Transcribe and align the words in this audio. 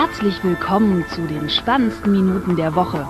Herzlich 0.00 0.44
willkommen 0.44 1.04
zu 1.12 1.22
den 1.22 1.50
spannendsten 1.50 2.12
Minuten 2.12 2.54
der 2.54 2.72
Woche. 2.76 3.04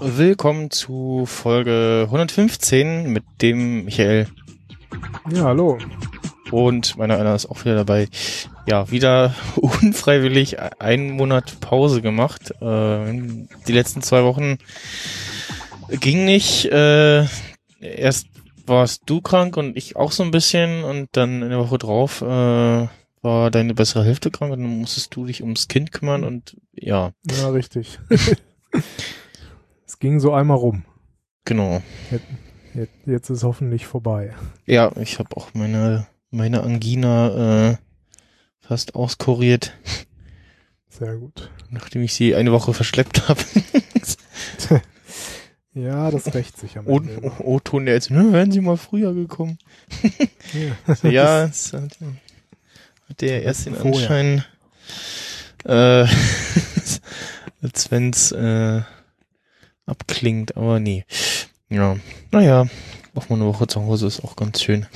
Willkommen 0.00 0.72
zu 0.72 1.26
Folge 1.26 2.06
115 2.06 3.12
mit 3.12 3.22
dem 3.40 3.84
Michael. 3.84 4.26
Ja, 5.30 5.44
hallo. 5.44 5.78
Und 6.50 6.96
meiner 6.96 7.18
einer 7.18 7.34
ist 7.34 7.46
auch 7.46 7.64
wieder 7.64 7.74
dabei. 7.74 8.08
Ja, 8.66 8.90
wieder 8.90 9.34
unfreiwillig 9.56 10.58
einen 10.80 11.10
Monat 11.10 11.60
Pause 11.60 12.02
gemacht. 12.02 12.50
Äh, 12.60 13.12
die 13.66 13.72
letzten 13.72 14.02
zwei 14.02 14.24
Wochen 14.24 14.58
ging 15.88 16.24
nicht. 16.24 16.66
Äh, 16.66 17.26
erst 17.80 18.28
warst 18.66 19.02
du 19.06 19.20
krank 19.20 19.56
und 19.56 19.76
ich 19.76 19.96
auch 19.96 20.12
so 20.12 20.22
ein 20.22 20.30
bisschen 20.30 20.84
und 20.84 21.08
dann 21.12 21.42
in 21.42 21.50
der 21.50 21.58
Woche 21.58 21.78
drauf 21.78 22.20
äh, 22.22 22.88
war 23.22 23.50
deine 23.50 23.74
bessere 23.74 24.04
Hälfte 24.04 24.30
krank 24.30 24.52
und 24.52 24.60
dann 24.60 24.78
musstest 24.80 25.14
du 25.14 25.26
dich 25.26 25.42
ums 25.42 25.68
Kind 25.68 25.92
kümmern 25.92 26.24
und 26.24 26.56
ja. 26.72 27.12
Ja, 27.30 27.48
richtig. 27.48 27.98
es 29.86 29.98
ging 29.98 30.20
so 30.20 30.32
einmal 30.32 30.56
rum. 30.56 30.84
Genau. 31.44 31.82
Jetzt, 32.74 32.92
jetzt 33.06 33.30
ist 33.30 33.44
hoffentlich 33.44 33.86
vorbei. 33.86 34.34
Ja, 34.66 34.92
ich 34.96 35.18
habe 35.18 35.36
auch 35.36 35.54
meine 35.54 36.06
meine 36.36 36.62
Angina 36.62 37.70
äh, 37.70 37.76
fast 38.60 38.94
auskuriert. 38.94 39.72
Sehr 40.88 41.16
gut. 41.16 41.50
Nachdem 41.70 42.02
ich 42.02 42.14
sie 42.14 42.34
eine 42.34 42.52
Woche 42.52 42.74
verschleppt 42.74 43.28
habe. 43.28 43.42
ja, 45.74 46.10
das 46.10 46.32
rächt 46.34 46.58
sich 46.58 46.78
am 46.78 46.86
Ende. 46.86 47.32
O-Ton 47.40 47.86
der 47.86 47.94
jetzt, 47.94 48.10
ne, 48.10 48.32
wären 48.32 48.52
sie 48.52 48.60
mal 48.60 48.76
früher 48.76 49.14
gekommen. 49.14 49.58
ja, 51.02 51.10
ja 51.10 51.44
es 51.44 51.72
hat, 51.72 51.96
hat 53.08 53.20
der 53.20 53.42
erst 53.42 53.66
den 53.66 53.76
Anschein, 53.76 54.44
äh, 55.64 56.06
als 57.62 57.90
wenn's 57.90 58.32
äh, 58.32 58.82
abklingt, 59.86 60.56
aber 60.56 60.80
nee. 60.80 61.04
Ja, 61.68 61.96
naja, 62.30 62.66
auch 63.14 63.28
mal 63.28 63.36
eine 63.36 63.46
Woche 63.46 63.66
zu 63.66 63.80
Hause 63.82 64.06
ist 64.06 64.22
auch 64.22 64.36
ganz 64.36 64.62
schön. 64.62 64.86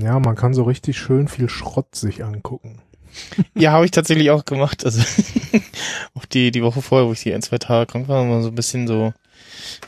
Ja, 0.00 0.18
man 0.18 0.36
kann 0.36 0.54
so 0.54 0.64
richtig 0.64 0.98
schön 0.98 1.28
viel 1.28 1.48
Schrott 1.48 1.94
sich 1.94 2.24
angucken. 2.24 2.80
Ja, 3.54 3.72
habe 3.72 3.86
ich 3.86 3.92
tatsächlich 3.92 4.30
auch 4.30 4.44
gemacht. 4.44 4.84
Also 4.84 5.00
auch 6.14 6.26
die 6.26 6.50
die 6.50 6.62
Woche 6.62 6.82
vorher, 6.82 7.08
wo 7.08 7.12
ich 7.12 7.22
die 7.22 7.32
ein 7.32 7.40
zwei 7.40 7.56
Tage 7.56 7.90
krank 7.90 8.08
war, 8.08 8.24
mal 8.24 8.42
so 8.42 8.48
ein 8.48 8.54
bisschen 8.54 8.86
so 8.86 9.14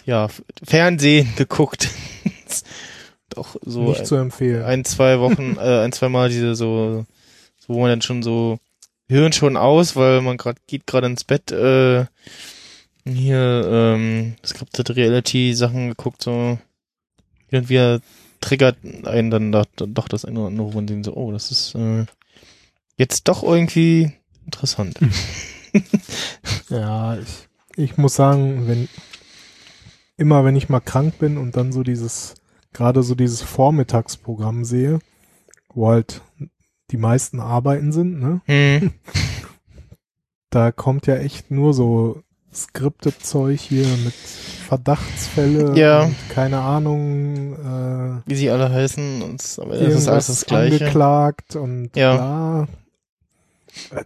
ja 0.06 0.28
Fernsehen 0.64 1.30
geguckt. 1.36 1.90
Doch 3.28 3.56
so 3.62 3.90
nicht 3.90 4.00
ein, 4.00 4.06
zu 4.06 4.14
empfehlen. 4.16 4.64
Ein 4.64 4.84
zwei 4.86 5.20
Wochen, 5.20 5.56
äh, 5.58 5.80
ein 5.84 5.92
zwei 5.92 6.08
Mal 6.08 6.30
diese 6.30 6.54
so, 6.54 7.04
so 7.58 7.74
wo 7.74 7.80
man 7.80 7.90
dann 7.90 8.02
schon 8.02 8.22
so 8.22 8.58
hören 9.08 9.32
schon 9.32 9.56
aus, 9.56 9.94
weil 9.94 10.22
man 10.22 10.38
gerade 10.38 10.60
geht 10.66 10.86
gerade 10.86 11.06
ins 11.06 11.24
Bett. 11.24 11.52
Äh, 11.52 12.06
hier, 13.04 13.68
ähm, 13.70 14.36
es 14.42 14.54
gab 14.54 14.70
da 14.70 14.82
Reality 14.92 15.54
Sachen 15.54 15.88
geguckt 15.88 16.22
so 16.22 16.58
wieder 17.50 18.00
triggert 18.40 18.76
einen 19.04 19.30
dann 19.30 19.52
doch, 19.52 19.66
doch 19.76 20.08
das 20.08 20.24
eine 20.24 20.38
oder 20.38 20.48
andere, 20.48 20.66
wo 20.68 20.72
man 20.72 20.86
denkt 20.86 21.06
so, 21.06 21.14
oh, 21.14 21.32
das 21.32 21.50
ist 21.50 21.74
äh, 21.74 22.06
jetzt 22.96 23.28
doch 23.28 23.42
irgendwie 23.42 24.12
interessant. 24.44 24.98
ja, 26.68 27.18
ich, 27.18 27.48
ich 27.76 27.96
muss 27.96 28.14
sagen, 28.14 28.66
wenn 28.66 28.88
immer 30.16 30.44
wenn 30.44 30.56
ich 30.56 30.68
mal 30.68 30.80
krank 30.80 31.18
bin 31.18 31.38
und 31.38 31.56
dann 31.56 31.72
so 31.72 31.82
dieses, 31.82 32.34
gerade 32.72 33.02
so 33.02 33.14
dieses 33.14 33.40
Vormittagsprogramm 33.40 34.64
sehe, 34.64 34.98
wo 35.72 35.88
halt 35.88 36.22
die 36.90 36.96
meisten 36.96 37.40
arbeiten 37.40 37.92
sind, 37.92 38.20
ne? 38.20 38.42
Hm. 38.44 38.92
Da 40.50 40.72
kommt 40.72 41.06
ja 41.06 41.16
echt 41.16 41.50
nur 41.50 41.74
so 41.74 42.22
Skripte-Zeug 42.54 43.60
hier 43.60 43.86
mit 44.04 44.14
Verdachtsfälle 44.14 45.78
ja. 45.78 46.04
und 46.04 46.16
keine 46.30 46.60
Ahnung, 46.60 47.54
äh, 47.54 48.22
wie 48.26 48.34
sie 48.34 48.50
alle 48.50 48.70
heißen, 48.70 49.22
und, 49.22 49.58
aber 49.60 49.76
das 49.76 49.94
ist 49.94 50.08
alles 50.08 50.26
das 50.26 50.46
Gleiche. 50.46 50.84
angeklagt 50.84 51.56
und 51.56 51.90
ja. 51.94 52.16
bla. 52.16 52.68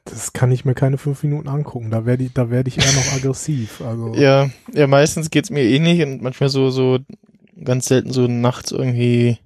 Das 0.05 0.33
kann 0.35 0.53
ich 0.53 0.65
mir 0.65 0.75
keine 0.75 0.99
fünf 0.99 1.23
Minuten 1.23 1.49
angucken. 1.49 1.91
Da 1.91 2.05
werde 2.05 2.25
ich, 2.25 2.33
da 2.35 2.51
werde 2.51 2.69
ich 2.69 2.79
eher 2.79 2.93
noch 2.93 3.13
aggressiv. 3.17 3.81
Also. 3.81 4.15
Ja, 4.15 4.51
ja, 4.75 4.87
meistens 4.87 5.31
geht's 5.31 5.51
mir 5.51 5.63
ähnlich 5.63 6.01
eh 6.01 6.05
und 6.05 6.21
manchmal 6.21 6.51
so, 6.51 6.71
so 6.71 6.99
ganz 7.63 7.87
selten 7.87 8.13
so 8.13 8.27
nachts 8.27 8.73
irgendwie, 8.73 9.39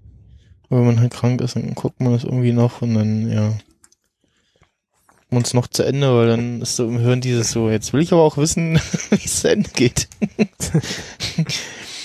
wenn 0.68 0.84
man 0.84 1.00
halt 1.00 1.12
krank 1.12 1.40
ist, 1.42 1.54
dann 1.54 1.74
guckt 1.74 2.00
man 2.00 2.12
das 2.12 2.24
irgendwie 2.24 2.52
noch 2.52 2.82
und 2.82 2.94
dann, 2.94 3.30
ja 3.30 3.52
uns 5.36 5.54
noch 5.54 5.66
zu 5.66 5.82
Ende, 5.82 6.14
weil 6.14 6.26
dann 6.28 6.62
ist 6.62 6.76
so 6.76 6.88
im 6.88 6.98
Hören 6.98 7.20
dieses 7.20 7.50
so, 7.50 7.70
jetzt 7.70 7.92
will 7.92 8.02
ich 8.02 8.12
aber 8.12 8.22
auch 8.22 8.36
wissen, 8.36 8.76
wie 9.10 9.24
es 9.24 9.40
zu 9.40 9.50
Ende 9.50 9.70
geht. 9.70 10.08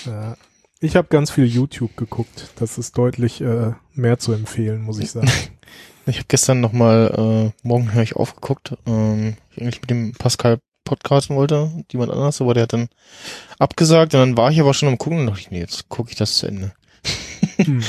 ja. 0.06 0.36
Ich 0.80 0.96
habe 0.96 1.06
ganz 1.08 1.30
viel 1.30 1.44
YouTube 1.46 1.96
geguckt. 1.96 2.50
Das 2.56 2.76
ist 2.76 2.98
deutlich 2.98 3.40
äh, 3.40 3.72
mehr 3.94 4.18
zu 4.18 4.32
empfehlen, 4.32 4.82
muss 4.82 4.98
ich 4.98 5.10
sagen. 5.10 5.30
Ich 6.04 6.16
habe 6.16 6.26
gestern 6.26 6.60
nochmal, 6.60 7.52
äh, 7.54 7.66
morgen 7.66 7.92
höre 7.92 8.02
ich 8.02 8.16
aufgeguckt, 8.16 8.76
ähm, 8.86 9.36
ich 9.52 9.62
eigentlich 9.62 9.80
mit 9.82 9.90
dem 9.90 10.12
Pascal 10.14 10.58
podcasten 10.82 11.36
wollte, 11.36 11.70
jemand 11.92 12.10
anders, 12.10 12.40
aber 12.40 12.54
der 12.54 12.64
hat 12.64 12.72
dann 12.72 12.88
abgesagt 13.60 14.12
und 14.14 14.18
dann 14.18 14.36
war 14.36 14.50
ich 14.50 14.60
aber 14.60 14.74
schon 14.74 14.88
am 14.88 14.98
gucken 14.98 15.20
und 15.20 15.26
dachte 15.28 15.38
ich, 15.38 15.52
nee, 15.52 15.60
jetzt 15.60 15.88
gucke 15.88 16.10
ich 16.10 16.16
das 16.16 16.38
zu 16.38 16.48
Ende. 16.48 16.72
Hm. 17.56 17.84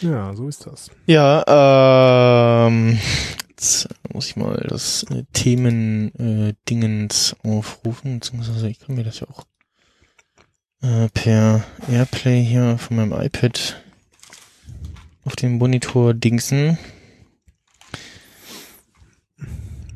Ja, 0.00 0.34
so 0.34 0.48
ist 0.48 0.66
das. 0.66 0.90
Ja, 1.06 2.66
ähm, 2.66 2.98
jetzt 3.50 3.88
muss 4.12 4.28
ich 4.28 4.36
mal 4.36 4.66
das 4.68 5.04
äh, 5.04 5.22
Themen-Dingens 5.32 7.36
äh, 7.42 7.48
aufrufen, 7.48 8.18
beziehungsweise 8.18 8.68
ich 8.68 8.80
kann 8.80 8.96
mir 8.96 9.04
das 9.04 9.20
ja 9.20 9.28
auch 9.28 9.44
äh, 10.82 11.08
per 11.08 11.64
Airplay 11.88 12.44
hier 12.44 12.76
von 12.78 12.96
meinem 12.96 13.12
iPad 13.12 13.82
auf 15.24 15.36
dem 15.36 15.58
Monitor 15.58 16.14
dingsen. 16.14 16.78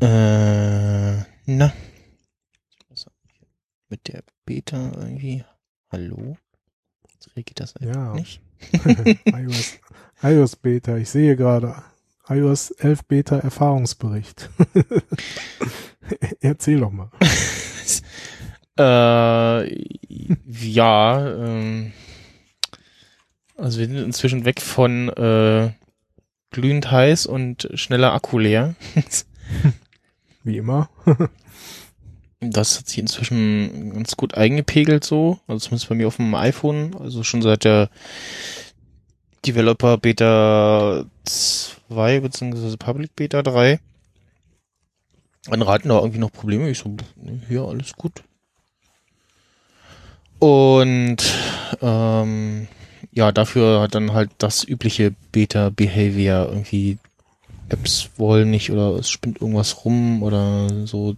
Äh, 0.00 1.18
na. 1.46 1.72
Mit 3.88 4.08
der 4.08 4.22
Beta 4.46 4.92
irgendwie. 4.96 5.44
Hallo? 5.90 6.36
Jetzt 7.12 7.36
reagiert 7.36 7.60
das 7.60 7.76
einfach 7.76 7.94
ja. 7.94 8.14
nicht. 8.14 8.40
iOS, 9.26 9.78
iOS 10.22 10.56
Beta, 10.56 10.96
ich 10.96 11.08
sehe 11.08 11.36
gerade 11.36 11.82
iOS 12.28 12.70
11 12.70 13.04
Beta 13.04 13.38
Erfahrungsbericht. 13.38 14.50
Erzähl 16.40 16.80
doch 16.80 16.92
mal. 16.92 17.10
äh, 18.78 19.84
ja, 20.46 21.34
ähm, 21.34 21.92
also 23.56 23.80
wir 23.80 23.86
sind 23.86 23.96
inzwischen 23.96 24.44
weg 24.44 24.60
von 24.60 25.08
äh, 25.08 25.72
glühend 26.50 26.90
heiß 26.90 27.26
und 27.26 27.68
schneller 27.74 28.12
Akku 28.12 28.38
leer. 28.38 28.74
Wie 30.44 30.56
immer. 30.56 30.88
Das 32.40 32.78
hat 32.78 32.88
sich 32.88 32.98
inzwischen 32.98 33.92
ganz 33.92 34.16
gut 34.16 34.34
eingepegelt 34.34 35.04
so, 35.04 35.38
also 35.46 35.60
zumindest 35.60 35.88
bei 35.88 35.94
mir 35.94 36.08
auf 36.08 36.16
dem 36.16 36.34
iPhone, 36.34 36.96
also 36.98 37.22
schon 37.22 37.42
seit 37.42 37.64
der 37.64 37.90
Developer 39.46 39.98
Beta 39.98 41.04
2 41.24 42.20
beziehungsweise 42.20 42.76
Public 42.76 43.14
Beta 43.14 43.42
3. 43.42 43.78
Andere 45.48 45.72
hatten 45.72 45.88
da 45.88 45.98
irgendwie 45.98 46.18
noch 46.18 46.32
Probleme. 46.32 46.68
Ich 46.68 46.78
so, 46.78 46.96
hier 47.48 47.62
alles 47.62 47.94
gut. 47.94 48.22
Und 50.38 51.18
ähm, 51.80 52.68
ja, 53.12 53.32
dafür 53.32 53.80
hat 53.80 53.94
dann 53.94 54.12
halt 54.12 54.30
das 54.38 54.64
übliche 54.64 55.14
Beta-Behavior 55.32 56.46
irgendwie 56.46 56.98
Apps 57.68 58.10
wollen 58.16 58.50
nicht 58.50 58.70
oder 58.70 58.96
es 58.96 59.10
spinnt 59.10 59.40
irgendwas 59.40 59.84
rum 59.84 60.22
oder 60.22 60.86
so 60.86 61.16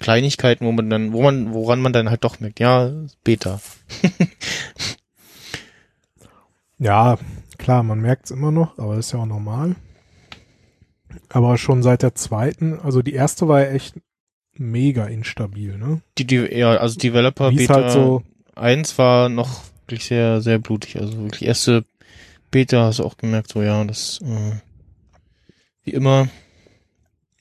Kleinigkeiten, 0.00 0.66
wo 0.66 0.72
man 0.72 0.90
dann, 0.90 1.12
wo 1.12 1.22
man, 1.22 1.52
woran 1.52 1.80
man 1.80 1.92
dann 1.92 2.10
halt 2.10 2.24
doch 2.24 2.40
merkt, 2.40 2.58
ja, 2.58 2.90
Beta. 3.22 3.60
ja, 6.78 7.18
klar, 7.58 7.82
man 7.82 8.00
merkt 8.00 8.24
es 8.24 8.30
immer 8.30 8.50
noch, 8.50 8.78
aber 8.78 8.96
ist 8.96 9.12
ja 9.12 9.20
auch 9.20 9.26
normal. 9.26 9.76
Aber 11.28 11.58
schon 11.58 11.82
seit 11.82 12.02
der 12.02 12.14
zweiten, 12.14 12.80
also 12.80 13.02
die 13.02 13.12
erste 13.12 13.46
war 13.46 13.60
ja 13.60 13.70
echt 13.70 14.00
mega 14.54 15.06
instabil, 15.06 15.76
ne? 15.76 16.00
Die, 16.18 16.26
die 16.26 16.36
ja, 16.36 16.76
also 16.76 16.98
Developer 16.98 17.50
Wie's 17.50 17.66
Beta 17.66 17.74
halt 17.74 17.92
so 17.92 18.22
1 18.56 18.98
war 18.98 19.28
noch 19.28 19.62
wirklich 19.86 20.06
sehr, 20.06 20.40
sehr 20.40 20.58
blutig. 20.58 20.98
Also 20.98 21.18
wirklich 21.18 21.46
erste 21.46 21.84
Beta 22.50 22.84
hast 22.84 23.00
du 23.00 23.04
auch 23.04 23.16
gemerkt, 23.16 23.52
so 23.52 23.62
ja, 23.62 23.84
das 23.84 24.20
äh, 24.22 24.52
wie 25.84 25.90
immer. 25.90 26.28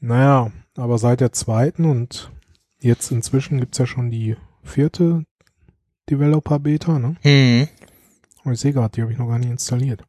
Naja, 0.01 0.51
aber 0.75 0.97
seit 0.97 1.21
der 1.21 1.31
zweiten 1.31 1.85
und 1.85 2.31
jetzt 2.79 3.11
inzwischen 3.11 3.59
gibt's 3.59 3.77
ja 3.77 3.85
schon 3.85 4.09
die 4.09 4.35
vierte 4.63 5.25
Developer 6.09 6.59
Beta, 6.59 6.99
ne? 6.99 7.15
Hm. 7.21 7.67
Und 8.43 8.53
ich 8.53 8.59
sehe 8.59 8.73
gerade, 8.73 8.91
die 8.93 9.01
habe 9.01 9.11
ich 9.11 9.17
noch 9.17 9.27
gar 9.27 9.39
nicht 9.39 9.49
installiert. 9.49 10.03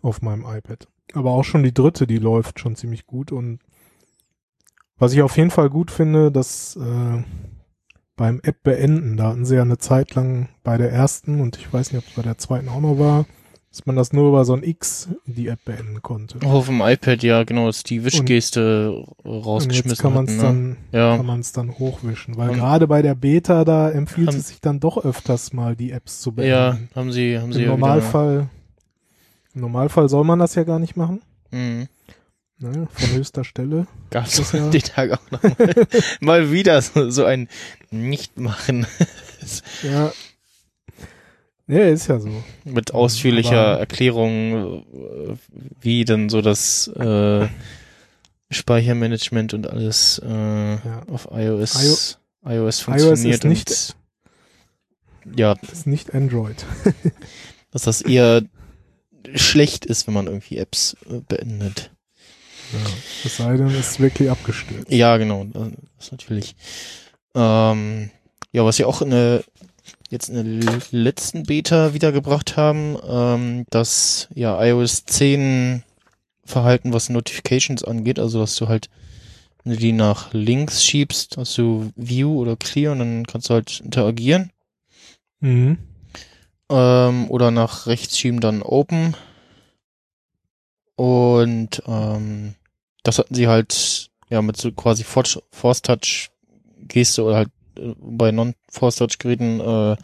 Auf 0.00 0.22
meinem 0.22 0.44
iPad. 0.44 0.88
Aber 1.14 1.30
auch 1.32 1.44
schon 1.44 1.62
die 1.62 1.74
dritte, 1.74 2.06
die 2.06 2.18
läuft 2.18 2.58
schon 2.58 2.74
ziemlich 2.74 3.06
gut. 3.06 3.32
Und 3.32 3.60
was 4.96 5.12
ich 5.12 5.22
auf 5.22 5.36
jeden 5.36 5.50
Fall 5.50 5.68
gut 5.68 5.90
finde, 5.90 6.32
dass 6.32 6.76
äh, 6.76 7.22
beim 8.16 8.40
App 8.42 8.62
beenden, 8.62 9.16
da 9.16 9.28
hatten 9.28 9.44
sie 9.44 9.56
ja 9.56 9.62
eine 9.62 9.78
Zeit 9.78 10.14
lang 10.14 10.48
bei 10.62 10.78
der 10.78 10.90
ersten 10.90 11.40
und 11.40 11.56
ich 11.58 11.72
weiß 11.72 11.92
nicht, 11.92 12.02
ob 12.02 12.08
es 12.08 12.14
bei 12.14 12.22
der 12.22 12.38
zweiten 12.38 12.68
auch 12.68 12.80
noch 12.80 12.98
war, 12.98 13.26
dass 13.72 13.86
man 13.86 13.96
das 13.96 14.12
nur 14.12 14.28
über 14.28 14.44
so 14.44 14.52
ein 14.52 14.62
X 14.62 15.08
die 15.24 15.48
App 15.48 15.64
beenden 15.64 16.02
konnte. 16.02 16.38
Auch 16.46 16.52
auf 16.52 16.66
dem 16.66 16.82
iPad, 16.82 17.22
ja, 17.22 17.42
genau, 17.44 17.68
ist 17.70 17.88
die 17.88 18.04
Wischgeste 18.04 18.92
Und 19.22 19.44
rausgeschmissen. 19.44 19.90
jetzt 19.90 20.00
kann 20.02 20.12
man 20.14 20.26
es 20.26 20.36
ne? 20.36 20.42
dann, 20.42 20.76
Ja. 20.92 21.16
kann 21.16 21.24
man 21.26 21.40
es 21.40 21.52
dann 21.52 21.78
hochwischen, 21.78 22.36
weil 22.36 22.50
Und- 22.50 22.56
gerade 22.56 22.86
bei 22.86 23.00
der 23.00 23.14
Beta 23.14 23.64
da 23.64 23.90
empfiehlt 23.90 24.28
Haben- 24.28 24.36
es 24.36 24.48
sich 24.48 24.60
dann 24.60 24.78
doch 24.78 25.02
öfters 25.02 25.52
mal 25.54 25.74
die 25.74 25.90
Apps 25.90 26.20
zu 26.20 26.30
Ja, 26.36 26.72
beenden. 26.72 26.88
haben 26.94 27.12
sie, 27.12 27.38
haben 27.38 27.52
sie 27.52 27.60
Im 27.60 27.64
ja 27.64 27.70
Normalfall, 27.70 28.50
im 29.54 29.60
Normalfall 29.62 30.08
soll 30.10 30.24
man 30.24 30.38
das 30.38 30.54
ja 30.54 30.64
gar 30.64 30.78
nicht 30.78 30.96
machen, 30.96 31.22
mhm. 31.50 31.88
ne, 32.58 32.88
von 32.92 33.10
höchster 33.16 33.44
Stelle. 33.44 33.86
Gab's 34.10 34.36
Das 34.36 34.52
ja- 34.52 34.68
den 34.70 34.82
Tag 34.82 35.12
auch 35.12 35.30
noch 35.30 35.42
mal, 35.42 35.86
mal 36.20 36.52
wieder 36.52 36.82
so, 36.82 37.08
so 37.10 37.24
ein 37.24 37.48
Nicht-Machen 37.90 38.86
Ja. 39.82 40.12
Ja, 41.68 41.84
ist 41.84 42.08
ja 42.08 42.18
so. 42.20 42.28
mit 42.64 42.92
ausführlicher 42.92 43.66
Aber- 43.72 43.80
Erklärung, 43.80 44.84
äh, 44.92 45.36
wie 45.80 46.04
dann 46.04 46.28
so 46.28 46.42
das 46.42 46.88
äh, 46.88 47.48
Speichermanagement 48.50 49.54
und 49.54 49.66
alles 49.68 50.20
äh, 50.24 50.28
Ja. 50.74 51.02
auf 51.10 51.28
iOS, 51.32 52.18
iOS 52.44 52.76
ist 52.76 52.80
funktioniert 52.82 53.44
nicht- 53.44 53.94
und 55.24 55.38
ja, 55.38 55.54
Ist 55.70 55.86
nicht 55.86 56.14
Android. 56.14 56.64
dass 57.70 57.82
das 57.82 58.02
eher 58.02 58.42
schlecht 59.34 59.86
ist, 59.86 60.06
wenn 60.08 60.14
man 60.14 60.26
irgendwie 60.26 60.58
Apps 60.58 60.96
äh, 61.08 61.20
beendet. 61.26 61.90
Ja. 62.72 62.78
Es 63.24 63.36
sei 63.36 63.56
denn, 63.56 63.68
es 63.68 63.90
ist 63.92 64.00
wirklich 64.00 64.28
abgestürzt. 64.30 64.90
Ja, 64.90 65.16
genau, 65.16 65.44
das 65.44 65.68
ist 66.00 66.12
natürlich. 66.12 66.56
Ähm, 67.34 68.10
ja, 68.50 68.64
was 68.64 68.76
sie 68.76 68.84
auch 68.84 69.00
in 69.00 69.10
der, 69.10 69.44
jetzt 70.12 70.28
in 70.28 70.60
der 70.60 70.80
letzten 70.90 71.44
Beta 71.44 71.94
wiedergebracht 71.94 72.56
haben, 72.56 72.96
ähm, 73.04 73.64
dass 73.70 74.28
ja 74.34 74.62
iOS 74.62 75.06
10 75.06 75.82
Verhalten, 76.44 76.92
was 76.92 77.08
Notifications 77.08 77.82
angeht, 77.82 78.18
also 78.18 78.40
dass 78.40 78.54
du 78.56 78.68
halt, 78.68 78.90
wenn 79.64 79.72
du 79.72 79.78
die 79.78 79.92
nach 79.92 80.32
links 80.32 80.84
schiebst, 80.84 81.36
hast 81.38 81.56
du 81.56 81.90
View 81.96 82.38
oder 82.40 82.56
Clear 82.56 82.92
und 82.92 82.98
dann 82.98 83.26
kannst 83.26 83.48
du 83.48 83.54
halt 83.54 83.80
interagieren. 83.80 84.50
Mhm. 85.40 85.78
Ähm, 86.68 87.30
oder 87.30 87.50
nach 87.50 87.86
rechts 87.86 88.18
schieben 88.18 88.40
dann 88.40 88.62
Open. 88.62 89.16
Und 90.96 91.82
ähm, 91.86 92.54
das 93.02 93.18
hatten 93.18 93.34
sie 93.34 93.48
halt 93.48 94.10
ja 94.28 94.42
mit 94.42 94.56
so 94.56 94.72
quasi 94.72 95.04
Force 95.04 95.40
Force 95.50 95.82
Touch 95.82 96.30
Geste 96.88 97.24
oder 97.24 97.36
halt 97.36 97.50
bei 97.98 98.32
Non-Force 98.32 98.96
Touch 98.96 99.18
Geräten 99.18 99.60
äh, 99.60 99.96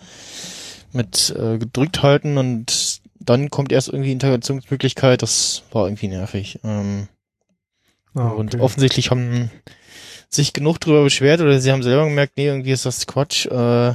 mit 0.92 1.34
äh, 1.38 1.58
gedrückt 1.58 2.02
halten 2.02 2.38
und 2.38 3.00
dann 3.20 3.50
kommt 3.50 3.72
erst 3.72 3.88
irgendwie 3.88 4.12
Integrationsmöglichkeit. 4.12 5.22
Das 5.22 5.64
war 5.72 5.86
irgendwie 5.86 6.08
nervig. 6.08 6.60
Ähm, 6.64 7.08
Ah, 8.18 8.30
und 8.30 8.54
okay. 8.54 8.62
offensichtlich 8.62 9.10
haben 9.10 9.50
sich 10.28 10.52
genug 10.52 10.80
drüber 10.80 11.04
beschwert 11.04 11.40
oder 11.40 11.60
sie 11.60 11.70
haben 11.70 11.82
selber 11.82 12.04
gemerkt, 12.04 12.34
nee, 12.36 12.46
irgendwie 12.46 12.72
ist 12.72 12.86
das 12.86 13.06
Quatsch. 13.06 13.46
Äh, 13.46 13.94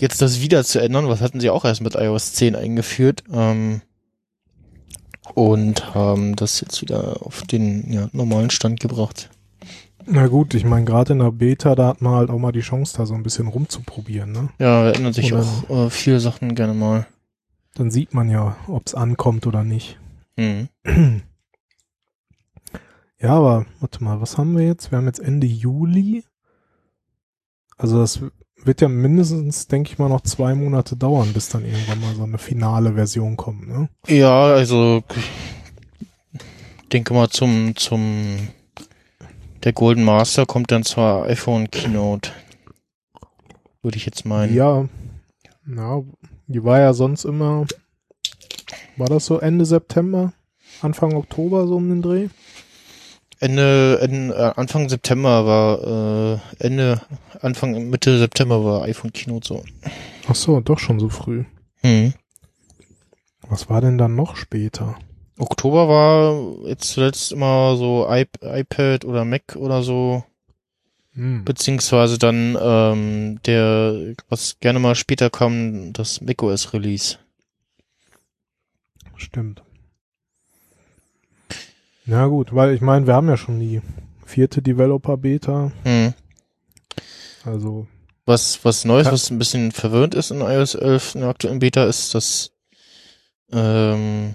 jetzt 0.00 0.22
das 0.22 0.40
wieder 0.40 0.62
zu 0.64 0.78
ändern, 0.78 1.08
was 1.08 1.20
hatten 1.20 1.40
sie 1.40 1.50
auch 1.50 1.64
erst 1.64 1.80
mit 1.80 1.94
iOS 1.94 2.34
10 2.34 2.54
eingeführt. 2.54 3.24
Ähm, 3.32 3.82
und 5.34 5.94
haben 5.94 6.36
das 6.36 6.60
jetzt 6.60 6.80
wieder 6.82 7.20
auf 7.20 7.42
den 7.42 7.92
ja, 7.92 8.08
normalen 8.12 8.50
Stand 8.50 8.78
gebracht. 8.78 9.28
Na 10.06 10.28
gut, 10.28 10.54
ich 10.54 10.64
meine, 10.64 10.84
gerade 10.84 11.12
in 11.12 11.18
der 11.18 11.32
Beta, 11.32 11.74
da 11.74 11.88
hat 11.88 12.00
man 12.00 12.14
halt 12.14 12.30
auch 12.30 12.38
mal 12.38 12.52
die 12.52 12.60
Chance, 12.60 12.96
da 12.96 13.06
so 13.06 13.14
ein 13.14 13.22
bisschen 13.22 13.48
rumzuprobieren, 13.48 14.32
ne? 14.32 14.48
Ja, 14.58 14.84
da 14.84 14.92
ändern 14.92 15.12
sich 15.12 15.34
auch 15.34 15.68
äh, 15.68 15.90
viele 15.90 16.20
Sachen 16.20 16.54
gerne 16.54 16.74
mal. 16.74 17.06
Dann 17.74 17.90
sieht 17.90 18.14
man 18.14 18.30
ja, 18.30 18.56
ob 18.68 18.86
es 18.86 18.94
ankommt 18.94 19.46
oder 19.46 19.64
nicht. 19.64 19.98
Mhm. 20.36 20.68
Ja, 23.18 23.30
aber 23.30 23.64
warte 23.80 24.04
mal, 24.04 24.20
was 24.20 24.36
haben 24.36 24.56
wir 24.58 24.66
jetzt? 24.66 24.90
Wir 24.90 24.98
haben 24.98 25.06
jetzt 25.06 25.20
Ende 25.20 25.46
Juli. 25.46 26.22
Also 27.78 27.98
das 27.98 28.20
wird 28.62 28.82
ja 28.82 28.88
mindestens, 28.88 29.68
denke 29.68 29.90
ich 29.90 29.98
mal, 29.98 30.10
noch 30.10 30.20
zwei 30.20 30.54
Monate 30.54 30.96
dauern, 30.96 31.32
bis 31.32 31.48
dann 31.48 31.64
irgendwann 31.64 32.00
mal 32.00 32.14
so 32.14 32.24
eine 32.24 32.36
finale 32.38 32.92
Version 32.92 33.36
kommt, 33.36 33.68
ne? 33.68 33.88
Ja, 34.06 34.44
also 34.44 35.02
denke 36.92 37.14
mal 37.14 37.28
zum 37.28 37.74
zum 37.76 38.48
der 39.66 39.72
Golden 39.72 40.04
Master 40.04 40.46
kommt 40.46 40.70
dann 40.70 40.84
zur 40.84 41.24
iPhone 41.24 41.68
Keynote. 41.68 42.30
Würde 43.82 43.96
ich 43.96 44.06
jetzt 44.06 44.24
meinen. 44.24 44.54
Ja, 44.54 44.88
na, 45.64 46.04
die 46.46 46.62
war 46.62 46.78
ja 46.78 46.94
sonst 46.94 47.24
immer, 47.24 47.66
war 48.96 49.08
das 49.08 49.26
so 49.26 49.40
Ende 49.40 49.64
September, 49.64 50.32
Anfang 50.82 51.14
Oktober 51.14 51.66
so 51.66 51.74
um 51.76 51.88
den 51.88 52.00
Dreh? 52.00 52.28
Ende, 53.40 53.98
Ende 54.00 54.34
äh, 54.36 54.52
Anfang 54.54 54.88
September 54.88 55.44
war 55.44 56.38
äh, 56.60 56.64
Ende 56.64 57.02
Anfang 57.40 57.90
Mitte 57.90 58.20
September 58.20 58.64
war 58.64 58.82
iPhone 58.82 59.12
Keynote 59.12 59.48
so. 59.48 59.64
Ach 60.28 60.36
so, 60.36 60.60
doch 60.60 60.78
schon 60.78 61.00
so 61.00 61.08
früh. 61.08 61.44
Hm. 61.80 62.14
Was 63.48 63.68
war 63.68 63.80
denn 63.80 63.98
dann 63.98 64.14
noch 64.14 64.36
später? 64.36 64.96
Oktober 65.38 65.88
war 65.88 66.68
jetzt 66.68 66.88
zuletzt 66.88 67.32
immer 67.32 67.76
so 67.76 68.06
iP 68.10 68.38
iPad 68.42 69.04
oder 69.04 69.24
Mac 69.24 69.56
oder 69.56 69.82
so, 69.82 70.24
Hm. 71.14 71.44
beziehungsweise 71.44 72.18
dann 72.18 72.56
ähm, 72.60 73.40
der, 73.46 74.14
was 74.28 74.58
gerne 74.60 74.78
mal 74.78 74.94
später 74.94 75.30
kam, 75.30 75.92
das 75.94 76.20
macOS 76.20 76.72
Release. 76.74 77.18
Stimmt. 79.16 79.62
Na 82.04 82.26
gut, 82.26 82.54
weil 82.54 82.74
ich 82.74 82.80
meine, 82.82 83.06
wir 83.06 83.14
haben 83.14 83.28
ja 83.28 83.36
schon 83.36 83.58
die 83.58 83.80
vierte 84.24 84.60
Developer-Beta, 84.62 85.72
Hm. 85.84 86.14
also 87.44 87.86
Was, 88.26 88.64
was 88.64 88.84
Neues, 88.84 89.10
was 89.10 89.30
ein 89.30 89.38
bisschen 89.38 89.72
verwirrend 89.72 90.14
ist 90.14 90.30
in 90.30 90.40
iOS 90.40 90.74
11 90.74 91.14
in 91.14 91.20
der 91.22 91.30
aktuellen 91.30 91.58
Beta, 91.60 91.84
ist, 91.84 92.14
dass 92.14 92.52
ähm, 93.52 94.34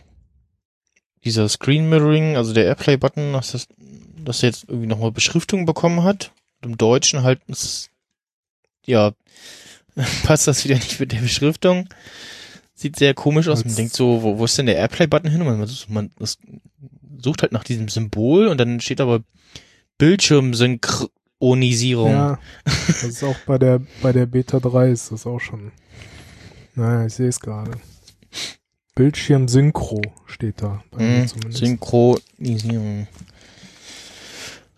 dieser 1.23 1.47
Screen 1.49 1.89
Mirroring, 1.89 2.35
also 2.35 2.53
der 2.53 2.65
Airplay-Button, 2.65 3.33
dass, 3.33 3.51
das, 3.51 3.67
dass 4.23 4.43
er 4.43 4.49
jetzt 4.49 4.65
irgendwie 4.67 4.87
nochmal 4.87 5.11
Beschriftung 5.11 5.65
bekommen 5.65 6.03
hat. 6.03 6.31
Und 6.61 6.71
Im 6.71 6.77
Deutschen 6.77 7.23
halt 7.23 7.41
ist, 7.47 7.89
ja, 8.85 9.13
passt 10.23 10.47
das 10.47 10.65
wieder 10.65 10.75
nicht 10.75 10.99
mit 10.99 11.11
der 11.11 11.19
Beschriftung. 11.19 11.87
Sieht 12.73 12.95
sehr 12.95 13.13
komisch 13.13 13.47
aus. 13.47 13.63
Man 13.63 13.75
denkt 13.75 13.93
so, 13.93 14.23
wo, 14.23 14.39
wo 14.39 14.45
ist 14.45 14.57
denn 14.57 14.65
der 14.65 14.77
Airplay-Button 14.77 15.29
hin? 15.29 15.41
Und 15.41 15.47
man, 15.47 15.69
man 15.89 16.09
das 16.17 16.39
sucht 17.21 17.43
halt 17.43 17.51
nach 17.51 17.63
diesem 17.63 17.89
Symbol 17.89 18.47
und 18.47 18.57
dann 18.57 18.79
steht 18.79 19.01
aber 19.01 19.21
Bildschirmsynchronisierung. 19.99 22.11
ja, 22.11 22.39
das 22.65 23.03
ist 23.03 23.23
auch 23.23 23.37
bei 23.45 23.59
der 23.59 23.83
bei 24.01 24.11
der 24.11 24.25
Beta 24.25 24.59
3 24.59 24.89
ist 24.89 25.11
das 25.11 25.27
auch 25.27 25.39
schon. 25.39 25.71
Naja, 26.73 27.05
ich 27.05 27.13
sehe 27.13 27.27
es 27.27 27.39
gerade. 27.39 27.73
Bildschirm 29.01 29.47
Synchro 29.47 29.99
steht 30.27 30.61
da 30.61 30.83
bei 30.91 30.99
mir 30.99 31.21
Mhm. 31.23 31.51
Synchronisierung. 31.51 33.07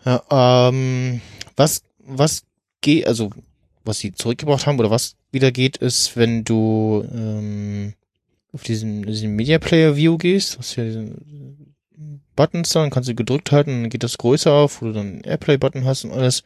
Ja, 0.02 0.22
ähm, 0.70 1.20
was, 1.56 1.82
was 1.98 2.44
geht, 2.80 3.06
also, 3.06 3.28
was 3.84 3.98
sie 3.98 4.12
zurückgebracht 4.12 4.66
haben 4.66 4.78
oder 4.78 4.90
was 4.90 5.16
wieder 5.30 5.52
geht, 5.52 5.76
ist, 5.76 6.16
wenn 6.16 6.42
du 6.42 7.06
ähm, 7.12 7.92
auf 8.54 8.62
diesen, 8.62 9.02
diesen 9.02 9.36
Media 9.36 9.58
Player 9.58 9.94
View 9.94 10.16
gehst, 10.16 10.58
hast 10.58 10.74
du 10.74 10.80
ja 10.80 10.86
diesen 10.86 11.74
Buttons 12.34 12.70
da, 12.70 12.80
dann 12.80 12.88
kannst 12.90 13.10
du 13.10 13.14
gedrückt 13.14 13.52
halten, 13.52 13.82
dann 13.82 13.90
geht 13.90 14.04
das 14.04 14.16
größer 14.16 14.50
auf, 14.50 14.80
wo 14.80 14.86
du 14.86 14.92
dann 14.94 15.06
einen 15.06 15.24
Airplay-Button 15.24 15.84
hast 15.84 16.06
und 16.06 16.12
alles. 16.12 16.44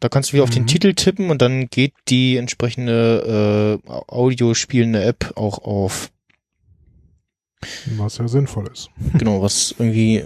Da 0.00 0.08
kannst 0.08 0.30
du 0.30 0.32
wieder 0.32 0.42
auf 0.42 0.50
den 0.50 0.62
Mhm. 0.64 0.66
Titel 0.66 0.94
tippen 0.94 1.30
und 1.30 1.40
dann 1.40 1.68
geht 1.68 1.92
die 2.08 2.36
entsprechende 2.36 3.78
äh, 3.86 3.88
Audiospielende 4.08 5.04
App 5.04 5.34
auch 5.36 5.58
auf. 5.58 6.10
Was 7.96 8.18
ja 8.18 8.28
sinnvoll 8.28 8.68
ist. 8.72 8.90
genau, 9.18 9.42
was 9.42 9.74
irgendwie 9.78 10.24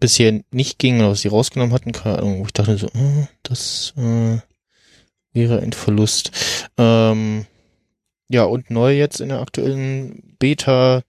bisher 0.00 0.40
nicht 0.50 0.78
ging 0.78 0.98
oder 1.00 1.10
was 1.10 1.22
sie 1.22 1.28
rausgenommen 1.28 1.74
hatten, 1.74 1.92
keine 1.92 2.18
Ahnung, 2.18 2.40
wo 2.40 2.44
ich 2.46 2.52
dachte 2.52 2.76
so, 2.76 2.86
äh, 2.88 3.26
das 3.42 3.94
äh, 3.96 4.38
wäre 5.32 5.60
ein 5.60 5.72
Verlust. 5.72 6.30
Ähm, 6.76 7.46
ja, 8.28 8.44
und 8.44 8.70
neu 8.70 8.96
jetzt 8.96 9.20
in 9.20 9.30
der 9.30 9.40
aktuellen 9.40 10.36
Beta 10.38 11.02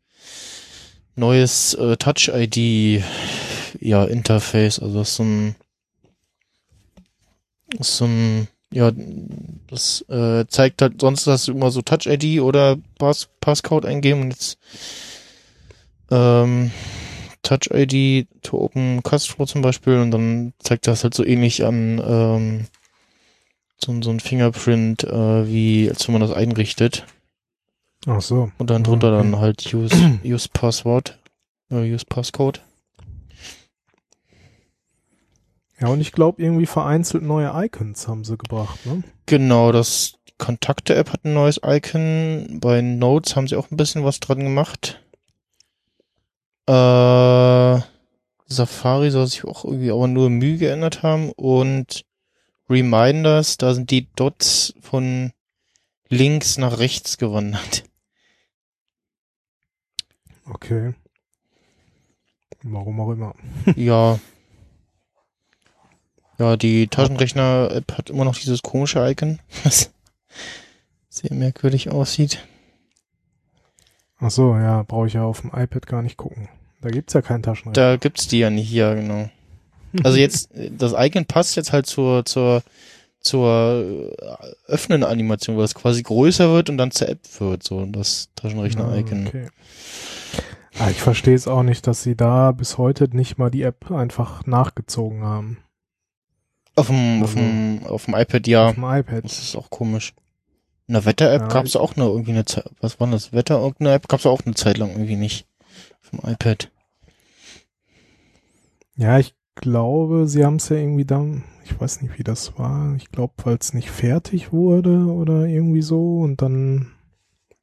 neues 1.15 1.73
äh, 1.73 1.97
Touch-ID 1.97 3.03
ja, 3.79 4.05
Interface, 4.05 4.79
also 4.79 5.03
so 5.03 5.23
ein 5.23 5.55
so 7.79 8.05
ein 8.05 8.47
ja, 8.71 8.91
das 9.69 10.01
äh, 10.09 10.45
zeigt 10.47 10.81
halt, 10.81 10.99
sonst 11.01 11.27
hast 11.27 11.47
du 11.47 11.51
immer 11.51 11.71
so 11.71 11.81
Touch-ID 11.81 12.41
oder 12.41 12.77
Pass 12.97 13.29
Passcode 13.39 13.85
eingeben 13.85 14.21
und 14.21 14.31
jetzt 14.31 14.57
ähm, 16.11 16.71
Touch-ID 17.43 18.27
to 18.41 18.59
open 18.59 19.03
Castro 19.03 19.45
zum 19.45 19.61
Beispiel 19.61 19.97
und 19.97 20.11
dann 20.11 20.53
zeigt 20.59 20.87
das 20.87 21.03
halt 21.03 21.13
so 21.13 21.23
ähnlich 21.23 21.63
an 21.65 22.01
ähm, 22.03 22.65
so, 23.83 24.01
so 24.01 24.09
ein 24.09 24.19
Fingerprint, 24.19 25.03
äh, 25.03 25.47
wie 25.47 25.89
als 25.89 26.07
wenn 26.07 26.13
man 26.13 26.21
das 26.21 26.31
einrichtet. 26.31 27.05
Ach 28.07 28.21
so. 28.21 28.51
Und 28.57 28.69
dann 28.69 28.83
drunter 28.83 29.11
dann 29.11 29.39
halt 29.39 29.73
use, 29.73 30.19
use 30.23 30.49
Passwort, 30.51 31.17
äh, 31.69 31.93
use 31.93 32.05
Passcode. 32.05 32.61
Ja, 35.81 35.87
und 35.87 36.01
ich 36.01 36.11
glaube, 36.11 36.41
irgendwie 36.41 36.65
vereinzelt 36.65 37.23
neue 37.23 37.51
Icons 37.65 38.07
haben 38.07 38.25
sie 38.25 38.37
gebracht, 38.37 38.85
ne? 38.85 39.03
Genau, 39.25 39.71
das 39.71 40.13
Kontakte-App 40.37 41.13
hat 41.13 41.25
ein 41.25 41.33
neues 41.33 41.61
Icon. 41.63 42.59
Bei 42.61 42.81
Notes 42.81 43.35
haben 43.35 43.47
sie 43.47 43.55
auch 43.55 43.71
ein 43.71 43.77
bisschen 43.77 44.03
was 44.03 44.19
dran 44.19 44.39
gemacht. 44.39 45.01
Äh, 46.65 47.79
Safari 48.47 49.11
soll 49.11 49.27
sich 49.27 49.45
auch 49.45 49.63
irgendwie 49.63 49.91
aber 49.91 50.07
nur 50.07 50.29
Mühe 50.29 50.57
geändert 50.57 51.03
haben. 51.03 51.31
Und 51.31 52.05
Reminders, 52.69 53.57
da 53.57 53.73
sind 53.73 53.91
die 53.91 54.07
Dots 54.15 54.73
von 54.81 55.31
links 56.09 56.57
nach 56.57 56.79
rechts 56.79 57.17
gewandert. 57.17 57.83
Okay. 60.49 60.93
Warum 62.63 62.99
auch 62.99 63.11
immer. 63.11 63.35
ja. 63.75 64.19
Ja, 66.39 66.55
die 66.55 66.87
Taschenrechner-App 66.87 67.97
hat 67.97 68.09
immer 68.09 68.23
noch 68.23 68.37
dieses 68.37 68.61
komische 68.61 69.05
Icon, 69.05 69.39
was 69.63 69.91
sehr 71.09 71.33
merkwürdig 71.33 71.91
aussieht. 71.91 72.39
Ach 74.19 74.31
so, 74.31 74.55
ja, 74.55 74.83
brauche 74.83 75.07
ich 75.07 75.13
ja 75.13 75.23
auf 75.23 75.41
dem 75.41 75.51
iPad 75.53 75.85
gar 75.85 76.01
nicht 76.01 76.17
gucken. 76.17 76.47
Da 76.81 76.89
gibt's 76.89 77.13
ja 77.13 77.21
keinen 77.21 77.43
Taschenrechner. 77.43 77.73
Da 77.73 77.97
gibt's 77.97 78.27
die 78.27 78.39
ja 78.39 78.49
nicht, 78.49 78.71
ja, 78.71 78.93
genau. 78.93 79.29
Also 80.03 80.17
jetzt, 80.19 80.49
das 80.53 80.93
Icon 80.97 81.25
passt 81.25 81.57
jetzt 81.57 81.73
halt 81.73 81.87
zur, 81.87 82.23
zur, 82.23 82.63
zur 83.19 84.13
äh, 84.17 84.71
öffnen 84.71 85.03
Animation, 85.03 85.57
weil 85.57 85.65
es 85.65 85.75
quasi 85.75 86.03
größer 86.03 86.51
wird 86.51 86.69
und 86.69 86.77
dann 86.77 86.91
zur 86.91 87.09
App 87.09 87.19
wird, 87.39 87.63
so 87.63 87.85
das 87.85 88.29
Taschenrechner-Icon. 88.35 89.25
Ah, 89.25 89.27
okay. 89.27 89.47
Ah, 90.79 90.89
ich 90.89 91.01
verstehe 91.01 91.35
es 91.35 91.49
auch 91.49 91.63
nicht, 91.63 91.85
dass 91.85 92.03
sie 92.03 92.15
da 92.15 92.53
bis 92.53 92.77
heute 92.77 93.13
nicht 93.13 93.37
mal 93.37 93.49
die 93.49 93.63
App 93.63 93.91
einfach 93.91 94.45
nachgezogen 94.45 95.23
haben. 95.23 95.57
Auf 96.79 96.87
dem, 96.87 97.23
auf 97.23 97.29
Also- 97.35 97.39
dem, 97.39 97.85
auf 97.85 98.05
dem 98.05 98.15
iPad, 98.15 98.47
ja. 98.47 98.67
Auf 98.69 98.75
dem 98.75 98.83
iPad. 98.83 99.23
Das 99.23 99.39
ist 99.39 99.55
auch 99.55 99.69
komisch. 99.69 100.13
In 100.87 100.93
der 100.93 101.05
Wetter-App 101.05 101.41
Ja, 101.41 101.47
gab's 101.47 101.75
auch 101.75 101.95
eine 101.95 102.05
irgendwie 102.05 102.31
eine 102.31 102.45
Zeit, 102.45 102.65
was 102.81 102.99
war 102.99 103.07
das? 103.07 103.31
Wetter, 103.31 103.59
irgendeine 103.59 103.93
App 103.93 104.07
gab's 104.07 104.25
auch 104.25 104.41
eine 104.45 104.55
Zeit 104.55 104.77
lang 104.79 104.89
irgendwie 104.91 105.15
nicht. 105.17 105.45
Auf 106.01 106.09
dem 106.09 106.31
iPad. 106.31 106.71
Ja, 108.95 109.19
ich 109.19 109.35
glaube, 109.55 110.27
sie 110.27 110.43
haben 110.43 110.55
es 110.55 110.69
ja 110.69 110.77
irgendwie 110.77 111.05
dann, 111.05 111.43
ich 111.63 111.79
weiß 111.79 112.01
nicht, 112.01 112.17
wie 112.17 112.23
das 112.23 112.57
war. 112.57 112.95
Ich 112.95 113.11
glaube, 113.11 113.33
weil 113.43 113.57
es 113.59 113.73
nicht 113.73 113.91
fertig 113.91 114.51
wurde 114.51 115.05
oder 115.05 115.45
irgendwie 115.45 115.81
so 115.83 116.19
und 116.21 116.41
dann 116.41 116.91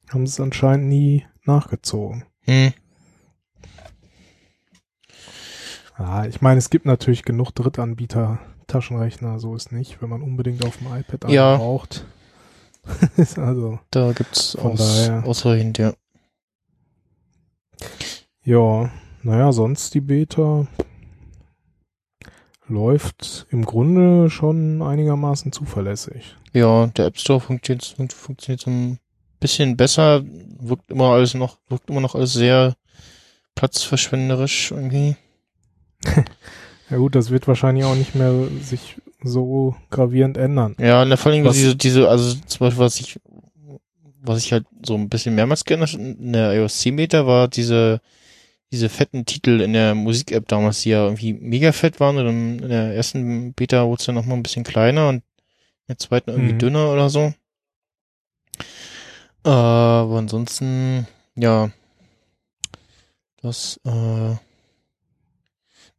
haben 0.09 0.25
sie 0.25 0.31
es 0.31 0.39
anscheinend 0.39 0.87
nie 0.87 1.25
nachgezogen. 1.43 2.23
Hm. 2.45 2.71
Ja, 5.99 6.25
ich 6.25 6.41
meine, 6.41 6.59
es 6.59 6.69
gibt 6.69 6.85
natürlich 6.85 7.23
genug 7.23 7.51
Drittanbieter 7.51 8.39
Taschenrechner, 8.67 9.39
so 9.39 9.55
ist 9.55 9.71
nicht, 9.71 10.01
wenn 10.01 10.09
man 10.09 10.21
unbedingt 10.21 10.65
auf 10.65 10.77
dem 10.77 10.87
iPad 10.87 11.25
einen 11.25 11.33
Ja. 11.33 11.57
braucht. 11.57 12.05
Also, 13.37 13.79
Da 13.91 14.13
gibt's 14.13 14.55
aus, 14.55 14.79
daher. 14.79 15.25
ausreichend, 15.25 15.77
ja. 15.77 15.93
ja, 18.43 18.89
naja, 19.23 19.51
sonst 19.51 19.93
die 19.93 19.99
Beta 20.01 20.67
läuft 22.67 23.47
im 23.49 23.65
Grunde 23.65 24.29
schon 24.29 24.81
einigermaßen 24.81 25.51
zuverlässig. 25.51 26.35
Ja, 26.53 26.87
der 26.87 27.05
App 27.07 27.17
Store 27.19 27.39
funktioniert, 27.39 27.85
fun- 27.85 28.09
funktioniert 28.09 28.61
so 28.61 28.69
ein 28.69 28.99
bisschen 29.39 29.77
besser, 29.77 30.23
wirkt 30.25 30.89
immer 30.91 31.11
alles 31.13 31.33
noch, 31.33 31.57
wirkt 31.69 31.89
immer 31.89 32.01
noch 32.01 32.15
alles 32.15 32.33
sehr 32.33 32.75
platzverschwenderisch 33.55 34.71
irgendwie. 34.71 35.15
Ja 36.89 36.97
gut, 36.97 37.15
das 37.15 37.29
wird 37.31 37.47
wahrscheinlich 37.47 37.83
auch 37.83 37.95
nicht 37.95 38.15
mehr 38.15 38.49
sich 38.59 38.95
so 39.23 39.75
gravierend 39.89 40.37
ändern. 40.37 40.75
Ja, 40.79 41.01
und 41.01 41.15
vor 41.17 41.31
allem 41.31 41.43
Was- 41.45 41.55
diese, 41.55 41.75
diese, 41.75 42.07
also 42.09 42.35
zum 42.45 42.59
Beispiel, 42.59 42.79
was 42.83 42.99
ich, 42.99 43.19
was 44.21 44.39
ich 44.43 44.53
halt 44.53 44.65
so 44.85 44.95
ein 44.95 45.09
bisschen 45.09 45.35
mehrmals 45.35 45.65
geändert 45.65 45.93
in 45.95 46.33
der 46.33 46.53
iOS 46.53 46.79
10 46.79 46.95
Beta 46.95 47.25
war 47.27 47.47
diese, 47.47 47.99
diese 48.71 48.89
fetten 48.89 49.25
Titel 49.25 49.61
in 49.61 49.73
der 49.73 49.95
Musik-App 49.95 50.47
damals, 50.47 50.81
die 50.81 50.89
ja 50.89 51.03
irgendwie 51.05 51.33
mega 51.33 51.71
fett 51.71 51.99
waren 51.99 52.17
und 52.17 52.59
in 52.61 52.69
der 52.69 52.93
ersten 52.95 53.53
Beta 53.53 53.85
wurde 53.85 53.99
es 53.99 54.05
dann 54.05 54.15
nochmal 54.15 54.37
ein 54.37 54.43
bisschen 54.43 54.63
kleiner 54.63 55.09
und 55.09 55.15
in 55.17 55.23
der 55.89 55.97
zweiten 55.97 56.29
irgendwie 56.29 56.53
Mhm. 56.53 56.59
dünner 56.59 56.91
oder 56.93 57.09
so. 57.09 57.33
Äh, 59.45 59.49
aber 59.49 60.17
ansonsten, 60.17 61.07
ja, 61.35 61.69
das, 63.41 63.79
äh, 63.85 64.35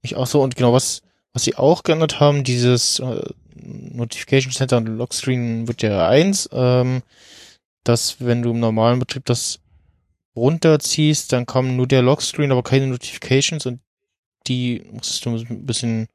ich 0.02 0.17
auch 0.17 0.26
so 0.26 0.43
und 0.43 0.57
genau 0.57 0.73
was, 0.73 1.02
was 1.33 1.45
sie 1.45 1.57
auch 1.57 1.83
geändert 1.83 2.21
haben, 2.21 2.45
dieses 2.45 2.99
äh, 3.00 3.23
Notification 3.55 4.52
Center 4.52 4.76
und 4.76 4.87
Lockscreen 4.87 5.69
wird 5.69 5.83
ja 5.83 6.09
eins, 6.09 6.49
ähm, 6.52 7.02
dass 7.85 8.25
wenn 8.25 8.43
du 8.43 8.50
im 8.50 8.61
normalen 8.61 8.99
Betrieb 8.99 9.25
das 9.25 9.61
runterziehst, 10.37 11.33
dann 11.33 11.47
kommen 11.47 11.76
nur 11.76 11.87
der 11.87 12.02
Lockscreen, 12.02 12.52
aber 12.52 12.62
keine 12.62 12.87
Notifications 12.87 13.67
und 13.67 13.81
die 14.47 14.85
musstest 14.93 15.25
du 15.26 15.37
ein 15.37 15.67
bisschen 15.67 16.09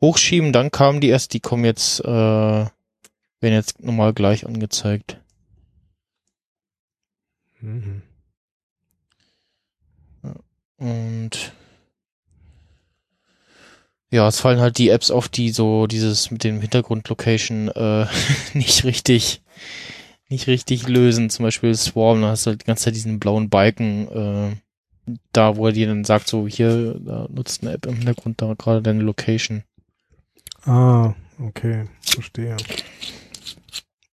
hochschieben, 0.00 0.52
dann 0.52 0.70
kamen 0.70 1.00
die 1.00 1.08
erst, 1.08 1.32
die 1.32 1.40
kommen 1.40 1.64
jetzt, 1.64 2.00
äh, 2.00 2.08
werden 2.08 2.72
jetzt 3.40 3.82
normal 3.82 4.12
gleich 4.14 4.46
angezeigt. 4.46 5.18
Mhm. 7.60 8.02
Und 10.78 11.52
ja, 14.12 14.28
es 14.28 14.40
fallen 14.40 14.60
halt 14.60 14.78
die 14.78 14.90
Apps 14.90 15.10
auf, 15.10 15.28
die 15.28 15.50
so 15.50 15.86
dieses 15.86 16.30
mit 16.30 16.44
dem 16.44 16.60
Hintergrund-Location 16.60 17.68
äh, 17.68 18.06
nicht 18.54 18.84
richtig 18.84 19.40
nicht 20.28 20.46
richtig 20.46 20.86
lösen. 20.86 21.30
Zum 21.30 21.44
Beispiel 21.44 21.74
Swarm, 21.74 22.22
da 22.22 22.28
hast 22.28 22.46
du 22.46 22.50
halt 22.50 22.62
die 22.62 22.66
ganze 22.66 22.84
Zeit 22.84 22.94
diesen 22.94 23.18
blauen 23.18 23.48
Balken 23.50 24.08
äh, 24.08 24.56
da, 25.32 25.56
wo 25.56 25.66
er 25.66 25.72
dir 25.72 25.86
dann 25.88 26.04
sagt, 26.04 26.28
so 26.28 26.46
hier, 26.46 26.94
da 27.00 27.26
nutzt 27.30 27.62
eine 27.62 27.72
App 27.72 27.86
im 27.86 27.96
Hintergrund 27.96 28.40
da 28.40 28.54
gerade 28.54 28.82
deine 28.82 29.02
Location. 29.02 29.64
Ah, 30.64 31.14
okay, 31.40 31.86
verstehe. 32.02 32.56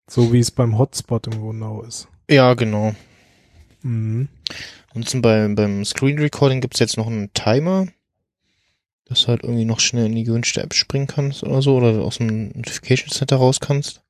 So 0.09 0.33
wie 0.33 0.39
es 0.39 0.51
beim 0.51 0.79
Hotspot 0.79 1.27
im 1.27 1.41
Grunde 1.41 1.87
ist. 1.87 2.09
Ja, 2.31 2.55
genau. 2.55 2.95
Mhm. 3.83 4.29
Ansonsten 4.89 5.23
beim, 5.23 5.55
beim 5.55 5.85
Screen 5.85 6.19
Recording 6.19 6.61
gibt's 6.61 6.79
jetzt 6.79 6.97
noch 6.97 7.07
einen 7.07 7.33
Timer, 7.35 7.87
dass 9.09 9.23
du 9.23 9.29
halt 9.29 9.43
irgendwie 9.43 9.65
noch 9.65 9.81
schnell 9.81 10.07
in 10.07 10.15
die 10.15 10.25
gewünschte 10.25 10.63
App 10.63 10.75
springen 10.75 11.07
kannst 11.07 11.43
oder 11.43 11.63
so, 11.63 11.77
oder 11.77 12.01
aus 12.03 12.19
dem 12.19 12.49
Notification 12.55 13.11
Center 13.11 13.37
raus 13.37 13.61
kannst. 13.61 14.03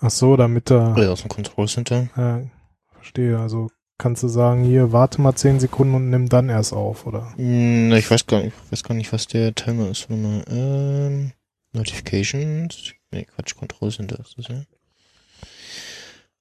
Ach 0.00 0.10
so, 0.10 0.36
damit 0.36 0.70
da, 0.70 0.92
Oder 0.94 1.12
aus 1.12 1.20
dem 1.22 1.28
Control 1.28 1.68
Center. 1.68 2.08
äh, 2.16 2.46
verstehe, 2.94 3.38
also 3.38 3.70
kannst 3.98 4.22
du 4.24 4.28
sagen, 4.28 4.64
hier, 4.64 4.90
warte 4.90 5.20
mal 5.20 5.34
10 5.34 5.60
Sekunden 5.60 5.94
und 5.94 6.10
nimm 6.10 6.28
dann 6.28 6.48
erst 6.48 6.72
auf, 6.72 7.06
oder? 7.06 7.32
Hm, 7.36 7.92
ich 7.92 8.10
weiß 8.10 8.26
gar 8.26 8.42
nicht, 8.42 8.54
ich 8.66 8.72
weiß 8.72 8.82
gar 8.82 8.94
nicht, 8.96 9.12
was 9.12 9.28
der 9.28 9.54
Timer 9.54 9.90
ist. 9.90 10.10
Warte 10.10 10.22
mal, 10.22 10.44
ähm, 10.50 11.32
Notifications. 11.72 12.94
Nee, 13.12 13.26
Quatsch, 13.26 13.54
Control 13.54 13.92
Center 13.92 14.18
ist 14.18 14.36
das, 14.38 14.48
ja. 14.48 14.64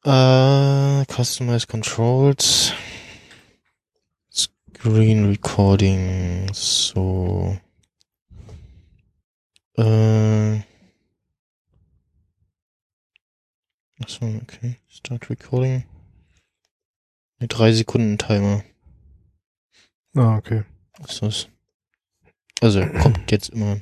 Äh, 0.04 1.06
Customize 1.06 1.68
Controls. 1.68 2.74
Screen 4.82 5.28
Recording. 5.30 6.52
So. 6.54 7.56
Äh. 9.78 10.62
Achso, 14.02 14.26
okay. 14.42 14.78
Start 14.88 15.30
Recording. 15.30 15.84
Ne, 17.40 17.48
drei 17.48 17.72
Sekunden 17.74 18.18
Timer 18.18 18.64
Ah, 20.16 20.38
okay. 20.38 20.64
ist 21.08 21.22
das. 21.22 21.48
Also, 22.60 22.84
kommt 22.88 23.30
jetzt 23.32 23.50
immer. 23.50 23.82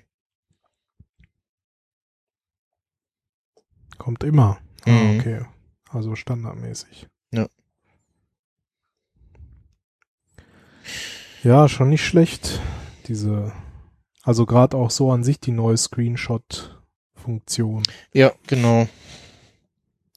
Kommt 3.97 4.23
immer. 4.25 4.59
Ah, 4.85 4.89
Mhm. 4.91 5.19
okay. 5.19 5.45
Also 5.91 6.15
standardmäßig. 6.15 7.07
Ja. 11.43 11.67
Schon 11.67 11.89
nicht 11.89 12.05
schlecht. 12.05 12.59
Diese, 13.07 13.51
also 14.23 14.45
gerade 14.45 14.77
auch 14.77 14.91
so 14.91 15.11
an 15.11 15.23
sich 15.23 15.39
die 15.39 15.51
neue 15.51 15.77
Screenshot-Funktion. 15.77 17.83
Ja, 18.13 18.31
genau. 18.47 18.87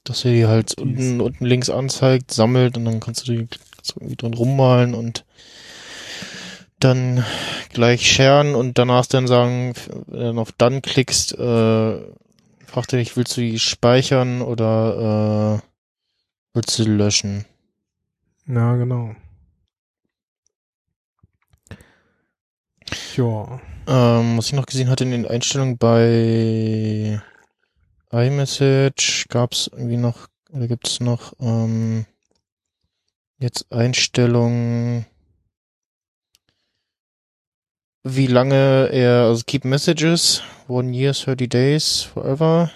Dass 0.03 0.25
er 0.25 0.31
die 0.31 0.45
halt 0.45 0.77
Die 0.77 0.83
unten, 0.83 1.21
unten 1.21 1.45
links 1.45 1.69
anzeigt, 1.69 2.31
sammelt 2.31 2.77
und 2.77 2.85
dann 2.85 2.99
kannst 2.99 3.27
du 3.27 3.31
die 3.31 3.47
kannst 3.47 3.95
du 3.95 3.99
irgendwie 3.99 4.17
drin 4.17 4.33
rummalen 4.33 4.93
und 4.93 5.25
dann 6.79 7.23
gleich 7.69 8.11
sharen 8.11 8.55
und 8.55 8.77
danach 8.77 9.05
dann 9.05 9.27
sagen, 9.27 9.73
wenn 10.07 10.19
du 10.19 10.25
dann 10.25 10.37
auf 10.37 10.51
Done 10.51 10.81
klickst, 10.81 11.33
äh, 11.33 12.01
fragt 12.65 12.91
er 12.91 12.99
dich, 12.99 13.15
willst 13.15 13.37
du 13.37 13.41
die 13.41 13.59
speichern 13.59 14.41
oder 14.41 15.61
äh, 15.61 15.67
willst 16.53 16.77
du 16.79 16.83
löschen? 16.83 17.45
Ja, 18.45 18.75
genau. 18.75 19.15
Ja, 23.17 23.59
Ähm, 23.85 24.37
was 24.37 24.47
ich 24.47 24.53
noch 24.53 24.65
gesehen 24.65 24.89
hatte 24.89 25.03
in 25.03 25.11
den 25.11 25.27
Einstellungen 25.27 25.77
bei 25.77 27.21
iMessage 28.11 29.25
gab's 29.29 29.67
irgendwie 29.67 29.97
noch, 29.97 30.27
oder 30.51 30.67
gibt's 30.67 30.99
noch, 30.99 31.33
ähm, 31.39 32.05
jetzt 33.39 33.71
Einstellungen, 33.71 35.05
wie 38.03 38.27
lange 38.27 38.89
er, 38.91 39.23
also 39.23 39.43
keep 39.45 39.65
messages, 39.65 40.41
one 40.67 40.95
year, 40.95 41.13
30 41.13 41.49
days, 41.49 42.01
forever, 42.01 42.71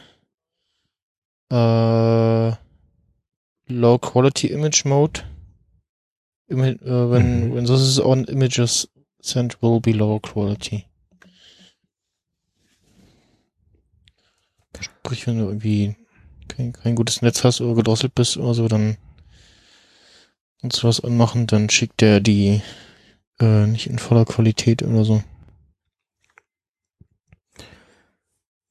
äh, 1.52 2.52
low 3.72 3.98
quality 3.98 4.48
image 4.48 4.84
mode, 4.86 5.22
Ima 6.50 6.68
äh, 6.68 6.80
when, 7.12 7.50
Mhm. 7.50 7.54
when 7.56 7.66
this 7.66 7.82
is 7.82 8.00
on 8.00 8.24
images 8.26 8.88
sent 9.20 9.62
will 9.62 9.80
be 9.80 9.92
low 9.92 10.20
quality. 10.20 10.86
Sprich, 14.80 15.26
wenn 15.26 15.40
du 15.40 15.46
irgendwie 15.46 15.96
kein, 16.48 16.74
kein 16.74 16.96
gutes 16.96 17.22
Netz 17.22 17.44
hast 17.44 17.62
oder 17.62 17.76
gedrosselt 17.76 18.14
bist 18.14 18.38
oder 18.38 18.54
so, 18.54 18.68
dann 18.68 18.98
kannst 20.62 20.84
du 20.84 20.88
was 20.88 21.04
anmachen, 21.04 21.48
dann 21.48 21.70
schickt 21.70 22.02
der 22.02 22.20
die 22.20 22.62
äh, 23.40 23.66
nicht 23.68 23.88
in 23.88 24.00
voller 24.00 24.26
Qualität 24.26 24.84
oder 24.84 25.04
so. 25.04 25.24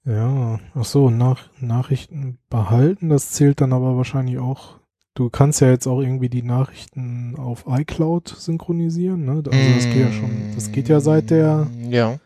ja. 0.07 0.61
Ach 0.75 0.85
so, 0.85 1.11
nach, 1.11 1.51
Nachrichten 1.61 2.39
behalten, 2.49 3.09
das 3.09 3.33
zählt 3.33 3.61
dann 3.61 3.73
aber 3.73 3.97
wahrscheinlich 3.97 4.39
auch. 4.39 4.81
Du 5.17 5.31
kannst 5.31 5.63
ja 5.63 5.71
jetzt 5.71 5.87
auch 5.87 6.03
irgendwie 6.03 6.29
die 6.29 6.43
Nachrichten 6.43 7.37
auf 7.39 7.65
iCloud 7.67 8.29
synchronisieren, 8.29 9.25
ne? 9.25 9.43
Also 9.51 9.73
das 9.73 9.85
geht 9.87 9.97
ja 9.97 10.13
schon, 10.13 10.31
das 10.55 10.73
geht 10.73 10.91
ja 10.91 11.01
seit 11.01 11.31
der, 11.31 11.69
Ja, 11.89 12.19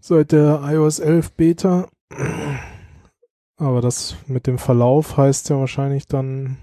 seit 0.00 0.32
der 0.32 0.60
iOS 0.64 0.98
11 0.98 1.30
Beta. 1.34 1.86
Aber 3.58 3.80
das 3.80 4.16
mit 4.26 4.48
dem 4.48 4.58
Verlauf 4.58 5.16
heißt 5.16 5.48
ja 5.50 5.60
wahrscheinlich 5.60 6.08
dann, 6.08 6.56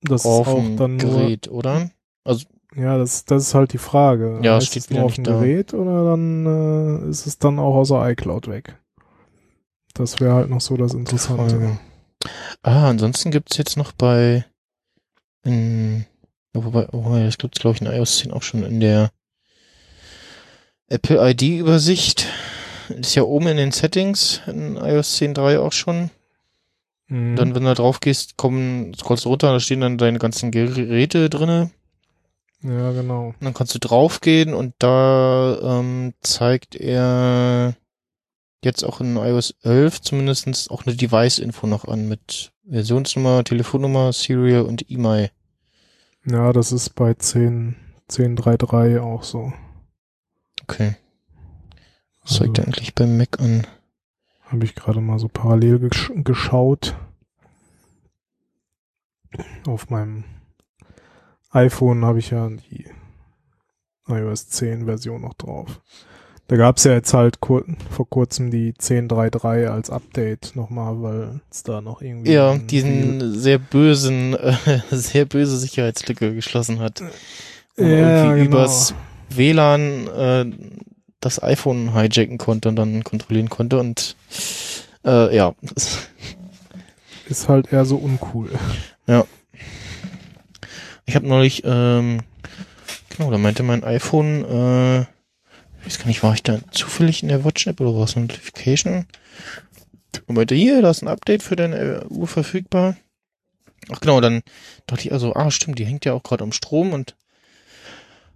dass 0.00 0.24
auf 0.24 0.48
es 0.48 0.54
auch 0.54 0.64
dem 0.64 0.76
dann 0.78 0.96
nur, 0.96 1.10
Gerät, 1.10 1.48
oder? 1.48 1.90
ja, 2.74 2.96
das, 2.96 3.26
das 3.26 3.42
ist 3.42 3.54
halt 3.54 3.74
die 3.74 3.78
Frage. 3.78 4.40
Ja, 4.42 4.56
heißt 4.56 4.68
steht 4.68 4.84
es 4.84 4.88
wieder 4.88 5.00
nur 5.00 5.06
auf 5.06 5.14
dem. 5.16 5.24
Gerät 5.24 5.74
oder 5.74 6.04
dann 6.06 6.46
äh, 6.46 7.10
ist 7.10 7.26
es 7.26 7.38
dann 7.38 7.58
auch 7.58 7.76
außer 7.76 8.10
iCloud 8.10 8.48
weg? 8.48 8.80
Das 9.92 10.18
wäre 10.18 10.32
halt 10.32 10.48
noch 10.48 10.62
so 10.62 10.78
das 10.78 10.94
Interessante. 10.94 11.60
Frage. 11.60 11.78
Ah, 12.62 12.88
ansonsten 12.88 13.30
gibt's 13.30 13.56
jetzt 13.56 13.76
noch 13.76 13.92
bei, 13.92 14.44
in, 15.44 16.06
wobei, 16.52 16.88
wobei, 16.92 17.24
das 17.24 17.38
gibt's 17.38 17.60
glaube 17.60 17.76
ich 17.76 17.82
in 17.82 17.86
iOS 17.86 18.18
10 18.18 18.32
auch 18.32 18.42
schon 18.42 18.62
in 18.64 18.80
der 18.80 19.10
Apple 20.88 21.30
ID 21.30 21.42
Übersicht. 21.42 22.26
Ist 22.88 23.14
ja 23.14 23.22
oben 23.22 23.48
in 23.48 23.56
den 23.56 23.72
Settings 23.72 24.42
in 24.46 24.76
iOS 24.76 25.18
10.3 25.20 25.58
auch 25.58 25.72
schon. 25.72 26.10
Mhm. 27.08 27.36
Dann, 27.36 27.54
wenn 27.54 27.62
du 27.62 27.68
da 27.68 27.74
drauf 27.74 28.00
gehst, 28.00 28.36
kommen, 28.36 28.94
scrollst 28.94 29.24
du 29.24 29.30
runter, 29.30 29.52
da 29.52 29.60
stehen 29.60 29.80
dann 29.80 29.98
deine 29.98 30.18
ganzen 30.18 30.50
Geräte 30.50 31.30
drinne. 31.30 31.70
ja, 32.62 32.92
genau. 32.92 33.28
Und 33.28 33.36
dann 33.40 33.54
kannst 33.54 33.74
du 33.74 33.78
draufgehen 33.78 34.54
und 34.54 34.74
da 34.78 35.80
ähm, 35.80 36.14
zeigt 36.20 36.74
er 36.76 37.74
jetzt 38.64 38.82
auch 38.84 39.00
in 39.00 39.16
iOS 39.16 39.54
11 39.62 40.00
zumindestens 40.02 40.68
auch 40.68 40.84
eine 40.86 40.94
Device-Info 40.96 41.66
noch 41.66 41.86
an 41.86 42.08
mit 42.08 42.52
Versionsnummer, 42.68 43.44
Telefonnummer, 43.44 44.12
Serial 44.12 44.62
und 44.62 44.90
E-Mail. 44.90 45.30
Ja, 46.26 46.52
das 46.52 46.72
ist 46.72 46.90
bei 46.94 47.14
10, 47.14 47.76
10.3.3 48.10 49.00
auch 49.00 49.22
so. 49.22 49.52
Okay. 50.62 50.96
Was 52.22 52.36
zeigt 52.36 52.58
Also- 52.58 52.62
eigentlich 52.70 52.94
beim 52.94 53.16
Mac 53.18 53.38
an? 53.40 53.66
Habe 54.46 54.64
ich 54.64 54.74
gerade 54.74 55.00
mal 55.00 55.18
so 55.18 55.28
parallel 55.28 55.78
gesch 55.78 56.12
geschaut. 56.16 56.94
Auf 59.66 59.90
meinem 59.90 60.24
iPhone 61.50 62.04
habe 62.04 62.18
ich 62.18 62.30
ja 62.30 62.48
die 62.48 62.86
iOS 64.06 64.48
10 64.48 64.84
Version 64.84 65.22
noch 65.22 65.34
drauf. 65.34 65.80
Da 66.46 66.56
gab 66.56 66.76
es 66.76 66.84
ja 66.84 66.92
jetzt 66.92 67.14
halt 67.14 67.40
kur 67.40 67.64
vor 67.90 68.08
kurzem 68.08 68.50
die 68.50 68.74
10.3.3 68.74 69.66
als 69.66 69.88
Update 69.88 70.54
nochmal, 70.54 71.02
weil 71.02 71.40
es 71.50 71.62
da 71.62 71.80
noch 71.80 72.02
irgendwie 72.02 72.32
Ja, 72.32 72.56
diesen 72.56 73.38
sehr 73.38 73.58
bösen, 73.58 74.34
äh, 74.34 74.54
sehr 74.90 75.24
böse 75.24 75.56
Sicherheitslücke 75.56 76.34
geschlossen 76.34 76.80
hat. 76.80 77.00
Man 77.00 77.90
Ja, 77.90 78.24
irgendwie 78.24 78.44
genau. 78.44 78.58
übers 78.58 78.94
WLAN 79.30 80.06
äh, 80.08 80.44
das 81.20 81.42
iPhone 81.42 81.94
hijacken 81.94 82.36
konnte 82.36 82.68
und 82.68 82.76
dann 82.76 83.02
kontrollieren 83.04 83.48
konnte 83.48 83.78
und 83.78 84.14
äh, 85.04 85.34
ja, 85.34 85.54
ist 87.28 87.48
halt 87.48 87.72
eher 87.72 87.86
so 87.86 87.96
uncool. 87.96 88.50
ich 91.06 91.16
habe 91.16 91.26
neulich, 91.26 91.62
ähm, 91.64 92.20
genau, 93.08 93.30
da 93.30 93.38
meinte 93.38 93.62
mein 93.62 93.82
iPhone, 93.82 94.44
äh, 94.44 95.04
ich 95.86 95.92
weiß 95.92 95.98
gar 95.98 96.06
nicht, 96.06 96.22
war 96.22 96.34
ich 96.34 96.42
da 96.42 96.58
zufällig 96.70 97.22
in 97.22 97.28
der 97.28 97.44
Watch-App 97.44 97.80
oder 97.80 97.98
was, 97.98 98.16
Notification? 98.16 99.06
Meinte, 100.28 100.54
hier, 100.54 100.80
da 100.80 100.90
ist 100.90 101.02
ein 101.02 101.08
Update 101.08 101.42
für 101.42 101.56
deine 101.56 101.76
äh, 101.76 102.04
Uhr 102.08 102.26
verfügbar. 102.26 102.96
Ach 103.90 104.00
genau, 104.00 104.20
dann 104.20 104.42
dachte 104.86 105.02
ich 105.06 105.12
also, 105.12 105.34
ah 105.34 105.50
stimmt, 105.50 105.78
die 105.78 105.84
hängt 105.84 106.04
ja 106.04 106.14
auch 106.14 106.22
gerade 106.22 106.44
am 106.44 106.52
Strom 106.52 106.92
und 106.92 107.16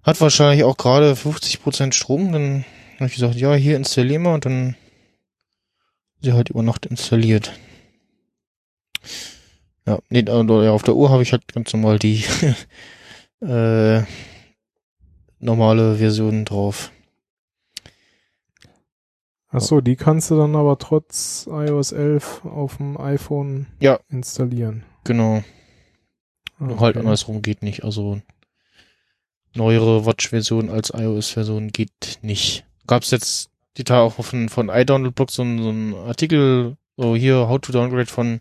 hat 0.03 0.21
wahrscheinlich 0.21 0.65
auch 0.65 0.77
gerade 0.77 1.13
50% 1.13 1.93
Strom. 1.93 2.33
Dann 2.33 2.65
habe 2.97 3.07
ich 3.07 3.15
gesagt, 3.15 3.37
ja, 3.37 3.55
hier 3.55 3.77
installier 3.77 4.19
mal 4.19 4.35
und 4.35 4.45
dann 4.45 4.77
sie 6.21 6.33
halt 6.33 6.51
über 6.51 6.63
Nacht 6.63 6.87
installiert. 6.87 7.53
Ja, 9.87 9.99
nee, 10.11 10.25
also, 10.29 10.61
auf 10.69 10.83
der 10.83 10.97
Uhr 10.97 11.11
habe 11.11 11.23
ich 11.23 11.33
halt 11.33 11.49
ganz 11.49 11.73
normal 11.73 11.99
die 11.99 12.25
äh, 13.41 14.03
normale 15.39 15.97
Version 15.97 16.45
drauf. 16.45 16.91
Ach 19.51 19.61
so, 19.61 19.81
die 19.81 19.97
kannst 19.97 20.31
du 20.31 20.37
dann 20.37 20.55
aber 20.57 20.79
trotz 20.79 21.47
iOS 21.51 21.93
11 21.93 22.45
auf 22.45 22.77
dem 22.77 23.01
iPhone 23.01 23.67
Ja. 23.81 23.99
installieren. 24.11 24.85
Genau. 25.05 25.43
Halt 26.61 26.97
okay. 26.97 26.99
andersrum 26.99 27.41
geht 27.41 27.63
nicht. 27.63 27.85
Also 27.85 28.21
neuere 29.55 30.05
Watch-Version 30.05 30.69
als 30.71 30.91
iOS-Version 30.95 31.69
geht 31.69 32.19
nicht. 32.23 32.65
Gab's 32.87 33.11
jetzt 33.11 33.51
die 33.77 33.85
Tage 33.85 34.03
auch 34.03 34.13
von, 34.25 34.49
von 34.49 34.69
iDownload-Blog 34.69 35.31
so, 35.31 35.43
ein- 35.43 35.63
so 35.63 35.71
ein 35.71 35.95
Artikel, 35.95 36.77
so 36.97 37.15
hier, 37.17 37.49
how 37.49 37.59
to 37.61 37.73
downgrade 37.73 38.07
von 38.07 38.41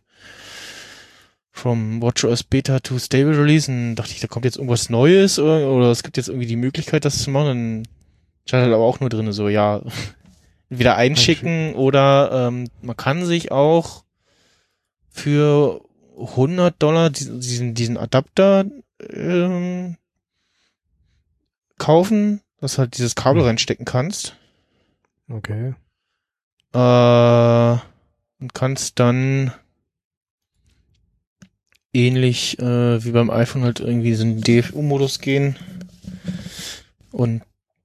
from 1.51 2.01
WatchOS 2.01 2.43
Beta 2.43 2.79
to 2.79 2.99
Stable 2.99 3.35
Release 3.37 3.71
und 3.71 3.95
dachte 3.95 4.11
ich, 4.11 4.19
da 4.19 4.27
kommt 4.27 4.45
jetzt 4.45 4.57
irgendwas 4.57 4.89
Neues 4.89 5.39
oder, 5.39 5.71
oder 5.71 5.89
es 5.91 6.03
gibt 6.03 6.17
jetzt 6.17 6.27
irgendwie 6.29 6.45
die 6.47 6.55
Möglichkeit, 6.55 7.03
das 7.05 7.23
zu 7.23 7.31
machen. 7.31 7.47
Dann 7.47 7.87
stand 8.45 8.63
halt 8.65 8.73
aber 8.73 8.83
auch 8.83 8.99
nur 8.99 9.09
drin, 9.09 9.31
so 9.31 9.49
ja, 9.49 9.81
wieder 10.69 10.95
einschicken 10.97 11.75
oder 11.75 12.47
ähm, 12.47 12.69
man 12.81 12.97
kann 12.97 13.25
sich 13.25 13.51
auch 13.51 14.03
für 15.09 15.81
100 16.19 16.81
Dollar 16.81 17.09
diesen, 17.09 17.73
diesen, 17.73 17.97
Adapter 17.97 18.65
ähm, 19.09 19.97
kaufen, 21.77 22.41
dass 22.59 22.73
du 22.73 22.79
halt 22.79 22.97
dieses 22.97 23.15
Kabel 23.15 23.41
Mhm. 23.41 23.47
reinstecken 23.47 23.85
kannst 23.85 24.35
Okay. 25.29 25.73
äh, 26.73 27.77
und 28.39 28.53
kannst 28.53 28.99
dann 28.99 29.51
ähnlich 31.93 32.59
äh, 32.59 33.03
wie 33.03 33.11
beim 33.11 33.29
iPhone 33.29 33.63
halt 33.63 33.79
irgendwie 33.79 34.13
so 34.13 34.23
in 34.23 34.41
den 34.41 34.61
DFU-Modus 34.61 35.19
gehen 35.19 35.57
und 37.11 37.41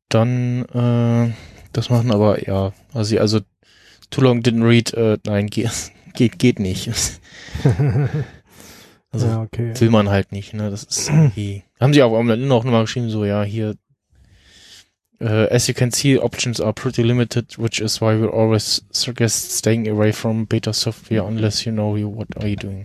dann 0.08 0.64
äh, 0.66 1.32
das 1.72 1.90
machen, 1.90 2.10
aber 2.10 2.46
ja, 2.46 2.72
also, 2.92 3.18
also 3.18 3.40
Too 4.10 4.20
Long 4.20 4.40
Didn't 4.40 4.66
Read, 4.66 4.92
äh, 4.94 5.18
nein, 5.24 5.46
geht, 5.48 5.70
geht, 6.14 6.38
geht 6.38 6.58
nicht. 6.58 6.90
Also 9.14 9.26
ja, 9.26 9.42
okay. 9.42 9.78
will 9.78 9.90
man 9.90 10.08
halt 10.08 10.32
nicht, 10.32 10.54
ne? 10.54 10.70
Das 10.70 10.84
ist 10.84 11.10
irgendwie. 11.10 11.64
Haben 11.78 11.92
sie 11.92 12.00
aber 12.00 12.18
am 12.18 12.30
Ende 12.30 12.50
auch 12.54 12.64
nochmal 12.64 12.84
geschrieben, 12.84 13.10
so, 13.10 13.26
ja, 13.26 13.42
hier, 13.42 13.74
uh, 15.20 15.46
as 15.50 15.68
you 15.68 15.74
can 15.74 15.90
see, 15.90 16.18
options 16.18 16.62
are 16.62 16.72
pretty 16.72 17.02
limited, 17.02 17.58
which 17.58 17.78
is 17.78 18.00
why 18.00 18.18
we 18.18 18.26
always 18.26 18.82
suggest 18.90 19.58
staying 19.58 19.86
away 19.86 20.12
from 20.12 20.46
beta 20.46 20.72
software 20.72 21.24
unless 21.24 21.66
you 21.66 21.72
know 21.72 21.94
you, 21.94 22.08
what 22.08 22.26
are 22.38 22.48
you 22.48 22.56
doing. 22.56 22.84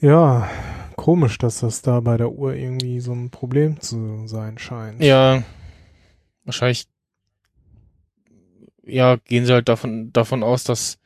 Ja, 0.00 0.48
komisch, 1.00 1.38
dass 1.38 1.60
das 1.60 1.80
da 1.80 2.00
bei 2.00 2.18
der 2.18 2.30
Uhr 2.30 2.54
irgendwie 2.54 3.00
so 3.00 3.12
ein 3.12 3.30
Problem 3.30 3.80
zu 3.80 4.26
sein 4.26 4.58
scheint. 4.58 5.02
Ja, 5.02 5.42
wahrscheinlich, 6.44 6.84
ja, 8.84 9.16
gehen 9.16 9.46
sie 9.46 9.54
halt 9.54 9.70
davon, 9.70 10.12
davon 10.12 10.42
aus, 10.42 10.62
dass 10.62 10.98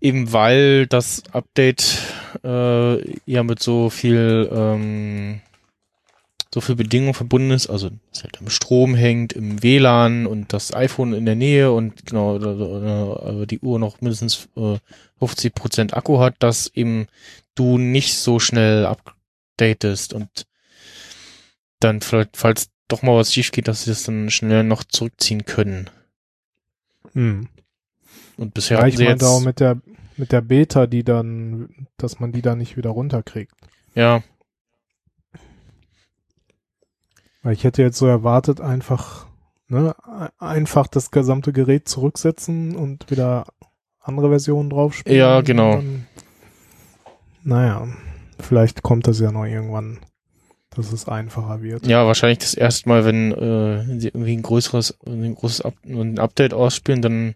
eben 0.00 0.32
weil 0.32 0.88
das 0.88 1.22
Update 1.30 1.96
äh, 2.42 3.20
ja 3.24 3.44
mit 3.44 3.62
so 3.62 3.88
viel 3.88 4.50
ähm, 4.52 5.40
so 6.52 6.60
viel 6.60 6.74
Bedingungen 6.74 7.14
verbunden 7.14 7.52
ist, 7.52 7.70
also 7.70 7.88
es 8.12 8.24
halt 8.24 8.40
am 8.40 8.50
Strom 8.50 8.96
hängt, 8.96 9.32
im 9.32 9.62
WLAN 9.62 10.26
und 10.26 10.52
das 10.52 10.74
iPhone 10.74 11.14
in 11.14 11.24
der 11.24 11.36
Nähe 11.36 11.72
und 11.72 12.04
genau 12.04 12.36
äh, 12.36 13.46
die 13.46 13.60
Uhr 13.60 13.78
noch 13.78 14.00
mindestens 14.00 14.48
äh, 14.56 14.78
50 15.20 15.54
Prozent 15.54 15.96
Akku 15.96 16.18
hat, 16.18 16.34
dass 16.40 16.66
eben 16.74 17.06
du 17.54 17.78
nicht 17.78 18.16
so 18.18 18.38
schnell 18.38 18.86
updatest 18.86 20.12
und 20.12 20.46
dann 21.80 22.00
vielleicht, 22.00 22.36
falls 22.36 22.70
doch 22.88 23.02
mal 23.02 23.16
was 23.16 23.32
schief 23.32 23.50
geht, 23.52 23.68
dass 23.68 23.84
sie 23.84 23.90
das 23.90 24.04
dann 24.04 24.30
schnell 24.30 24.64
noch 24.64 24.84
zurückziehen 24.84 25.44
können. 25.44 25.90
Hm. 27.12 27.48
Und 28.36 28.54
bisher 28.54 28.78
Ja, 28.78 28.86
ich 28.86 28.96
sie 28.96 29.04
jetzt, 29.04 29.24
auch 29.24 29.40
mit 29.40 29.60
der, 29.60 29.80
mit 30.16 30.32
der 30.32 30.40
Beta, 30.40 30.86
die 30.86 31.04
dann, 31.04 31.86
dass 31.96 32.20
man 32.20 32.32
die 32.32 32.42
da 32.42 32.54
nicht 32.54 32.76
wieder 32.76 32.90
runterkriegt. 32.90 33.54
ja, 33.94 34.22
Weil 37.42 37.54
ich 37.54 37.64
hätte 37.64 37.82
jetzt 37.82 37.98
so 37.98 38.06
erwartet, 38.06 38.60
einfach, 38.60 39.26
ne, 39.68 39.94
einfach 40.38 40.86
das 40.86 41.10
gesamte 41.10 41.52
Gerät 41.52 41.88
zurücksetzen 41.88 42.76
und 42.76 43.10
wieder 43.10 43.46
andere 44.00 44.28
Versionen 44.28 44.70
draufspielen. 44.70 45.18
Ja, 45.18 45.40
genau. 45.40 45.82
Naja, 47.44 47.88
vielleicht 48.40 48.82
kommt 48.82 49.06
das 49.06 49.20
ja 49.20 49.32
noch 49.32 49.44
irgendwann, 49.44 49.98
dass 50.70 50.92
es 50.92 51.08
einfacher 51.08 51.62
wird. 51.62 51.86
ja, 51.86 52.06
wahrscheinlich 52.06 52.38
das 52.38 52.54
erste 52.54 52.88
Mal, 52.88 53.04
wenn 53.04 53.32
äh, 53.32 54.00
sie 54.00 54.08
irgendwie 54.08 54.36
ein 54.36 54.42
größeres, 54.42 54.98
ein 55.06 55.34
großes 55.34 55.62
Up 55.62 55.74
ein 55.84 56.18
Update 56.18 56.54
ausspielen, 56.54 57.02
dann 57.02 57.34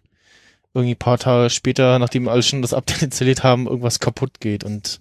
irgendwie 0.73 0.93
ein 0.95 0.99
paar 0.99 1.17
Tage 1.17 1.49
später, 1.49 1.99
nachdem 1.99 2.27
alle 2.27 2.43
schon 2.43 2.61
das 2.61 2.73
Update 2.73 3.01
installiert 3.03 3.43
haben, 3.43 3.67
irgendwas 3.67 3.99
kaputt 3.99 4.39
geht 4.39 4.63
und 4.63 4.99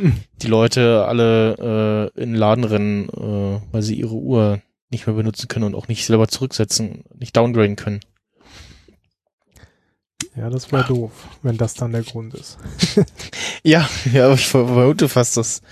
Mhm. 0.00 0.20
die 0.42 0.46
Leute 0.46 1.06
alle 1.08 2.12
äh, 2.16 2.22
in 2.22 2.30
den 2.30 2.38
Laden 2.38 2.62
rennen, 2.62 3.08
äh, 3.08 3.60
weil 3.72 3.82
sie 3.82 3.96
ihre 3.96 4.14
Uhr 4.14 4.60
nicht 4.90 5.08
mehr 5.08 5.16
benutzen 5.16 5.48
können 5.48 5.64
und 5.64 5.74
auch 5.74 5.88
nicht 5.88 6.06
selber 6.06 6.28
zurücksetzen, 6.28 7.02
nicht 7.18 7.36
downgraden 7.36 7.74
können. 7.74 7.98
Ja, 10.36 10.50
das 10.50 10.70
wäre 10.72 10.84
doof, 10.84 11.12
wenn 11.42 11.56
das 11.56 11.74
dann 11.74 11.92
der 11.92 12.02
Grund 12.02 12.34
ist. 12.34 12.58
Ja, 13.64 13.88
ja, 14.12 14.26
aber 14.26 14.34
ich 14.34 14.46
ver- 14.46 14.66
vermute 14.66 15.08
fast, 15.08 15.36
dass, 15.36 15.62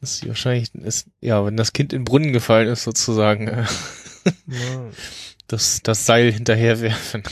sie 0.00 0.26
wahrscheinlich 0.28 0.74
ist, 0.74 1.06
ja, 1.20 1.44
wenn 1.44 1.56
das 1.56 1.72
Kind 1.74 1.92
in 1.92 2.00
den 2.00 2.04
Brunnen 2.04 2.32
gefallen 2.32 2.66
ist, 2.68 2.82
sozusagen, 2.84 3.46
äh, 3.46 3.64
Ja. 4.46 4.90
das, 5.48 5.80
das 5.82 6.06
Seil 6.06 6.32
hinterherwerfen. 6.32 7.22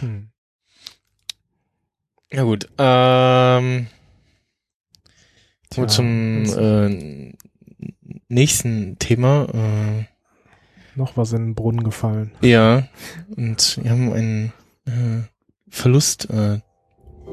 Hm. 0.00 0.30
Ja 2.32 2.42
gut, 2.44 2.68
ähm, 2.78 3.86
Tja, 5.70 5.86
zum 5.86 6.44
äh, 6.44 7.32
nächsten 8.28 8.98
Thema. 8.98 9.46
noch 10.94 11.16
was 11.16 11.32
in 11.32 11.44
den 11.48 11.54
Brunnen 11.54 11.84
gefallen. 11.84 12.32
Äh, 12.42 12.48
ja, 12.48 12.88
und 13.36 13.78
wir 13.82 13.90
haben 13.90 14.12
einen 14.12 14.52
äh, 14.86 15.22
Verlust 15.68 16.30
äh, 16.30 16.60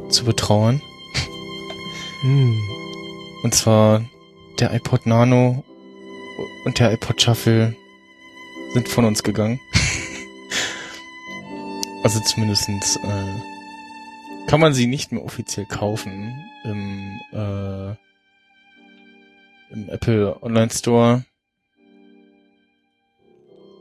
zu 0.10 0.26
betrauern. 0.26 0.82
Hm. 2.22 2.60
Und 3.44 3.54
zwar 3.54 4.04
der 4.60 4.74
iPod 4.74 5.06
Nano 5.06 5.64
und 6.66 6.80
der 6.80 6.94
iPod 6.94 7.22
Shuffle 7.22 7.76
sind 8.74 8.88
von 8.88 9.06
uns 9.06 9.24
gegangen. 9.24 9.60
also 12.04 12.20
zumindestens 12.22 12.98
äh, 12.98 14.48
kann 14.48 14.60
man 14.60 14.74
sie 14.74 14.88
nicht 14.88 15.12
mehr 15.12 15.24
offiziell 15.24 15.66
kaufen 15.66 16.34
im, 16.64 17.20
äh, 17.34 17.90
im 19.74 19.90
Apple 19.90 20.42
Online 20.42 20.70
Store. 20.70 21.24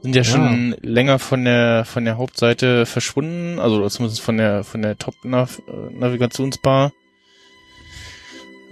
Sind 0.02 0.16
ja 0.16 0.24
schon 0.24 0.74
länger 0.82 1.18
von 1.20 1.44
der 1.44 1.84
von 1.84 2.04
der 2.04 2.18
Hauptseite 2.18 2.86
verschwunden, 2.86 3.60
also 3.60 3.88
zumindest 3.88 4.20
von 4.20 4.36
der 4.36 4.64
von 4.64 4.82
der 4.82 4.98
Top 4.98 5.14
-Nav 5.24 5.60
Navigationsbar 5.92 6.92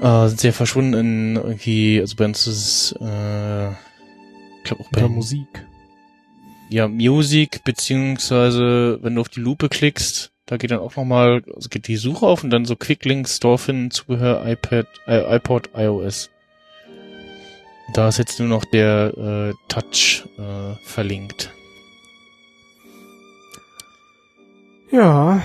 äh, 0.01 0.29
sind 0.29 0.41
sie 0.41 0.49
ja 0.49 0.53
verschwunden 0.53 0.95
in 0.95 1.37
irgendwie, 1.37 2.01
also 2.01 2.17
bei 2.17 2.25
uns 2.25 2.47
ist 2.47 2.57
es, 2.57 2.93
äh, 3.01 3.71
ich 3.71 4.65
glaube 4.65 4.85
auch 4.85 4.91
bei 4.91 5.07
Musik. 5.09 5.67
ja, 6.71 6.89
Music, 6.89 7.63
beziehungsweise 7.65 8.99
wenn 9.03 9.15
du 9.15 9.21
auf 9.21 9.29
die 9.29 9.41
Lupe 9.41 9.69
klickst, 9.69 10.33
da 10.47 10.57
geht 10.57 10.71
dann 10.71 10.81
auch 10.81 10.97
nochmal, 10.97 11.43
also 11.55 11.69
geht 11.69 11.87
die 11.87 11.97
Suche 11.97 12.27
auf 12.27 12.43
und 12.43 12.51
dann 12.51 12.65
so 12.65 12.77
Quicklinks, 12.77 13.39
Dorfin, 13.41 13.91
Zubehör, 13.91 14.45
iPad, 14.47 14.87
äh, 15.07 15.37
iPod, 15.37 15.71
iOS. 15.77 16.31
Da 17.93 18.09
ist 18.09 18.19
jetzt 18.19 18.39
nur 18.39 18.49
noch 18.49 18.65
der 18.65 19.13
äh, 19.17 19.55
Touch 19.69 20.25
äh, 20.39 20.75
verlinkt. 20.85 21.53
Ja. 24.91 25.43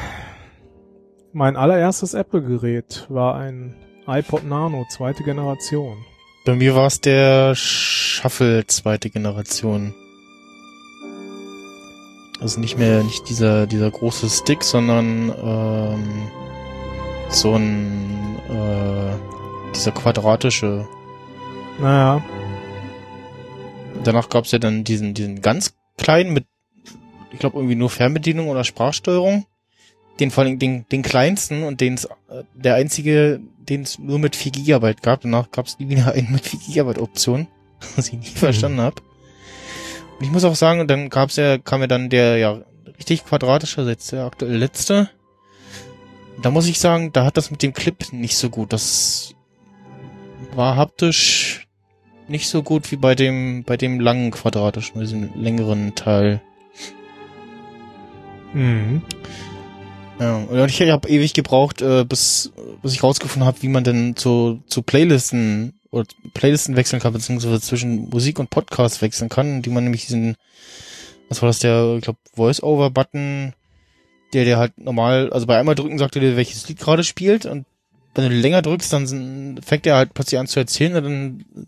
Mein 1.34 1.56
allererstes 1.56 2.14
Apple-Gerät 2.14 3.06
war 3.10 3.36
ein 3.36 3.76
iPod 4.08 4.46
Nano, 4.46 4.86
zweite 4.90 5.24
Generation. 5.24 5.98
Bei 6.46 6.56
mir 6.56 6.76
war 6.76 6.88
es 6.88 7.02
der 7.02 7.56
Shuffle 7.56 8.66
zweite 8.68 9.10
Generation. 9.10 9.94
Also 12.40 12.60
nicht 12.60 12.78
mehr 12.78 13.04
nicht 13.04 13.28
dieser 13.30 13.66
dieser 13.66 13.90
große 13.90 14.30
Stick, 14.30 14.64
sondern 14.64 15.34
ähm, 15.44 16.30
so 17.30 17.56
ein 17.56 18.40
äh, 18.50 19.74
dieser 19.74 19.92
quadratische. 19.92 20.88
Naja, 21.80 22.24
Danach 24.06 24.30
gab's 24.30 24.52
ja 24.52 24.60
dann 24.60 24.84
diesen 24.84 25.14
diesen 25.14 25.42
ganz 25.42 25.74
kleinen 25.98 26.32
mit, 26.32 26.46
ich 27.32 27.40
glaube 27.40 27.58
irgendwie 27.58 27.76
nur 27.76 27.90
Fernbedienung 27.90 28.50
oder 28.50 28.64
Sprachsteuerung. 28.64 29.46
Den 30.20 30.32
vor 30.32 30.44
allem 30.44 30.60
den 30.60 30.86
den 30.92 31.02
kleinsten 31.02 31.64
und 31.64 31.82
den 31.82 31.96
äh, 32.30 32.44
der 32.54 32.76
einzige, 32.76 33.42
den 33.58 33.82
es 33.82 34.00
nur 34.00 34.20
mit 34.20 34.36
4 34.36 34.52
Gigabyte 34.52 35.02
gab. 35.02 35.22
Danach 35.22 35.52
gab's 35.52 35.80
nie 35.80 35.90
wieder 35.90 36.14
einen 36.14 36.32
mit 36.32 36.46
4 36.46 36.60
Gigabyte 36.60 37.00
Option, 37.00 37.48
was 37.96 38.08
ich 38.08 38.14
nie 38.14 38.26
verstanden 38.26 38.80
hab. 38.80 39.02
Und 40.20 40.26
ich 40.26 40.32
muss 40.32 40.46
auch 40.46 40.56
sagen, 40.56 40.88
dann 40.88 41.10
gab's 41.10 41.36
ja, 41.36 41.58
kam 41.58 41.82
ja 41.82 41.88
dann 41.88 42.10
der 42.10 42.38
ja 42.38 42.62
richtig 42.98 43.26
quadratische, 43.26 43.82
jetzt 43.82 44.12
der 44.12 44.24
aktuell 44.24 44.56
letzte. 44.56 45.10
Da 46.42 46.52
muss 46.52 46.68
ich 46.68 46.80
sagen, 46.80 47.12
da 47.12 47.26
hat 47.26 47.38
das 47.38 47.50
mit 47.50 47.64
dem 47.64 47.74
Clip 47.74 48.14
nicht 48.14 48.38
so 48.38 48.50
gut. 48.50 48.72
Das 48.72 49.34
war 50.54 50.76
haptisch 50.76 51.45
nicht 52.28 52.48
so 52.48 52.64
gut 52.64 52.92
wie 52.92 52.96
bei 52.96 53.16
dem 53.16 53.64
bei 53.64 53.78
dem 53.78 54.00
langen 54.00 54.32
quadratischen, 54.32 55.00
diesem 55.00 55.30
längeren 55.36 55.96
Teil. 55.96 56.42
mhm. 58.54 59.02
Ja, 60.20 60.38
und 60.38 60.70
ich 60.70 60.82
habe 60.82 61.10
ewig 61.10 61.34
gebraucht, 61.34 61.82
äh, 61.82 62.06
bis, 62.06 62.54
bis 62.82 62.94
ich 62.94 63.04
rausgefunden 63.04 63.46
habe, 63.46 63.62
wie 63.62 63.68
man 63.68 63.84
denn 63.84 64.16
zu, 64.16 64.62
zu 64.68 64.82
Playlisten 64.82 65.74
oder 65.92 66.06
Playlisten 66.34 66.78
wechseln 66.78 67.02
kann, 67.02 67.14
beziehungsweise 67.14 67.60
zwischen 67.60 68.10
Musik 68.10 68.40
und 68.40 68.50
Podcast 68.50 69.02
wechseln 69.02 69.30
kann, 69.30 69.62
die 69.62 69.70
man 69.70 69.84
nämlich 69.84 70.06
diesen, 70.06 70.36
was 71.28 71.42
war 71.42 71.48
das, 71.48 71.60
der, 71.60 71.96
ich 71.98 72.04
glaube, 72.04 72.20
Voice-Over-Button, 72.34 73.54
der, 74.34 74.46
der 74.46 74.58
halt 74.58 74.78
normal, 74.78 75.32
also 75.34 75.48
bei 75.48 75.58
einmal 75.58 75.76
drücken 75.76 75.98
sagt 75.98 76.16
er 76.16 76.22
dir, 76.22 76.38
welches 76.38 76.68
Lied 76.70 76.80
gerade 76.80 77.04
spielt 77.04 77.46
und 77.46 77.66
wenn 78.14 78.30
du 78.30 78.36
länger 78.36 78.62
drückst, 78.62 78.94
dann 78.94 79.60
fängt 79.62 79.86
er 79.86 79.98
halt 79.98 80.14
plötzlich 80.14 80.40
an 80.40 80.48
zu 80.48 80.60
erzählen 80.60 80.96
und 80.96 81.04
dann 81.04 81.68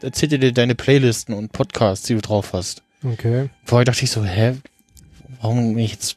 erzählt 0.00 0.32
er 0.32 0.38
dir 0.38 0.52
deine 0.52 0.74
Playlisten 0.74 1.34
und 1.34 1.52
Podcasts, 1.52 2.06
die 2.06 2.14
du 2.14 2.20
drauf 2.20 2.52
hast. 2.52 2.82
Okay. 3.04 3.50
Vorher 3.64 3.84
dachte 3.84 4.04
ich 4.04 4.10
so, 4.10 4.24
hä, 4.24 4.56
warum 5.40 5.74
bin 5.74 5.84
ich 5.84 5.92
jetzt 5.92 6.16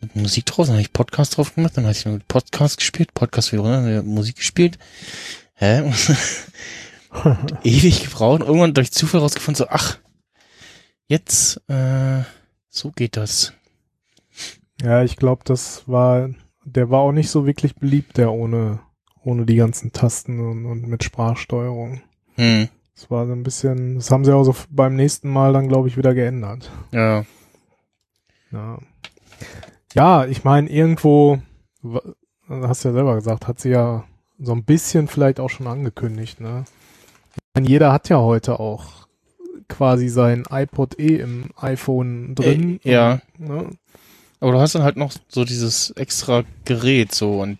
mit 0.00 0.16
Musik 0.16 0.46
drauf? 0.46 0.66
Dann 0.66 0.74
habe 0.74 0.82
ich 0.82 0.92
Podcast 0.92 1.36
drauf 1.36 1.54
gemacht, 1.54 1.76
dann 1.76 1.86
hatte 1.86 1.98
ich 1.98 2.06
nur 2.06 2.20
Podcast 2.28 2.78
gespielt, 2.78 3.14
Podcast 3.14 3.52
wieder 3.52 3.62
runter, 3.62 4.02
Musik 4.02 4.36
gespielt. 4.36 4.78
Hä? 5.54 5.92
Ewig 7.64 8.04
gebraucht. 8.04 8.40
Irgendwann 8.40 8.74
durch 8.74 8.92
Zufall 8.92 9.20
rausgefunden, 9.20 9.58
so, 9.58 9.66
ach, 9.68 9.98
jetzt, 11.06 11.60
äh, 11.68 12.22
so 12.68 12.90
geht 12.92 13.16
das. 13.16 13.52
Ja, 14.82 15.02
ich 15.02 15.16
glaube, 15.16 15.42
das 15.44 15.86
war, 15.86 16.30
der 16.64 16.90
war 16.90 17.00
auch 17.00 17.12
nicht 17.12 17.30
so 17.30 17.46
wirklich 17.46 17.74
beliebt, 17.74 18.16
der 18.16 18.32
ohne, 18.32 18.80
ohne 19.22 19.44
die 19.44 19.56
ganzen 19.56 19.92
Tasten 19.92 20.40
und, 20.40 20.66
und 20.66 20.86
mit 20.86 21.04
Sprachsteuerung. 21.04 22.02
Hm. 22.36 22.68
Das 23.00 23.10
war 23.10 23.26
so 23.26 23.32
ein 23.32 23.42
bisschen, 23.42 23.94
das 23.94 24.10
haben 24.10 24.26
sie 24.26 24.34
auch 24.34 24.44
so 24.44 24.54
beim 24.68 24.94
nächsten 24.94 25.30
Mal 25.30 25.54
dann, 25.54 25.68
glaube 25.68 25.88
ich, 25.88 25.96
wieder 25.96 26.12
geändert. 26.12 26.70
Ja. 26.92 27.24
Ja, 28.52 28.78
ja 29.94 30.26
ich 30.26 30.44
meine, 30.44 30.68
irgendwo, 30.68 31.38
hast 32.50 32.84
du 32.84 32.88
ja 32.88 32.94
selber 32.94 33.14
gesagt, 33.14 33.48
hat 33.48 33.58
sie 33.58 33.70
ja 33.70 34.04
so 34.38 34.52
ein 34.52 34.64
bisschen 34.64 35.08
vielleicht 35.08 35.40
auch 35.40 35.48
schon 35.48 35.66
angekündigt, 35.66 36.42
ne? 36.42 36.64
Ich 37.36 37.40
meine, 37.54 37.68
jeder 37.68 37.90
hat 37.90 38.10
ja 38.10 38.18
heute 38.18 38.60
auch 38.60 39.08
quasi 39.66 40.10
sein 40.10 40.44
iPod 40.50 40.98
eh 40.98 41.16
im 41.16 41.52
iPhone 41.56 42.34
drin. 42.34 42.80
Äh, 42.84 42.92
ja. 42.92 43.22
Und, 43.38 43.48
ne? 43.48 43.70
Aber 44.40 44.52
du 44.52 44.60
hast 44.60 44.74
dann 44.74 44.82
halt 44.82 44.98
noch 44.98 45.12
so 45.26 45.46
dieses 45.46 45.90
extra 45.92 46.44
Gerät 46.66 47.14
so 47.14 47.40
und 47.40 47.58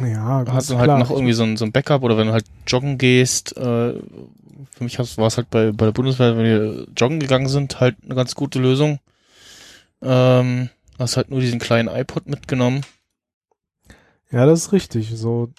Ja, 0.00 0.44
hast 0.46 0.66
gut, 0.68 0.74
dann 0.74 0.78
halt 0.78 0.86
klar. 0.86 0.98
noch 0.98 1.10
irgendwie 1.10 1.32
so 1.32 1.42
ein, 1.42 1.56
so 1.56 1.64
ein 1.64 1.72
Backup 1.72 2.02
oder 2.02 2.16
wenn 2.16 2.28
du 2.28 2.32
halt 2.32 2.44
joggen 2.68 2.98
gehst, 2.98 3.56
äh, 3.56 3.94
für 4.70 4.84
mich 4.84 4.98
war 4.98 5.26
es 5.26 5.36
halt 5.36 5.50
bei, 5.50 5.72
bei 5.72 5.86
der 5.86 5.92
Bundeswehr, 5.92 6.36
wenn 6.36 6.44
wir 6.44 6.86
joggen 6.96 7.18
gegangen 7.18 7.48
sind, 7.48 7.80
halt 7.80 7.96
eine 8.04 8.14
ganz 8.14 8.34
gute 8.34 8.60
Lösung. 8.60 9.00
Ähm, 10.00 10.68
hast 10.98 11.16
halt 11.16 11.30
nur 11.30 11.40
diesen 11.40 11.58
kleinen 11.58 11.88
iPod 11.88 12.26
mitgenommen. 12.28 12.82
Ja, 14.30 14.46
das 14.46 14.60
ist 14.66 14.72
richtig. 14.72 15.12
So 15.16 15.50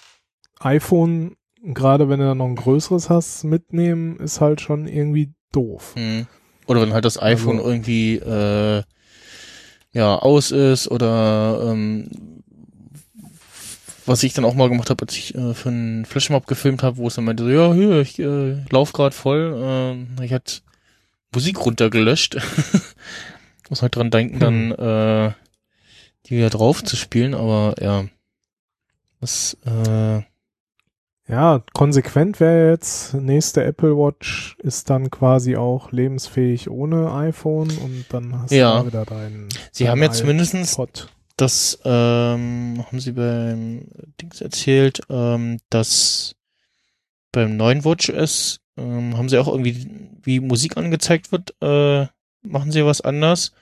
iPhone, 0.60 1.36
gerade 1.62 2.08
wenn 2.08 2.18
du 2.20 2.26
dann 2.26 2.38
noch 2.38 2.46
ein 2.46 2.56
größeres 2.56 3.10
hast, 3.10 3.44
mitnehmen, 3.44 4.18
ist 4.18 4.40
halt 4.40 4.60
schon 4.60 4.86
irgendwie 4.88 5.32
doof. 5.52 5.92
Hm. 5.96 6.26
Oder 6.66 6.80
wenn 6.80 6.92
halt 6.94 7.04
das 7.04 7.20
iPhone 7.20 7.58
Also- 7.58 7.70
irgendwie 7.70 8.16
äh, 8.16 8.82
ja 9.92 10.16
aus 10.16 10.50
ist 10.50 10.90
oder 10.90 11.70
ähm, 11.70 12.33
was 14.06 14.22
ich 14.22 14.34
dann 14.34 14.44
auch 14.44 14.54
mal 14.54 14.68
gemacht 14.68 14.90
habe, 14.90 15.04
als 15.04 15.16
ich 15.16 15.34
äh, 15.34 15.54
für 15.54 15.68
einen 15.70 16.04
Flashmob 16.04 16.46
gefilmt 16.46 16.82
habe, 16.82 16.96
wo 16.98 17.06
es 17.08 17.14
dann 17.14 17.24
meinte, 17.24 17.44
so, 17.44 17.50
ja, 17.50 17.72
hier, 17.72 18.00
ich 18.00 18.18
äh, 18.18 18.62
lauf 18.70 18.92
gerade 18.92 19.14
voll. 19.14 20.06
Äh, 20.18 20.24
ich 20.24 20.32
hatte 20.32 20.60
Musik 21.34 21.64
runtergelöscht. 21.64 22.36
Muss 23.70 23.82
halt 23.82 23.96
dran 23.96 24.10
denken, 24.10 24.38
dann 24.38 24.70
äh, 24.72 25.32
die 26.26 26.36
wieder 26.36 26.50
drauf 26.50 26.84
zu 26.84 26.96
spielen, 26.96 27.34
aber 27.34 27.74
ja. 27.80 28.04
Das, 29.20 29.56
äh, 29.66 30.22
Ja, 31.26 31.62
konsequent 31.72 32.38
wäre 32.40 32.70
jetzt, 32.72 33.14
nächste 33.14 33.64
Apple 33.64 33.96
Watch 33.96 34.56
ist 34.62 34.90
dann 34.90 35.10
quasi 35.10 35.56
auch 35.56 35.90
lebensfähig 35.92 36.68
ohne 36.68 37.10
iPhone 37.14 37.70
und 37.70 38.04
dann 38.10 38.42
hast 38.42 38.50
Ja. 38.52 38.80
du 38.80 38.88
wieder 38.88 39.06
deinen. 39.06 39.48
sie 39.72 39.84
deinen 39.84 39.90
haben 39.92 40.02
jetzt 40.02 40.24
mindestens 40.24 40.74
iPod. 40.74 41.08
Das 41.36 41.78
ähm, 41.84 42.84
haben 42.86 43.00
sie 43.00 43.12
beim 43.12 43.88
Dings 44.20 44.40
erzählt, 44.40 45.00
ähm, 45.10 45.58
dass 45.70 46.36
beim 47.32 47.56
neuen 47.56 47.84
Watch 47.84 48.10
OS 48.10 48.60
ähm, 48.76 49.16
haben 49.16 49.28
sie 49.28 49.38
auch 49.38 49.48
irgendwie, 49.48 49.86
wie 50.22 50.40
Musik 50.40 50.76
angezeigt 50.76 51.32
wird, 51.32 51.54
äh, 51.60 52.06
machen 52.42 52.70
sie 52.72 52.84
was 52.84 53.00
anders. 53.00 53.52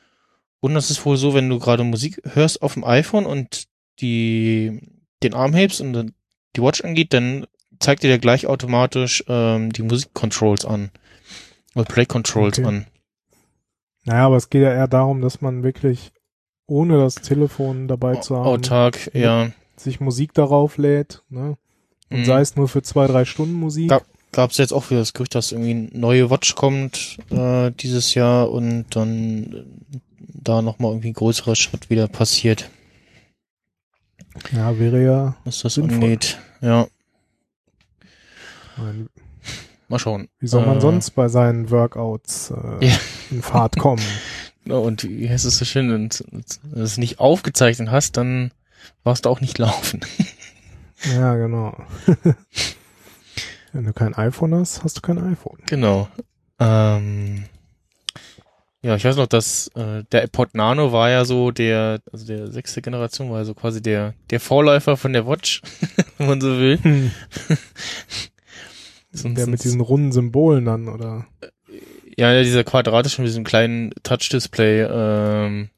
Und 0.60 0.74
das 0.74 0.90
ist 0.90 1.04
wohl 1.04 1.16
so, 1.16 1.34
wenn 1.34 1.48
du 1.48 1.58
gerade 1.58 1.82
Musik 1.84 2.20
hörst 2.34 2.62
auf 2.62 2.74
dem 2.74 2.84
iPhone 2.84 3.26
und 3.26 3.66
die 4.00 4.80
den 5.22 5.34
Arm 5.34 5.54
hebst 5.54 5.80
und 5.80 5.92
dann 5.92 6.14
die 6.56 6.62
Watch 6.62 6.82
angeht, 6.84 7.12
dann 7.12 7.46
zeigt 7.78 8.02
dir 8.02 8.08
der 8.08 8.18
gleich 8.18 8.46
automatisch 8.46 9.24
ähm, 9.28 9.72
die 9.72 9.82
Musik-Controls 9.82 10.64
an. 10.64 10.90
Oder 11.74 11.84
Play-Controls 11.84 12.58
Okay. 12.58 12.68
an. 12.68 12.86
Naja, 14.04 14.26
aber 14.26 14.36
es 14.36 14.50
geht 14.50 14.62
ja 14.62 14.72
eher 14.72 14.88
darum, 14.88 15.20
dass 15.20 15.40
man 15.40 15.62
wirklich 15.62 16.12
ohne 16.72 16.96
das 16.98 17.16
Telefon 17.16 17.86
dabei 17.88 18.16
zu 18.16 18.36
haben, 18.36 18.46
Autark, 18.46 19.10
ja. 19.14 19.50
sich 19.76 20.00
Musik 20.00 20.32
darauf 20.34 20.78
lädt, 20.78 21.22
ne? 21.28 21.56
Und 22.10 22.20
Mhm. 22.20 22.24
sei 22.24 22.40
es 22.40 22.56
nur 22.56 22.68
für 22.68 22.82
zwei, 22.82 23.06
drei 23.06 23.24
Stunden 23.24 23.54
Musik. 23.54 23.90
Ja. 23.90 24.00
gab 24.32 24.50
es 24.50 24.56
jetzt 24.58 24.72
auch 24.72 24.90
wieder 24.90 25.00
das 25.00 25.12
Gerücht, 25.12 25.34
dass 25.34 25.52
irgendwie 25.52 25.70
eine 25.72 25.88
neue 25.92 26.30
Watch 26.30 26.54
kommt 26.54 27.18
äh, 27.30 27.70
dieses 27.70 28.14
Jahr 28.14 28.50
und 28.50 28.86
dann 28.96 29.52
äh, 29.52 29.98
da 30.18 30.62
nochmal 30.62 30.92
irgendwie 30.92 31.08
ein 31.10 31.14
größerer 31.14 31.54
Schritt 31.54 31.90
wieder 31.90 32.08
passiert, 32.08 32.70
Ja, 34.52 34.78
wäre 34.78 35.02
ja, 35.04 35.36
was 35.44 35.60
das 35.60 35.74
Sinnvoll. 35.74 35.94
angeht. 35.96 36.38
Ja, 36.62 36.86
mein, 38.78 39.08
mal 39.88 39.98
schauen. 39.98 40.28
wie 40.38 40.46
soll 40.46 40.64
man 40.66 40.78
Äh, 40.78 40.80
sonst 40.80 41.10
bei 41.10 41.28
seinen 41.28 41.70
Workouts 41.70 42.50
äh, 42.52 42.86
Ja. 42.86 42.96
in 43.30 43.42
Fahrt 43.42 43.76
kommen? 43.78 44.02
ja, 44.64 44.74
Und 44.76 45.04
wie 45.04 45.28
heißt 45.28 45.44
es 45.44 45.58
so 45.58 45.64
schön, 45.64 45.90
wenn 45.90 46.08
du 46.08 46.80
es 46.82 46.98
nicht 46.98 47.18
aufgezeichnet 47.20 47.90
hast, 47.90 48.16
dann 48.16 48.52
warst 49.04 49.24
du 49.24 49.28
auch 49.30 49.40
nicht 49.40 49.58
laufen. 49.58 50.00
ja, 51.14 51.34
genau. 51.36 51.76
Wenn 53.72 53.84
du 53.84 53.92
kein 53.94 54.14
iPhone 54.14 54.54
hast, 54.54 54.84
hast 54.84 54.98
du 54.98 55.00
kein 55.00 55.18
iPhone. 55.18 55.58
Genau. 55.66 56.06
Ähm, 56.58 57.44
ja, 58.82 58.96
ich 58.96 59.04
weiß 59.04 59.16
noch, 59.16 59.26
dass 59.28 59.68
äh, 59.76 60.04
der 60.12 60.24
iPod 60.24 60.54
Nano 60.54 60.92
war 60.92 61.08
ja 61.08 61.24
so 61.24 61.50
der, 61.52 62.00
also 62.12 62.26
der 62.26 62.50
sechste 62.50 62.82
Generation 62.82 63.30
war 63.30 63.38
ja 63.38 63.44
so 63.46 63.54
quasi 63.54 63.80
der, 63.80 64.12
der 64.30 64.40
Vorläufer 64.40 64.96
von 64.98 65.12
der 65.14 65.26
Watch, 65.26 65.62
wenn 66.18 66.26
man 66.26 66.40
so 66.40 66.48
will. 66.58 67.10
Sonst- 69.12 69.38
Der 69.38 69.46
mit 69.46 69.64
diesen 69.64 69.80
runden 69.80 70.12
Symbolen 70.12 70.64
dann, 70.66 70.88
oder? 70.88 71.26
Ja, 72.22 72.32
ja, 72.32 72.42
dieser 72.42 72.62
quadratische 72.62 73.20
mit 73.20 73.28
diesem 73.28 73.42
kleinen 73.42 73.90
Touch-Display, 74.04 74.82
ähm, 74.88 75.70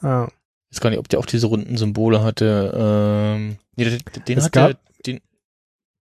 Ah, 0.00 0.28
ich 0.70 0.76
weiß 0.76 0.80
gar 0.80 0.90
nicht, 0.90 0.98
ob 1.00 1.08
der 1.08 1.18
auch 1.18 1.26
diese 1.26 1.48
runden 1.48 1.76
Symbole 1.76 2.22
hatte, 2.22 2.72
ähm, 2.76 3.56
nee, 3.74 3.84
den, 3.84 4.00
den 4.28 4.38
Es 4.38 4.44
hatte, 4.44 4.60
gab- 4.60 4.78
den, 5.04 5.20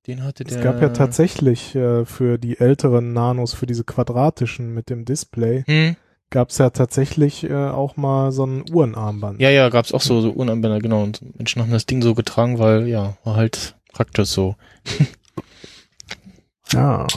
den 0.08 0.24
hatte 0.24 0.44
der. 0.44 0.58
es 0.58 0.64
gab 0.64 0.80
ja 0.82 0.90
tatsächlich 0.90 1.74
äh, 1.74 2.06
für 2.06 2.38
die 2.38 2.60
älteren 2.60 3.14
Nanos, 3.14 3.54
für 3.56 3.66
diese 3.66 3.84
quadratischen 3.84 4.74
mit 4.74 4.90
dem 4.92 5.06
Display, 5.06 5.64
Hm? 5.66 5.96
gab 6.30 6.50
es 6.50 6.60
ja 6.60 6.70
tatsächlich 6.70 7.44
äh, 7.46 7.54
auch 7.70 7.96
mal 7.98 8.32
so 8.32 8.46
ein 8.46 8.66
Uhrenarmband. 8.72 9.42
Ja, 9.42 9.50
ja, 9.50 9.70
gab's 9.70 9.92
auch 9.92 10.02
so, 10.02 10.22
so 10.22 10.34
Uhrenanbänder, 10.34 10.80
genau, 10.80 11.02
und 11.02 11.22
Menschen 11.38 11.62
haben 11.64 11.72
das 11.72 11.86
Ding 11.88 12.02
so 12.04 12.14
getragen, 12.14 12.60
weil, 12.60 12.88
ja, 12.88 13.18
war 13.24 13.36
halt 13.38 13.76
praktisch 13.92 14.30
so. 14.30 14.56
Ja. 16.72 17.08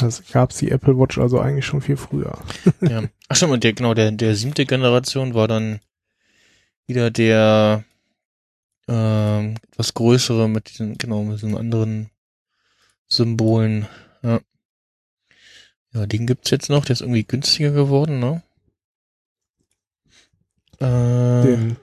Das 0.00 0.22
gab's 0.32 0.58
die 0.58 0.70
Apple 0.70 0.98
Watch 0.98 1.18
also 1.18 1.40
eigentlich 1.40 1.66
schon 1.66 1.80
viel 1.80 1.96
früher. 1.96 2.38
ja. 2.80 3.02
Ach 3.28 3.36
stimmt, 3.36 3.52
und 3.52 3.64
der, 3.64 3.72
genau, 3.72 3.94
der, 3.94 4.10
der 4.12 4.34
siebte 4.34 4.64
Generation 4.66 5.34
war 5.34 5.48
dann 5.48 5.80
wieder 6.86 7.10
der, 7.10 7.84
ähm, 8.88 9.56
etwas 9.70 9.94
größere 9.94 10.48
mit 10.48 10.70
diesen, 10.70 10.96
genau, 10.98 11.22
mit 11.24 11.36
diesen 11.36 11.56
anderen 11.56 12.10
Symbolen, 13.08 13.86
ja. 14.22 14.40
Ja, 15.94 16.06
den 16.06 16.26
gibt's 16.26 16.50
jetzt 16.50 16.68
noch, 16.70 16.84
der 16.84 16.92
ist 16.94 17.00
irgendwie 17.00 17.24
günstiger 17.24 17.70
geworden, 17.72 18.18
ne? 18.20 18.42
Äh, 20.80 21.42
Den, 21.46 21.76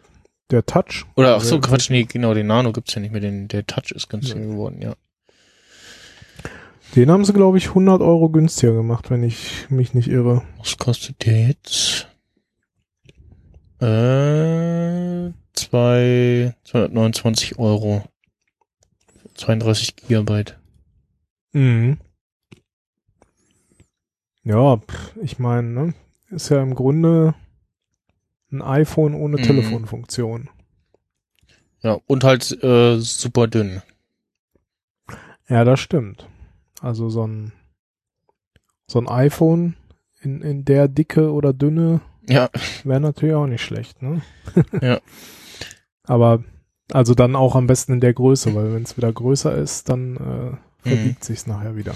der 0.51 0.65
Touch. 0.65 1.05
oder, 1.15 1.35
ach 1.35 1.41
so, 1.41 1.59
Quatsch, 1.59 1.89
nee, 1.89 2.03
genau, 2.03 2.33
den 2.33 2.47
Nano 2.47 2.71
gibt's 2.71 2.93
ja 2.93 3.01
nicht 3.01 3.11
mehr, 3.11 3.21
den, 3.21 3.47
der 3.47 3.65
Touch 3.65 3.91
ist 3.91 4.09
günstiger 4.09 4.39
Ja. 4.41 4.45
geworden, 4.47 4.81
ja. 4.81 4.95
Den 6.95 7.11
haben 7.11 7.25
sie, 7.25 7.33
glaube 7.33 7.57
ich, 7.57 7.69
100 7.69 8.01
Euro 8.01 8.29
günstiger 8.29 8.73
gemacht, 8.73 9.09
wenn 9.09 9.23
ich 9.23 9.69
mich 9.69 9.93
nicht 9.93 10.07
irre. 10.07 10.43
Was 10.59 10.77
kostet 10.77 11.25
der 11.25 11.47
jetzt? 11.49 12.07
Äh, 13.81 15.33
zwei, 15.53 16.55
229 16.63 17.59
Euro. 17.59 18.03
32 19.35 19.95
Gigabyte. 19.97 20.57
Mhm. 21.51 21.97
Ja, 24.43 24.79
ich 25.21 25.39
meine, 25.39 25.67
ne, 25.67 25.93
ist 26.29 26.49
ja 26.49 26.61
im 26.61 26.75
Grunde 26.75 27.33
ein 28.51 28.61
iPhone 28.61 29.15
ohne 29.15 29.37
Mhm. 29.37 29.43
Telefonfunktion. 29.43 30.49
Ja, 31.81 31.99
und 32.07 32.23
halt 32.23 32.51
äh, 32.63 32.97
super 32.99 33.47
dünn. 33.47 33.81
Ja, 35.49 35.65
das 35.65 35.79
stimmt. 35.81 36.27
Also 36.85 37.09
so 37.09 37.25
ein 37.25 37.51
so 38.85 38.99
ein 38.99 39.07
iPhone 39.07 39.75
in, 40.21 40.43
in 40.43 40.65
der 40.65 40.87
Dicke 40.87 41.31
oder 41.33 41.51
Dünne 41.51 42.01
Ja, 42.29 42.49
wäre 42.83 42.99
natürlich 42.99 43.33
auch 43.33 43.47
nicht 43.47 43.63
schlecht, 43.63 44.03
ne? 44.03 44.21
Ja. 44.81 44.99
Aber 46.03 46.43
also 46.91 47.15
dann 47.15 47.35
auch 47.35 47.55
am 47.55 47.65
besten 47.65 47.93
in 47.93 48.01
der 48.01 48.13
Größe, 48.13 48.53
weil 48.53 48.71
wenn 48.71 48.83
es 48.83 48.97
wieder 48.97 49.11
größer 49.11 49.55
ist, 49.55 49.89
dann 49.89 50.59
äh, 50.83 50.87
verbiegt 50.87 51.23
sich's 51.23 51.47
nachher 51.47 51.75
wieder. 51.75 51.95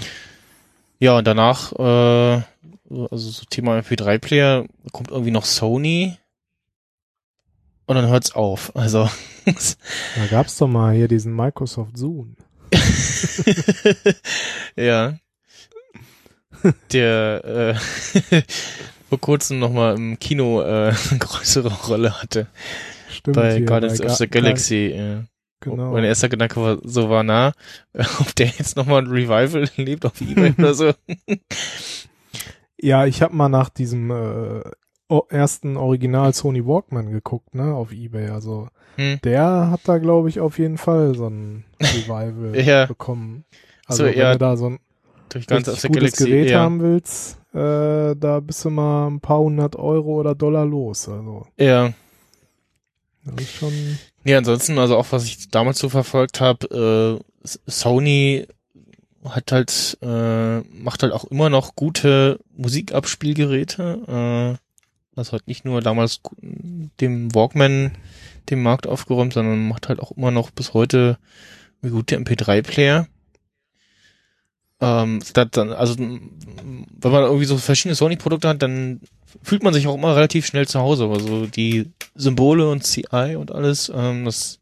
ja, 0.98 1.16
und 1.16 1.24
danach, 1.24 1.70
äh, 1.78 2.42
also 2.88 3.30
so 3.30 3.44
Thema 3.48 3.78
MP3-Player, 3.78 4.66
kommt 4.90 5.12
irgendwie 5.12 5.30
noch 5.30 5.44
Sony. 5.44 6.16
Und 7.86 7.94
dann 7.94 8.08
hört's 8.08 8.34
auf. 8.34 8.74
Also, 8.74 9.08
Da 9.44 10.26
gab's 10.28 10.58
doch 10.58 10.66
mal 10.66 10.96
hier 10.96 11.06
diesen 11.06 11.36
Microsoft 11.36 11.96
Zoom. 11.96 12.34
ja. 14.76 15.14
Der, 16.92 17.44
äh, 17.44 17.74
vor 19.08 19.20
kurzem 19.20 19.58
nochmal 19.58 19.96
im 19.96 20.18
Kino 20.18 20.60
äh, 20.62 20.92
eine 21.10 21.18
größere 21.18 21.72
Rolle 21.86 22.20
hatte. 22.20 22.46
Stimmt. 23.08 23.36
bei 23.36 23.56
hier, 23.56 23.66
Guardians 23.66 23.98
bei 23.98 24.06
of 24.06 24.16
the 24.16 24.28
Ga- 24.28 24.40
Galaxy. 24.40 24.94
ja. 24.96 25.24
Genau. 25.62 25.92
Mein 25.92 26.04
erster 26.04 26.30
Gedanke 26.30 26.56
war, 26.56 26.78
so 26.84 27.10
war 27.10 27.22
nah, 27.22 27.52
ob 28.20 28.34
der 28.34 28.46
jetzt 28.46 28.76
nochmal 28.76 29.02
ein 29.02 29.08
Revival 29.10 29.68
lebt 29.76 30.06
auf 30.06 30.18
Ebay 30.22 30.54
oder 30.56 30.72
so. 30.72 30.94
Ja, 32.80 33.04
ich 33.04 33.20
habe 33.20 33.36
mal 33.36 33.50
nach 33.50 33.68
diesem 33.68 34.10
äh, 34.10 34.62
ersten 35.28 35.76
Original 35.76 36.32
Sony 36.32 36.64
Walkman 36.64 37.10
geguckt, 37.10 37.54
ne, 37.54 37.74
auf 37.74 37.92
Ebay. 37.92 38.30
Also 38.30 38.68
Hm. 38.96 39.18
der 39.24 39.70
hat 39.70 39.80
da, 39.84 39.98
glaube 39.98 40.28
ich, 40.28 40.40
auf 40.40 40.58
jeden 40.58 40.78
Fall 40.78 41.14
so 41.14 41.26
ein 41.28 41.64
Revival 41.80 42.58
Ja. 42.64 42.86
bekommen. 42.86 43.44
So, 43.88 43.92
Also 43.92 44.04
wenn 44.04 44.18
ja, 44.18 44.32
du 44.32 44.38
da 44.38 44.56
so 44.56 44.66
ein 44.70 44.78
Durch 45.30 45.46
the 45.48 45.54
gutes 45.56 45.82
Galaxy. 45.82 46.24
Gerät 46.24 46.50
ja. 46.50 46.60
haben 46.60 46.80
willst, 46.80 47.38
äh, 47.54 48.14
da 48.16 48.40
bist 48.40 48.64
du 48.64 48.70
mal 48.70 49.08
ein 49.08 49.20
paar 49.20 49.38
hundert 49.38 49.76
Euro 49.76 50.20
oder 50.20 50.34
Dollar 50.34 50.64
los. 50.66 51.08
Also 51.08 51.46
ja. 51.58 51.92
das 53.24 53.44
ist 53.44 53.54
schon 53.54 53.72
Ja, 54.24 54.38
ansonsten, 54.38 54.78
also 54.78 54.96
auch 54.96 55.06
was 55.10 55.24
ich 55.24 55.48
damals 55.50 55.78
so 55.78 55.88
verfolgt 55.88 56.40
habe, 56.40 57.20
äh, 57.44 57.48
Sony 57.66 58.46
hat 59.24 59.52
halt, 59.52 59.98
äh, 60.02 60.60
macht 60.60 61.02
halt 61.02 61.12
auch 61.12 61.24
immer 61.24 61.50
noch 61.50 61.74
gute 61.76 62.38
Musikabspielgeräte. 62.56 64.56
Äh, 64.56 65.18
also 65.18 65.32
hat 65.32 65.46
nicht 65.46 65.64
nur 65.64 65.80
damals 65.82 66.20
dem 67.00 67.34
Walkman 67.34 67.92
den 68.48 68.62
Markt 68.62 68.86
aufgeräumt, 68.86 69.32
sondern 69.32 69.68
macht 69.68 69.88
halt 69.88 70.00
auch 70.00 70.12
immer 70.12 70.30
noch 70.30 70.50
bis 70.50 70.74
heute 70.74 71.18
eine 71.82 71.92
gute 71.92 72.16
MP3-Player. 72.16 73.06
Ähm, 74.80 75.20
dann, 75.34 75.72
also 75.72 75.98
wenn 75.98 77.12
man 77.12 77.22
irgendwie 77.24 77.44
so 77.44 77.58
verschiedene 77.58 77.94
Sony-Produkte 77.94 78.48
hat, 78.48 78.62
dann 78.62 79.00
fühlt 79.42 79.62
man 79.62 79.74
sich 79.74 79.86
auch 79.86 79.94
immer 79.94 80.16
relativ 80.16 80.46
schnell 80.46 80.66
zu 80.66 80.80
Hause. 80.80 81.08
Also 81.08 81.46
die 81.46 81.90
Symbole 82.14 82.68
und 82.68 82.84
CI 82.84 83.36
und 83.36 83.52
alles, 83.52 83.92
ähm, 83.94 84.24
das 84.24 84.58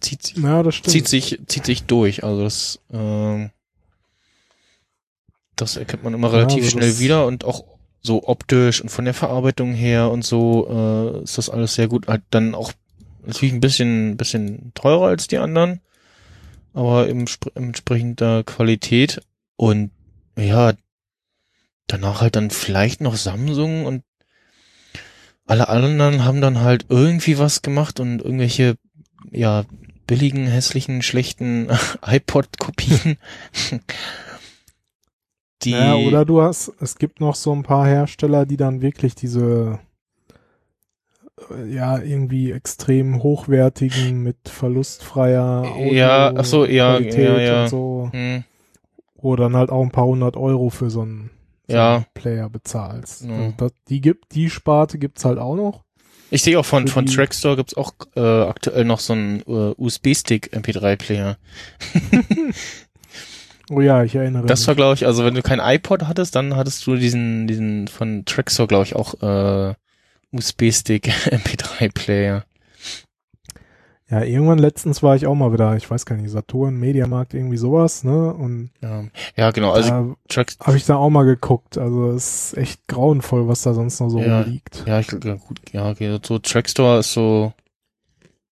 zieht 0.00 0.22
sich, 0.22 0.36
ja, 0.38 0.62
das 0.62 0.80
zieht 0.82 1.08
sich, 1.08 1.40
zieht 1.46 1.66
sich 1.66 1.84
durch. 1.84 2.24
Also 2.24 2.42
das, 2.42 2.80
ähm, 2.90 3.50
das 5.56 5.76
erkennt 5.76 6.04
man 6.04 6.14
immer 6.14 6.28
Ja, 6.28 6.38
relativ 6.38 6.64
also 6.64 6.78
schnell 6.78 6.98
wieder 6.98 7.26
und 7.26 7.44
auch 7.44 7.64
so 8.02 8.26
optisch 8.26 8.80
und 8.80 8.88
von 8.88 9.04
der 9.04 9.12
Verarbeitung 9.12 9.74
her 9.74 10.10
und 10.10 10.24
so 10.24 10.66
äh, 11.18 11.22
ist 11.22 11.36
das 11.36 11.50
alles 11.50 11.74
sehr 11.74 11.88
gut. 11.88 12.08
Halt 12.08 12.22
dann 12.30 12.54
auch 12.54 12.72
natürlich 13.24 13.54
ein 13.54 13.60
bisschen, 13.60 14.16
bisschen 14.16 14.72
teurer 14.74 15.08
als 15.08 15.28
die 15.28 15.38
anderen, 15.38 15.80
aber 16.72 17.08
im, 17.08 17.26
spr- 17.26 17.54
entsprechender 17.56 18.44
Qualität 18.44 19.20
und 19.56 19.90
ja, 20.36 20.72
danach 21.86 22.20
halt 22.20 22.36
dann 22.36 22.50
vielleicht 22.50 23.00
noch 23.00 23.16
Samsung 23.16 23.84
und 23.86 24.04
alle 25.46 25.68
anderen 25.68 26.24
haben 26.24 26.40
dann 26.40 26.60
halt 26.60 26.86
irgendwie 26.88 27.38
was 27.38 27.62
gemacht 27.62 27.98
und 27.98 28.22
irgendwelche, 28.22 28.76
ja, 29.32 29.64
billigen, 30.06 30.46
hässlichen, 30.46 31.02
schlechten 31.02 31.68
iPod-Kopien. 32.06 33.16
die, 35.62 35.72
Ja, 35.72 35.96
oder 35.96 36.24
du 36.24 36.40
hast, 36.42 36.72
es 36.80 36.96
gibt 36.96 37.20
noch 37.20 37.34
so 37.34 37.52
ein 37.54 37.62
paar 37.62 37.86
Hersteller, 37.86 38.46
die 38.46 38.56
dann 38.56 38.80
wirklich 38.80 39.14
diese 39.14 39.78
ja, 41.68 41.98
irgendwie 41.98 42.52
extrem 42.52 43.22
hochwertigen 43.22 44.22
mit 44.22 44.36
verlustfreier 44.48 45.64
Audio 45.66 45.92
Ja, 45.92 46.32
ach 46.36 46.44
so, 46.44 46.64
ja, 46.64 46.96
Qualität 46.98 47.18
ja, 47.28 47.38
ja. 47.40 47.62
und 47.64 47.68
so, 47.68 48.08
hm, 48.12 48.44
wo 49.16 49.36
dann 49.36 49.56
halt 49.56 49.70
auch 49.70 49.82
ein 49.82 49.90
paar 49.90 50.06
hundert 50.06 50.36
Euro 50.36 50.70
für 50.70 50.90
so 50.90 51.02
einen, 51.02 51.30
so 51.68 51.74
Ja. 51.76 51.96
einen 51.96 52.06
Player 52.14 52.48
bezahlst. 52.48 53.24
Ja. 53.24 53.30
Also 53.36 53.54
das, 53.56 53.72
die 53.88 54.00
gibt, 54.00 54.34
die 54.34 54.50
Sparte 54.50 54.98
gibt's 54.98 55.24
halt 55.24 55.38
auch 55.38 55.56
noch. 55.56 55.82
ich 56.30 56.42
sehe 56.42 56.58
auch 56.58 56.64
von, 56.64 56.86
Für 56.86 56.92
von 56.94 57.06
die- 57.06 57.14
Trackstore 57.14 57.56
gibt's 57.56 57.76
auch 57.76 57.92
äh, 58.16 58.20
aktuell 58.20 58.84
noch 58.84 59.00
so 59.00 59.14
einen 59.14 59.40
äh, 59.40 59.74
USB-Stick 59.76 60.54
MP3-Player. 60.54 61.36
Oh 63.72 63.80
ja, 63.80 64.02
ich 64.02 64.16
erinnere 64.16 64.46
Das 64.46 64.60
mich. 64.62 64.66
war, 64.68 64.74
glaube 64.74 64.94
ich, 64.94 65.06
also 65.06 65.24
wenn 65.24 65.34
du 65.34 65.42
kein 65.42 65.60
iPod 65.60 66.08
hattest, 66.08 66.34
dann 66.34 66.56
hattest 66.56 66.84
du 66.88 66.96
diesen, 66.96 67.46
diesen 67.46 67.86
von 67.86 68.24
Trackstore, 68.24 68.66
glaube 68.66 68.84
ich, 68.84 68.96
auch 68.96 69.14
äh, 69.22 69.74
USB-Stick 70.32 71.08
MP3-Player. 71.26 72.44
Ja, 74.10 74.24
irgendwann 74.24 74.58
letztens 74.58 75.04
war 75.04 75.14
ich 75.14 75.26
auch 75.28 75.36
mal 75.36 75.52
wieder, 75.52 75.76
ich 75.76 75.88
weiß 75.88 76.04
gar 76.04 76.16
nicht, 76.16 76.30
Saturn, 76.30 76.74
Mediamarkt, 76.76 77.32
irgendwie 77.32 77.56
sowas, 77.56 78.02
ne? 78.02 78.34
Und 78.34 78.70
Ja, 78.82 79.04
ja 79.36 79.50
genau, 79.52 79.70
also 79.70 80.16
habe 80.60 80.76
ich 80.76 80.84
da 80.84 80.96
auch 80.96 81.10
mal 81.10 81.22
geguckt. 81.22 81.78
Also 81.78 82.10
es 82.10 82.52
ist 82.52 82.58
echt 82.58 82.88
grauenvoll, 82.88 83.46
was 83.46 83.62
da 83.62 83.72
sonst 83.72 84.00
noch 84.00 84.08
so 84.08 84.18
Ja. 84.20 84.40
rumliegt. 84.40 84.82
ja, 84.84 84.98
ich 84.98 85.12
ja 85.12 85.34
gut, 85.34 85.60
ja, 85.72 85.94
so 86.24 86.40
Trackstore 86.40 86.98
ist 86.98 87.12
so 87.12 87.52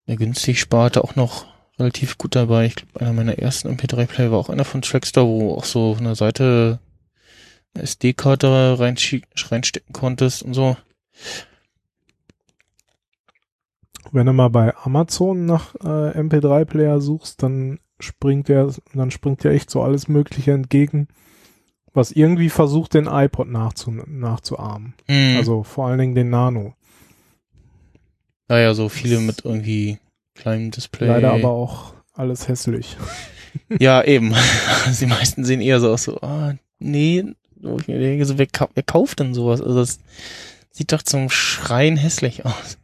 eine 0.07 0.15
günstig 0.15 0.61
Sparte 0.61 1.03
auch 1.03 1.15
noch 1.17 1.45
relativ 1.77 2.17
gut 2.17 2.35
dabei. 2.35 2.65
Ich 2.65 2.75
glaube, 2.75 3.01
einer 3.01 3.13
meiner 3.13 3.37
ersten 3.37 3.67
MP3-Player 3.69 4.31
war 4.31 4.39
auch 4.39 4.49
einer 4.49 4.65
von 4.65 4.81
Trackstore, 4.81 5.27
wo 5.27 5.55
auch 5.55 5.65
so 5.65 5.95
von 5.95 6.05
der 6.05 6.15
Seite 6.15 6.79
eine 7.73 7.83
SD-Karte 7.83 8.77
reinstecken 8.79 9.93
konntest 9.93 10.41
und 10.41 10.53
so. 10.53 10.77
Wenn 14.11 14.25
du 14.25 14.33
mal 14.33 14.49
bei 14.49 14.75
Amazon 14.75 15.45
nach 15.45 15.75
äh, 15.75 16.19
MP3-Player 16.19 16.99
suchst, 16.99 17.43
dann 17.43 17.79
springt 17.99 18.47
der, 18.47 18.73
dann 18.93 19.11
springt 19.11 19.43
dir 19.43 19.51
echt 19.51 19.69
so 19.69 19.81
alles 19.81 20.07
Mögliche 20.07 20.53
entgegen, 20.53 21.07
was 21.93 22.11
irgendwie 22.11 22.49
versucht, 22.49 22.93
den 22.93 23.07
iPod 23.07 23.49
nachzu, 23.49 23.91
nachzuahmen. 23.91 24.93
Hm. 25.05 25.37
Also 25.37 25.63
vor 25.63 25.87
allen 25.87 25.99
Dingen 25.99 26.15
den 26.15 26.29
Nano. 26.29 26.73
ja, 28.49 28.59
ja, 28.59 28.73
so 28.73 28.89
viele 28.89 29.19
mit 29.19 29.45
irgendwie 29.45 29.99
kleinem 30.35 30.71
Display. 30.71 31.07
Leider 31.07 31.33
aber 31.33 31.49
auch 31.49 31.93
alles 32.13 32.47
hässlich. 32.47 32.97
Ja, 33.79 34.03
eben. 34.03 34.35
Die 34.99 35.05
meisten 35.07 35.43
sehen 35.43 35.59
eher 35.59 35.79
so 35.79 35.91
aus, 35.91 36.03
so, 36.03 36.21
ah, 36.21 36.53
nee, 36.77 37.25
wo 37.55 37.77
ich 37.79 37.87
mir 37.87 37.99
denke, 37.99 38.25
so, 38.25 38.37
wer, 38.37 38.47
wer 38.73 38.83
kauft 38.83 39.19
denn 39.19 39.33
sowas? 39.33 39.59
Also 39.59 39.75
das 39.75 39.99
sieht 40.71 40.91
doch 40.91 41.01
zum 41.01 41.29
Schreien 41.29 41.97
hässlich 41.97 42.45
aus. 42.45 42.77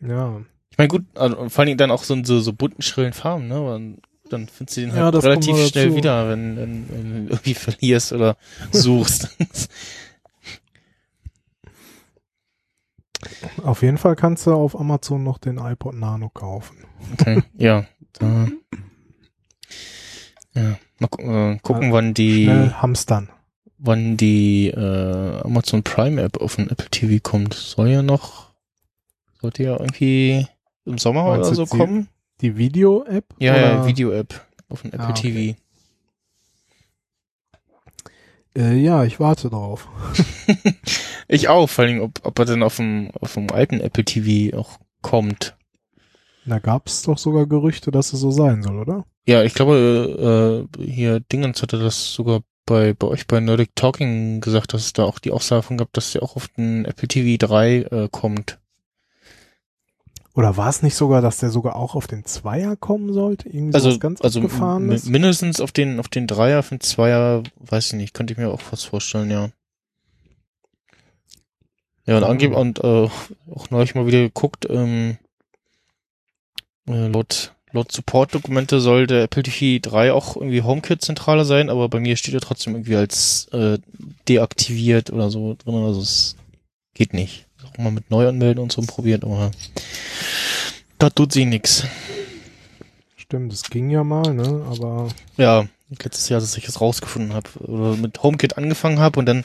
Ja. 0.00 0.40
Ich 0.70 0.78
meine, 0.78 0.88
gut, 0.88 1.04
also, 1.14 1.48
vor 1.48 1.58
allen 1.60 1.66
Dingen 1.66 1.78
dann 1.78 1.90
auch 1.90 2.04
so 2.04 2.22
so, 2.24 2.40
so 2.40 2.52
bunten, 2.52 2.82
schrillen 2.82 3.12
Farben, 3.12 3.48
ne? 3.48 3.60
Und 3.60 4.02
dann 4.28 4.48
findest 4.48 4.76
du 4.76 4.80
den 4.82 4.90
Ja, 4.90 4.96
halt 5.04 5.12
kommt 5.12 5.24
relativ 5.24 5.56
schnell 5.68 5.86
dazu. 5.86 5.96
wieder, 5.96 6.28
wenn, 6.28 6.56
wenn, 6.56 6.88
wenn 6.88 7.26
du 7.26 7.32
irgendwie 7.32 7.54
verlierst 7.54 8.12
oder 8.12 8.36
suchst. 8.70 9.36
Auf 13.62 13.82
jeden 13.82 13.98
Fall 13.98 14.16
kannst 14.16 14.46
du 14.46 14.52
auf 14.54 14.78
Amazon 14.78 15.22
noch 15.22 15.38
den 15.38 15.58
iPod 15.58 15.94
Nano 15.94 16.30
kaufen. 16.30 16.78
okay, 17.12 17.42
ja. 17.58 17.84
Da, 18.14 18.48
ja. 20.54 20.78
Mal 20.98 21.54
äh, 21.54 21.58
gucken, 21.62 21.92
wann 21.92 22.14
die, 22.14 22.48
hamstern. 22.48 23.30
wann 23.78 24.16
die 24.16 24.68
äh, 24.68 25.40
Amazon 25.42 25.82
Prime 25.82 26.20
App 26.22 26.38
auf 26.40 26.56
den 26.56 26.70
Apple 26.70 26.88
TV 26.90 27.20
kommt. 27.22 27.54
Soll 27.54 27.88
ja 27.90 28.02
noch, 28.02 28.49
sollte 29.40 29.62
ja 29.62 29.72
irgendwie 29.78 30.46
im 30.84 30.98
Sommer 30.98 31.24
Meinst 31.24 31.48
oder 31.48 31.54
so 31.56 31.64
die- 31.64 31.78
kommen. 31.78 32.08
Die 32.40 32.56
Video-App? 32.56 33.24
Ja, 33.38 33.56
ja, 33.56 33.86
Video-App 33.86 34.40
auf 34.70 34.82
dem 34.82 34.92
Apple 34.92 35.06
Ah, 35.06 35.10
okay. 35.10 35.54
TV. 35.54 35.60
Äh, 38.56 38.76
ja, 38.78 39.04
ich 39.04 39.20
warte 39.20 39.48
drauf. 39.50 39.88
Ich 41.32 41.48
auch, 41.48 41.68
vor 41.70 41.84
allem, 41.84 42.00
ob, 42.00 42.18
ob 42.24 42.36
er 42.40 42.44
dann 42.44 42.64
auf 42.64 42.74
dem, 42.74 43.12
auf 43.20 43.34
dem 43.34 43.52
alten 43.52 43.78
Apple 43.80 44.04
TV 44.04 44.56
auch 44.58 44.80
kommt. 45.00 45.56
Da 46.44 46.58
gab's 46.58 47.02
doch 47.02 47.18
sogar 47.18 47.46
Gerüchte, 47.46 47.92
dass 47.92 48.12
es 48.12 48.18
so 48.18 48.32
sein 48.32 48.64
soll, 48.64 48.80
oder? 48.80 49.04
Ja, 49.28 49.44
ich 49.44 49.54
glaube, 49.54 50.66
äh, 50.76 50.82
hier 50.84 51.20
Dingens 51.20 51.62
hatte 51.62 51.78
das 51.78 52.12
sogar 52.12 52.40
bei, 52.66 52.94
bei 52.94 53.06
euch 53.06 53.28
bei 53.28 53.38
Nerdic 53.38 53.76
Talking 53.76 54.40
gesagt, 54.40 54.74
dass 54.74 54.82
es 54.86 54.92
da 54.92 55.04
auch 55.04 55.20
die 55.20 55.30
Aussage 55.30 55.60
davon 55.62 55.76
gab, 55.78 55.92
dass 55.92 56.10
der 56.10 56.24
auch 56.24 56.34
auf 56.34 56.48
den 56.48 56.84
Apple 56.84 57.06
TV 57.06 57.36
3 57.46 57.76
äh, 57.82 58.08
kommt. 58.10 58.58
Oder 60.34 60.56
war 60.56 60.68
es 60.68 60.82
nicht 60.82 60.94
sogar, 60.94 61.22
dass 61.22 61.38
der 61.38 61.50
sogar 61.50 61.74
auch 61.76 61.94
auf 61.96 62.06
den 62.06 62.24
Zweier 62.24 62.76
kommen 62.76 63.12
sollte? 63.12 63.48
Irgendwie 63.48 63.74
Also, 63.74 63.98
ganz 63.98 64.20
also 64.22 64.40
abgefahrenes? 64.40 65.04
mi- 65.06 65.10
mindestens 65.12 65.60
auf 65.60 65.72
den, 65.72 65.98
auf 65.98 66.08
den 66.08 66.26
Dreier, 66.28 66.60
auf 66.60 66.68
den 66.68 66.80
Zweier, 66.80 67.42
weiß 67.56 67.88
ich 67.88 67.92
nicht, 67.94 68.14
könnte 68.14 68.32
ich 68.32 68.38
mir 68.38 68.48
auch 68.50 68.60
was 68.70 68.84
vorstellen, 68.84 69.30
ja. 69.30 69.50
Ja, 72.06 72.16
und 72.18 72.24
angeben 72.24 72.54
und 72.54 72.78
äh, 72.82 73.08
auch 73.54 73.70
neulich 73.70 73.94
mal 73.94 74.06
wieder 74.06 74.20
geguckt, 74.20 74.66
ähm, 74.70 75.18
äh, 76.88 77.08
laut, 77.08 77.54
laut 77.72 77.92
Support-Dokumente 77.92 78.80
soll 78.80 79.06
der 79.06 79.24
Apple 79.24 79.42
TV 79.42 79.80
3 79.82 80.12
auch 80.12 80.36
irgendwie 80.36 80.62
HomeKit-Zentrale 80.62 81.44
sein, 81.44 81.68
aber 81.70 81.88
bei 81.88 82.00
mir 82.00 82.16
steht 82.16 82.34
er 82.34 82.40
trotzdem 82.40 82.74
irgendwie 82.74 82.96
als 82.96 83.46
äh, 83.52 83.78
deaktiviert 84.28 85.10
oder 85.10 85.30
so 85.30 85.54
drin, 85.54 85.74
also 85.84 86.00
es 86.00 86.36
geht 86.94 87.14
nicht. 87.14 87.46
Auch 87.74 87.82
mal 87.84 87.92
mit 87.92 88.10
Neuanmelden 88.10 88.62
und 88.62 88.72
so 88.72 88.82
probiert, 88.82 89.24
aber 89.24 89.50
da 90.98 91.10
tut 91.10 91.32
sie 91.32 91.44
nix. 91.44 91.84
Stimmt, 93.16 93.52
das 93.52 93.62
ging 93.64 93.90
ja 93.90 94.04
mal, 94.04 94.34
ne? 94.34 94.66
Aber 94.70 95.08
Ja, 95.36 95.66
letztes 95.88 96.28
Jahr, 96.28 96.40
dass 96.40 96.56
ich 96.56 96.68
es 96.68 96.80
rausgefunden 96.80 97.32
habe 97.32 97.48
oder 97.60 97.96
mit 97.96 98.22
HomeKit 98.22 98.58
angefangen 98.58 98.98
habe 98.98 99.18
und 99.18 99.26
dann 99.26 99.44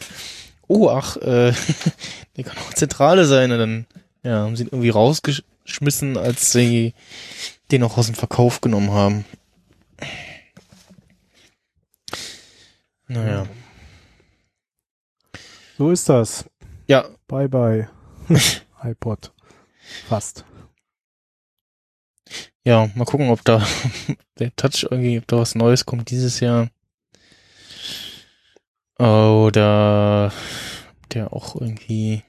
oh, 0.67 0.89
ach, 0.89 1.17
äh, 1.17 1.53
der 2.37 2.43
kann 2.43 2.57
auch 2.57 2.73
Zentrale 2.73 3.25
sein. 3.25 3.51
Und 3.51 3.59
dann 3.59 3.85
ja, 4.23 4.39
haben 4.39 4.55
sie 4.55 4.63
ihn 4.63 4.69
irgendwie 4.71 4.89
rausgeschmissen, 4.89 6.17
als 6.17 6.51
sie 6.51 6.93
den 7.71 7.83
auch 7.83 7.97
aus 7.97 8.07
dem 8.07 8.15
Verkauf 8.15 8.61
genommen 8.61 8.91
haben. 8.91 9.25
Naja. 13.07 13.45
So 15.77 15.91
ist 15.91 16.09
das. 16.09 16.45
Ja. 16.87 17.05
Bye 17.27 17.49
bye. 17.49 17.89
iPod. 18.83 19.31
Fast. 20.07 20.45
Ja, 22.63 22.89
mal 22.95 23.05
gucken, 23.05 23.29
ob 23.29 23.43
da 23.45 23.65
der 24.39 24.55
Touch 24.55 24.87
irgendwie, 24.89 25.19
ob 25.19 25.27
da 25.27 25.37
was 25.37 25.55
Neues 25.55 25.85
kommt 25.85 26.09
dieses 26.09 26.39
Jahr. 26.39 26.69
Oder 28.97 30.31
der 31.13 31.33
auch 31.33 31.55
irgendwie, 31.55 32.23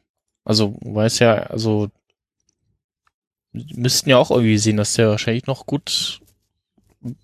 also 0.44 0.76
weiß 0.82 1.20
ja, 1.20 1.34
also 1.34 1.90
müssten 3.52 4.10
ja 4.10 4.18
auch 4.18 4.30
irgendwie 4.30 4.58
sehen, 4.58 4.76
dass 4.76 4.94
der 4.94 5.08
wahrscheinlich 5.08 5.46
noch 5.46 5.66
gut, 5.66 6.20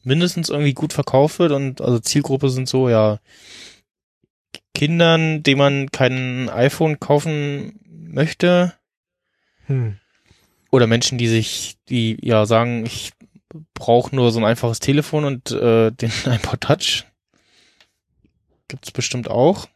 mindestens 0.04 0.48
irgendwie 0.48 0.74
gut 0.74 0.92
verkauft 0.92 1.38
wird 1.38 1.52
und 1.52 1.80
also 1.80 1.98
Zielgruppe 1.98 2.48
sind 2.48 2.68
so, 2.68 2.88
ja, 2.88 3.18
Kindern, 4.74 5.42
denen 5.42 5.58
man 5.58 5.90
kein 5.90 6.48
iPhone 6.48 6.98
kaufen 6.98 7.81
möchte. 8.12 8.74
Hm. 9.66 9.98
Oder 10.70 10.86
Menschen, 10.86 11.18
die 11.18 11.28
sich, 11.28 11.76
die 11.88 12.16
ja 12.22 12.46
sagen, 12.46 12.86
ich 12.86 13.12
brauche 13.74 14.14
nur 14.14 14.32
so 14.32 14.40
ein 14.40 14.44
einfaches 14.44 14.80
Telefon 14.80 15.24
und 15.24 15.50
äh, 15.50 15.90
den 15.92 16.12
iPod 16.26 16.60
Touch. 16.60 17.04
Gibt's 18.68 18.90
bestimmt 18.90 19.28
auch. 19.28 19.66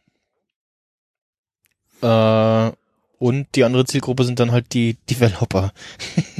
Äh, 2.01 2.71
und 3.19 3.47
die 3.55 3.63
andere 3.63 3.85
Zielgruppe 3.85 4.23
sind 4.23 4.39
dann 4.39 4.51
halt 4.51 4.73
die 4.73 4.95
Developer, 5.09 5.71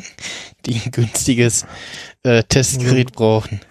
die 0.66 0.76
ein 0.76 0.92
günstiges 0.92 1.66
äh, 2.24 2.44
Testgerät 2.44 3.14
brauchen. 3.14 3.62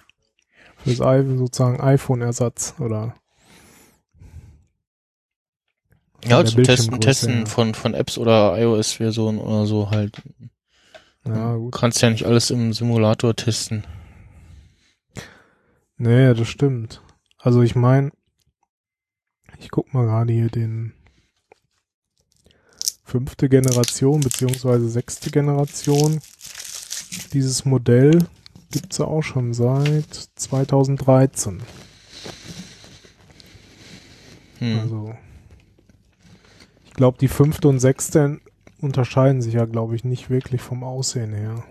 Fürs 0.79 1.01
iPhone 1.01 1.39
sozusagen 1.39 1.81
iPhone-Ersatz 1.81 2.75
oder 2.79 3.15
Ja, 6.29 6.45
zum 6.45 6.65
Testen, 6.65 7.01
Testen 7.01 7.39
ja. 7.41 7.47
von, 7.47 7.75
von 7.75 7.95
Apps 7.95 8.19
oder 8.19 8.59
iOS-Versionen 8.61 9.39
oder 9.39 9.67
so 9.67 9.91
halt. 9.91 10.23
ja 11.25 11.55
Du 11.55 11.61
gut. 11.61 11.75
kannst 11.75 12.03
ja 12.03 12.11
nicht 12.11 12.25
alles 12.25 12.51
im 12.51 12.73
Simulator 12.73 13.35
testen. 13.35 13.85
Nee, 15.99 16.35
das 16.35 16.49
stimmt. 16.49 17.01
Also 17.39 17.63
ich 17.63 17.75
meine, 17.75 18.11
ich 19.59 19.71
guck 19.71 19.95
mal 19.95 20.05
gerade 20.05 20.33
hier 20.33 20.49
den 20.49 20.93
fünfte 23.05 23.49
Generation 23.49 24.21
beziehungsweise 24.21 24.89
sechste 24.89 25.31
Generation. 25.31 26.21
Dieses 27.33 27.65
Modell 27.65 28.27
gibt's 28.71 28.99
ja 28.99 29.07
auch 29.07 29.23
schon 29.23 29.55
seit 29.55 30.13
2013. 30.35 31.63
Hm. 34.59 34.81
Also 34.81 35.15
glaube, 36.97 37.19
die 37.19 37.29
fünfte 37.29 37.69
und 37.69 37.79
sechste 37.79 38.41
unterscheiden 38.81 39.43
sich 39.43 39.55
ja, 39.55 39.65
glaube 39.65 39.95
ich, 39.97 40.05
nicht 40.05 40.31
wirklich 40.31 40.61
vom 40.61 40.85
Aussehen 40.85 41.33
her. 41.33 41.65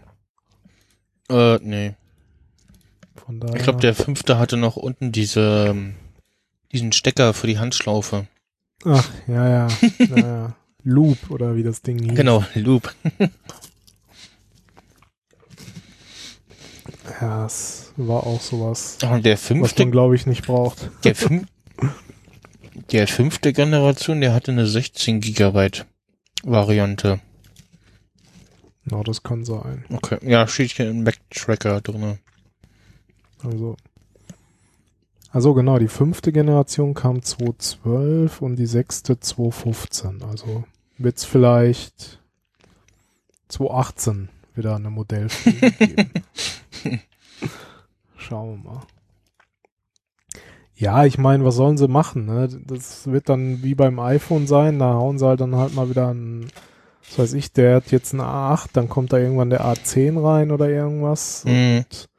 Äh, 1.29 1.59
nee. 1.61 1.95
Von 3.15 3.39
daher. 3.39 3.55
Ich 3.55 3.63
glaube, 3.63 3.79
der 3.79 3.95
fünfte 3.95 4.37
hatte 4.37 4.57
noch 4.57 4.75
unten 4.75 5.11
diese, 5.11 5.67
ähm, 5.69 5.95
diesen 6.71 6.91
Stecker 6.91 7.33
für 7.33 7.47
die 7.47 7.59
Handschlaufe. 7.59 8.27
Ach, 8.85 9.09
ja, 9.27 9.49
ja. 9.49 9.67
ja, 9.99 10.17
ja. 10.17 10.55
Loop 10.83 11.31
oder 11.31 11.55
wie 11.55 11.63
das 11.63 11.81
Ding 11.81 11.99
hieß. 11.99 12.15
Genau, 12.15 12.43
Loop. 12.53 12.93
Ja, 17.21 17.45
es 17.45 17.93
war 17.97 18.25
auch 18.25 18.41
sowas, 18.41 18.97
Und 19.01 19.25
der 19.25 19.33
was 19.33 19.43
fünfte, 19.43 19.83
man, 19.83 19.91
glaube 19.91 20.15
ich, 20.15 20.25
nicht 20.25 20.45
braucht. 20.45 20.89
der, 21.03 21.15
fün 21.15 21.47
der 22.91 23.07
fünfte 23.07 23.53
Generation, 23.53 24.21
der 24.21 24.33
hatte 24.33 24.51
eine 24.51 24.67
16 24.67 25.21
Gigabyte 25.21 25.85
Variante. 26.43 27.19
Ja, 28.89 29.01
das 29.03 29.23
kann 29.23 29.45
sein. 29.45 29.85
Okay, 29.89 30.17
ja, 30.21 30.47
steht 30.47 30.71
hier 30.71 30.89
im 30.89 31.03
Backtracker 31.03 31.81
drinne. 31.81 32.19
Also, 33.43 33.77
also 35.31 35.53
genau, 35.53 35.79
die 35.79 35.87
fünfte 35.87 36.31
Generation 36.31 36.93
kam 36.93 37.21
2012 37.21 38.41
und 38.41 38.57
die 38.57 38.67
sechste 38.67 39.19
2015. 39.19 40.21
Also 40.23 40.65
wird's 40.97 41.25
vielleicht 41.25 42.19
2018 43.47 44.29
wieder 44.53 44.75
eine 44.75 44.89
Modellfilm 44.89 45.59
geben. 45.79 46.11
Schauen 48.17 48.63
wir 48.63 48.71
mal. 48.71 48.87
Ja, 50.77 51.05
ich 51.05 51.17
meine, 51.17 51.45
was 51.45 51.55
sollen 51.55 51.77
sie 51.77 51.87
machen? 51.87 52.25
Ne? 52.25 52.49
Das 52.65 53.07
wird 53.07 53.29
dann 53.29 53.63
wie 53.63 53.75
beim 53.75 53.99
iPhone 53.99 54.45
sein. 54.45 54.79
Da 54.79 54.93
hauen 54.93 55.17
sie 55.17 55.25
halt 55.25 55.39
dann 55.39 55.55
halt 55.55 55.73
mal 55.73 55.89
wieder 55.89 56.09
ein, 56.13 56.47
was 57.07 57.19
weiß 57.19 57.33
ich, 57.33 57.53
der 57.53 57.75
hat 57.77 57.91
jetzt 57.91 58.13
ein 58.13 58.19
A8, 58.21 58.69
dann 58.73 58.89
kommt 58.89 59.13
da 59.13 59.17
irgendwann 59.17 59.49
der 59.49 59.63
A10 59.65 60.21
rein 60.21 60.51
oder 60.51 60.69
irgendwas. 60.69 61.45
Mhm. 61.45 61.77
Und 61.85 62.09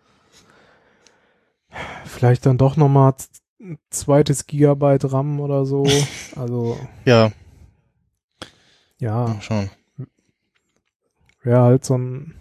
vielleicht 2.06 2.46
dann 2.46 2.56
doch 2.56 2.76
nochmal 2.76 3.14
ein 3.60 3.78
zweites 3.90 4.46
Gigabyte 4.46 5.12
RAM 5.12 5.40
oder 5.40 5.66
so. 5.66 5.84
Also, 6.36 6.78
Ja, 7.06 7.32
ja, 8.98 9.36
schauen. 9.40 9.70
wer 11.42 11.60
halt 11.62 11.84
so 11.84 11.96
ein 11.96 12.34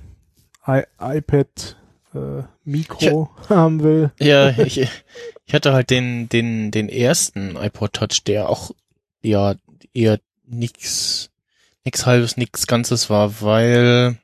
I 0.67 0.83
iPad 0.99 1.77
äh, 2.15 2.43
Mikro 2.63 3.29
haben 3.49 3.83
will. 3.83 4.11
Ja, 4.19 4.49
ich, 4.59 4.77
ich 5.45 5.53
hatte 5.53 5.73
halt 5.73 5.89
den, 5.89 6.29
den, 6.29 6.71
den 6.71 6.89
ersten 6.89 7.55
iPod 7.55 7.93
Touch, 7.93 8.23
der 8.25 8.49
auch, 8.49 8.71
ja, 9.21 9.55
eher 9.93 10.19
nix, 10.45 11.29
nix 11.83 12.05
halbes, 12.05 12.37
nix 12.37 12.67
Ganzes 12.67 13.09
war, 13.09 13.41
weil, 13.41 14.17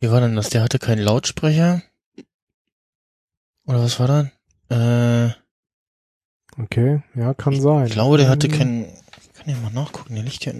wie 0.00 0.10
war 0.10 0.20
denn 0.20 0.36
das? 0.36 0.50
Der 0.50 0.62
hatte 0.62 0.78
keinen 0.78 1.02
Lautsprecher? 1.02 1.82
Oder 3.66 3.82
was 3.82 3.98
war 4.00 4.08
das? 4.68 5.28
Äh, 5.30 5.34
Okay, 6.58 7.02
ja, 7.14 7.32
kann 7.32 7.58
sein. 7.60 7.86
ich 7.86 7.92
glaube, 7.92 8.18
der 8.18 8.28
hatte 8.28 8.48
Mhm. 8.48 8.52
keinen, 8.52 8.84
kann 9.32 9.48
ich 9.48 9.56
mal 9.56 9.70
nachgucken, 9.72 10.14
der 10.16 10.24
liegt 10.24 10.44
ja 10.44 10.52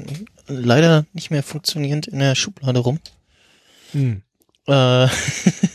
leider 0.46 1.04
nicht 1.12 1.30
mehr 1.30 1.42
funktionierend 1.42 2.06
in 2.06 2.18
der 2.18 2.34
Schublade 2.34 2.78
rum. 2.80 2.98
Hm. 3.92 4.22
Äh, 4.66 5.08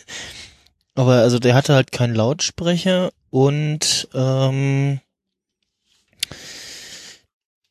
aber 0.98 1.14
also 1.22 1.40
der 1.40 1.56
hatte 1.56 1.74
halt 1.74 1.92
keinen 1.92 2.16
Lautsprecher 2.16 3.12
und 3.30 4.08
ähm, 4.14 5.00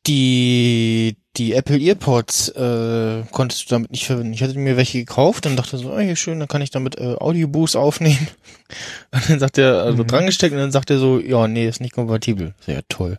die 0.07 1.17
die 1.35 1.53
Apple 1.53 1.77
Earpods 1.77 2.49
äh, 2.49 3.23
konntest 3.31 3.65
du 3.65 3.75
damit 3.75 3.91
nicht 3.91 4.07
verwenden. 4.07 4.33
Ich 4.33 4.41
hatte 4.41 4.57
mir 4.57 4.75
welche 4.75 4.97
gekauft 4.99 5.45
und 5.45 5.55
dachte 5.55 5.77
so, 5.77 5.91
ah, 5.93 5.99
hier 5.99 6.15
schön, 6.15 6.39
dann 6.39 6.47
kann 6.47 6.63
ich 6.63 6.71
damit 6.71 6.97
äh, 6.97 7.13
Audioboost 7.19 7.75
aufnehmen. 7.75 8.27
Und 9.11 9.29
dann 9.29 9.39
sagt 9.39 9.59
er, 9.59 9.83
also 9.83 10.01
Mhm. 10.03 10.07
dran 10.07 10.25
gesteckt 10.25 10.51
und 10.53 10.59
dann 10.59 10.71
sagt 10.71 10.89
er 10.89 10.97
so, 10.97 11.19
ja, 11.19 11.47
nee, 11.47 11.67
ist 11.67 11.79
nicht 11.79 11.93
kompatibel. 11.93 12.53
Sehr 12.65 12.81
toll. 12.89 13.17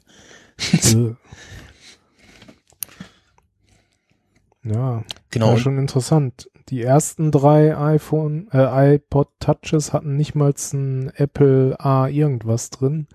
Ja, 4.64 5.04
Genau. 5.30 5.52
war 5.52 5.58
schon 5.58 5.78
interessant. 5.78 6.50
Die 6.68 6.82
ersten 6.82 7.30
drei 7.30 7.76
iPhone, 7.76 8.48
äh, 8.52 8.94
iPod 8.96 9.28
Touches 9.40 9.92
hatten 9.92 10.16
nicht 10.16 10.34
mal 10.34 10.52
ein 10.72 11.10
Apple 11.16 11.76
A 11.80 12.08
irgendwas 12.08 12.70
drin. 12.70 13.06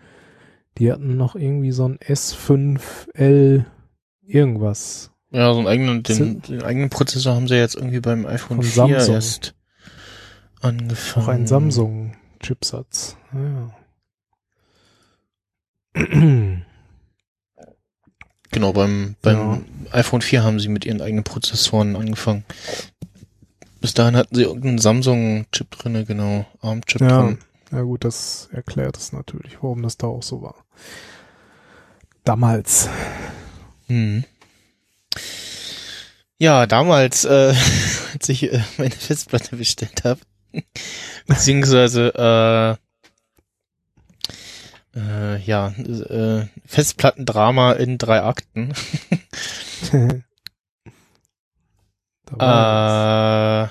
Die 0.80 0.92
hatten 0.92 1.18
noch 1.18 1.36
irgendwie 1.36 1.72
so 1.72 1.88
ein 1.88 2.00
S5L 2.00 3.66
irgendwas. 4.26 5.12
Ja, 5.30 5.54
so 5.54 5.60
einen 5.60 5.68
eigenen, 5.68 6.04
den, 6.04 6.42
den 6.42 6.64
eigenen 6.64 6.90
Prozessor 6.90 7.36
haben 7.36 7.48
sie 7.48 7.56
jetzt 7.56 7.76
irgendwie 7.76 8.00
beim 8.00 8.26
iPhone 8.26 8.58
Von 8.62 8.64
4 8.66 8.72
Samsung. 8.74 9.16
erst 9.16 9.56
angefangen. 10.62 11.26
Auch 11.26 11.30
ein 11.30 11.48
Samsung-Chipsatz. 11.48 13.18
Ja. 13.34 13.72
Genau, 18.52 18.72
beim, 18.74 19.16
beim 19.22 19.38
Ja. 19.38 19.62
iPhone 19.92 20.22
4 20.22 20.44
haben 20.44 20.60
sie 20.60 20.68
mit 20.70 20.86
ihren 20.86 21.02
eigenen 21.02 21.24
Prozessoren 21.24 21.96
angefangen. 21.96 22.46
Bis 23.84 23.94
dahin 23.94 24.16
hatten 24.16 24.34
sie 24.34 24.44
irgendeinen 24.44 24.78
Samsung-Chip 24.78 25.72
drinne, 25.72 26.06
genau, 26.06 26.46
ARM-Chip 26.62 27.02
ja. 27.02 27.22
drin. 27.22 27.40
ja, 27.70 27.82
gut, 27.82 28.06
das 28.06 28.48
erklärt 28.54 28.96
es 28.96 29.12
natürlich, 29.12 29.58
warum 29.62 29.82
das 29.82 29.98
da 29.98 30.08
auch 30.08 30.24
so 30.24 30.42
war. 30.42 30.56
Damals. 32.24 32.88
Mhm. 33.90 34.24
Ja, 36.38 36.66
damals, 36.66 37.26
äh, 37.26 37.54
als 38.14 38.30
ich 38.30 38.54
äh, 38.54 38.64
meine 38.78 38.92
Festplatte 38.92 39.58
bestellt 39.58 40.06
habe, 40.06 40.22
beziehungsweise 41.28 42.16
äh, 42.16 42.84
Äh, 44.96 45.40
ja, 45.40 45.70
äh, 45.70 46.48
Festplattendrama 46.66 47.74
in 47.74 47.98
drei 47.98 48.22
Akten. 48.22 48.74
äh, 52.40 53.68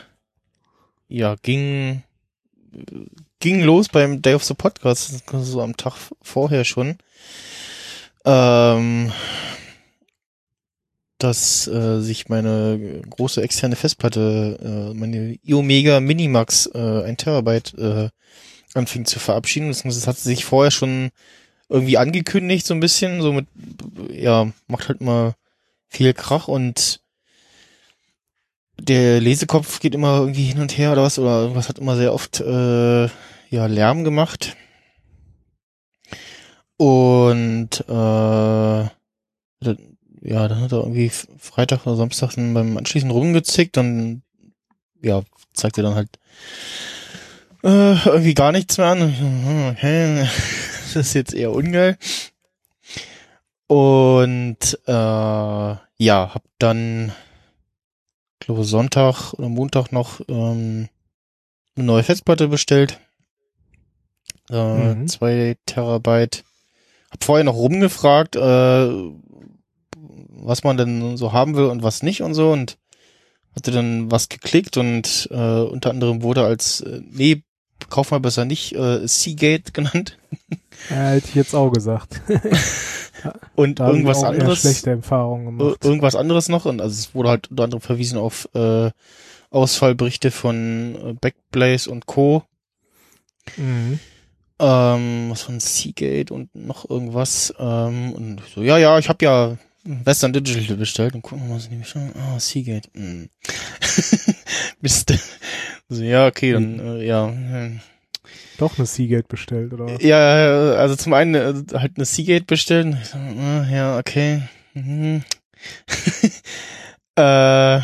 ja, 1.09 1.37
ging 1.43 2.03
ging 3.41 3.63
los 3.63 3.89
beim 3.89 4.23
Day 4.23 4.35
of 4.35 4.45
the 4.45 4.55
Podcast, 4.55 5.25
so 5.31 5.61
am 5.61 5.77
Tag 5.77 5.95
vorher 6.23 6.65
schon. 6.65 6.97
Ähm, 8.25 9.13
dass 11.19 11.67
äh, 11.69 12.01
sich 12.01 12.29
meine 12.29 13.01
große 13.09 13.43
externe 13.43 13.77
Festplatte, 13.77 14.59
äh, 14.93 14.95
meine 14.95 15.39
iOmega 15.45 16.01
Minimax, 16.01 16.67
äh, 16.75 17.05
ein 17.05 17.17
Terabyte, 17.17 17.75
äh, 17.79 18.09
anfing 18.75 19.05
zu 19.05 19.19
verabschieden. 19.19 19.69
Das 19.69 20.07
hat 20.07 20.19
sich 20.19 20.45
vorher 20.45 20.71
schon 20.71 21.11
irgendwie 21.69 21.99
angekündigt, 21.99 22.67
so 22.67 22.75
ein 22.75 22.81
bisschen, 22.81 23.23
so 23.23 23.33
mit, 23.33 23.47
ja, 24.11 24.51
macht 24.67 24.89
halt 24.89 25.01
mal 25.01 25.35
viel 25.89 26.13
Krach 26.13 26.49
und 26.49 27.02
der 28.81 29.21
Lesekopf 29.21 29.81
geht 29.81 29.95
immer 29.95 30.19
irgendwie 30.19 30.45
hin 30.45 30.61
und 30.61 30.77
her 30.77 30.93
oder 30.93 31.03
was, 31.03 31.19
oder 31.19 31.43
irgendwas 31.43 31.69
hat 31.69 31.79
immer 31.79 31.97
sehr 31.97 32.13
oft 32.13 32.41
äh, 32.41 33.05
ja, 33.51 33.67
Lärm 33.67 34.05
gemacht. 34.05 34.57
Und 36.77 37.85
äh, 37.89 37.93
ja, 40.25 40.49
dann 40.49 40.61
hat 40.61 40.73
er 40.73 40.79
irgendwie 40.79 41.11
Freitag 41.39 41.87
oder 41.87 41.97
Samstag 41.97 42.35
dann 42.35 42.55
beim 42.55 42.77
Anschließen 42.77 43.11
rumgezickt, 43.11 43.77
dann 43.77 44.23
ja, 45.01 45.23
zeigt 45.53 45.79
er 45.79 45.85
dann 45.85 45.95
halt 45.95 46.09
äh, 47.63 47.95
irgendwie 48.07 48.35
gar 48.35 48.53
nichts 48.53 48.79
mehr 48.79 48.89
an. 48.89 49.73
Okay, 49.73 50.23
das 50.95 50.97
ist 50.97 51.15
jetzt 51.15 51.35
eher 51.35 51.53
ungeil. 51.53 51.97
Und 53.67 54.79
äh, 54.87 54.93
ja, 54.93 55.79
hab 56.35 56.43
dann 56.59 57.13
glaube 58.45 58.65
Sonntag 58.65 59.33
oder 59.35 59.49
Montag 59.49 59.93
noch 59.93 60.21
ähm, 60.29 60.89
eine 61.77 61.87
neue 61.87 62.03
Festplatte 62.03 62.49
bestellt. 62.49 63.01
Äh, 64.51 64.95
mhm. 64.95 65.09
Zwei 65.09 65.57
Terabyte. 65.67 66.45
Hab 67.11 67.25
vorher 67.25 67.45
noch 67.45 67.55
rumgefragt, 67.55 68.37
äh, 68.37 68.91
was 70.45 70.65
man 70.65 70.77
denn 70.77 71.17
so 71.17 71.33
haben 71.33 71.57
will 71.57 71.67
und 71.67 71.83
was 71.83 72.03
nicht 72.03 72.23
und 72.23 72.35
so 72.35 72.51
und 72.53 72.79
hatte 73.55 73.71
dann 73.71 74.11
was 74.11 74.29
geklickt 74.29 74.77
und 74.77 75.29
äh, 75.31 75.35
unter 75.61 75.91
anderem 75.91 76.23
wurde 76.23 76.45
als 76.45 76.81
äh, 76.81 77.01
nee, 77.11 77.43
kauf 77.93 78.11
mal 78.11 78.21
besser 78.21 78.47
nicht 78.47 78.75
äh, 78.75 79.07
Seagate 79.07 79.73
genannt. 79.73 80.19
Ja, 80.89 81.11
hätte 81.11 81.29
ich 81.29 81.35
jetzt 81.35 81.55
auch 81.55 81.71
gesagt. 81.71 82.23
und 83.55 83.81
da 83.81 83.91
irgendwas 83.91 84.25
anderes. 84.25 84.63
Schlechte 84.63 84.91
Erfahrungen 84.91 85.59
gemacht. 85.59 85.85
Irgendwas 85.85 86.17
anderes 86.17 86.49
noch 86.49 86.65
und 86.65 86.81
also 86.81 86.95
es 86.95 87.15
wurde 87.15 87.29
halt 87.29 87.51
unter 87.51 87.65
anderem 87.65 87.83
verwiesen 87.83 88.19
auf 88.19 88.49
äh, 88.55 88.91
Ausfallberichte 89.51 90.31
von 90.31 90.97
äh, 90.97 91.13
Backblaze 91.13 91.91
und 91.91 92.07
Co. 92.07 92.45
Mhm. 93.59 93.99
Ähm, 94.59 95.27
was 95.29 95.43
von 95.43 95.61
Seagate 95.61 96.33
und 96.33 96.55
noch 96.55 96.89
irgendwas. 96.89 97.53
Ähm, 97.59 98.15
und 98.15 98.43
so, 98.55 98.63
ja, 98.63 98.79
ja, 98.79 98.99
ich 98.99 99.11
habe 99.11 99.25
ja 99.25 99.59
Western 99.85 100.33
Digital 100.33 100.77
bestellt 100.77 101.15
und 101.15 101.23
gucken 101.23 101.45
wir 101.45 101.51
mal, 101.51 101.57
was 101.57 101.67
ich 101.67 101.79
bestellt 101.79 102.15
Ah, 102.17 102.41
Seagate. 102.41 102.89
Hm. 102.95 103.29
Mist. 104.81 105.13
Also, 105.93 106.05
ja, 106.05 106.27
okay, 106.27 106.53
dann, 106.53 106.79
äh, 106.79 107.05
ja. 107.05 107.29
Hm. 107.29 107.81
Doch 108.57 108.79
eine 108.79 108.87
Seagate 108.87 109.29
bestellt, 109.29 109.75
oder? 109.75 110.01
Ja, 110.01 110.73
also 110.73 110.97
zum 110.97 111.13
einen 111.13 111.35
äh, 111.35 111.79
halt 111.79 111.97
eine 111.97 112.07
Seagate 112.07 112.47
bestellen. 112.47 112.99
Ah, 113.13 113.67
ja, 113.71 113.99
okay. 113.99 114.41
Mhm. 114.73 115.23
äh, 117.17 117.81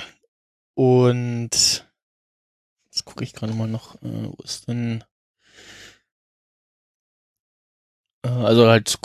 und 0.74 1.50
jetzt 2.86 3.04
gucke 3.04 3.24
ich 3.24 3.34
gerade 3.34 3.52
mal 3.52 3.68
noch, 3.68 3.96
äh, 3.96 4.24
wo 4.24 4.42
ist 4.42 4.68
denn 4.68 5.04
äh, 8.24 8.28
also 8.30 8.68
halt 8.68 8.98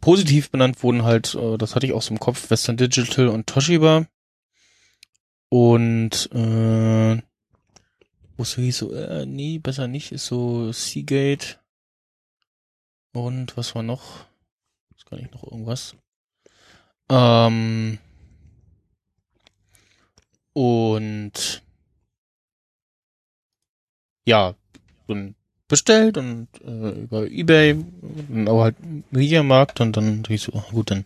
positiv 0.00 0.50
benannt 0.50 0.82
wurden 0.82 1.04
halt, 1.04 1.36
äh, 1.36 1.58
das 1.58 1.76
hatte 1.76 1.86
ich 1.86 1.92
auch 1.92 2.02
so 2.02 2.12
im 2.12 2.18
Kopf, 2.18 2.50
Western 2.50 2.76
Digital 2.76 3.28
und 3.28 3.46
Toshiba. 3.46 4.06
Und 5.48 6.28
äh, 6.32 7.22
wo 8.36 8.42
es 8.42 8.54
hieß 8.54 8.78
so, 8.78 8.92
äh, 8.92 9.26
nee, 9.26 9.58
besser 9.58 9.88
nicht, 9.88 10.12
ist 10.12 10.26
so 10.26 10.72
Seagate. 10.72 11.58
Und 13.12 13.56
was 13.56 13.74
war 13.74 13.82
noch? 13.82 14.26
Ist 14.96 15.06
gar 15.06 15.16
nicht 15.16 15.32
noch 15.32 15.44
irgendwas. 15.44 15.94
Ähm, 17.08 17.98
und 20.52 21.62
ja, 24.26 24.54
und 25.06 25.34
bestellt 25.68 26.16
und 26.16 26.48
äh, 26.64 26.90
über 27.02 27.26
Ebay, 27.28 27.76
aber 28.46 28.64
halt 28.64 28.76
Mediamarkt 29.10 29.80
und 29.80 29.96
dann 29.96 30.22
dachte 30.22 30.34
ich 30.34 30.42
so, 30.42 30.52
gut, 30.70 30.90
dann 30.90 31.04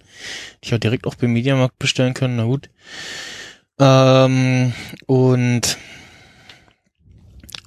ich 0.60 0.74
auch 0.74 0.78
direkt 0.78 1.06
auch 1.06 1.14
beim 1.14 1.32
Mediamarkt 1.32 1.78
bestellen 1.78 2.14
können, 2.14 2.36
na 2.36 2.44
gut. 2.44 2.68
Ähm, 3.78 4.72
und 5.06 5.78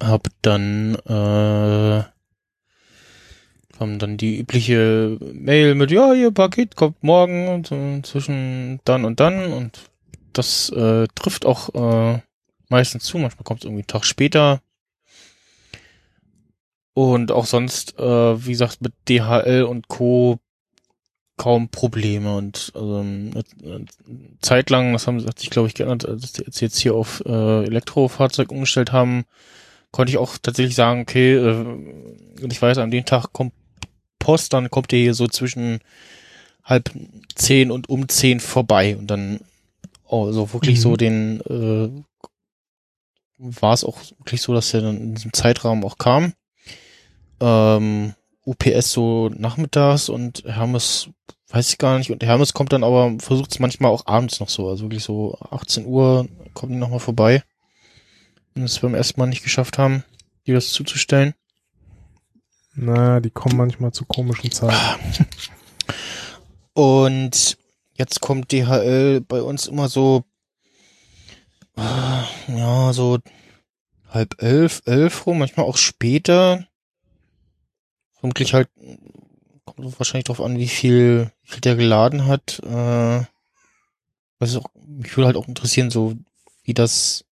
hab 0.06 0.28
dann 0.42 0.94
äh, 1.06 2.04
kam 3.76 3.98
dann 3.98 4.16
die 4.16 4.38
übliche 4.38 5.18
Mail 5.32 5.74
mit 5.74 5.90
ja 5.90 6.12
ihr 6.14 6.30
Paket 6.30 6.76
kommt 6.76 7.02
morgen 7.02 7.48
und 7.48 7.66
so 7.66 8.00
zwischen 8.02 8.80
dann 8.84 9.04
und 9.04 9.20
dann 9.20 9.52
und 9.52 9.90
das 10.32 10.70
äh, 10.70 11.06
trifft 11.14 11.46
auch 11.46 11.74
äh, 11.74 12.20
meistens 12.68 13.04
zu. 13.04 13.18
Manchmal 13.18 13.44
kommt 13.44 13.60
es 13.60 13.64
irgendwie 13.64 13.82
einen 13.82 13.86
Tag 13.86 14.04
später. 14.04 14.60
Und 16.92 17.32
auch 17.32 17.46
sonst 17.46 17.98
äh, 17.98 18.46
wie 18.46 18.52
gesagt 18.52 18.80
mit 18.80 18.92
DHL 19.08 19.64
und 19.64 19.88
Co. 19.88 20.38
kaum 21.36 21.68
Probleme 21.68 22.36
und 22.36 22.70
also 22.74 22.98
eine 22.98 23.44
Zeit 24.40 24.70
lang, 24.70 24.92
das 24.92 25.08
haben 25.08 25.24
hat 25.26 25.40
sich 25.40 25.50
glaube 25.50 25.66
ich 25.66 25.74
geändert, 25.74 26.06
als 26.06 26.34
sie 26.34 26.64
jetzt 26.64 26.78
hier 26.78 26.94
auf 26.94 27.22
äh, 27.26 27.64
Elektrofahrzeug 27.64 28.52
umgestellt 28.52 28.92
haben, 28.92 29.24
konnte 29.94 30.10
ich 30.10 30.18
auch 30.18 30.38
tatsächlich 30.38 30.74
sagen, 30.74 31.02
okay, 31.02 31.34
äh, 31.34 31.64
ich 32.50 32.60
weiß, 32.60 32.78
an 32.78 32.90
dem 32.90 33.04
Tag 33.04 33.32
kommt 33.32 33.52
Post, 34.18 34.52
dann 34.52 34.68
kommt 34.68 34.92
ihr 34.92 34.98
hier 34.98 35.14
so 35.14 35.28
zwischen 35.28 35.78
halb 36.64 36.90
zehn 37.36 37.70
und 37.70 37.88
um 37.88 38.08
zehn 38.08 38.40
vorbei 38.40 38.96
und 38.96 39.06
dann 39.06 39.38
oh, 40.04 40.32
so 40.32 40.52
wirklich 40.52 40.78
mhm. 40.78 40.82
so 40.82 40.96
den 40.96 41.40
äh, 41.42 41.90
war 43.38 43.72
es 43.72 43.84
auch 43.84 43.98
wirklich 44.18 44.42
so, 44.42 44.52
dass 44.52 44.74
er 44.74 44.80
dann 44.80 44.96
in 44.96 45.14
diesem 45.14 45.32
Zeitraum 45.32 45.84
auch 45.84 45.96
kam. 45.96 46.32
Ähm, 47.38 48.14
UPS 48.44 48.90
so 48.90 49.28
nachmittags 49.28 50.08
und 50.08 50.42
Hermes 50.44 51.08
weiß 51.50 51.68
ich 51.68 51.78
gar 51.78 51.98
nicht 51.98 52.10
und 52.10 52.24
Hermes 52.24 52.52
kommt 52.52 52.72
dann 52.72 52.82
aber 52.82 53.14
versucht 53.20 53.52
es 53.52 53.60
manchmal 53.60 53.92
auch 53.92 54.06
abends 54.06 54.40
noch 54.40 54.48
so, 54.48 54.68
also 54.68 54.86
wirklich 54.86 55.04
so 55.04 55.38
18 55.52 55.86
Uhr 55.86 56.26
kommen 56.52 56.72
die 56.72 56.78
nochmal 56.78 56.98
vorbei 56.98 57.44
und 58.54 58.62
es 58.62 58.78
beim 58.78 58.94
ersten 58.94 59.20
Mal 59.20 59.26
nicht 59.26 59.42
geschafft 59.42 59.78
haben, 59.78 60.04
dir 60.46 60.54
das 60.54 60.70
zuzustellen. 60.70 61.34
Na, 62.74 63.20
die 63.20 63.30
kommen 63.30 63.56
manchmal 63.56 63.92
zu 63.92 64.04
komischen 64.04 64.50
Zeiten. 64.50 65.26
Und 66.72 67.56
jetzt 67.92 68.20
kommt 68.20 68.50
DHL 68.50 69.20
bei 69.20 69.42
uns 69.42 69.66
immer 69.68 69.88
so, 69.88 70.24
ja, 71.76 72.92
so 72.92 73.18
halb 74.08 74.42
elf, 74.42 74.82
elf 74.84 75.26
rum, 75.26 75.38
manchmal 75.38 75.66
auch 75.66 75.76
später. 75.76 76.66
Vermutlich 78.18 78.54
halt, 78.54 78.68
kommt 79.64 79.98
wahrscheinlich 79.98 80.24
drauf 80.24 80.40
an, 80.40 80.58
wie 80.58 80.68
viel, 80.68 81.30
wie 81.42 81.52
viel 81.52 81.60
der 81.60 81.76
geladen 81.76 82.26
hat. 82.26 82.60
Äh, 82.64 83.24
was 84.38 84.56
auch, 84.56 84.66
mich 84.74 85.16
würde 85.16 85.26
halt 85.26 85.36
auch 85.36 85.48
interessieren, 85.48 85.90
so 85.90 86.14
wie 86.64 86.74
das 86.74 87.23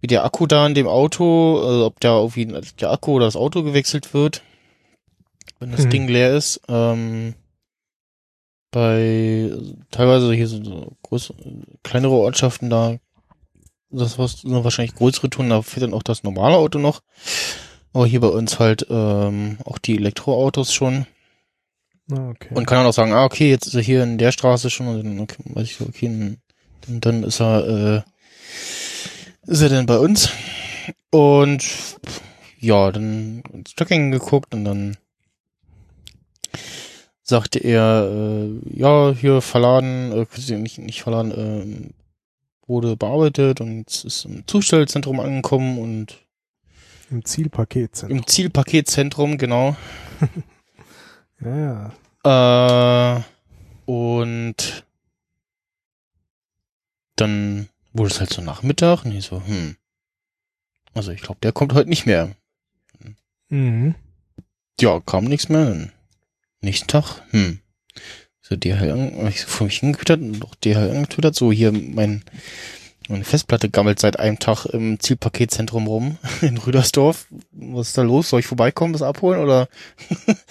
wie 0.00 0.06
der 0.06 0.24
Akku 0.24 0.46
da 0.46 0.66
in 0.66 0.74
dem 0.74 0.86
Auto, 0.86 1.60
also 1.60 1.86
ob 1.86 2.00
da 2.00 2.18
irgendwie 2.18 2.46
der 2.80 2.90
Akku 2.90 3.12
oder 3.14 3.26
das 3.26 3.36
Auto 3.36 3.62
gewechselt 3.62 4.14
wird, 4.14 4.42
wenn 5.58 5.72
das 5.72 5.82
hm. 5.84 5.90
Ding 5.90 6.08
leer 6.08 6.36
ist. 6.36 6.60
Ähm, 6.68 7.34
bei 8.70 9.50
teilweise 9.90 10.32
hier 10.34 10.46
so, 10.46 10.62
so 10.62 10.92
groß, 11.02 11.32
kleinere 11.82 12.12
Ortschaften 12.12 12.70
da, 12.70 12.98
das 13.90 14.18
was 14.18 14.42
sind 14.42 14.64
wahrscheinlich 14.64 14.94
größere 14.94 15.30
Touren, 15.30 15.50
da 15.50 15.62
fährt 15.62 15.84
dann 15.84 15.94
auch 15.94 16.02
das 16.02 16.22
normale 16.22 16.56
Auto 16.56 16.78
noch. 16.78 17.00
Aber 17.92 18.06
hier 18.06 18.20
bei 18.20 18.28
uns 18.28 18.58
halt 18.58 18.86
ähm, 18.90 19.58
auch 19.64 19.78
die 19.78 19.96
Elektroautos 19.96 20.72
schon. 20.72 21.06
Ah, 22.10 22.28
okay. 22.30 22.54
Und 22.54 22.66
kann 22.66 22.78
dann 22.78 22.86
auch 22.86 22.92
sagen, 22.92 23.12
ah, 23.12 23.24
okay, 23.24 23.50
jetzt 23.50 23.66
ist 23.66 23.74
er 23.74 23.82
hier 23.82 24.02
in 24.02 24.18
der 24.18 24.32
Straße 24.32 24.70
schon 24.70 24.88
und 24.88 25.04
dann 25.04 25.20
okay, 25.20 25.42
weiß 25.44 25.64
ich, 25.64 25.80
okay, 25.80 26.36
dann, 26.86 27.00
dann 27.00 27.24
ist 27.24 27.40
er 27.40 27.66
äh, 27.66 28.02
ist 29.48 29.62
er 29.62 29.68
denn 29.70 29.86
bei 29.86 29.98
uns? 29.98 30.30
Und 31.10 31.64
ja, 32.58 32.90
dann 32.92 33.42
ins 33.52 33.74
Tracking 33.74 34.10
geguckt 34.10 34.54
und 34.54 34.64
dann 34.64 34.96
sagte 37.22 37.58
er, 37.58 38.08
äh, 38.10 38.78
ja, 38.78 39.12
hier 39.12 39.40
verladen, 39.40 40.12
äh, 40.12 40.56
nicht, 40.56 40.78
nicht 40.78 41.02
verladen, 41.02 41.32
äh, 41.32 41.90
wurde 42.66 42.96
bearbeitet 42.96 43.60
und 43.60 43.88
es 43.88 44.04
ist 44.04 44.24
im 44.24 44.46
Zustellzentrum 44.46 45.20
angekommen 45.20 45.78
und 45.78 46.18
Im 47.10 47.24
Zielpaketzentrum. 47.24 48.18
im 48.18 48.26
Zielpaketzentrum, 48.26 49.38
genau. 49.38 49.76
Ja, 51.40 51.92
ja. 52.24 53.16
Äh, 53.16 53.22
und 53.86 54.84
dann 57.14 57.68
wurde 57.98 58.10
es 58.10 58.20
halt 58.20 58.32
so 58.32 58.40
Nachmittag 58.40 59.04
und 59.04 59.12
ich 59.12 59.26
so, 59.26 59.42
hm. 59.44 59.76
Also 60.94 61.12
ich 61.12 61.20
glaube, 61.20 61.40
der 61.42 61.52
kommt 61.52 61.74
heute 61.74 61.88
nicht 61.88 62.06
mehr. 62.06 62.34
Mhm. 63.50 63.94
Ja, 64.80 65.00
kam 65.00 65.24
nichts 65.24 65.48
mehr. 65.48 65.90
Nächsten 66.60 66.88
Tag, 66.88 67.22
hm. 67.30 67.60
So 68.40 68.56
DHL, 68.56 69.28
ich 69.28 69.42
so 69.42 69.48
vor 69.48 69.66
mich 69.66 69.80
hingetwittert 69.80 70.20
und 70.20 70.40
doch 70.40 70.54
DHL 70.54 70.90
angetwittert. 70.90 71.34
So 71.34 71.52
hier 71.52 71.72
mein, 71.72 72.24
meine 73.08 73.24
Festplatte 73.24 73.68
gammelt 73.68 73.98
seit 73.98 74.18
einem 74.18 74.38
Tag 74.38 74.64
im 74.66 74.98
Zielpaketzentrum 74.98 75.86
rum 75.86 76.18
in 76.40 76.56
Rüdersdorf. 76.56 77.26
Was 77.52 77.88
ist 77.88 77.98
da 77.98 78.02
los? 78.02 78.30
Soll 78.30 78.40
ich 78.40 78.46
vorbeikommen, 78.46 78.94
das 78.94 79.02
abholen 79.02 79.40
oder? 79.40 79.68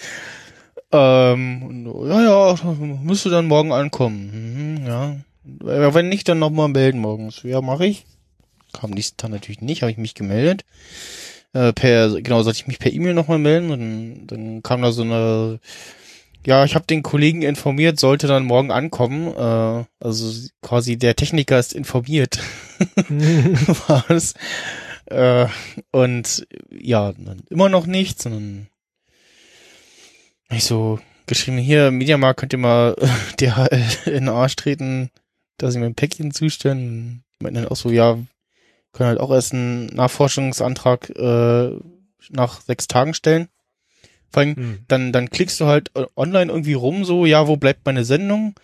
ähm, 0.92 1.92
ja, 2.06 2.22
ja, 2.22 2.74
müsste 3.02 3.30
dann 3.30 3.46
morgen 3.46 3.72
ankommen. 3.72 4.78
Mhm, 4.78 4.86
ja. 4.86 5.16
Wenn 5.60 6.08
nicht, 6.08 6.28
dann 6.28 6.38
nochmal 6.38 6.68
melden 6.68 7.00
morgens. 7.00 7.42
Ja, 7.42 7.60
mache 7.60 7.86
ich. 7.86 8.04
Kam 8.72 8.90
nächsten 8.90 9.16
Tag 9.16 9.30
natürlich 9.30 9.60
nicht, 9.60 9.82
habe 9.82 9.90
ich 9.90 9.98
mich 9.98 10.14
gemeldet. 10.14 10.64
Äh, 11.54 11.72
per, 11.72 12.20
genau, 12.20 12.42
sollte 12.42 12.58
ich 12.58 12.66
mich 12.66 12.78
per 12.78 12.92
E-Mail 12.92 13.14
nochmal 13.14 13.38
melden 13.38 13.70
und 13.70 14.26
dann, 14.26 14.62
kam 14.62 14.82
da 14.82 14.92
so 14.92 15.02
eine, 15.02 15.60
ja, 16.46 16.64
ich 16.64 16.74
habe 16.74 16.86
den 16.86 17.02
Kollegen 17.02 17.42
informiert, 17.42 17.98
sollte 17.98 18.26
dann 18.26 18.44
morgen 18.44 18.70
ankommen. 18.70 19.28
Äh, 19.28 19.84
also 20.00 20.48
quasi 20.62 20.98
der 20.98 21.16
Techniker 21.16 21.58
ist 21.58 21.72
informiert, 21.72 22.38
war 23.88 24.10
es. 24.10 24.34
Äh, 25.06 25.46
und 25.90 26.46
ja, 26.70 27.12
dann 27.12 27.42
immer 27.48 27.68
noch 27.68 27.86
nichts. 27.86 28.26
Und 28.26 28.32
dann 28.32 28.68
hab 30.50 30.58
ich 30.58 30.64
so 30.64 31.00
geschrieben, 31.26 31.58
hier, 31.58 31.90
Mediamarkt 31.90 32.40
könnt 32.40 32.52
ihr 32.52 32.58
mal 32.58 32.94
DHL 33.40 33.84
in 34.06 34.12
den 34.12 34.28
Arsch 34.28 34.56
treten, 34.56 35.10
dass 35.58 35.74
sie 35.74 35.78
mir 35.80 35.86
ein 35.86 35.94
Päckchen 35.94 36.32
zustellen. 36.32 37.22
Die 37.40 37.44
meinten 37.44 37.62
dann 37.62 37.68
auch 37.68 37.76
so, 37.76 37.90
ja, 37.90 38.18
können 38.92 39.08
halt 39.10 39.20
auch 39.20 39.30
erst 39.30 39.52
einen 39.52 39.86
Nachforschungsantrag 39.86 41.10
äh, 41.10 41.70
nach 42.30 42.60
sechs 42.62 42.88
Tagen 42.88 43.14
stellen. 43.14 43.48
Vor 44.30 44.40
allem, 44.40 44.54
Mhm. 44.56 44.78
dann, 44.88 45.12
dann 45.12 45.30
klickst 45.30 45.58
du 45.60 45.66
halt 45.66 45.90
online 46.16 46.50
irgendwie 46.52 46.74
rum, 46.74 47.04
so, 47.04 47.26
ja, 47.26 47.46
wo 47.48 47.56
bleibt 47.56 47.86
meine 47.86 48.04
Sendung? 48.04 48.54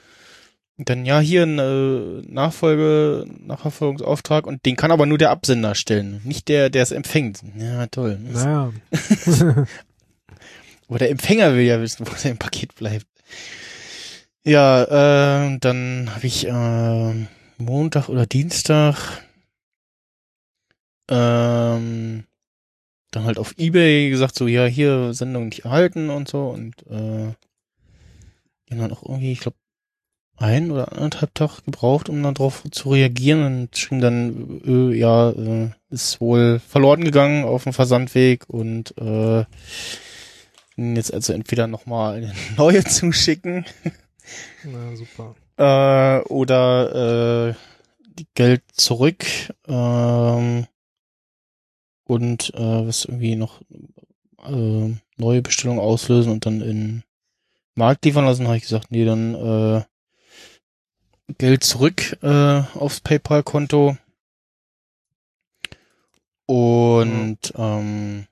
Und 0.77 0.89
dann, 0.91 1.07
ja, 1.07 1.21
hier 1.21 1.45
ein 1.45 1.59
äh, 1.61 2.23
Nachfolge, 2.33 3.27
Nachverfolgungsauftrag 3.39 4.47
und 4.47 4.67
den 4.67 4.75
kann 4.77 4.91
aber 4.91 5.07
nur 5.07 5.19
der 5.19 5.31
Absender 5.31 5.75
stellen, 5.77 6.21
nicht 6.25 6.49
der, 6.49 6.69
der 6.69 6.83
es 6.83 6.91
empfängt. 6.91 7.43
Ja, 7.57 7.87
toll. 7.87 8.19
Naja. 8.21 8.73
Aber 10.89 10.99
der 10.99 11.11
Empfänger 11.11 11.55
will 11.55 11.63
ja 11.65 11.81
wissen, 11.81 12.07
wo 12.07 12.13
sein 12.17 12.37
Paket 12.39 12.75
bleibt. 12.75 13.07
Ja, 14.47 14.83
äh, 14.85 15.59
dann 15.59 16.11
habe 16.15 16.27
ich 16.27 16.47
äh, 16.47 17.27
Montag 17.57 18.11
oder 18.11 18.27
Dienstag 18.27 19.23
ähm, 21.09 22.25
dann 23.11 23.25
halt 23.25 23.39
auf 23.39 23.55
Ebay 23.57 24.11
gesagt, 24.11 24.35
so, 24.35 24.47
ja, 24.47 24.67
hier 24.67 25.15
Sendung 25.15 25.47
nicht 25.47 25.65
erhalten 25.65 26.11
und 26.11 26.29
so 26.29 26.49
und 26.49 26.75
äh, 26.89 27.33
haben 28.71 28.81
dann 28.81 28.93
auch 28.93 29.03
irgendwie, 29.03 29.33
ich 29.33 29.41
glaube, 29.41 29.57
ein 30.37 30.71
oder 30.71 30.93
anderthalb 30.93 31.35
Tag 31.35 31.65
gebraucht, 31.65 32.11
um 32.11 32.23
dann 32.23 32.35
drauf 32.35 32.65
zu 32.71 32.91
reagieren 32.91 33.47
und 33.47 33.79
schrieben 33.79 34.01
dann, 34.01 34.61
äh, 34.67 34.95
ja, 34.95 35.31
äh, 35.31 35.71
ist 35.89 36.21
wohl 36.21 36.59
verloren 36.59 37.05
gegangen 37.05 37.45
auf 37.45 37.65
dem 37.65 37.73
Versandweg 37.73 38.45
und 38.49 38.95
äh, 38.99 39.45
jetzt 40.77 41.15
also 41.15 41.33
entweder 41.33 41.67
nochmal 41.67 42.17
eine 42.17 42.35
neue 42.59 42.85
zuschicken 42.85 43.65
Na, 44.65 44.97
super. 44.97 45.35
äh, 45.57 46.25
oder 46.29 47.51
äh, 47.51 47.55
die 48.19 48.27
Geld 48.35 48.63
zurück 48.73 49.25
ähm, 49.67 50.67
und 52.05 52.55
äh, 52.55 52.87
was 52.87 53.05
irgendwie 53.05 53.37
noch 53.37 53.61
äh, 54.45 54.95
neue 55.17 55.43
Bestellung 55.43 55.79
auslösen 55.79 56.33
und 56.33 56.47
dann 56.47 56.61
in 56.61 57.03
Markt 57.75 58.05
liefern 58.05 58.25
lassen, 58.25 58.47
habe 58.47 58.57
ich 58.57 58.63
gesagt, 58.63 58.91
nee, 58.91 59.05
dann 59.05 59.35
äh, 59.35 59.83
Geld 61.39 61.65
zurück 61.65 62.17
äh, 62.23 62.63
aufs 62.75 63.01
PayPal-Konto 63.01 63.97
und 66.47 67.39
ähm, 67.57 68.27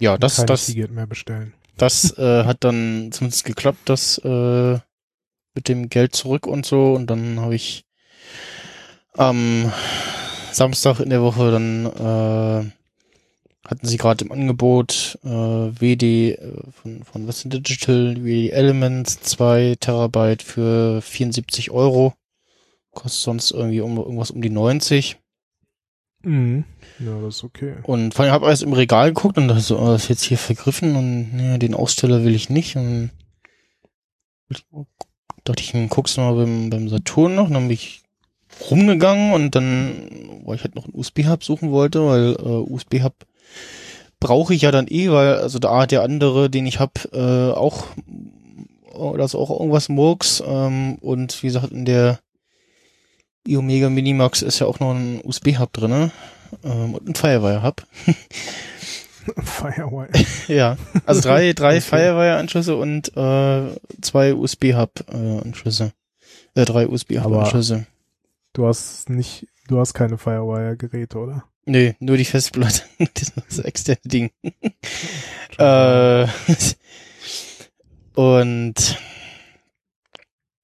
ja, 0.00 0.16
das, 0.16 0.36
Kein 0.36 0.46
das, 0.46 0.66
Seagate 0.66 0.92
mehr 0.92 1.06
bestellen. 1.06 1.52
Das 1.80 2.16
äh, 2.18 2.44
hat 2.44 2.64
dann 2.64 3.10
zumindest 3.12 3.44
geklappt, 3.44 3.80
das 3.86 4.18
äh, 4.18 4.78
mit 5.54 5.68
dem 5.68 5.88
Geld 5.88 6.14
zurück 6.14 6.46
und 6.46 6.66
so. 6.66 6.92
Und 6.92 7.08
dann 7.08 7.40
habe 7.40 7.54
ich 7.54 7.84
am 9.14 9.72
Samstag 10.52 11.00
in 11.00 11.10
der 11.10 11.22
Woche 11.22 11.50
dann 11.50 11.86
äh, 11.86 12.70
hatten 13.66 13.86
sie 13.86 13.98
gerade 13.98 14.24
im 14.24 14.32
Angebot 14.32 15.18
äh, 15.22 15.28
WD 15.28 16.02
äh, 16.02 16.52
von, 16.72 17.04
von 17.04 17.26
Western 17.28 17.50
Digital, 17.50 18.16
WD 18.24 18.52
Elements 18.52 19.20
2 19.20 19.76
Terabyte 19.78 20.42
für 20.42 21.00
74 21.00 21.70
Euro. 21.70 22.14
Kostet 22.90 23.22
sonst 23.22 23.50
irgendwie 23.52 23.80
um, 23.80 23.96
irgendwas 23.96 24.30
um 24.30 24.42
die 24.42 24.50
90. 24.50 25.18
Mhm. 26.22 26.64
Ja, 27.00 27.18
das 27.20 27.36
ist 27.36 27.44
okay. 27.44 27.76
Und 27.84 28.12
vor 28.12 28.24
allem 28.24 28.34
habe 28.34 28.44
ich 28.44 28.50
erst 28.50 28.62
im 28.62 28.74
Regal 28.74 29.12
geguckt 29.12 29.38
und 29.38 29.48
dachte 29.48 29.62
so, 29.62 29.78
oh, 29.78 29.86
das 29.86 30.04
ist 30.04 30.08
jetzt 30.10 30.24
hier 30.24 30.38
vergriffen 30.38 30.96
und 30.96 31.34
nee, 31.34 31.58
den 31.58 31.74
Aussteller 31.74 32.24
will 32.24 32.34
ich 32.34 32.50
nicht. 32.50 32.76
Und 32.76 33.10
dachte 35.44 35.62
ich, 35.62 35.72
hm, 35.72 35.88
guckst 35.88 36.16
du 36.16 36.20
mal 36.20 36.34
beim, 36.34 36.68
beim 36.68 36.88
Saturn 36.88 37.34
noch. 37.34 37.48
Dann 37.48 37.68
bin 37.68 37.70
ich 37.70 38.02
rumgegangen 38.70 39.32
und 39.32 39.54
dann, 39.54 40.42
weil 40.44 40.56
ich 40.56 40.64
halt 40.64 40.74
noch 40.74 40.84
einen 40.84 40.94
USB-Hub 40.94 41.42
suchen 41.42 41.70
wollte, 41.70 42.04
weil 42.06 42.36
äh, 42.38 42.72
USB-Hub 42.72 43.14
brauche 44.18 44.52
ich 44.52 44.62
ja 44.62 44.70
dann 44.70 44.86
eh, 44.88 45.10
weil 45.10 45.36
also 45.36 45.58
da 45.58 45.86
der 45.86 46.02
andere, 46.02 46.50
den 46.50 46.66
ich 46.66 46.78
habe, 46.78 46.92
äh, 47.12 47.56
auch 47.56 47.86
oh, 48.92 49.16
da 49.16 49.24
ist 49.24 49.34
auch 49.34 49.50
irgendwas 49.50 49.88
Murks 49.88 50.42
ähm, 50.46 50.96
und 51.00 51.42
wie 51.42 51.46
gesagt 51.46 51.72
in 51.72 51.86
der 51.86 52.18
iOmega 53.46 53.88
Minimax 53.88 54.42
ist 54.42 54.58
ja 54.58 54.66
auch 54.66 54.80
noch 54.80 54.90
ein 54.90 55.22
USB-Hub 55.24 55.72
drinne 55.72 56.10
ähm, 56.64 56.94
und 56.94 57.08
ein 57.08 57.14
Firewire-Hub. 57.14 57.86
Firewire. 59.42 60.08
Ja, 60.48 60.76
also 61.06 61.20
drei, 61.20 61.52
drei 61.52 61.76
Okay. 61.76 61.80
Firewire-Anschlüsse 61.80 62.76
und 62.76 63.16
äh, 63.16 63.76
zwei 64.00 64.34
USB-Hub-Anschlüsse. 64.34 65.92
Äh, 66.54 66.64
drei 66.64 66.88
USB-Hub-Anschlüsse. 66.88 67.86
Du 68.52 68.66
hast 68.66 69.08
nicht, 69.08 69.46
du 69.68 69.78
hast 69.78 69.94
keine 69.94 70.18
Firewire-Geräte, 70.18 71.18
oder? 71.18 71.44
Nee, 71.66 71.94
nur 72.00 72.16
die 72.16 72.24
Festplatte. 72.24 72.82
das 73.48 73.58
externe 73.60 74.00
Ding. 74.04 74.30
äh, 75.58 76.26
und 78.14 78.98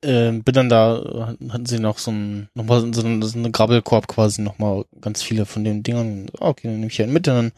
ähm, 0.06 0.42
bin 0.44 0.54
dann 0.54 0.68
da, 0.68 1.34
hatten 1.50 1.66
sie 1.66 1.78
noch 1.80 1.98
so 1.98 2.10
ein, 2.12 2.48
nochmal 2.54 2.80
so, 2.94 3.02
ein- 3.02 3.22
so 3.22 3.38
eine 3.38 3.50
Grabbelkorb 3.50 4.06
quasi, 4.08 4.40
nochmal 4.42 4.84
ganz 5.00 5.22
viele 5.22 5.44
von 5.46 5.64
den 5.64 5.82
Dingern. 5.82 6.26
Okay, 6.38 6.68
dann 6.68 6.80
nehme 6.80 6.90
ich 6.90 7.02
einen 7.02 7.12
mit, 7.12 7.26
und 7.28 7.34
dann 7.34 7.52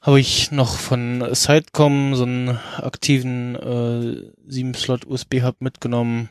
habe 0.00 0.20
ich 0.20 0.50
noch 0.50 0.76
von 0.76 1.24
Sitecom 1.34 2.14
so 2.14 2.24
einen 2.24 2.58
aktiven 2.76 3.54
äh, 3.56 4.30
7-Slot-USB-Hub 4.50 5.56
mitgenommen. 5.60 6.28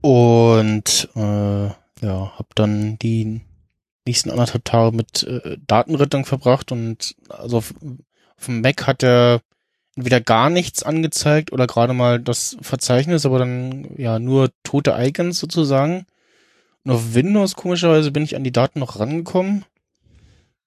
Und 0.00 1.08
äh, 1.16 1.66
ja, 1.66 2.32
habe 2.36 2.48
dann 2.54 2.98
die 2.98 3.40
nächsten 4.06 4.30
anderthalb 4.30 4.64
Tage 4.64 4.94
mit 4.96 5.22
äh, 5.22 5.56
Datenrettung 5.66 6.26
verbracht 6.26 6.72
und 6.72 7.16
also 7.28 7.58
auf, 7.58 7.74
auf 8.36 8.44
dem 8.46 8.60
Mac 8.60 8.86
hat 8.86 9.02
er 9.02 9.40
entweder 9.96 10.20
gar 10.20 10.50
nichts 10.50 10.82
angezeigt 10.82 11.52
oder 11.52 11.66
gerade 11.66 11.94
mal 11.94 12.20
das 12.20 12.56
Verzeichnis, 12.60 13.26
aber 13.26 13.38
dann 13.38 13.88
ja 13.96 14.18
nur 14.18 14.50
tote 14.62 14.94
Icons 14.98 15.38
sozusagen. 15.38 16.06
Und 16.84 16.92
auf 16.92 17.14
Windows 17.14 17.54
komischerweise 17.54 18.10
bin 18.10 18.24
ich 18.24 18.36
an 18.36 18.44
die 18.44 18.52
Daten 18.52 18.80
noch 18.80 18.98
rangekommen. 18.98 19.64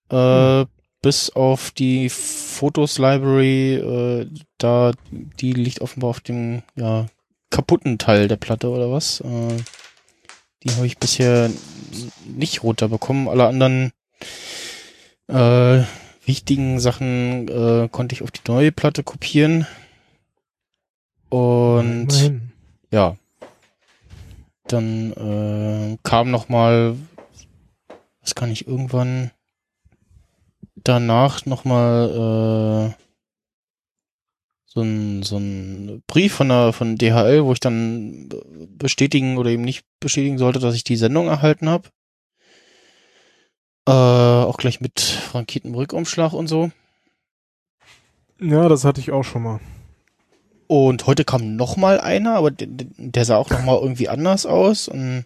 Äh, 0.09 0.65
bis 1.01 1.29
auf 1.29 1.71
die 1.71 2.09
Fotos 2.09 2.97
Library, 2.97 3.75
äh, 3.75 4.27
da 4.57 4.93
die 5.11 5.53
liegt 5.53 5.81
offenbar 5.81 6.09
auf 6.09 6.21
dem 6.21 6.63
ja 6.75 7.07
kaputten 7.49 7.97
Teil 7.97 8.27
der 8.27 8.37
Platte 8.37 8.69
oder 8.69 8.91
was. 8.91 9.21
Äh, 9.21 9.57
die 10.63 10.71
habe 10.71 10.87
ich 10.87 10.97
bisher 10.97 11.49
nicht 12.25 12.63
runterbekommen. 12.63 13.27
Alle 13.27 13.47
anderen, 13.47 13.91
äh, 15.27 15.83
wichtigen 16.27 16.79
Sachen 16.79 17.47
äh, 17.47 17.89
konnte 17.89 18.13
ich 18.13 18.21
auf 18.21 18.31
die 18.31 18.41
neue 18.47 18.71
Platte 18.71 19.03
kopieren. 19.03 19.65
Und 21.29 22.09
Immerhin. 22.13 22.51
ja, 22.91 23.17
dann 24.67 25.13
äh, 25.13 25.97
kam 26.03 26.31
noch 26.31 26.49
mal, 26.49 26.95
was 28.21 28.35
kann 28.35 28.51
ich 28.51 28.67
irgendwann 28.67 29.31
danach 30.75 31.45
noch 31.45 31.65
mal 31.65 32.93
äh, 32.95 33.03
so 34.65 34.81
ein 34.81 35.23
so 35.23 35.37
ein 35.37 36.03
Brief 36.07 36.33
von 36.33 36.49
der 36.49 36.71
von 36.71 36.97
DHL, 36.97 37.43
wo 37.43 37.53
ich 37.53 37.59
dann 37.59 38.29
bestätigen 38.77 39.37
oder 39.37 39.49
eben 39.49 39.63
nicht 39.63 39.85
bestätigen 39.99 40.37
sollte, 40.37 40.59
dass 40.59 40.75
ich 40.75 40.83
die 40.83 40.97
Sendung 40.97 41.27
erhalten 41.27 41.69
habe. 41.69 41.89
Äh, 43.87 43.91
auch 43.91 44.57
gleich 44.57 44.81
mit 44.81 44.99
frankiertem 44.99 45.73
Rückumschlag 45.73 46.33
und 46.33 46.47
so. 46.47 46.71
Ja, 48.39 48.67
das 48.67 48.83
hatte 48.83 48.99
ich 48.99 49.11
auch 49.11 49.23
schon 49.23 49.43
mal. 49.43 49.59
Und 50.67 51.07
heute 51.07 51.23
kam 51.23 51.55
noch 51.55 51.77
mal 51.77 51.99
einer, 52.01 52.35
aber 52.35 52.51
der, 52.51 52.67
der 52.69 53.23
sah 53.23 53.37
auch 53.37 53.49
noch 53.49 53.63
mal 53.63 53.79
irgendwie 53.79 54.09
anders 54.09 54.45
aus 54.45 54.89
und 54.89 55.25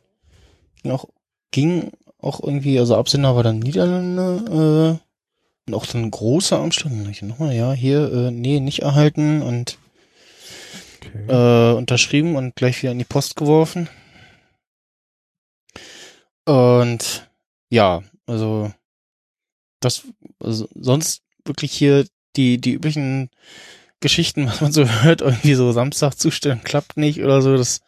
ging 0.84 0.92
auch, 0.92 1.06
ging 1.50 1.92
auch 2.20 2.42
irgendwie, 2.42 2.78
also 2.78 2.96
Absender 2.96 3.36
war 3.36 3.42
dann 3.44 3.60
Niederlande, 3.60 5.00
äh, 5.02 5.68
und 5.68 5.76
auch 5.76 5.86
so 5.86 5.98
ein 5.98 6.12
großer 6.12 6.64
ich 7.10 7.22
nochmal, 7.24 7.56
ja, 7.56 7.72
hier, 7.72 8.12
äh, 8.12 8.32
nee, 8.32 8.60
nicht 8.60 8.82
erhalten 8.84 9.42
und 9.42 9.78
Okay. 11.04 11.26
äh, 11.28 11.76
unterschrieben 11.76 12.36
und 12.36 12.56
gleich 12.56 12.82
wieder 12.82 12.92
in 12.92 13.00
die 13.00 13.06
Post 13.06 13.36
geworfen. 13.36 13.90
Und 16.46 17.30
ja, 17.70 18.04
also 18.26 18.72
das, 19.80 20.04
also 20.40 20.68
sonst 20.76 21.24
wirklich 21.46 21.72
hier 21.72 22.06
die, 22.36 22.60
die 22.60 22.74
üblichen 22.74 23.30
Geschichten, 24.00 24.46
was 24.48 24.62
man 24.62 24.72
so 24.72 24.86
hört, 24.86 25.22
irgendwie 25.22 25.54
so 25.56 25.72
Samstag 25.72 26.16
zustellen, 26.16 26.64
klappt 26.64 26.98
nicht 26.98 27.22
oder 27.24 27.42
so, 27.42 27.56
das, 27.58 27.82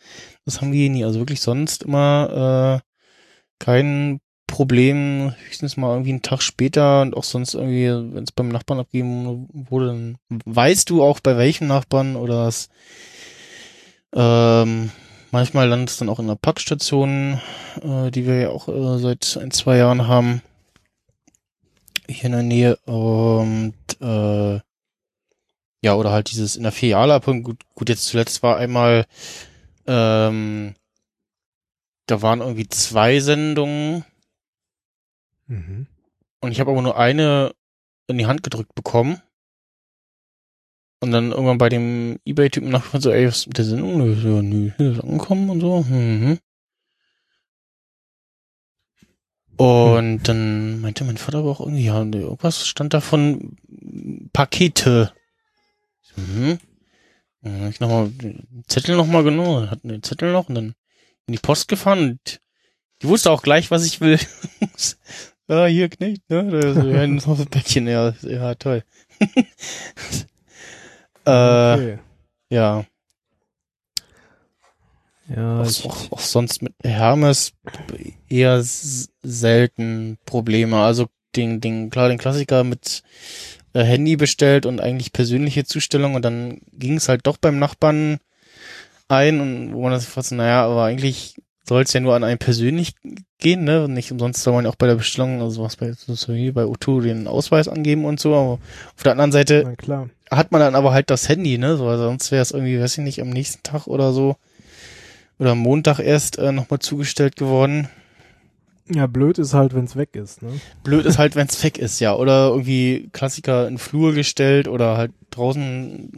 das 0.46 0.62
haben 0.62 0.72
wir 0.72 0.80
hier 0.80 0.90
nie. 0.90 1.06
Also 1.06 1.20
wirklich 1.20 1.42
sonst 1.42 1.84
immer 1.84 2.82
äh, 2.82 2.88
kein 3.60 4.20
Problem, 4.48 5.34
höchstens 5.46 5.78
mal 5.78 5.94
irgendwie 5.94 6.12
einen 6.12 6.22
Tag 6.22 6.42
später 6.44 7.02
und 7.02 7.16
auch 7.18 7.24
sonst 7.24 7.56
irgendwie, 7.56 7.88
wenn 8.14 8.24
es 8.24 8.32
beim 8.32 8.50
Nachbarn 8.50 8.80
abgeben 8.80 9.48
wurde, 9.52 9.88
dann 9.88 10.18
weißt 10.46 10.90
du 10.90 11.02
auch 11.02 11.20
bei 11.20 11.38
welchem 11.38 11.68
Nachbarn 11.68 12.16
oder 12.16 12.48
es 12.48 12.70
ähm, 14.14 14.92
manchmal 15.34 15.68
landet 15.68 15.90
es 15.90 15.98
dann 15.98 16.10
auch 16.10 16.20
in 16.20 16.28
der 16.28 16.36
Packstation, 16.36 17.42
äh, 17.82 18.12
die 18.12 18.26
wir 18.26 18.40
ja 18.40 18.50
auch 18.50 18.68
äh, 18.70 19.00
seit 19.00 19.38
ein, 19.42 19.52
zwei 19.52 19.78
Jahren 19.78 20.08
haben. 20.08 20.42
Hier 22.08 22.26
in 22.26 22.32
der 22.32 22.44
Nähe. 22.44 22.76
Und 22.86 23.74
äh, 24.00 24.60
ja, 25.82 25.96
oder 25.96 26.12
halt 26.12 26.32
dieses 26.32 26.56
in 26.56 26.64
der 26.64 26.72
Filiale 26.72 27.16
abholen. 27.16 27.44
Gut, 27.44 27.62
gut, 27.76 27.90
jetzt 27.90 28.06
zuletzt 28.06 28.44
war 28.44 28.58
einmal, 28.58 29.06
ähm, 29.88 30.76
da 32.06 32.22
waren 32.22 32.40
irgendwie 32.40 32.70
zwei 32.70 33.20
Sendungen 33.20 34.06
Mhm. 35.48 35.88
und 36.40 36.52
ich 36.54 36.62
habe 36.62 36.72
aber 36.72 36.82
nur 36.82 36.98
eine 36.98 37.54
in 38.08 38.18
die 38.18 38.28
Hand 38.28 38.44
gedrückt 38.44 38.74
bekommen. 38.76 39.22
Und 41.04 41.12
dann 41.12 41.32
irgendwann 41.32 41.58
bei 41.58 41.68
dem 41.68 42.18
Ebay-Typen 42.24 42.70
nachgefragt, 42.70 43.04
so, 43.04 43.12
ey, 43.12 43.28
was 43.28 43.39
ist 43.39 43.47
mit 43.47 43.58
der 43.58 43.66
Sendung? 43.66 44.16
So, 44.16 44.41
nö, 44.41 44.72
ist 44.78 45.04
angekommen 45.04 45.49
und 45.49 45.60
so. 45.60 45.82
Mhm. 45.82 46.39
Und 49.58 50.24
dann 50.30 50.80
meinte 50.80 51.04
mein 51.04 51.18
Vater 51.18 51.39
aber 51.39 51.51
auch 51.51 51.60
irgendwie, 51.60 51.84
ja, 51.84 52.01
irgendwas 52.01 52.66
stand 52.66 52.93
da 52.93 53.01
von 53.01 53.58
Pakete. 54.32 55.12
Mhm. 56.16 56.60
Dann 57.41 57.70
ich 57.70 57.82
nochmal 57.82 58.08
den 58.08 58.64
Zettel 58.70 58.95
nochmal 58.95 59.26
genommen, 59.26 59.70
hatten 59.70 59.89
den 59.89 60.04
Zettel 60.04 60.32
noch 60.32 60.47
und 60.47 60.56
dann 60.56 60.74
in 61.28 61.34
die 61.34 61.38
Post 61.38 61.68
gefahren 61.68 62.12
und 62.12 62.39
die 63.01 63.10
wusste 63.10 63.30
auch 63.30 63.41
gleich, 63.41 63.72
was 63.72 63.86
ich 63.86 63.99
will. 63.99 64.20
ja, 65.49 65.66
hier, 65.68 65.89
Knecht, 65.89 66.30
ne? 66.30 66.49
Da 66.49 66.82
ja, 66.82 67.01
ein 67.01 67.20
Päckchen, 67.49 67.88
ja, 67.88 68.14
ja, 68.22 68.56
toll. 68.56 68.86
äh, 71.26 71.74
Okay. 71.74 72.00
ja. 72.50 72.86
Ja, 75.34 75.62
auch, 75.62 75.86
auch, 75.86 76.12
auch 76.12 76.20
sonst 76.20 76.62
mit 76.62 76.74
Hermes 76.84 77.54
eher 78.30 78.62
selten 78.62 80.18
Probleme. 80.26 80.78
Also 80.78 81.08
den, 81.36 81.62
den, 81.62 81.90
klar, 81.90 82.10
den 82.10 82.18
Klassiker 82.18 82.64
mit 82.64 83.04
äh, 83.74 83.84
Handy 83.84 84.16
bestellt 84.18 84.66
und 84.66 84.82
eigentlich 84.82 85.14
persönliche 85.14 85.64
Zustellung 85.64 86.16
und 86.16 86.24
dann 86.24 86.60
ging 86.74 86.98
es 86.98 87.10
halt 87.10 87.26
doch 87.26 87.38
beim 87.38 87.58
Nachbarn 87.58 88.20
ein 89.08 89.40
und 89.40 89.74
wo 89.74 89.84
man 89.84 89.92
das 89.92 90.06
fast, 90.06 90.32
naja, 90.34 90.66
aber 90.66 90.84
eigentlich 90.84 91.36
soll 91.66 91.84
es 91.84 91.94
ja 91.94 92.02
nur 92.02 92.16
an 92.16 92.24
einen 92.24 92.40
persönlich 92.40 92.94
gehen, 93.38 93.64
ne? 93.64 93.86
Und 93.86 93.94
nicht 93.94 94.12
umsonst 94.12 94.44
soll 94.44 94.54
man 94.54 94.66
ja 94.66 94.72
auch 94.72 94.76
bei 94.76 94.88
der 94.88 94.96
Bestellung, 94.96 95.42
also 95.42 95.64
was 95.64 95.78
bei, 95.78 95.94
so 95.94 96.34
wie 96.34 96.52
bei 96.52 96.64
O2 96.64 97.02
den 97.02 97.28
Ausweis 97.28 97.68
angeben 97.68 98.06
und 98.06 98.20
so, 98.20 98.36
aber 98.36 98.60
auf 98.96 99.04
der 99.04 99.14
anderen 99.14 99.32
Seite 99.32 99.74
klar. 99.78 100.10
Hat 100.38 100.52
man 100.52 100.62
dann 100.62 100.76
aber 100.76 100.94
halt 100.94 101.10
das 101.10 101.30
Handy, 101.30 101.58
ne? 101.58 101.78
So, 101.78 101.88
also 101.88 102.04
sonst 102.06 102.32
wäre 102.32 102.42
es 102.42 102.52
irgendwie, 102.52 102.80
weiß 102.80 102.98
ich 102.98 103.04
nicht, 103.04 103.22
am 103.22 103.30
nächsten 103.30 103.64
Tag 103.64 103.88
oder 103.88 104.14
so 104.14 104.36
oder 105.40 105.52
am 105.52 105.60
Montag 105.60 106.00
erst 106.00 106.38
äh, 106.38 106.52
nochmal 106.52 106.80
zugestellt 106.80 107.36
geworden. 107.36 107.90
Ja, 108.90 109.08
blöd 109.08 109.38
ist 109.40 109.54
halt, 109.54 109.74
wenn's 109.74 109.96
weg 109.96 110.10
ist, 110.14 110.42
ne? 110.42 110.60
Blöd 110.84 111.06
ist 111.06 111.18
halt, 111.18 111.36
wenn's 111.36 111.62
weg 111.64 111.78
ist, 111.78 112.00
ja. 112.02 112.14
Oder 112.16 112.50
irgendwie 112.50 113.10
Klassiker 113.14 113.68
in 113.68 113.78
Flur 113.78 114.14
gestellt 114.14 114.68
oder 114.68 114.98
halt 114.98 115.12
draußen, 115.32 116.12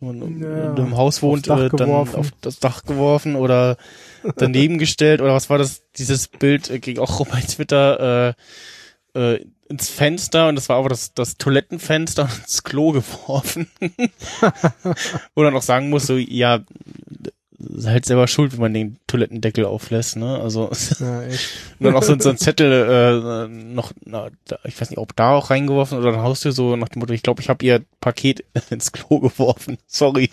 wenn 0.00 0.18
man 0.18 0.40
Ja, 0.42 0.72
in 0.72 0.78
einem 0.78 0.96
Haus 0.96 1.22
wohnt, 1.22 1.48
äh, 1.48 1.68
dann 1.68 1.70
geworfen. 1.70 2.16
auf 2.16 2.30
das 2.40 2.60
Dach 2.60 2.84
geworfen 2.84 3.36
oder 3.36 3.76
daneben 4.36 4.78
gestellt 4.78 5.20
oder 5.20 5.34
was 5.34 5.50
war 5.50 5.58
das? 5.58 5.82
Dieses 5.96 6.28
Bild 6.28 6.70
äh, 6.70 6.78
ging 6.78 6.98
auch 6.98 7.20
rum 7.20 7.28
bei 7.30 7.40
Twitter 7.40 8.34
äh, 9.14 9.34
äh, 9.34 9.44
ins 9.68 9.88
Fenster 9.88 10.48
und 10.48 10.56
das 10.56 10.68
war 10.68 10.76
aber 10.76 10.88
das, 10.88 11.12
das 11.14 11.36
Toilettenfenster 11.36 12.24
und 12.24 12.38
ins 12.38 12.62
Klo 12.64 12.92
geworfen. 12.92 13.68
Wo 15.34 15.42
dann 15.42 15.54
auch 15.54 15.62
sagen 15.62 15.90
muss, 15.90 16.06
so, 16.06 16.16
ja, 16.16 16.60
ist 17.58 17.86
halt 17.86 18.06
selber 18.06 18.28
schuld, 18.28 18.52
wenn 18.52 18.60
man 18.60 18.74
den 18.74 18.98
Toilettendeckel 19.06 19.64
auflässt, 19.64 20.16
ne? 20.16 20.38
Also 20.40 20.70
Ja, 21.00 21.20
und 21.78 21.84
dann 21.84 21.96
auch 21.96 22.02
so, 22.02 22.18
so 22.18 22.30
ein 22.30 22.38
Zettel 22.38 22.70
äh, 22.72 23.48
noch, 23.48 23.92
na, 24.04 24.28
ich 24.64 24.80
weiß 24.80 24.90
nicht, 24.90 24.98
ob 24.98 25.16
da 25.16 25.32
auch 25.32 25.50
reingeworfen 25.50 25.98
oder 25.98 26.12
dann 26.12 26.22
haust 26.22 26.44
du 26.44 26.52
so 26.52 26.76
nach 26.76 26.88
dem 26.88 27.00
Motto, 27.00 27.12
ich 27.12 27.22
glaube, 27.22 27.42
ich 27.42 27.48
habe 27.48 27.64
ihr 27.64 27.84
Paket 28.00 28.44
ins 28.70 28.92
Klo 28.92 29.20
geworfen. 29.20 29.78
Sorry. 29.86 30.30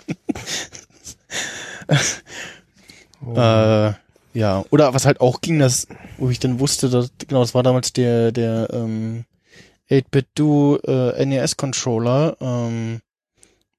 Oh. 3.26 3.34
Äh, 3.36 3.94
ja, 4.36 4.64
oder 4.70 4.94
was 4.94 5.06
halt 5.08 5.20
auch 5.22 5.42
ging, 5.42 5.58
das, 5.58 5.88
wo 6.18 6.30
ich 6.30 6.40
dann 6.40 6.60
wusste, 6.60 6.90
dass, 6.90 7.10
genau, 7.28 7.40
das 7.42 7.56
war 7.56 7.64
damals 7.64 7.92
der, 7.94 8.32
der 8.32 8.68
ähm, 8.72 9.26
8-Bit-Do 9.90 10.78
äh, 10.86 11.26
NES-Controller, 11.26 12.38
ähm, 12.42 13.00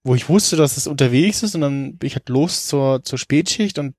wo 0.03 0.15
ich 0.15 0.29
wusste, 0.29 0.57
dass 0.57 0.77
es 0.77 0.87
unterwegs 0.87 1.43
ist 1.43 1.55
und 1.55 1.61
dann 1.61 1.97
bin 1.97 2.07
ich 2.07 2.15
halt 2.17 2.29
los 2.29 2.67
zur, 2.67 3.03
zur 3.05 3.19
Spätschicht 3.19 3.79
und 3.79 3.95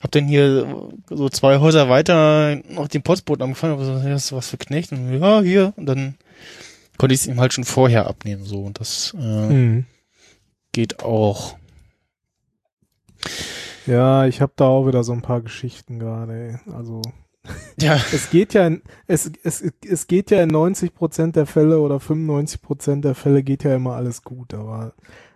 hab 0.00 0.10
dann 0.12 0.26
hier 0.28 0.90
so 1.08 1.28
zwei 1.30 1.58
Häuser 1.58 1.88
weiter 1.88 2.56
noch 2.68 2.86
den 2.88 3.02
Postboten 3.02 3.42
angefangen, 3.42 3.72
aber 3.72 3.84
so, 3.86 3.92
ja, 3.92 4.14
ist 4.14 4.32
was 4.32 4.48
für 4.48 4.58
Knecht 4.58 4.92
und 4.92 5.18
ja, 5.20 5.40
hier 5.40 5.72
und 5.76 5.86
dann 5.86 6.16
konnte 6.98 7.14
ich 7.14 7.22
es 7.22 7.26
ihm 7.26 7.40
halt 7.40 7.52
schon 7.54 7.64
vorher 7.64 8.06
abnehmen, 8.06 8.44
so 8.44 8.62
und 8.62 8.78
das 8.78 9.14
äh, 9.18 9.46
Mhm. 9.50 9.86
geht 10.72 11.00
auch. 11.02 11.56
Ja, 13.86 14.26
ich 14.26 14.40
habe 14.40 14.52
da 14.56 14.66
auch 14.66 14.86
wieder 14.86 15.04
so 15.04 15.12
ein 15.12 15.22
paar 15.22 15.40
Geschichten 15.40 15.98
gerade. 15.98 16.60
ey. 16.66 16.72
Also 16.74 17.02
Ja, 17.80 17.94
es 18.12 18.30
geht 18.30 18.54
ja 18.54 18.66
in, 18.66 18.82
es, 19.06 19.30
es, 19.44 19.62
es 19.86 20.06
geht 20.06 20.30
ja 20.30 20.42
in 20.42 20.48
90 20.50 20.94
Prozent 20.94 21.36
der 21.36 21.46
Fälle 21.46 21.80
oder 21.80 22.00
95 22.00 22.60
Prozent 22.62 23.04
der 23.04 23.14
Fälle 23.14 23.42
geht 23.42 23.62
ja 23.64 23.74
immer 23.76 23.94
alles 23.94 24.22
gut, 24.22 24.52
aber 24.54 24.94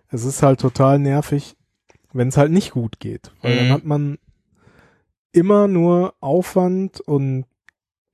es 0.09 0.25
ist 0.25 0.43
halt 0.43 0.61
total 0.61 0.99
nervig, 0.99 1.57
wenn 2.13 2.29
es 2.29 2.37
halt 2.37 2.51
nicht 2.51 2.73
gut 2.73 2.99
geht, 2.99 3.33
weil 3.43 3.57
dann 3.57 3.69
Mhm. 3.69 3.73
hat 3.73 3.85
man 3.85 4.19
immer 5.33 5.69
nur 5.69 6.15
Aufwand 6.21 7.01
und 7.01 7.45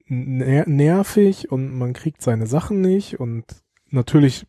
ner 0.09 0.69
nervig 0.69 1.51
und 1.51 1.75
man 1.77 1.95
kriegt 1.95 2.21
seine 2.23 2.47
Sachen 2.47 2.81
nicht 2.83 3.19
und 3.19 3.45
natürlich 3.91 4.47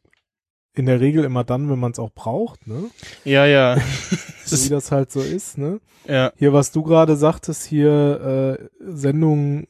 in 0.80 0.86
der 0.86 1.00
Regel 1.00 1.24
immer 1.24 1.44
dann, 1.44 1.70
wenn 1.70 1.80
man 1.80 1.92
es 1.92 2.00
auch 2.00 2.12
braucht, 2.12 2.68
ne? 2.68 2.86
ja, 3.24 3.46
ja. 3.46 3.78
So 4.46 4.64
wie 4.64 4.70
das 4.70 4.92
halt 4.94 5.12
so 5.12 5.20
ist, 5.20 5.58
ne? 5.58 5.82
ja. 6.08 6.32
Hier, 6.38 6.54
was 6.54 6.72
du 6.72 6.82
gerade 6.82 7.18
sagtest, 7.18 7.66
hier 7.66 8.60
äh, 8.60 8.66
Sendung 8.80 9.68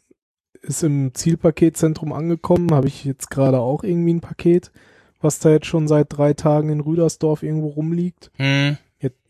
ist 0.62 0.84
im 0.84 1.14
Zielpaketzentrum 1.16 2.14
angekommen, 2.14 2.72
habe 2.72 2.88
ich 2.88 3.03
jetzt 3.03 3.32
gerade 3.32 3.60
auch 3.60 3.84
irgendwie 3.84 4.14
ein 4.14 4.22
Paket, 4.22 4.72
was 5.20 5.39
da 5.39 5.49
jetzt 5.49 5.66
schon 5.66 5.88
seit 5.88 6.16
drei 6.16 6.34
Tagen 6.34 6.70
in 6.70 6.80
Rüdersdorf 6.80 7.41
irgendwo 7.41 7.70
rumliegt. 7.70 8.32
Hm. 8.36 8.78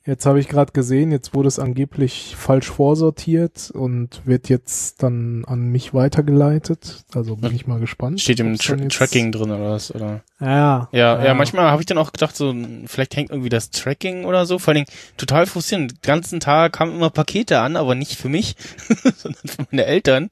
Jetzt, 0.07 0.25
habe 0.25 0.39
ich 0.39 0.47
gerade 0.47 0.71
gesehen, 0.71 1.11
jetzt 1.11 1.33
wurde 1.33 1.49
es 1.49 1.59
angeblich 1.59 2.35
falsch 2.37 2.71
vorsortiert 2.71 3.71
und 3.71 4.21
wird 4.23 4.47
jetzt 4.47 5.03
dann 5.03 5.43
an 5.45 5.67
mich 5.67 5.93
weitergeleitet. 5.93 7.03
Also 7.13 7.35
bin 7.35 7.53
ich 7.53 7.67
mal 7.67 7.79
gespannt. 7.79 8.21
Steht 8.21 8.39
im 8.39 8.57
Tra 8.57 8.77
Tracking 8.77 9.33
drin 9.33 9.51
oder 9.51 9.71
was? 9.71 9.93
Oder? 9.93 10.21
Ja, 10.39 10.87
Ja, 10.93 11.23
ja, 11.23 11.33
manchmal 11.33 11.69
habe 11.69 11.81
ich 11.81 11.85
dann 11.87 11.97
auch 11.97 12.13
gedacht, 12.13 12.37
so 12.37 12.55
vielleicht 12.85 13.17
hängt 13.17 13.31
irgendwie 13.31 13.49
das 13.49 13.69
Tracking 13.69 14.23
oder 14.23 14.45
so. 14.45 14.59
Vor 14.59 14.69
allen 14.73 14.85
Dingen 14.85 14.97
total 15.17 15.45
frustrierend. 15.45 15.91
Den 15.91 16.01
ganzen 16.01 16.39
Tag 16.39 16.73
kamen 16.73 16.95
immer 16.95 17.09
Pakete 17.09 17.59
an, 17.59 17.75
aber 17.75 17.93
nicht 17.93 18.15
für 18.15 18.29
mich, 18.29 18.55
sondern 19.17 19.47
für 19.47 19.67
meine 19.69 19.85
Eltern. 19.85 20.29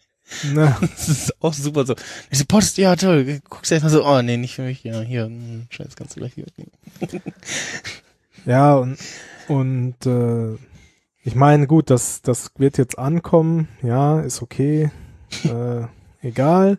Na, 0.54 0.78
Das 0.82 1.10
ist 1.10 1.44
auch 1.44 1.54
super 1.54 1.86
so. 1.86 1.96
Ich 2.32 2.40
so, 2.40 2.46
Post, 2.46 2.78
ja 2.78 2.96
toll. 2.96 3.42
Guckst 3.50 3.72
du 3.72 3.76
erstmal 3.76 3.92
so, 3.92 4.06
oh 4.06 4.22
nee, 4.22 4.38
nicht 4.38 4.56
für 4.56 4.64
mich. 4.64 4.84
Ja, 4.84 5.02
hier, 5.02 5.26
hm, 5.26 5.68
scheiß, 5.70 5.96
kannst 5.96 6.16
du 6.16 6.22
gleich 6.22 6.34
hier 6.34 6.46
ja 8.46 8.76
und, 8.76 8.98
und 9.48 10.06
äh, 10.06 10.58
ich 11.24 11.36
meine, 11.36 11.66
gut, 11.66 11.90
das, 11.90 12.22
das 12.22 12.52
wird 12.58 12.78
jetzt 12.78 13.00
ankommen. 13.00 13.68
Ja, 13.82 14.20
ist 14.20 14.42
okay. 14.42 14.92
äh, 15.44 15.88
egal. 16.22 16.78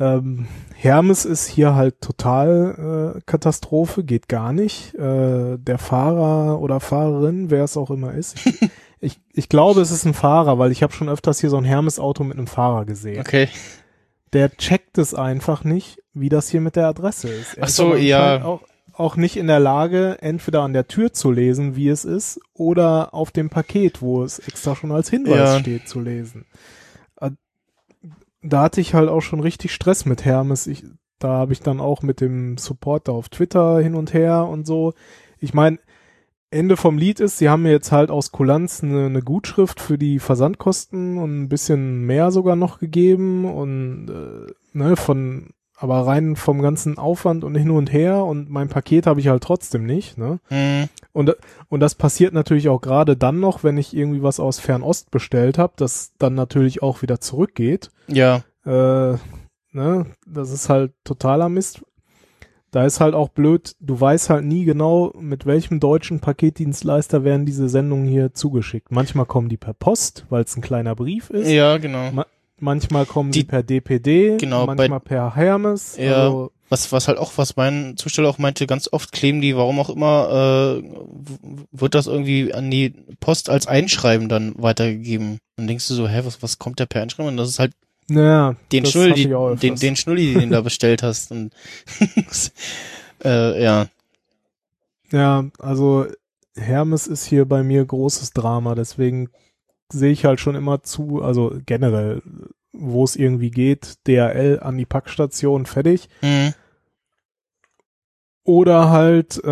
Ähm, 0.00 0.46
Hermes 0.74 1.24
ist 1.24 1.46
hier 1.48 1.74
halt 1.74 2.00
total 2.00 3.16
äh, 3.16 3.20
Katastrophe, 3.26 4.04
geht 4.04 4.28
gar 4.28 4.52
nicht. 4.52 4.94
Äh, 4.94 5.58
der 5.58 5.78
Fahrer 5.78 6.60
oder 6.60 6.80
Fahrerin, 6.80 7.50
wer 7.50 7.64
es 7.64 7.76
auch 7.76 7.90
immer 7.90 8.14
ist. 8.14 8.46
Ich, 8.46 8.60
ich, 9.00 9.20
ich 9.32 9.48
glaube, 9.48 9.80
es 9.80 9.90
ist 9.90 10.06
ein 10.06 10.14
Fahrer, 10.14 10.58
weil 10.58 10.72
ich 10.72 10.82
habe 10.82 10.92
schon 10.92 11.08
öfters 11.08 11.40
hier 11.40 11.50
so 11.50 11.58
ein 11.58 11.64
Hermes-Auto 11.64 12.24
mit 12.24 12.38
einem 12.38 12.46
Fahrer 12.46 12.84
gesehen. 12.84 13.20
Okay. 13.20 13.48
Der 14.32 14.50
checkt 14.56 14.98
es 14.98 15.14
einfach 15.14 15.64
nicht, 15.64 15.98
wie 16.14 16.28
das 16.28 16.48
hier 16.48 16.60
mit 16.60 16.76
der 16.76 16.86
Adresse 16.86 17.28
ist. 17.28 17.54
Er 17.58 17.64
Ach 17.64 17.68
so, 17.68 17.96
ja. 17.96 18.44
Auch, 18.44 18.60
auch 18.98 19.16
nicht 19.16 19.36
in 19.36 19.46
der 19.46 19.60
Lage, 19.60 20.18
entweder 20.20 20.62
an 20.62 20.72
der 20.72 20.88
Tür 20.88 21.12
zu 21.12 21.30
lesen, 21.30 21.76
wie 21.76 21.88
es 21.88 22.04
ist, 22.04 22.40
oder 22.54 23.14
auf 23.14 23.30
dem 23.30 23.50
Paket, 23.50 24.02
wo 24.02 24.22
es 24.22 24.38
extra 24.38 24.74
schon 24.74 24.92
als 24.92 25.08
Hinweis 25.10 25.36
Ja. 25.54 25.58
steht, 25.60 25.88
zu 25.88 26.00
lesen. 26.00 26.46
Äh, 27.20 27.30
Da 28.42 28.62
hatte 28.62 28.80
ich 28.80 28.94
halt 28.94 29.08
auch 29.08 29.20
schon 29.22 29.40
richtig 29.40 29.72
Stress 29.74 30.04
mit 30.04 30.24
Hermes. 30.24 30.66
Ich, 30.66 30.84
da 31.18 31.28
habe 31.30 31.52
ich 31.52 31.60
dann 31.60 31.80
auch 31.80 32.02
mit 32.02 32.20
dem 32.20 32.56
Supporter 32.58 33.12
auf 33.12 33.28
Twitter 33.28 33.78
hin 33.80 33.94
und 33.94 34.14
her 34.14 34.46
und 34.46 34.66
so. 34.66 34.94
Ich 35.40 35.54
meine, 35.54 35.78
Ende 36.50 36.76
vom 36.78 36.96
Lied 36.96 37.20
ist, 37.20 37.36
sie 37.38 37.48
haben 37.50 37.64
mir 37.64 37.72
jetzt 37.72 37.92
halt 37.92 38.10
aus 38.10 38.32
Kulanz 38.32 38.82
eine, 38.82 39.06
eine 39.06 39.22
Gutschrift 39.22 39.80
für 39.80 39.98
die 39.98 40.18
Versandkosten 40.18 41.18
und 41.18 41.42
ein 41.42 41.48
bisschen 41.50 42.06
mehr 42.06 42.30
sogar 42.30 42.56
noch 42.56 42.78
gegeben 42.78 43.44
und 43.44 44.08
äh, 44.08 44.52
ne, 44.72 44.96
von 44.96 45.50
aber 45.80 46.06
rein 46.06 46.34
vom 46.36 46.60
ganzen 46.60 46.98
Aufwand 46.98 47.44
und 47.44 47.54
hin 47.54 47.70
und 47.70 47.92
her 47.92 48.24
und 48.24 48.50
mein 48.50 48.68
Paket 48.68 49.06
habe 49.06 49.20
ich 49.20 49.28
halt 49.28 49.42
trotzdem 49.44 49.86
nicht, 49.86 50.18
ne? 50.18 50.40
Hm, 50.48 50.88
Und, 51.12 51.36
und 51.68 51.80
das 51.80 51.94
passiert 51.94 52.34
natürlich 52.34 52.68
auch 52.68 52.80
gerade 52.80 53.16
dann 53.16 53.38
noch, 53.40 53.62
wenn 53.64 53.78
ich 53.78 53.94
irgendwie 53.96 54.22
was 54.22 54.40
aus 54.40 54.58
Fernost 54.58 55.10
bestellt 55.10 55.56
habe, 55.58 55.74
das 55.76 56.12
dann 56.18 56.34
natürlich 56.34 56.82
auch 56.82 57.02
wieder 57.02 57.20
zurückgeht. 57.20 57.90
ja. 58.08 58.42
Äh, 58.66 59.16
ne, 59.72 60.06
das 60.26 60.50
ist 60.50 60.68
halt 60.68 60.92
totaler 61.04 61.48
Mist. 61.48 61.80
Da 62.70 62.84
ist 62.84 63.00
halt 63.00 63.14
auch 63.14 63.30
blöd, 63.30 63.76
du 63.80 63.98
weißt 63.98 64.28
halt 64.28 64.44
nie 64.44 64.64
genau, 64.66 65.10
mit 65.18 65.46
welchem 65.46 65.80
deutschen 65.80 66.20
Paketdienstleister 66.20 67.24
werden 67.24 67.46
diese 67.46 67.70
Sendungen 67.70 68.06
hier 68.06 68.34
zugeschickt. 68.34 68.90
Manchmal 68.90 69.24
kommen 69.24 69.48
die 69.48 69.56
per 69.56 69.72
Post, 69.72 70.26
weil 70.28 70.42
es 70.44 70.54
ein 70.54 70.60
kleiner 70.60 70.94
Brief 70.94 71.30
ist. 71.30 71.48
Ja, 71.48 71.78
genau. 71.78 72.10
Ma- 72.12 72.26
Manchmal 72.60 73.06
kommen 73.06 73.30
Die- 73.32 73.40
die 73.40 73.44
per 73.44 73.62
DPD, 73.62 74.36
Genau, 74.38 74.66
bei- 74.66 74.74
manchmal 74.74 75.00
per 75.00 75.36
Hermes. 75.36 75.96
Ja. 75.96 76.24
Also, 76.24 76.52
Was, 76.70 76.92
was 76.92 77.08
halt 77.08 77.16
auch, 77.16 77.32
was 77.36 77.56
mein 77.56 77.96
Zusteller 77.96 78.28
auch 78.28 78.36
meinte, 78.38 78.66
ganz 78.66 78.88
oft 78.92 79.10
kleben 79.12 79.40
die, 79.40 79.56
warum 79.56 79.78
auch 79.80 79.88
immer, 79.88 80.80
äh, 80.82 80.82
wird 81.72 81.94
das 81.94 82.06
irgendwie 82.06 82.52
an 82.52 82.70
die 82.70 82.90
Post 83.20 83.48
als 83.48 83.66
Einschreiben 83.66 84.28
dann 84.28 84.52
weitergegeben. 84.58 85.38
Dann 85.56 85.66
denkst 85.66 85.88
du 85.88 85.94
so, 85.94 86.06
hä, 86.08 86.20
was, 86.24 86.42
was 86.42 86.58
kommt 86.58 86.78
da 86.78 86.84
per 86.84 87.00
Einschreiben? 87.00 87.30
Und 87.30 87.36
das 87.38 87.48
ist 87.48 87.58
halt 87.58 87.72
naja, 88.10 88.54
den 88.72 88.84
Schnulli, 88.86 89.28
den, 89.60 89.76
den 89.76 89.96
Schnulli, 89.96 90.34
den 90.34 90.50
du 90.50 90.56
da 90.56 90.60
bestellt 90.62 91.02
hast. 91.02 91.30
Und 91.30 91.52
äh, 93.24 93.62
ja. 93.62 93.86
Ja, 95.10 95.44
also 95.58 96.06
Hermes 96.56 97.06
ist 97.06 97.24
hier 97.24 97.44
bei 97.46 97.62
mir 97.62 97.84
großes 97.84 98.32
Drama, 98.32 98.74
deswegen 98.74 99.30
sehe 99.92 100.12
ich 100.12 100.24
halt 100.24 100.40
schon 100.40 100.54
immer 100.54 100.82
zu, 100.82 101.22
also 101.22 101.52
generell, 101.66 102.22
wo 102.72 103.04
es 103.04 103.16
irgendwie 103.16 103.50
geht, 103.50 104.06
DHL 104.06 104.60
an 104.62 104.76
die 104.76 104.86
Packstation, 104.86 105.66
fertig. 105.66 106.08
Mhm. 106.22 106.54
Oder 108.44 108.88
halt, 108.90 109.42
äh, 109.44 109.46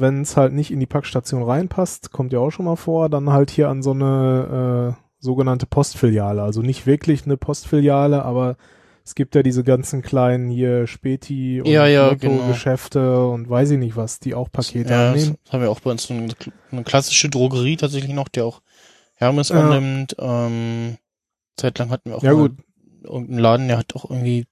wenn 0.00 0.22
es 0.22 0.38
halt 0.38 0.54
nicht 0.54 0.70
in 0.70 0.80
die 0.80 0.86
Packstation 0.86 1.42
reinpasst, 1.42 2.12
kommt 2.12 2.32
ja 2.32 2.38
auch 2.38 2.50
schon 2.50 2.64
mal 2.64 2.76
vor, 2.76 3.10
dann 3.10 3.30
halt 3.30 3.50
hier 3.50 3.68
an 3.68 3.82
so 3.82 3.90
eine 3.90 4.96
äh, 4.96 5.02
sogenannte 5.18 5.66
Postfiliale. 5.66 6.42
Also 6.42 6.62
nicht 6.62 6.86
wirklich 6.86 7.26
eine 7.26 7.36
Postfiliale, 7.36 8.24
aber 8.24 8.56
es 9.04 9.14
gibt 9.14 9.34
ja 9.34 9.42
diese 9.42 9.62
ganzen 9.64 10.02
kleinen 10.02 10.48
hier 10.48 10.86
Späti 10.86 11.60
und 11.60 11.68
Ja, 11.68 11.86
ja, 11.86 12.14
genau. 12.14 12.36
Lotto-Geschäfte 12.36 13.26
und 13.26 13.48
weiß 13.50 13.72
ich 13.72 13.78
nicht 13.78 13.96
was, 13.96 14.18
die 14.18 14.34
auch 14.34 14.50
Pakete 14.50 14.90
ja, 14.90 15.12
das 15.12 15.22
annehmen. 15.22 15.38
haben 15.50 15.62
wir 15.62 15.70
auch 15.70 15.80
bei 15.80 15.90
uns 15.90 16.10
eine, 16.10 16.28
eine 16.72 16.84
klassische 16.84 17.28
Drogerie 17.28 17.76
tatsächlich 17.76 18.14
noch, 18.14 18.28
der 18.28 18.46
auch 18.46 18.62
Hermes 19.16 19.48
Ja. 19.48 19.60
annimmt. 19.60 20.14
Ähm, 20.18 20.96
zeitlang 21.56 21.90
hatten 21.90 22.10
wir 22.10 22.16
auch 22.18 22.22
Ja, 22.22 22.30
irgendeinen 22.32 23.38
Laden, 23.38 23.68
der 23.68 23.78
hat 23.78 23.94
auch 23.96 24.08
irgendwie 24.10 24.46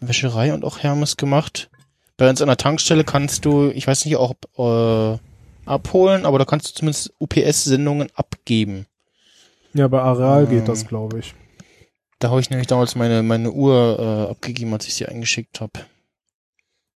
Wäscherei 0.00 0.52
und 0.54 0.64
auch 0.64 0.78
Hermes 0.80 1.16
gemacht. 1.16 1.70
Bei 2.16 2.28
uns 2.30 2.40
an 2.40 2.48
der 2.48 2.56
Tankstelle 2.56 3.04
kannst 3.04 3.44
du, 3.44 3.70
ich 3.70 3.86
weiß 3.86 4.04
nicht, 4.04 4.16
auch 4.16 4.34
äh, 4.56 5.18
abholen, 5.66 6.26
aber 6.26 6.38
da 6.38 6.44
kannst 6.44 6.68
du 6.70 6.74
zumindest 6.74 7.12
UPS-Sendungen 7.18 8.08
abgeben. 8.14 8.86
Ja, 9.72 9.88
bei 9.88 10.00
Areal 10.00 10.44
Ah. 10.44 10.46
geht 10.46 10.68
das, 10.68 10.86
glaube 10.86 11.18
ich. 11.18 11.34
Da 12.20 12.30
habe 12.30 12.40
ich 12.40 12.48
nämlich 12.50 12.68
damals 12.68 12.94
meine 12.94 13.22
meine 13.22 13.50
Uhr 13.50 13.98
äh, 13.98 14.30
abgegeben, 14.30 14.72
als 14.72 14.86
ich 14.86 14.94
sie 14.94 15.06
eingeschickt 15.06 15.60
habe. 15.60 15.72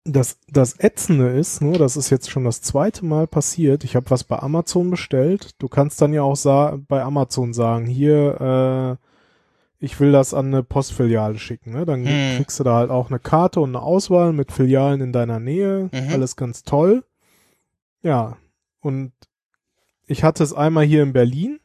Das, 0.06 0.38
das 0.48 0.78
Ätzende 0.78 1.28
ist, 1.30 1.62
nur, 1.62 1.78
das 1.78 1.96
ist 1.96 2.10
jetzt 2.10 2.30
schon 2.30 2.44
das 2.44 2.60
zweite 2.60 3.06
Mal 3.06 3.26
passiert. 3.26 3.84
Ich 3.84 3.96
habe 3.96 4.10
was 4.10 4.22
bei 4.22 4.38
Amazon 4.38 4.90
bestellt. 4.90 5.52
Du 5.58 5.68
kannst 5.68 6.00
dann 6.02 6.12
ja 6.12 6.20
auch 6.22 6.36
sa 6.36 6.78
bei 6.88 7.02
Amazon 7.02 7.54
sagen, 7.54 7.86
hier, 7.86 8.98
äh, 9.00 9.84
ich 9.84 9.98
will 10.00 10.12
das 10.12 10.34
an 10.34 10.46
eine 10.48 10.62
Postfiliale 10.62 11.38
schicken. 11.38 11.72
Ne? 11.72 11.86
Dann 11.86 12.04
Hm. 12.06 12.36
kriegst 12.36 12.60
du 12.60 12.64
da 12.64 12.74
halt 12.76 12.90
auch 12.90 13.08
eine 13.08 13.18
Karte 13.18 13.60
und 13.60 13.70
eine 13.70 13.82
Auswahl 13.82 14.34
mit 14.34 14.52
Filialen 14.52 15.00
in 15.00 15.12
deiner 15.12 15.40
Nähe. 15.40 15.88
Mhm. 15.90 16.10
Alles 16.12 16.36
ganz 16.36 16.64
toll. 16.64 17.02
Ja, 18.02 18.36
und 18.80 19.12
ich 20.06 20.22
hatte 20.22 20.42
es 20.44 20.52
einmal 20.52 20.84
hier 20.84 21.02
in 21.02 21.14
Berlin. 21.14 21.60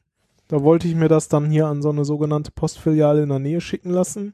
Da 0.47 0.63
wollte 0.63 0.87
ich 0.87 0.95
mir 0.95 1.09
das 1.09 1.27
dann 1.27 1.49
hier 1.51 1.67
an 1.67 1.81
so 1.81 1.89
eine 1.89 2.05
sogenannte 2.05 2.51
Postfiliale 2.51 3.21
in 3.21 3.29
der 3.29 3.39
Nähe 3.39 3.59
schicken 3.61 3.89
lassen, 3.91 4.33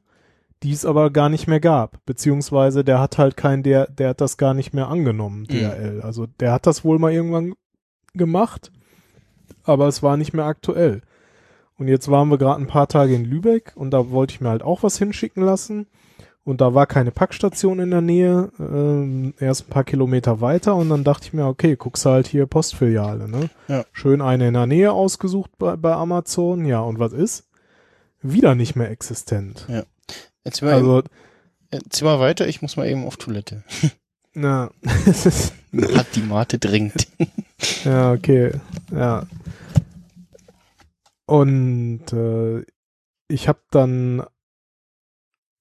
die 0.64 0.72
es 0.72 0.86
aber 0.86 1.12
gar 1.12 1.30
nicht 1.30 1.48
mehr 1.48 1.60
gab. 1.60 2.04
Beziehungsweise 2.06 2.84
der 2.84 3.00
hat 3.00 3.18
halt 3.18 3.38
kein, 3.38 3.64
der, 3.64 3.88
der 3.88 4.10
hat 4.10 4.22
das 4.22 4.38
gar 4.38 4.54
nicht 4.54 4.74
mehr 4.74 4.88
angenommen, 4.88 5.46
DRL. 5.46 6.02
Also 6.02 6.28
der 6.40 6.52
hat 6.52 6.66
das 6.66 6.84
wohl 6.84 7.00
mal 7.00 7.12
irgendwann 7.12 7.54
gemacht, 8.14 8.72
aber 9.64 9.88
es 9.88 10.02
war 10.02 10.18
nicht 10.18 10.34
mehr 10.34 10.46
aktuell. 10.46 11.02
Und 11.78 11.88
jetzt 11.88 12.10
waren 12.10 12.30
wir 12.30 12.38
gerade 12.38 12.62
ein 12.62 12.68
paar 12.68 12.88
Tage 12.88 13.16
in 13.16 13.26
Lübeck 13.26 13.74
und 13.76 13.92
da 13.92 14.10
wollte 14.10 14.34
ich 14.34 14.42
mir 14.42 14.50
halt 14.50 14.64
auch 14.64 14.84
was 14.84 14.98
hinschicken 14.98 15.44
lassen. 15.44 15.88
Und 16.46 16.62
da 16.62 16.76
war 16.76 16.86
keine 16.86 17.10
Packstation 17.10 17.80
in 17.80 17.90
der 17.90 18.02
Nähe, 18.02 18.52
ähm, 18.60 19.34
erst 19.40 19.68
ein 19.68 19.72
paar 19.72 19.84
Kilometer 19.84 20.42
weiter 20.42 20.76
und 20.76 20.90
dann 20.90 21.04
dachte 21.04 21.26
ich 21.26 21.34
mir, 21.34 21.48
okay, 21.48 21.76
guckst 21.76 22.06
halt 22.06 22.28
hier 22.28 22.46
Postfiliale, 22.46 23.28
ne? 23.28 23.50
Ja. 23.68 23.84
Schön 23.92 24.22
eine 24.22 24.50
in 24.50 24.54
der 24.54 24.68
Nähe 24.68 24.92
ausgesucht 24.92 25.50
bei, 25.58 25.76
bei 25.76 25.94
Amazon, 25.94 26.64
ja, 26.66 26.82
und 26.82 27.00
was 27.00 27.14
ist? 27.14 27.50
Wieder 28.22 28.54
nicht 28.54 28.76
mehr 28.76 28.92
existent. 28.92 29.66
Jetzt 30.46 30.62
mal, 30.62 30.74
Also, 30.74 31.04
jetzt 31.74 32.02
mal 32.02 32.20
weiter, 32.20 32.48
ich 32.48 32.62
muss 32.62 32.78
mal 32.78 32.88
eben 32.88 33.06
auf 33.06 33.18
Toilette. 33.18 33.64
na, 34.34 34.70
Hat 35.96 36.16
die 36.16 36.22
Mate 36.22 36.60
dringt. 36.60 37.08
ja, 37.84 38.14
okay, 38.14 38.52
ja. 38.92 39.26
Und 41.26 42.14
äh, 42.14 42.64
ich 43.28 43.48
habe 43.48 43.62
dann, 43.72 44.24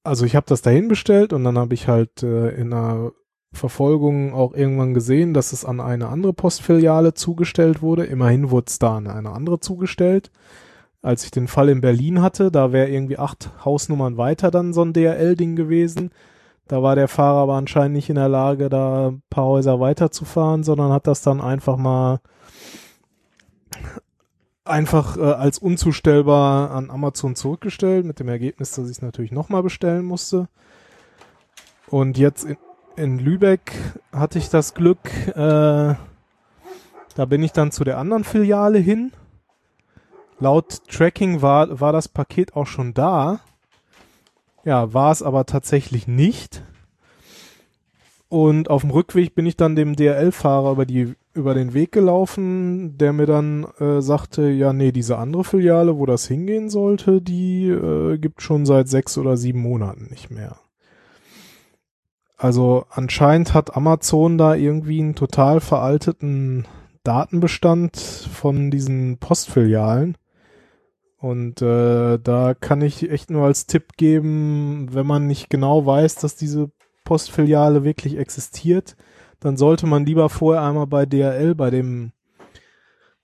also 0.05 0.27
ich 0.27 0.37
habe 0.37 0.47
das 0.47 0.61
dahin 0.61 0.89
bestellt 0.89 1.33
und 1.33 1.45
dann 1.45 1.59
habe 1.59 1.73
ich 1.73 1.89
halt 1.89 2.23
äh, 2.23 2.51
in 2.51 2.73
einer 2.73 3.13
Verfolgung 3.55 4.35
auch 4.35 4.53
irgendwann 4.53 4.93
gesehen, 4.93 5.33
dass 5.33 5.53
es 5.53 5.65
an 5.65 5.81
eine 5.81 6.09
andere 6.09 6.35
Postfiliale 6.35 7.15
zugestellt 7.15 7.81
wurde. 7.81 8.05
Immerhin 8.05 8.51
wurde 8.51 8.67
es 8.69 8.79
da 8.79 8.97
an 8.99 9.07
eine 9.07 9.31
andere 9.31 9.61
zugestellt. 9.61 10.31
Als 11.05 11.25
ich 11.25 11.31
den 11.31 11.49
Fall 11.49 11.69
in 11.69 11.83
Berlin 11.83 12.23
hatte, 12.23 12.51
da 12.51 12.73
wäre 12.73 12.89
irgendwie 12.89 13.19
acht 13.19 13.51
Hausnummern 13.63 14.17
weiter 14.17 14.51
dann 14.51 14.73
so 14.73 14.83
ein 14.83 14.95
DRL-Ding 14.95 15.55
gewesen. 15.55 16.11
Da 16.67 16.83
war 16.83 16.95
der 16.95 17.09
Fahrer 17.09 17.41
aber 17.41 17.55
anscheinend 17.57 17.95
nicht 17.95 18.09
in 18.09 18.15
der 18.15 18.31
Lage, 18.31 18.71
da 18.71 19.09
ein 19.09 19.23
paar 19.29 19.45
Häuser 19.45 19.81
weiterzufahren, 19.81 20.65
sondern 20.65 20.93
hat 20.93 21.07
das 21.07 21.21
dann 21.21 21.43
einfach 21.43 21.77
mal 21.77 22.21
einfach 24.65 25.19
äh, 25.19 25.21
als 25.21 25.59
unzustellbar 25.59 26.71
an 26.71 26.91
Amazon 26.91 27.37
zurückgestellt, 27.37 28.07
mit 28.07 28.19
dem 28.19 28.29
Ergebnis, 28.29 28.71
dass 28.71 28.87
ich 28.87 28.93
es 28.93 29.03
natürlich 29.03 29.31
nochmal 29.31 29.63
bestellen 29.63 30.07
musste. 30.07 30.49
Und 31.89 32.17
jetzt 32.17 32.45
in, 32.45 32.57
in 32.97 33.19
Lübeck 33.19 33.73
hatte 34.11 34.39
ich 34.39 34.49
das 34.49 34.73
Glück, 34.73 35.01
äh, 35.37 35.95
Da 37.15 37.27
bin 37.27 37.43
ich 37.43 37.53
dann 37.53 37.73
zu 37.73 37.85
der 37.85 37.99
anderen 37.99 38.25
Filiale 38.25 38.79
hin. 38.79 39.13
Laut 40.45 40.87
Tracking 40.89 41.41
war, 41.41 41.81
war 41.81 41.95
das 41.95 42.07
Paket 42.07 42.55
auch 42.55 42.67
schon 42.67 42.93
da. 42.93 43.41
Ja, 44.63 44.93
war 44.93 45.11
es 45.11 45.23
aber 45.23 45.47
tatsächlich 45.47 46.07
nicht. 46.07 46.63
Und 48.29 48.69
auf 48.69 48.83
dem 48.83 48.91
Rückweg 48.91 49.35
bin 49.35 49.47
ich 49.47 49.57
dann 49.57 49.75
dem 49.75 49.97
DRL-Fahrer 49.97 50.73
über 50.73 51.15
über 51.33 51.55
den 51.55 51.73
Weg 51.73 51.93
gelaufen, 51.93 52.99
der 52.99 53.15
mir 53.15 53.25
dann 53.25 53.65
äh, 53.79 54.03
sagte, 54.03 54.51
ja, 54.51 54.75
nee, 54.75 54.93
diese 54.93 55.17
andere 55.17 55.45
Filiale, 55.45 55.97
wo 55.97 56.05
das 56.05 56.29
hingehen 56.29 56.69
sollte, 56.69 57.23
die 57.23 57.69
äh, 57.69 58.19
gibt 58.19 58.43
schon 58.43 58.67
seit 58.67 58.89
sechs 58.89 59.17
oder 59.17 59.39
sieben 59.39 59.63
Monaten 59.63 60.09
nicht 60.11 60.31
mehr. 60.31 60.59
Also 62.37 62.85
anscheinend 62.91 63.55
hat 63.55 63.75
Amazon 63.79 64.37
da 64.37 64.55
irgendwie 64.55 65.01
einen 65.01 65.15
total 65.15 65.61
veralteten 65.61 66.67
Datenbestand 67.03 67.97
von 67.97 68.71
diesen 68.71 69.17
Postfilialen. 69.17 70.19
Und 71.25 71.63
äh, 71.63 72.19
da 72.19 72.53
kann 72.53 72.83
ich 72.83 73.11
echt 73.11 73.31
nur 73.31 73.47
als 73.47 73.65
Tipp 73.65 73.97
geben, 73.97 74.89
wenn 74.93 75.07
man 75.07 75.27
nicht 75.27 75.49
genau 75.49 75.87
weiß, 75.87 76.17
dass 76.17 76.37
diese 76.37 76.71
Postfiliale 77.03 77.83
wirklich 77.83 78.19
existiert, 78.19 78.95
dann 79.41 79.57
sollte 79.57 79.87
man 79.87 80.05
lieber 80.05 80.29
vorher 80.29 80.63
einmal 80.63 80.87
bei 80.87 81.07
DRL, 81.07 81.55
bei 81.55 81.71
dem 81.71 82.13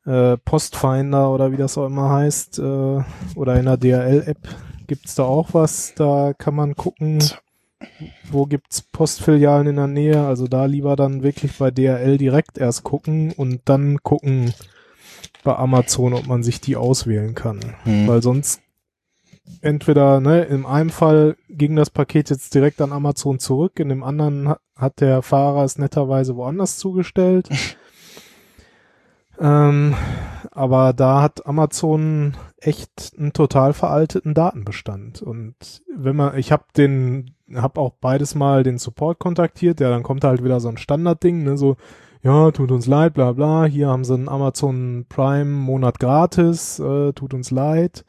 äh, 0.07 0.39
Postfinder 0.39 1.31
oder 1.31 1.53
wie 1.53 1.59
das 1.59 1.77
auch 1.77 1.85
immer 1.85 2.09
heißt, 2.09 2.59
äh, 2.61 3.03
oder 3.35 3.57
in 3.57 3.67
der 3.67 3.77
DRL-App 3.77 4.49
gibt's 4.87 5.15
da 5.15 5.25
auch 5.25 5.53
was. 5.53 5.93
Da 5.95 6.33
kann 6.33 6.55
man 6.55 6.77
gucken, 6.77 7.23
wo 8.31 8.47
gibt's 8.47 8.81
Postfilialen 8.81 9.67
in 9.67 9.77
der 9.77 9.89
Nähe. 9.89 10.27
Also 10.27 10.47
da 10.47 10.65
lieber 10.65 10.97
dann 10.97 11.23
wirklich 11.23 11.59
bei 11.59 11.71
DRL 11.71 12.17
direkt 12.17 12.57
erst 12.57 12.83
gucken 12.83 13.33
und 13.33 13.61
dann 13.67 13.99
gucken 14.03 14.55
bei 15.43 15.57
Amazon, 15.57 16.15
ob 16.15 16.27
man 16.27 16.43
sich 16.43 16.61
die 16.61 16.77
auswählen 16.77 17.35
kann. 17.35 17.61
Hm. 17.85 18.07
Weil 18.07 18.23
sonst 18.23 18.61
entweder, 19.61 20.21
ne, 20.21 20.43
in 20.45 20.67
einem 20.67 20.91
Fall 20.91 21.37
ging 21.49 21.77
das 21.77 21.91
Paket 21.91 22.31
jetzt 22.31 22.55
direkt 22.55 22.81
an 22.81 22.93
Amazon 22.93 23.39
zurück, 23.39 23.79
in 23.81 23.89
dem 23.89 24.03
anderen 24.03 24.49
hat, 24.49 24.61
hat 24.77 25.01
der 25.01 25.23
Fahrer 25.23 25.65
es 25.65 25.79
netterweise 25.79 26.37
woanders 26.37 26.79
zugestellt. 26.79 27.49
ähm, 29.41 29.95
aber 30.51 30.93
da 30.93 31.23
hat 31.23 31.47
Amazon 31.47 32.35
echt 32.59 33.13
einen 33.19 33.33
total 33.33 33.73
veralteten 33.73 34.35
Datenbestand. 34.35 35.23
Und 35.23 35.83
wenn 35.95 36.17
man, 36.17 36.39
ich 36.39 36.51
habe 36.53 36.65
den, 36.77 37.35
habe 37.55 37.81
auch 37.81 37.93
beides 38.01 38.35
mal 38.35 38.63
den 38.63 38.79
Support 38.79 39.19
kontaktiert, 39.19 39.81
ja, 39.81 39.91
dann 39.91 40.03
kommt 40.03 40.25
halt 40.25 40.43
wieder 40.43 40.61
so 40.61 40.69
ein 40.69 40.79
Standardding, 40.79 41.45
ne, 41.45 41.59
so, 41.59 41.77
ja, 42.23 42.51
tut 42.51 42.71
uns 42.71 42.87
leid, 42.87 43.15
bla 43.15 43.33
bla, 43.33 43.65
hier 43.65 43.89
haben 43.89 44.05
sie 44.05 44.15
einen 44.15 44.29
Amazon 44.29 45.07
Prime 45.09 45.47
Monat 45.47 45.99
gratis, 45.99 46.79
äh, 46.79 47.13
tut 47.13 47.35
uns 47.35 47.51
leid. 47.51 48.05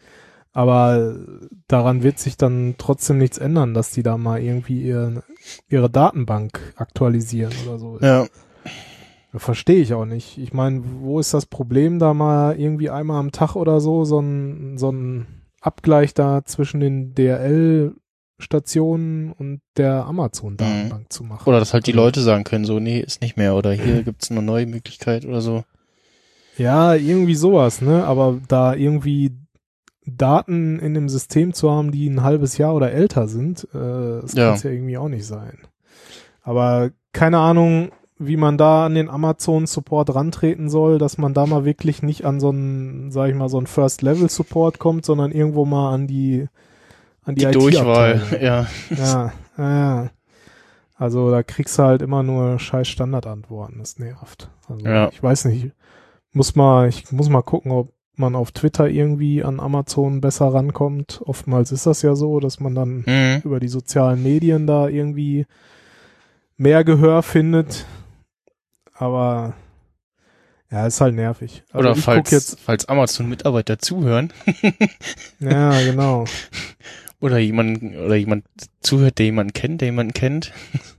Aber 0.54 1.16
daran 1.68 2.04
wird 2.04 2.20
sich 2.20 2.36
dann 2.36 2.76
trotzdem 2.78 3.18
nichts 3.18 3.38
ändern, 3.38 3.74
dass 3.74 3.92
die 3.92 4.04
da 4.04 4.18
mal 4.18 4.42
irgendwie 4.42 4.82
ihre, 4.82 5.24
ihre 5.70 5.90
Datenbank 5.90 6.60
aktualisieren 6.76 7.54
oder 7.66 7.80
so. 7.80 7.98
Ja. 8.02 8.26
Verstehe 9.34 9.80
ich 9.80 9.94
auch 9.94 10.04
nicht. 10.04 10.38
Ich 10.38 10.52
meine, 10.52 10.84
wo 11.00 11.20
ist 11.20 11.34
das 11.34 11.46
Problem, 11.46 12.00
da 12.00 12.14
mal 12.14 12.60
irgendwie 12.60 12.90
einmal 12.90 13.22
am 13.22 13.32
Tag 13.32 13.56
oder 13.56 13.80
so 13.80 14.04
so 14.04 14.20
ein, 14.20 14.78
so 14.78 14.92
ein 14.92 15.28
Abgleich 15.62 16.14
da 16.14 16.44
zwischen 16.44 16.82
den 16.82 17.14
DRL-Stationen 18.42 19.32
und 19.32 19.62
der 19.78 20.06
Amazon-Datenbank 20.06 21.12
zu 21.12 21.24
machen? 21.24 21.48
Oder 21.48 21.60
dass 21.60 21.74
halt 21.74 21.88
die 21.88 21.92
Leute 21.92 22.22
sagen 22.22 22.44
können, 22.44 22.66
so, 22.66 22.80
nee, 22.80 23.00
ist 23.00 23.22
nicht 23.22 23.38
mehr. 23.38 23.56
Oder 23.56 23.72
hier 23.74 24.04
gibt's 24.04 24.32
eine 24.32 24.42
neue 24.42 24.66
Möglichkeit 24.66 25.26
oder 25.26 25.42
so. 25.42 25.64
Ja, 26.58 26.96
irgendwie 26.96 27.36
sowas, 27.36 27.82
ne? 27.82 28.04
Aber 28.06 28.40
da 28.48 28.74
irgendwie 28.76 29.32
Daten 30.06 30.80
in 30.80 30.94
dem 30.94 31.10
System 31.10 31.54
zu 31.54 31.72
haben, 31.72 31.92
die 31.92 32.10
ein 32.10 32.24
halbes 32.24 32.58
Jahr 32.58 32.76
oder 32.76 32.92
älter 32.92 33.28
sind, 33.28 33.68
äh, 33.74 34.22
das 34.22 34.34
Ja. 34.34 34.52
kann 34.54 34.62
ja 34.64 34.70
irgendwie 34.72 34.98
auch 34.98 35.08
nicht 35.08 35.26
sein. 35.26 35.60
Aber 36.42 36.92
keine 37.14 37.38
Ahnung, 37.38 37.92
wie 38.18 38.38
man 38.38 38.58
da 38.58 38.86
an 38.86 38.96
den 38.96 39.10
Amazon 39.10 39.66
Support 39.66 40.14
rantreten 40.14 40.70
soll, 40.70 40.98
dass 41.00 41.18
man 41.18 41.34
da 41.34 41.46
mal 41.46 41.66
wirklich 41.66 42.04
nicht 42.04 42.26
an 42.26 42.40
so 42.40 42.50
einen, 42.50 43.12
sag 43.12 43.30
ich 43.30 43.36
mal, 43.36 43.50
so 43.50 43.58
einen 43.58 43.68
First 43.68 44.02
Level 44.02 44.30
Support 44.30 44.78
kommt, 44.80 45.06
sondern 45.06 45.32
irgendwo 45.32 45.66
mal 45.66 45.94
an 45.94 46.08
die 46.08 46.48
an 47.24 47.36
die, 47.36 47.46
Die 47.46 47.52
Durchwahl, 47.52 48.22
ja. 48.42 48.68
Ja, 48.90 49.34
ja. 49.58 50.10
Also 50.96 51.32
da 51.32 51.42
kriegst 51.44 51.78
du 51.80 51.84
halt 51.84 52.02
immer 52.02 52.22
nur 52.24 52.60
scheiß 52.60 52.88
Standardantworten. 52.88 53.80
Das 53.80 53.98
nervt. 54.00 54.50
Also 54.68 54.86
Ja. 54.86 55.10
ich 55.10 55.22
weiß 55.22 55.46
nicht. 55.46 55.72
Muss 56.34 56.56
mal, 56.56 56.88
ich 56.90 57.12
muss 57.12 57.30
mal 57.30 57.42
gucken, 57.42 57.72
ob 57.72 57.92
man 58.16 58.36
auf 58.36 58.52
Twitter 58.52 58.88
irgendwie 58.88 59.44
an 59.44 59.60
Amazon 59.60 60.22
besser 60.22 60.54
rankommt. 60.54 61.22
Oftmals 61.26 61.72
ist 61.72 61.86
das 61.88 62.02
ja 62.04 62.14
so, 62.16 62.40
dass 62.40 62.60
man 62.60 62.76
dann 62.76 63.04
Mhm. 63.08 63.42
über 63.44 63.60
die 63.60 63.68
sozialen 63.68 64.22
Medien 64.22 64.68
da 64.68 64.88
irgendwie 64.88 65.46
mehr 66.58 66.84
Gehör 66.84 67.24
findet. 67.24 67.86
Aber 68.94 69.54
ja, 70.70 70.86
ist 70.86 71.02
halt 71.02 71.16
nervig. 71.16 71.64
Also 71.72 71.80
Oder 71.90 71.96
falls, 71.96 72.30
jetzt, 72.32 72.60
falls 72.60 72.86
Amazon-Mitarbeiter 72.88 73.80
zuhören 73.80 74.32
ja, 75.40 75.82
genau. 75.84 76.26
Oder 77.22 77.38
jemand 77.38 77.82
oder 77.84 78.16
jemand 78.16 78.46
zuhört, 78.82 79.20
der 79.20 79.28
jemanden 79.28 79.54
kennt, 79.54 79.82
der 79.82 79.88
jemanden 79.88 80.14
kennt. 80.14 80.52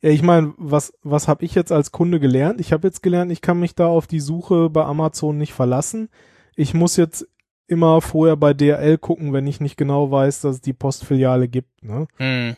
Ja, 0.00 0.10
ich 0.10 0.22
meine, 0.22 0.54
was, 0.58 0.92
was 1.02 1.26
habe 1.26 1.44
ich 1.44 1.56
jetzt 1.56 1.72
als 1.72 1.90
Kunde 1.90 2.20
gelernt? 2.20 2.60
Ich 2.60 2.72
habe 2.72 2.86
jetzt 2.86 3.02
gelernt, 3.02 3.32
ich 3.32 3.40
kann 3.40 3.58
mich 3.58 3.74
da 3.74 3.88
auf 3.88 4.06
die 4.06 4.20
Suche 4.20 4.70
bei 4.70 4.84
Amazon 4.84 5.36
nicht 5.36 5.52
verlassen. 5.52 6.08
Ich 6.54 6.72
muss 6.72 6.96
jetzt 6.96 7.26
immer 7.66 8.00
vorher 8.00 8.36
bei 8.36 8.54
DRL 8.54 8.96
gucken, 8.98 9.32
wenn 9.32 9.48
ich 9.48 9.60
nicht 9.60 9.76
genau 9.76 10.12
weiß, 10.12 10.42
dass 10.42 10.54
es 10.56 10.60
die 10.60 10.72
Postfiliale 10.72 11.48
gibt. 11.48 11.82
Ne? 11.82 12.06
Mhm. 12.20 12.56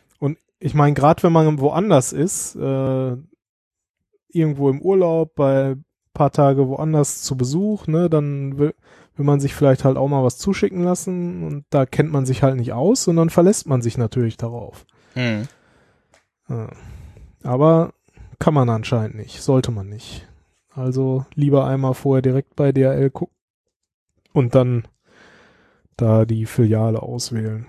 Ich 0.62 0.74
meine, 0.74 0.92
gerade 0.92 1.22
wenn 1.22 1.32
man 1.32 1.58
woanders 1.58 2.12
ist, 2.12 2.54
äh, 2.54 3.16
irgendwo 4.28 4.68
im 4.68 4.82
Urlaub, 4.82 5.34
bei 5.34 5.76
paar 6.12 6.30
Tage 6.30 6.68
woanders 6.68 7.22
zu 7.22 7.34
Besuch, 7.34 7.86
ne, 7.86 8.10
dann 8.10 8.72
will, 9.20 9.26
man 9.26 9.40
sich 9.40 9.54
vielleicht 9.54 9.84
halt 9.84 9.96
auch 9.96 10.08
mal 10.08 10.24
was 10.24 10.38
zuschicken 10.38 10.82
lassen 10.82 11.44
und 11.44 11.64
da 11.70 11.84
kennt 11.84 12.10
man 12.10 12.24
sich 12.24 12.42
halt 12.42 12.56
nicht 12.56 12.72
aus 12.72 13.06
und 13.06 13.16
dann 13.16 13.30
verlässt 13.30 13.66
man 13.66 13.82
sich 13.82 13.98
natürlich 13.98 14.36
darauf. 14.36 14.86
Mhm. 15.14 15.46
Aber 17.42 17.92
kann 18.38 18.54
man 18.54 18.70
anscheinend 18.70 19.16
nicht, 19.16 19.42
sollte 19.42 19.70
man 19.70 19.88
nicht. 19.88 20.26
Also 20.70 21.26
lieber 21.34 21.66
einmal 21.66 21.94
vorher 21.94 22.22
direkt 22.22 22.56
bei 22.56 22.72
DRL 22.72 23.10
gucken 23.10 23.36
und 24.32 24.54
dann 24.54 24.88
da 25.96 26.24
die 26.24 26.46
Filiale 26.46 27.02
auswählen. 27.02 27.66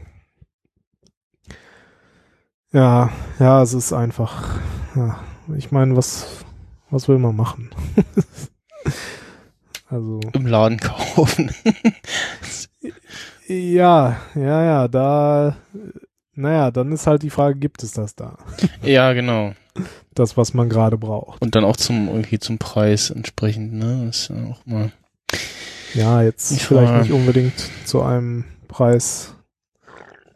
Ja, 2.71 3.11
ja, 3.39 3.61
es 3.61 3.73
ist 3.73 3.91
einfach, 3.91 4.57
ja, 4.95 5.19
ich 5.57 5.73
meine, 5.73 5.97
was, 5.97 6.45
was 6.89 7.09
will 7.09 7.19
man 7.19 7.35
machen? 7.35 7.71
also, 9.91 10.19
Im 10.33 10.45
Laden 10.47 10.79
kaufen. 10.79 11.51
ja, 13.47 14.17
ja, 14.35 14.63
ja, 14.63 14.87
da, 14.87 15.55
naja, 16.33 16.71
dann 16.71 16.91
ist 16.91 17.07
halt 17.07 17.23
die 17.23 17.29
Frage, 17.29 17.59
gibt 17.59 17.83
es 17.83 17.91
das 17.91 18.15
da? 18.15 18.37
ja, 18.83 19.13
genau. 19.13 19.53
Das, 20.13 20.35
was 20.37 20.53
man 20.53 20.69
gerade 20.69 20.97
braucht. 20.97 21.41
Und 21.41 21.55
dann 21.55 21.63
auch 21.63 21.77
zum 21.77 22.07
irgendwie 22.07 22.39
zum 22.39 22.57
Preis 22.57 23.09
entsprechend, 23.09 23.73
ne? 23.73 24.03
Das 24.07 24.17
ist 24.23 24.29
ja 24.29 24.35
auch 24.49 24.65
mal. 24.65 24.91
Ja, 25.93 26.21
jetzt 26.21 26.51
Ich 26.51 26.65
vielleicht 26.65 26.91
war- 26.91 27.01
nicht 27.01 27.11
unbedingt 27.11 27.53
zu 27.85 28.01
einem 28.01 28.45
Preis, 28.67 29.33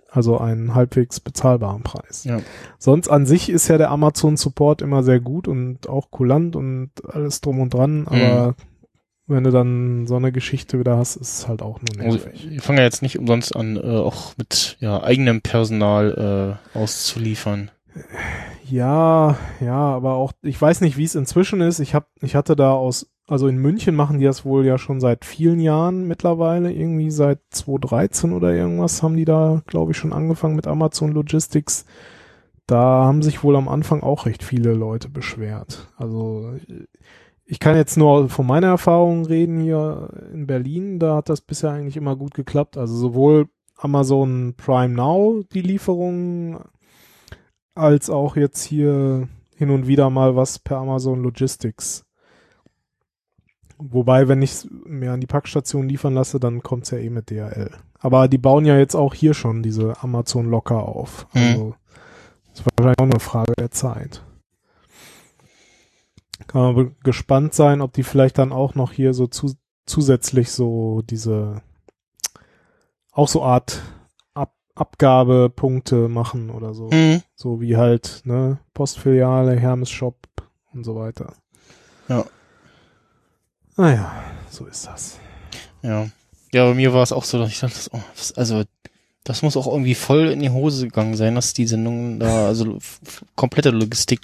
also 0.10 0.38
einen 0.38 0.76
halbwegs 0.76 1.20
bezahlbaren 1.20 1.84
Preis. 1.84 2.24
Ja. 2.24 2.40
Sonst 2.78 3.10
an 3.10 3.26
sich 3.26 3.50
ist 3.50 3.68
ja 3.68 3.78
der 3.78 3.92
Amazon 3.92 4.38
Support 4.38 4.82
immer 4.82 5.04
sehr 5.04 5.20
gut 5.20 5.48
und 5.48 5.88
auch 5.90 6.12
kulant 6.12 6.56
und 6.56 6.92
alles 7.10 7.42
drum 7.42 7.60
und 7.60 7.74
dran, 7.74 8.08
aber 8.08 8.56
wenn 9.28 9.44
du 9.44 9.52
dann 9.52 10.06
so 10.08 10.16
eine 10.16 10.32
Geschichte 10.32 10.80
wieder 10.80 10.98
hast, 10.98 11.16
ist 11.16 11.40
es 11.40 11.48
halt 11.48 11.62
auch 11.62 11.80
nur 11.82 12.06
Also, 12.06 12.18
nervig. 12.20 12.48
wir 12.50 12.62
fangen 12.62 12.78
ja 12.78 12.84
jetzt 12.84 13.02
nicht 13.02 13.18
umsonst 13.18 13.56
an, 13.56 13.76
äh, 13.78 13.82
auch 13.82 14.38
mit 14.38 14.78
ja, 14.80 15.02
eigenem 15.04 15.42
Personal 15.42 16.60
äh, 16.74 16.78
auszuliefern. 16.78 17.72
Ja, 18.70 19.38
ja, 19.62 19.76
aber 19.78 20.14
auch, 20.16 20.34
ich 20.42 20.62
weiß 20.62 20.82
nicht, 20.82 20.98
wie 20.98 21.04
es 21.04 21.16
inzwischen 21.16 21.62
ist. 21.62 21.80
Ich 21.80 21.94
hab, 21.96 22.08
ich 22.22 22.36
hatte 22.36 22.56
da 22.56 22.72
aus, 22.74 23.10
also 23.28 23.48
in 23.48 23.58
München 23.58 23.96
machen 23.96 24.20
die 24.20 24.26
das 24.26 24.44
wohl 24.46 24.66
ja 24.66 24.78
schon 24.78 25.00
seit 25.00 25.26
vielen 25.26 25.60
Jahren 25.60 26.08
mittlerweile, 26.08 26.72
irgendwie 26.72 27.12
seit 27.12 27.40
2013 27.52 28.34
oder 28.34 28.54
irgendwas 28.54 29.02
haben 29.02 29.16
die 29.16 29.26
da, 29.26 29.62
glaube 29.68 29.92
ich, 29.92 29.98
schon 29.98 30.14
angefangen 30.14 30.56
mit 30.56 30.68
Amazon 30.68 31.12
Logistics. 31.12 31.86
Da 32.68 33.06
haben 33.06 33.22
sich 33.22 33.44
wohl 33.44 33.56
am 33.56 33.68
Anfang 33.68 34.02
auch 34.02 34.26
recht 34.26 34.44
viele 34.44 34.74
Leute 34.74 35.08
beschwert. 35.10 35.88
Also 35.98 36.54
ich 37.46 37.60
kann 37.60 37.76
jetzt 37.76 37.96
nur 37.96 38.30
von 38.30 38.48
meiner 38.48 38.68
Erfahrung 38.68 39.26
reden 39.26 39.60
hier 39.60 40.10
in 40.34 40.48
Berlin, 40.48 41.00
da 41.00 41.18
hat 41.18 41.30
das 41.30 41.42
bisher 41.42 41.72
eigentlich 41.72 41.98
immer 41.98 42.16
gut 42.16 42.34
geklappt. 42.34 42.78
Also 42.78 42.96
sowohl 42.96 43.48
Amazon 43.78 44.56
Prime 44.58 44.94
Now, 44.94 45.44
die 45.54 45.62
Lieferungen, 45.62 46.60
als 47.76 48.10
auch 48.10 48.36
jetzt 48.36 48.64
hier 48.64 49.28
hin 49.56 49.70
und 49.70 49.88
wieder 49.88 50.10
mal 50.10 50.36
was 50.36 50.60
per 50.60 50.78
Amazon 50.78 51.22
Logistics. 51.22 52.06
Wobei, 53.78 54.28
wenn 54.28 54.42
ich 54.42 54.68
mir 54.86 55.12
an 55.12 55.20
die 55.20 55.28
Packstation 55.28 55.90
liefern 55.90 56.14
lasse, 56.14 56.40
dann 56.40 56.64
kommt's 56.64 56.92
ja 56.92 56.98
eh 56.98 57.10
mit 57.10 57.30
DHL. 57.30 57.72
Aber 58.00 58.28
die 58.28 58.38
bauen 58.38 58.66
ja 58.66 58.78
jetzt 58.78 58.96
auch 58.96 59.14
hier 59.14 59.34
schon 59.34 59.62
diese 59.62 60.02
Amazon 60.02 60.50
Locker 60.50 60.88
auf. 60.88 61.28
Mhm. 61.34 61.42
Also 61.42 61.76
das 62.50 62.60
ist 62.60 62.66
wahrscheinlich 62.78 63.00
auch 63.00 63.12
eine 63.12 63.20
Frage 63.20 63.54
der 63.60 63.72
Zeit. 63.72 64.25
Kann 66.48 66.76
man 66.76 66.96
gespannt 67.04 67.54
sein, 67.54 67.82
ob 67.82 67.94
die 67.94 68.04
vielleicht 68.04 68.38
dann 68.38 68.52
auch 68.52 68.76
noch 68.76 68.92
hier 68.92 69.14
so 69.14 69.28
zu, 69.28 69.56
zusätzlich 69.86 70.52
so 70.52 71.02
diese 71.02 71.62
auch 73.12 73.28
so 73.28 73.44
Art 73.44 73.82
Ab 74.34 74.54
Abgabepunkte 74.76 76.10
machen 76.10 76.50
oder 76.50 76.74
so. 76.74 76.90
Mhm. 76.92 77.22
So 77.36 77.62
wie 77.62 77.78
halt, 77.78 78.22
ne, 78.26 78.60
Postfiliale, 78.74 79.58
Hermes 79.58 79.90
Shop 79.90 80.28
und 80.74 80.84
so 80.84 80.96
weiter. 80.96 81.34
Ja. 82.10 82.26
Naja, 83.78 84.24
so 84.50 84.66
ist 84.66 84.86
das. 84.86 85.20
Ja. 85.82 86.08
Ja, 86.52 86.66
bei 86.66 86.74
mir 86.74 86.94
war 86.94 87.04
es 87.04 87.12
auch 87.12 87.24
so, 87.24 87.38
dass 87.38 87.50
ich 87.50 87.60
dachte, 87.60 87.78
oh, 87.92 88.00
was, 88.16 88.34
also 88.34 88.64
das 89.26 89.42
muss 89.42 89.58
auch 89.58 89.66
irgendwie 89.66 89.96
voll 89.96 90.28
in 90.28 90.40
die 90.40 90.52
Hose 90.52 90.86
gegangen 90.86 91.16
sein, 91.16 91.34
dass 91.34 91.54
die 91.54 91.66
Sendung 91.66 92.20
da, 92.20 92.46
also 92.46 92.78
komplette 93.36 93.72
Logistik 93.72 94.22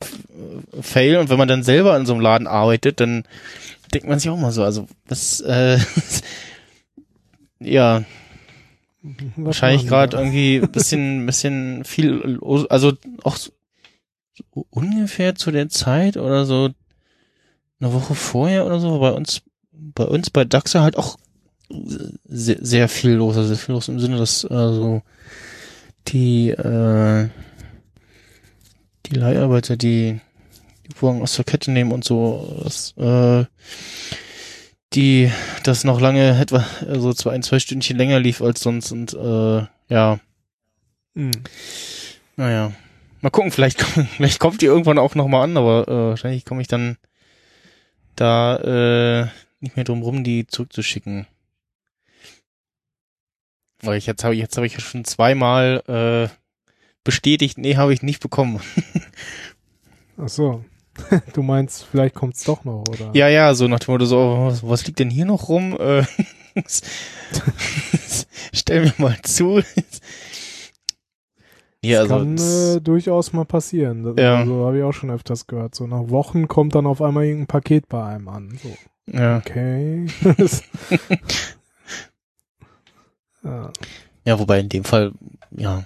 äh, 0.00 0.82
fail. 0.82 1.16
Und 1.18 1.30
wenn 1.30 1.38
man 1.38 1.46
dann 1.46 1.62
selber 1.62 1.96
in 1.96 2.06
so 2.06 2.12
einem 2.12 2.22
Laden 2.22 2.48
arbeitet, 2.48 2.98
dann 2.98 3.22
denkt 3.94 4.08
man 4.08 4.18
sich 4.18 4.28
auch 4.28 4.36
mal 4.36 4.50
so, 4.50 4.64
also 4.64 4.88
was, 5.06 5.40
äh, 5.42 5.78
ja, 7.60 8.02
wahrscheinlich 9.36 9.82
machen 9.82 9.90
gerade 9.90 10.16
irgendwie 10.16 10.56
ein 10.56 10.72
bisschen, 10.72 11.24
bisschen 11.24 11.84
viel, 11.84 12.40
also 12.68 12.94
auch 13.22 13.36
so 13.36 13.52
ungefähr 14.70 15.36
zu 15.36 15.52
der 15.52 15.68
Zeit 15.68 16.16
oder 16.16 16.46
so 16.46 16.70
eine 17.78 17.92
Woche 17.92 18.16
vorher 18.16 18.66
oder 18.66 18.80
so, 18.80 18.98
bei 18.98 19.12
uns, 19.12 19.42
bei 19.70 20.04
uns 20.04 20.30
bei 20.30 20.44
DAXA 20.44 20.82
halt 20.82 20.96
auch 20.96 21.16
sehr, 22.24 22.58
sehr 22.60 22.88
viel 22.88 23.12
los, 23.12 23.36
also 23.36 23.48
sehr 23.48 23.56
viel 23.64 23.74
los 23.74 23.88
im 23.88 23.98
Sinne, 24.00 24.16
dass 24.18 24.44
also 24.44 25.02
die 26.08 26.50
äh, 26.50 27.28
die 29.06 29.14
Leiharbeiter, 29.14 29.76
die 29.76 30.20
die 30.86 31.02
Wagen 31.02 31.22
aus 31.22 31.36
der 31.36 31.44
Kette 31.44 31.70
nehmen 31.70 31.92
und 31.92 32.04
so, 32.04 32.60
dass 32.64 32.94
äh, 32.96 33.44
die 34.94 35.30
das 35.64 35.84
noch 35.84 36.00
lange 36.00 36.38
etwa 36.40 36.64
also 36.88 37.12
zwei 37.14 37.32
ein 37.32 37.42
zwei 37.42 37.58
Stündchen 37.58 37.96
länger 37.96 38.20
lief 38.20 38.42
als 38.42 38.60
sonst 38.60 38.92
und 38.92 39.14
äh, 39.14 39.66
ja 39.88 40.18
Hm. 41.14 41.30
naja. 42.36 42.72
Mal 43.20 43.30
gucken, 43.30 43.52
vielleicht, 43.52 43.78
kommt- 43.94 44.08
vielleicht 44.16 44.40
kommt 44.40 44.62
die 44.62 44.66
irgendwann 44.66 44.98
auch 44.98 45.14
nochmal 45.14 45.44
an, 45.44 45.56
aber 45.58 45.86
äh, 45.86 46.08
wahrscheinlich 46.10 46.44
komme 46.46 46.62
ich 46.62 46.68
dann 46.68 46.96
da 48.16 48.56
äh, 48.56 49.26
nicht 49.60 49.76
mehr 49.76 49.84
drum 49.84 50.02
rum, 50.02 50.24
die 50.24 50.46
zurückzuschicken. 50.46 51.26
Weil 53.82 53.98
ich 53.98 54.06
jetzt 54.06 54.22
habe 54.24 54.34
ich 54.34 54.40
jetzt 54.40 54.56
habe 54.56 54.66
ich 54.66 54.78
schon 54.80 55.04
zweimal 55.04 55.82
äh, 55.86 56.34
bestätigt, 57.04 57.58
nee, 57.58 57.76
habe 57.76 57.92
ich 57.92 58.02
nicht 58.02 58.20
bekommen. 58.22 58.60
Ach 60.16 60.28
so. 60.28 60.64
Du 61.32 61.42
meinst, 61.42 61.84
vielleicht 61.84 62.14
kommt's 62.14 62.44
doch 62.44 62.64
noch, 62.64 62.84
oder? 62.88 63.10
Ja, 63.14 63.28
ja, 63.28 63.54
so 63.54 63.66
nach 63.66 63.78
dem 63.80 63.92
Motto, 63.92 64.04
so, 64.04 64.36
was, 64.40 64.62
was 64.62 64.86
liegt 64.86 64.98
denn 64.98 65.10
hier 65.10 65.24
noch 65.24 65.48
rum? 65.48 65.76
Äh, 65.80 66.04
stell 68.52 68.84
mir 68.84 68.94
mal 68.98 69.16
zu. 69.22 69.62
ja, 71.82 72.02
das 72.02 72.10
also 72.10 72.14
kann 72.14 72.36
äh, 72.36 72.80
durchaus 72.80 73.32
mal 73.32 73.44
passieren. 73.46 74.02
Das, 74.02 74.14
Ja. 74.18 74.40
Also 74.40 74.66
habe 74.66 74.78
ich 74.78 74.84
auch 74.84 74.92
schon 74.92 75.10
öfters 75.10 75.46
gehört. 75.46 75.74
So 75.74 75.86
nach 75.86 76.10
Wochen 76.10 76.46
kommt 76.46 76.74
dann 76.74 76.86
auf 76.86 77.00
einmal 77.00 77.24
irgendein 77.24 77.46
Paket 77.46 77.88
bei 77.88 78.04
einem 78.04 78.28
an. 78.28 78.58
So, 78.62 78.76
ja. 79.12 79.38
okay. 79.38 80.06
Ja. 83.44 83.72
Ja, 84.24 84.38
wobei 84.38 84.60
in 84.60 84.68
dem 84.68 84.84
Fall, 84.84 85.12
ja, 85.50 85.84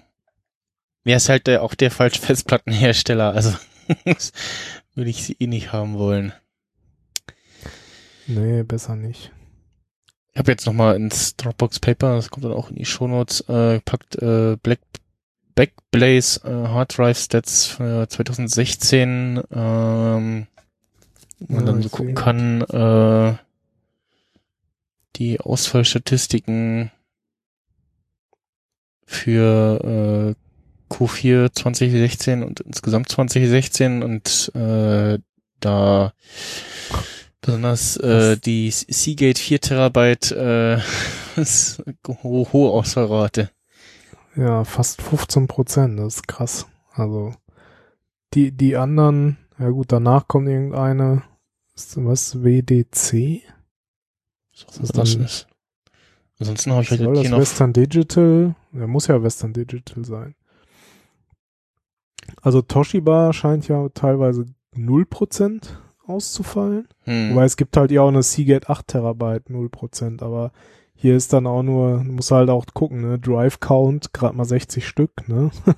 wäre 1.05 1.17
es 1.17 1.29
halt 1.29 1.47
der, 1.47 1.63
auch 1.63 1.75
der 1.75 1.91
falsche 1.91 2.21
Festplattenhersteller. 2.21 3.33
Also 3.33 3.55
würde 4.95 5.11
ich 5.11 5.25
sie 5.25 5.37
eh 5.39 5.47
nicht 5.47 5.73
haben 5.73 5.99
wollen. 5.99 6.33
Nee, 8.27 8.63
besser 8.63 8.97
nicht. 8.97 9.33
Ich 10.33 10.39
habe 10.39 10.53
jetzt 10.53 10.67
nochmal 10.67 10.97
ins 10.97 11.37
Dropbox 11.37 11.81
Paper, 11.81 12.17
das 12.17 12.29
kommt 12.31 12.45
dann 12.45 12.53
auch 12.53 12.69
in 12.69 12.77
die 12.77 12.85
Shownotes, 12.85 13.41
äh, 13.49 13.81
packt 13.81 14.17
äh, 14.17 14.57
Black 14.63 14.81
Backblaze 15.55 16.41
äh, 16.45 16.69
Hard 16.69 16.99
Drive 16.99 17.19
Stats 17.19 17.65
für 17.65 18.07
2016, 18.07 19.43
ähm, 19.51 20.47
wo 21.39 21.55
man 21.55 21.67
Ja, 21.67 21.73
dann 21.73 21.83
so 21.83 21.89
gucken 21.89 22.15
kann, 22.15 22.61
äh, 22.61 23.37
die 25.17 25.41
Ausfallstatistiken 25.41 26.91
für 29.07 30.35
äh, 30.91 30.95
Q4 30.95 31.53
2016 31.53 32.43
und 32.43 32.61
insgesamt 32.61 33.09
2016 33.09 34.03
und 34.03 34.53
äh, 34.55 35.19
da 35.61 36.13
besonders 37.41 37.97
äh, 37.97 38.37
die 38.37 38.71
Seagate 38.71 39.41
4 39.41 39.61
Terabyte 39.61 40.33
äh, 40.33 40.79
ist 41.37 41.83
ho 42.09 42.49
hohe 42.53 42.71
Ausfallrate. 42.73 43.51
Ja, 44.37 44.65
fast 44.65 45.01
15 45.01 45.47
Prozent, 45.47 45.99
das 45.99 46.17
ist 46.17 46.29
krass. 46.29 46.67
Also 46.93 47.35
die, 48.35 48.53
die 48.53 48.77
anderen, 48.77 49.39
ja 49.59 49.71
gut, 49.71 49.93
danach 49.93 50.29
kommt 50.29 50.49
irgendeine, 50.49 51.23
ist, 51.75 51.97
was, 52.05 52.43
WDC? 52.43 53.43
Was 54.67 54.79
ist 54.79 54.97
das 54.97 55.15
ist. 55.15 55.47
Ansonsten 56.39 56.73
habe 56.73 56.83
ich 56.83 56.91
halt 56.91 57.01
Soll 57.01 57.15
das 57.15 57.23
hier 57.23 57.31
noch 57.31 57.39
Western 57.41 57.73
Digital? 57.73 58.55
Ja, 58.73 58.87
muss 58.87 59.07
ja 59.07 59.23
Western 59.23 59.53
Digital 59.53 60.05
sein. 60.05 60.35
Also 62.43 62.61
Toshiba 62.63 63.33
scheint 63.33 63.69
ja 63.69 63.89
teilweise 63.91 64.47
0% 64.77 65.63
auszufallen. 66.07 66.89
hm, 67.05 67.31
Wobei 67.31 67.45
es 67.45 67.57
gibt 67.57 67.77
halt 67.77 67.91
ja 67.91 68.03
auch 68.03 68.09
eine 68.09 68.23
Seagate 68.23 68.69
8 68.69 68.87
Terabyte 68.89 69.49
0%, 69.49 70.23
aber 70.23 70.53
hier 70.95 71.17
ist 71.17 71.33
dann 71.33 71.47
auch 71.47 71.63
nur, 71.63 71.99
du 72.05 72.13
musst 72.13 72.31
halt 72.31 72.49
auch 72.51 72.65
gucken, 72.73 73.01
ne, 73.03 73.19
Drive 73.19 73.61
Count, 73.61 74.13
gerade 74.13 74.37
mal 74.37 74.45
60 74.45 74.87
Stück, 74.87 75.29
ne. 75.29 75.51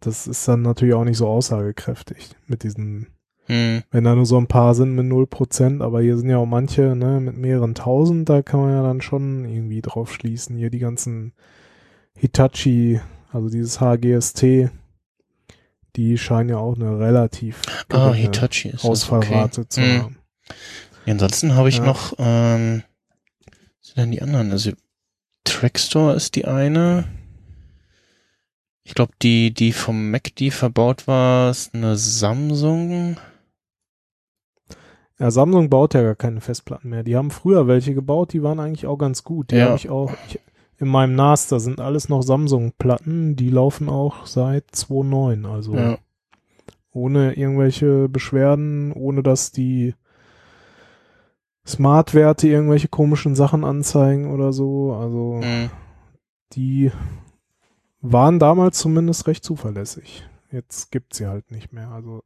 Das 0.00 0.26
ist 0.26 0.46
dann 0.46 0.62
natürlich 0.62 0.94
auch 0.94 1.04
nicht 1.04 1.16
so 1.16 1.26
aussagekräftig 1.26 2.36
mit 2.46 2.62
diesen, 2.62 3.08
hm, 3.46 3.82
wenn 3.90 4.04
da 4.04 4.14
nur 4.14 4.26
so 4.26 4.36
ein 4.38 4.46
paar 4.48 4.74
sind 4.74 4.94
mit 4.94 5.06
0%, 5.06 5.82
aber 5.82 6.02
hier 6.02 6.16
sind 6.18 6.28
ja 6.30 6.38
auch 6.38 6.46
manche, 6.46 6.94
ne, 6.96 7.20
mit 7.20 7.36
mehreren 7.36 7.74
tausend, 7.74 8.28
da 8.28 8.42
kann 8.42 8.60
man 8.60 8.72
ja 8.72 8.82
dann 8.82 9.00
schon 9.00 9.44
irgendwie 9.44 9.82
drauf 9.82 10.12
schließen. 10.12 10.56
Hier 10.56 10.70
die 10.70 10.78
ganzen 10.80 11.32
Hitachi, 12.16 13.00
also 13.32 13.48
dieses 13.48 13.80
HGST, 13.80 14.70
die 15.96 16.18
scheinen 16.18 16.50
ja 16.50 16.58
auch 16.58 16.76
eine 16.76 16.98
relativ 16.98 17.62
ah, 17.90 18.12
Hitachi 18.12 18.68
ist 18.70 18.84
Ausfallrate 18.84 19.62
okay. 19.62 19.68
zu 19.68 19.80
Hm. 19.82 20.02
haben. 20.02 20.18
Ja, 21.06 21.12
ansonsten 21.12 21.54
habe 21.54 21.68
ich 21.68 21.78
Ja. 21.78 21.84
noch, 21.86 22.14
ähm, 22.18 22.82
was 23.80 23.88
sind 23.88 23.98
denn 23.98 24.10
die 24.12 24.22
anderen? 24.22 24.50
Also 24.50 24.72
Trackstore 25.44 26.14
ist 26.14 26.34
die 26.34 26.44
eine. 26.46 27.04
Ich 28.82 28.94
glaube, 28.94 29.12
die, 29.22 29.52
die 29.52 29.72
vom 29.72 30.10
Mac, 30.10 30.34
die 30.36 30.50
verbaut 30.50 31.06
war, 31.08 31.50
ist 31.50 31.74
eine 31.74 31.96
Samsung. 31.96 33.16
Ja, 35.18 35.30
Samsung 35.30 35.70
baut 35.70 35.94
ja 35.94 36.02
gar 36.02 36.14
keine 36.14 36.40
Festplatten 36.42 36.90
mehr. 36.90 37.02
Die 37.02 37.16
haben 37.16 37.30
früher 37.30 37.66
welche 37.66 37.94
gebaut, 37.94 38.32
die 38.32 38.42
waren 38.42 38.60
eigentlich 38.60 38.86
auch 38.86 38.98
ganz 38.98 39.24
gut. 39.24 39.50
Die 39.50 39.56
Ja. 39.56 39.66
habe 39.68 39.76
ich 39.76 39.88
auch 39.88 40.12
ich, 40.28 40.40
in 40.78 40.88
meinem 40.88 41.14
NAS, 41.14 41.48
da 41.48 41.58
sind 41.58 41.80
alles 41.80 42.10
noch 42.10 42.20
Samsung-Platten, 42.22 43.34
die 43.34 43.48
laufen 43.48 43.88
auch 43.88 44.26
seit 44.26 44.64
2009, 44.72 45.46
also 45.46 45.74
Ja. 45.74 45.98
ohne 46.92 47.32
irgendwelche 47.34 48.10
Beschwerden, 48.10 48.92
ohne 48.92 49.22
dass 49.22 49.52
die 49.52 49.94
Smart-Werte 51.66 52.46
irgendwelche 52.48 52.88
komischen 52.88 53.34
Sachen 53.34 53.64
anzeigen 53.64 54.30
oder 54.32 54.52
so. 54.52 54.92
Also 54.92 55.40
Hm. 55.42 55.70
die 56.52 56.92
waren 58.02 58.38
damals 58.38 58.78
zumindest 58.78 59.26
recht 59.26 59.44
zuverlässig. 59.44 60.24
Jetzt 60.52 60.92
gibt's 60.92 61.16
sie 61.18 61.26
halt 61.26 61.50
nicht 61.50 61.72
mehr. 61.72 61.90
Also 61.90 62.22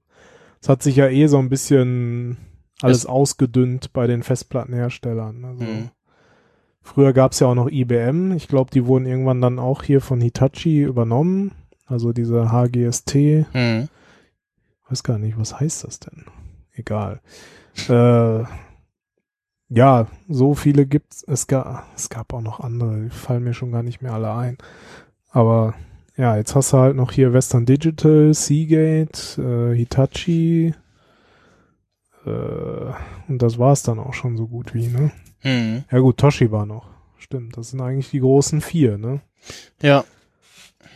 es 0.61 0.69
hat 0.69 0.83
sich 0.83 0.97
ja 0.97 1.07
eh 1.09 1.27
so 1.27 1.39
ein 1.39 1.49
bisschen 1.49 2.37
alles 2.83 2.99
Es- 2.99 3.07
ausgedünnt 3.07 3.93
bei 3.93 4.07
den 4.07 4.23
Festplattenherstellern. 4.23 5.45
Also 5.45 5.63
Mhm. 5.65 5.91
früher 6.83 7.13
gab's 7.13 7.41
ja 7.41 7.47
auch 7.49 7.55
noch 7.55 7.69
IBM. 7.71 8.33
Ich 8.33 8.49
glaube, 8.49 8.71
die 8.71 8.87
wurden 8.87 9.07
irgendwann 9.07 9.41
dann 9.41 9.59
auch 9.59 9.83
hier 9.83 10.01
von 10.01 10.21
Hitachi 10.21 10.83
übernommen. 10.83 11.53
Also 11.87 12.13
diese 12.13 12.53
HGST. 12.53 13.47
Hm. 13.53 13.89
Weiß 14.89 15.03
gar 15.03 15.19
nicht, 15.19 15.39
was 15.39 15.59
heißt 15.59 15.85
das 15.85 16.01
denn? 16.01 16.25
Egal. 16.75 17.21
äh, 17.89 18.45
ja, 19.69 20.07
so 20.29 20.55
viele 20.55 20.87
gibt's. 20.87 21.23
Es 21.23 21.47
gab, 21.47 21.85
es 21.95 22.09
gab 22.09 22.33
auch 22.33 22.41
noch 22.41 22.61
andere, 22.61 23.03
die 23.05 23.11
fallen 23.11 23.45
mir 23.45 23.55
schon 23.55 23.71
gar 23.73 23.83
nicht 23.83 24.03
mehr 24.03 24.13
alle 24.15 24.33
ein. 24.35 24.59
Aber 25.31 25.75
ja, 26.17 26.37
jetzt 26.37 26.55
hast 26.57 26.73
du 26.73 26.79
halt 26.79 26.97
noch 26.97 27.13
hier 27.13 27.33
Western 27.33 27.67
Digital, 27.67 28.35
Seagate, 28.35 29.41
äh, 29.73 29.77
Hitachi, 29.77 30.75
und 32.25 33.39
das 33.43 33.59
war's 33.59 33.83
dann 33.83 33.99
auch 33.99 34.15
schon 34.15 34.37
so 34.37 34.47
gut 34.47 34.75
wie, 34.75 34.89
ne? 34.89 35.11
Hm. 35.41 35.85
Ja 35.91 35.99
gut, 36.01 36.19
Toshiba 36.19 36.67
noch. 36.67 36.89
Stimmt, 37.19 37.57
das 37.57 37.71
sind 37.71 37.81
eigentlich 37.81 38.11
die 38.11 38.21
großen 38.21 38.61
vier, 38.61 38.99
ne? 38.99 39.21
Ja. 39.83 40.05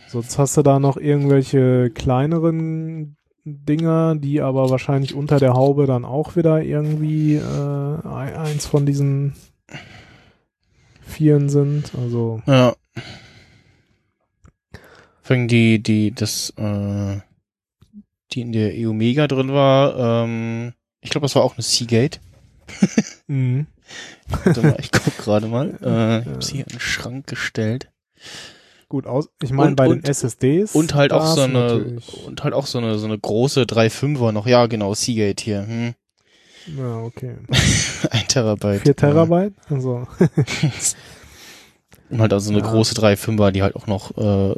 Sonst 0.07 0.37
hast 0.37 0.55
du 0.57 0.61
da 0.61 0.79
noch 0.79 0.97
irgendwelche 0.97 1.89
kleineren 1.89 3.17
Dinger, 3.43 4.15
die 4.15 4.41
aber 4.41 4.69
wahrscheinlich 4.69 5.13
unter 5.13 5.39
der 5.39 5.53
Haube 5.53 5.85
dann 5.87 6.05
auch 6.05 6.35
wieder 6.35 6.61
irgendwie 6.63 7.35
äh, 7.35 7.41
ein- 7.41 8.35
eins 8.35 8.65
von 8.65 8.85
diesen 8.85 9.33
Vieren 11.01 11.49
sind. 11.49 11.91
Also, 11.95 12.41
Ja. 12.47 12.75
Vor 15.21 15.35
allem 15.35 15.47
die, 15.47 15.81
die, 15.81 16.11
das, 16.11 16.51
äh, 16.57 17.17
die 18.31 18.41
in 18.41 18.51
der 18.51 18.73
EU 18.75 18.93
Mega 18.93 19.27
drin 19.27 19.49
war, 19.51 20.23
ähm, 20.25 20.73
ich 21.05 21.11
glaube, 21.11 21.25
das 21.25 21.35
war 21.35 21.43
auch 21.43 21.53
eine 21.55 21.63
Seagate. 21.63 22.19
mh. 23.27 23.65
Warte 24.43 24.61
mal, 24.63 24.75
ich 24.79 24.91
guck 24.91 25.17
gerade 25.17 25.47
mal. 25.47 25.69
Äh, 25.81 26.19
ich 26.19 26.25
Ja. 26.25 26.31
habe 26.33 26.43
sie 26.43 26.51
hier 26.53 26.65
in 26.67 26.71
den 26.71 26.79
Schrank 26.79 27.27
gestellt. 27.27 27.91
gut 28.89 29.05
aus. 29.07 29.29
Ich 29.41 29.51
meine, 29.51 29.75
bei 29.75 29.87
und- 29.87 30.03
den 30.05 30.11
SSDs. 30.11 30.73
Und 30.75 30.93
halt 30.95 31.13
auch 31.13 31.35
so 31.35 31.41
eine, 31.41 31.53
natürlich- 31.53 32.25
und 32.25 32.43
halt 32.43 32.53
auch 32.53 32.65
so 32.67 32.77
eine, 32.79 32.97
so 32.97 33.05
eine 33.05 33.17
große 33.19 33.63
3.5er 33.65 34.31
noch. 34.31 34.47
Ja, 34.47 34.65
genau, 34.67 34.93
Seagate 34.93 35.43
hier. 35.43 35.65
Hm. 35.67 35.93
Ja, 36.77 36.97
okay. 37.03 37.35
Ein 38.09 38.27
Terabyte. 38.27 38.81
Vier 38.81 38.95
Terabyte? 38.95 39.53
Also, 39.69 40.07
Und 42.09 42.21
halt 42.21 42.33
also 42.33 42.51
eine 42.51 42.59
Ja. 42.61 42.65
große 42.71 42.95
3.5er, 42.95 43.51
die 43.51 43.61
halt 43.63 43.75
auch 43.75 43.87
noch 43.87 44.17
äh, 44.17 44.55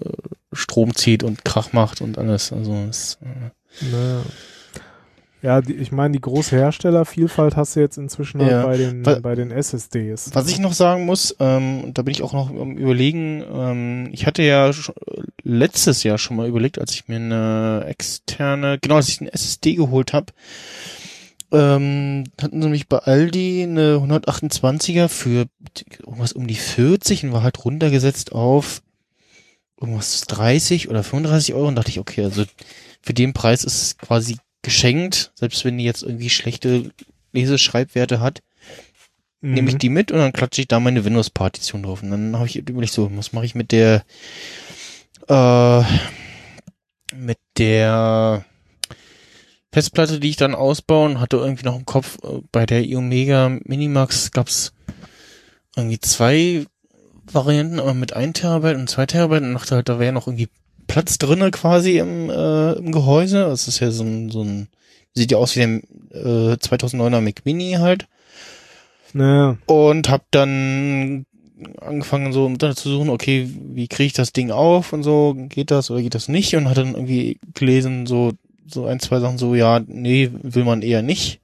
Strom 0.54 0.96
zieht 0.96 1.24
und 1.24 1.44
Krach 1.46 1.74
macht 1.74 2.02
und 2.02 2.18
alles. 2.18 2.52
Also 2.54 2.74
es, 2.90 3.18
äh, 3.22 3.86
naja. 3.92 4.22
Ja, 5.48 5.62
die, 5.62 5.74
ich 5.76 5.94
meine, 5.94 6.12
die 6.12 6.20
große 6.20 6.58
Herstellervielfalt 6.58 7.56
hast 7.56 7.76
du 7.76 7.80
jetzt 7.80 7.98
inzwischen 7.98 8.42
halt 8.42 8.52
Ja. 8.52 8.66
bei 8.66 8.76
den, 8.76 9.06
Wa- 9.06 9.20
bei 9.22 9.34
den 9.34 9.50
SSDs. 9.52 10.32
Was 10.34 10.50
ich 10.50 10.60
noch 10.60 10.74
sagen 10.74 11.06
muss, 11.06 11.34
ähm, 11.40 11.86
und 11.86 11.98
da 11.98 12.02
bin 12.02 12.12
ich 12.12 12.22
auch 12.22 12.34
noch 12.34 12.50
am 12.50 12.76
überlegen, 12.76 13.44
ähm, 13.50 14.10
ich 14.12 14.26
hatte 14.28 14.44
ja 14.44 14.70
letztes 15.44 16.04
Jahr 16.04 16.18
schon 16.18 16.36
mal 16.36 16.50
überlegt, 16.50 16.80
als 16.80 16.94
ich 16.94 17.08
mir 17.08 17.16
eine 17.16 17.86
externe, 17.88 18.78
genau, 18.82 18.96
als 18.98 19.08
ich 19.08 19.22
einen 19.22 19.30
SSD 19.30 19.76
geholt 19.76 20.12
habe, 20.12 20.34
ähm, 21.54 22.26
hatten 22.42 22.62
sie 22.62 22.68
mich 22.68 22.90
bei 22.90 22.98
Aldi 22.98 23.64
eine 23.64 23.96
128er 24.02 25.08
für 25.08 25.46
irgendwas 26.06 26.34
um 26.34 26.46
die 26.48 26.56
40 26.56 27.24
und 27.24 27.32
war 27.32 27.44
halt 27.44 27.64
runtergesetzt 27.64 28.34
auf 28.34 28.82
irgendwas 29.80 30.22
30 30.22 30.90
oder 30.90 31.04
35 31.04 31.54
Euro 31.54 31.68
und 31.70 31.76
dachte 31.76 31.90
ich, 31.92 32.00
okay, 32.00 32.24
also 32.26 32.44
für 33.02 33.14
den 33.14 33.32
Preis 33.32 33.64
ist 33.64 33.82
es 33.82 33.98
quasi 33.98 34.36
geschenkt, 34.62 35.32
selbst 35.36 35.64
wenn 35.66 35.78
die 35.78 35.86
jetzt 35.86 36.04
irgendwie 36.04 36.30
schlechte 36.30 36.92
Leseschreibwerte 37.34 38.20
hat 38.20 38.42
Mhm. 39.42 39.54
nehme 39.54 39.70
ich 39.70 39.78
die 39.78 39.90
mit 39.90 40.12
und 40.12 40.18
dann 40.18 40.34
klatsche 40.34 40.62
ich 40.62 40.68
da 40.68 40.80
meine 40.80 41.06
Windows-Partition 41.06 41.84
drauf. 41.84 42.02
Und 42.02 42.12
dann 42.12 42.36
habe 42.36 42.48
ich 42.48 42.56
überlegt, 42.56 42.94
so, 42.94 43.10
was 43.16 43.34
mache 43.34 43.46
ich 43.46 43.56
mit 43.56 43.72
der, 43.72 44.04
äh, 45.28 45.84
mit 47.16 47.38
der 47.58 48.46
Festplatte, 49.72 50.20
die 50.20 50.30
ich 50.30 50.38
dann 50.38 50.56
ausbaue 50.56 51.06
und 51.06 51.20
hatte 51.20 51.38
irgendwie 51.38 51.66
noch 51.66 51.78
im 51.78 51.86
Kopf, 51.86 52.18
äh, 52.24 52.42
bei 52.52 52.66
der 52.66 52.84
Iomega 52.84 53.50
Minimax 53.64 54.32
gab's 54.32 54.74
irgendwie 55.76 56.00
zwei 56.00 56.66
Varianten, 57.32 57.80
aber 57.80 57.94
mit 57.94 58.14
1 58.14 58.40
Terabyte 58.40 58.78
und 58.78 58.90
2 58.90 59.06
Terabyte 59.06 59.44
und 59.44 59.54
dachte 59.54 59.76
halt, 59.76 59.90
da 59.90 60.00
wäre 60.00 60.14
noch 60.14 60.28
irgendwie 60.28 60.50
Platz 60.88 61.18
drinne 61.18 61.52
quasi 61.52 62.00
im, 62.00 62.30
äh, 62.30 62.74
im 62.74 62.92
Gehäuse. 62.92 63.46
Das 63.46 63.68
ist 63.68 63.80
ja 63.80 63.92
so 63.92 64.04
ein, 64.04 64.30
so 64.30 64.44
ein, 64.44 64.68
sieht 65.14 65.32
ja 65.32 65.38
aus 65.38 65.56
wie 65.56 65.60
der 65.60 66.52
äh, 66.52 66.54
2009er 66.56 67.22
Mac 67.22 67.46
Mini 67.46 67.74
halt 67.74 68.08
Naja, 69.14 69.58
und 69.66 70.10
habe 70.10 70.24
dann 70.32 71.26
angefangen 71.82 72.34
so 72.34 72.46
im 72.46 72.54
Internet 72.54 72.78
zu 72.78 72.90
suchen, 72.90 73.10
okay, 73.10 73.50
wie 73.74 73.88
kriege 73.88 74.08
ich 74.08 74.14
das 74.14 74.32
Ding 74.32 74.52
auf 74.52 74.94
und 74.94 75.04
so, 75.04 75.36
geht 75.50 75.72
das 75.72 75.90
oder 75.90 76.02
geht 76.02 76.16
das 76.16 76.28
nicht 76.28 76.56
und 76.56 76.70
hat 76.70 76.78
dann 76.78 76.94
irgendwie 76.94 77.40
gelesen 77.54 78.06
so 78.06 78.34
so 78.70 78.86
ein, 78.86 79.00
zwei 79.00 79.20
Sachen 79.20 79.38
so, 79.38 79.56
ja, 79.56 79.80
nee, 79.80 80.30
will 80.34 80.66
man 80.66 80.82
eher 80.82 81.02
nicht. 81.02 81.40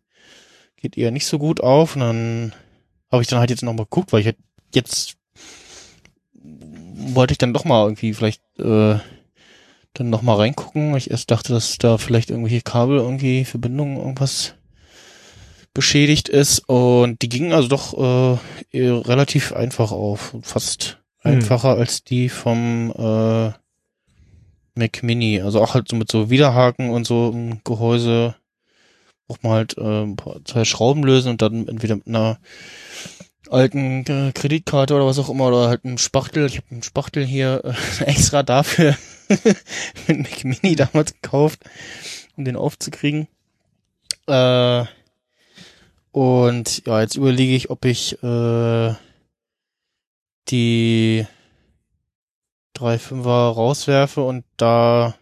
Geht 0.77 0.97
eher 0.97 1.11
nicht 1.11 1.25
so 1.25 1.39
gut 1.39 1.61
auf 1.61 1.95
und 1.95 2.01
dann 2.01 2.53
habe 3.11 3.21
ich 3.21 3.29
dann 3.29 3.39
halt 3.39 3.49
jetzt 3.49 3.63
nochmal 3.63 3.85
geguckt, 3.85 4.11
weil 4.11 4.19
ich 4.19 4.25
halt 4.25 4.37
jetzt 4.73 5.15
wollte 6.33 7.31
ich 7.31 7.37
dann 7.37 7.53
doch 7.53 7.65
mal 7.65 7.83
irgendwie 7.83 8.13
vielleicht 8.13 8.41
äh, 8.59 8.97
dann 9.93 10.09
noch 10.09 10.21
mal 10.21 10.35
reingucken, 10.35 10.95
ich 10.95 11.11
erst 11.11 11.31
dachte, 11.31 11.53
dass 11.53 11.77
da 11.77 11.97
vielleicht 11.97 12.29
irgendwelche 12.29 12.61
Kabel 12.61 12.97
irgendwie 12.97 13.45
Verbindungen 13.45 13.97
irgendwas 13.97 14.55
beschädigt 15.73 16.29
ist. 16.29 16.59
Und 16.67 17.21
die 17.21 17.29
gingen 17.29 17.53
also 17.53 17.67
doch 17.67 18.39
äh, 18.73 18.89
relativ 18.89 19.53
einfach 19.53 19.91
auf, 19.91 20.35
fast 20.41 21.03
Hm. 21.23 21.35
einfacher 21.35 21.77
als 21.77 22.03
die 22.03 22.29
vom 22.29 22.91
äh, 22.91 23.51
Mac 24.75 25.03
Mini, 25.03 25.41
also 25.41 25.61
auch 25.61 25.73
halt 25.73 25.87
so 25.87 25.95
mit 25.95 26.11
so 26.11 26.29
Widerhaken 26.29 26.89
und 26.89 27.07
so 27.07 27.31
im 27.33 27.61
Gehäuse 27.63 28.35
braucht 29.27 29.43
man 29.43 29.53
halt 29.53 29.77
äh, 29.77 30.03
ein 30.03 30.15
paar, 30.17 30.43
zwei 30.43 30.65
Schrauben 30.65 31.03
lösen 31.03 31.29
und 31.29 31.41
dann 31.41 31.67
entweder 31.67 31.95
mit 31.95 32.07
einer 32.07 32.39
alten 33.49 34.05
äh, 34.05 34.31
Kreditkarte 34.33 34.95
oder 34.95 35.05
was 35.05 35.19
auch 35.19 35.29
immer 35.29 35.47
oder 35.47 35.69
halt 35.69 35.85
einen 35.85 35.97
Spachtel. 35.97 36.45
Ich 36.47 36.57
habe 36.57 36.67
einen 36.71 36.83
Spachtel 36.83 37.23
hier 37.23 37.61
äh, 37.63 38.03
extra 38.03 38.43
dafür 38.43 38.97
mit 40.07 40.19
Mac 40.19 40.43
Mini 40.43 40.75
damals 40.75 41.13
gekauft, 41.13 41.59
um 42.35 42.45
den 42.45 42.55
aufzukriegen. 42.55 43.27
Äh, 44.27 44.85
und 46.11 46.85
ja, 46.85 47.01
jetzt 47.01 47.15
überlege 47.15 47.55
ich, 47.55 47.69
ob 47.69 47.85
ich 47.85 48.21
äh, 48.23 48.93
die 50.49 51.25
3.5er 52.77 53.53
rauswerfe 53.53 54.21
und 54.21 54.45
da 54.57 55.15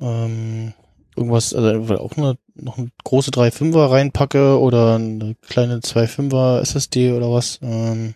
ähm, 0.00 0.74
irgendwas, 1.16 1.54
also 1.54 1.94
auch 1.96 2.16
eine, 2.16 2.38
noch 2.54 2.78
eine 2.78 2.90
große 3.04 3.30
3.5er 3.30 3.90
reinpacke 3.90 4.58
oder 4.60 4.94
eine 4.94 5.34
kleine 5.42 5.78
2.5er 5.78 6.60
SSD 6.60 7.12
oder 7.12 7.30
was. 7.32 7.58
Ähm, 7.62 8.14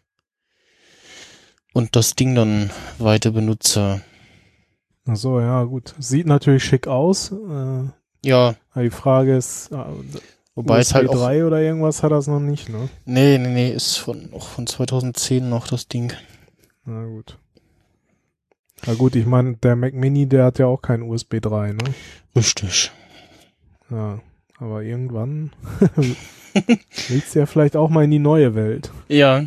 und 1.73 1.97
das 1.97 2.15
Ding 2.15 2.35
dann 2.35 2.71
weiter 2.99 3.31
benutze. 3.31 4.03
Ach 5.07 5.17
so, 5.17 5.41
ja, 5.41 5.65
gut. 5.65 5.95
Sieht 5.99 6.27
natürlich 6.27 6.65
schick 6.65 6.87
aus. 6.87 7.33
Äh, 7.33 7.85
Ja, 8.25 8.55
aber 8.73 8.83
die 8.85 8.91
Frage 8.91 9.37
ist, 9.37 9.73
äh, 9.73 9.77
wobei 10.55 10.79
es 10.81 10.95
halt 10.95 11.09
auch 11.09 11.15
3 11.15 11.45
oder 11.45 11.61
irgendwas 11.61 12.03
hat 12.03 12.13
das 12.13 12.27
noch 12.27 12.41
nicht, 12.41 12.69
ne? 12.69 12.89
Nee, 13.05 13.39
nee, 13.39 13.49
nee, 13.49 13.71
ist 13.73 13.97
von, 13.97 14.31
auch 14.33 14.47
von 14.49 14.67
2010 14.67 15.49
noch 15.49 15.67
das 15.69 15.89
Ding. 15.89 16.13
Na 16.85 17.05
gut. 17.05 17.39
Na 18.87 18.95
gut, 18.95 19.15
ich 19.17 19.27
meine, 19.27 19.55
der 19.59 19.77
Mac 19.77 19.95
Mini, 19.95 20.27
der 20.27 20.45
hat 20.47 20.59
ja 20.59 20.67
auch 20.67 20.83
kein 20.83 21.03
USB 21.03 21.41
3, 21.41 21.73
ne? 21.73 21.79
Richtig. 22.35 22.91
Ja, 23.91 24.19
aber 24.59 24.83
irgendwann 24.83 25.53
willst 27.09 27.35
du 27.35 27.39
ja 27.41 27.47
vielleicht 27.47 27.77
auch 27.77 27.91
mal 27.91 28.05
in 28.05 28.11
die 28.11 28.19
neue 28.19 28.55
Welt. 28.55 28.91
Ja. 29.09 29.45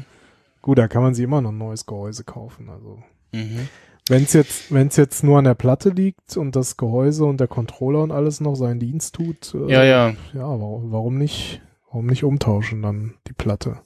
Gut, 0.62 0.78
da 0.78 0.88
kann 0.88 1.04
man 1.04 1.14
sich 1.14 1.24
immer 1.24 1.42
noch 1.42 1.52
ein 1.52 1.58
neues 1.58 1.86
Gehäuse 1.86 2.24
kaufen. 2.24 2.70
Also 2.70 3.00
Mhm. 3.34 3.68
Wenn 4.08 4.24
es 4.24 4.34
jetzt, 4.34 4.72
wenn 4.74 4.88
es 4.88 4.96
jetzt 4.98 5.24
nur 5.24 5.40
an 5.40 5.46
der 5.46 5.56
Platte 5.56 5.90
liegt 5.90 6.38
und 6.38 6.56
das 6.56 6.78
Gehäuse 6.78 7.26
und 7.26 7.40
der 7.40 7.48
Controller 7.48 8.04
und 8.04 8.12
alles 8.12 8.40
noch 8.40 8.56
seinen 8.56 8.80
Dienst 8.80 9.16
tut, 9.16 9.54
äh, 9.56 9.72
Ja, 9.72 9.84
ja. 9.84 10.10
ja, 10.34 10.42
warum, 10.42 10.92
warum 10.92 11.18
nicht, 11.18 11.62
warum 11.88 12.06
nicht 12.06 12.24
umtauschen 12.24 12.82
dann 12.82 13.16
die 13.28 13.34
Platte? 13.34 13.80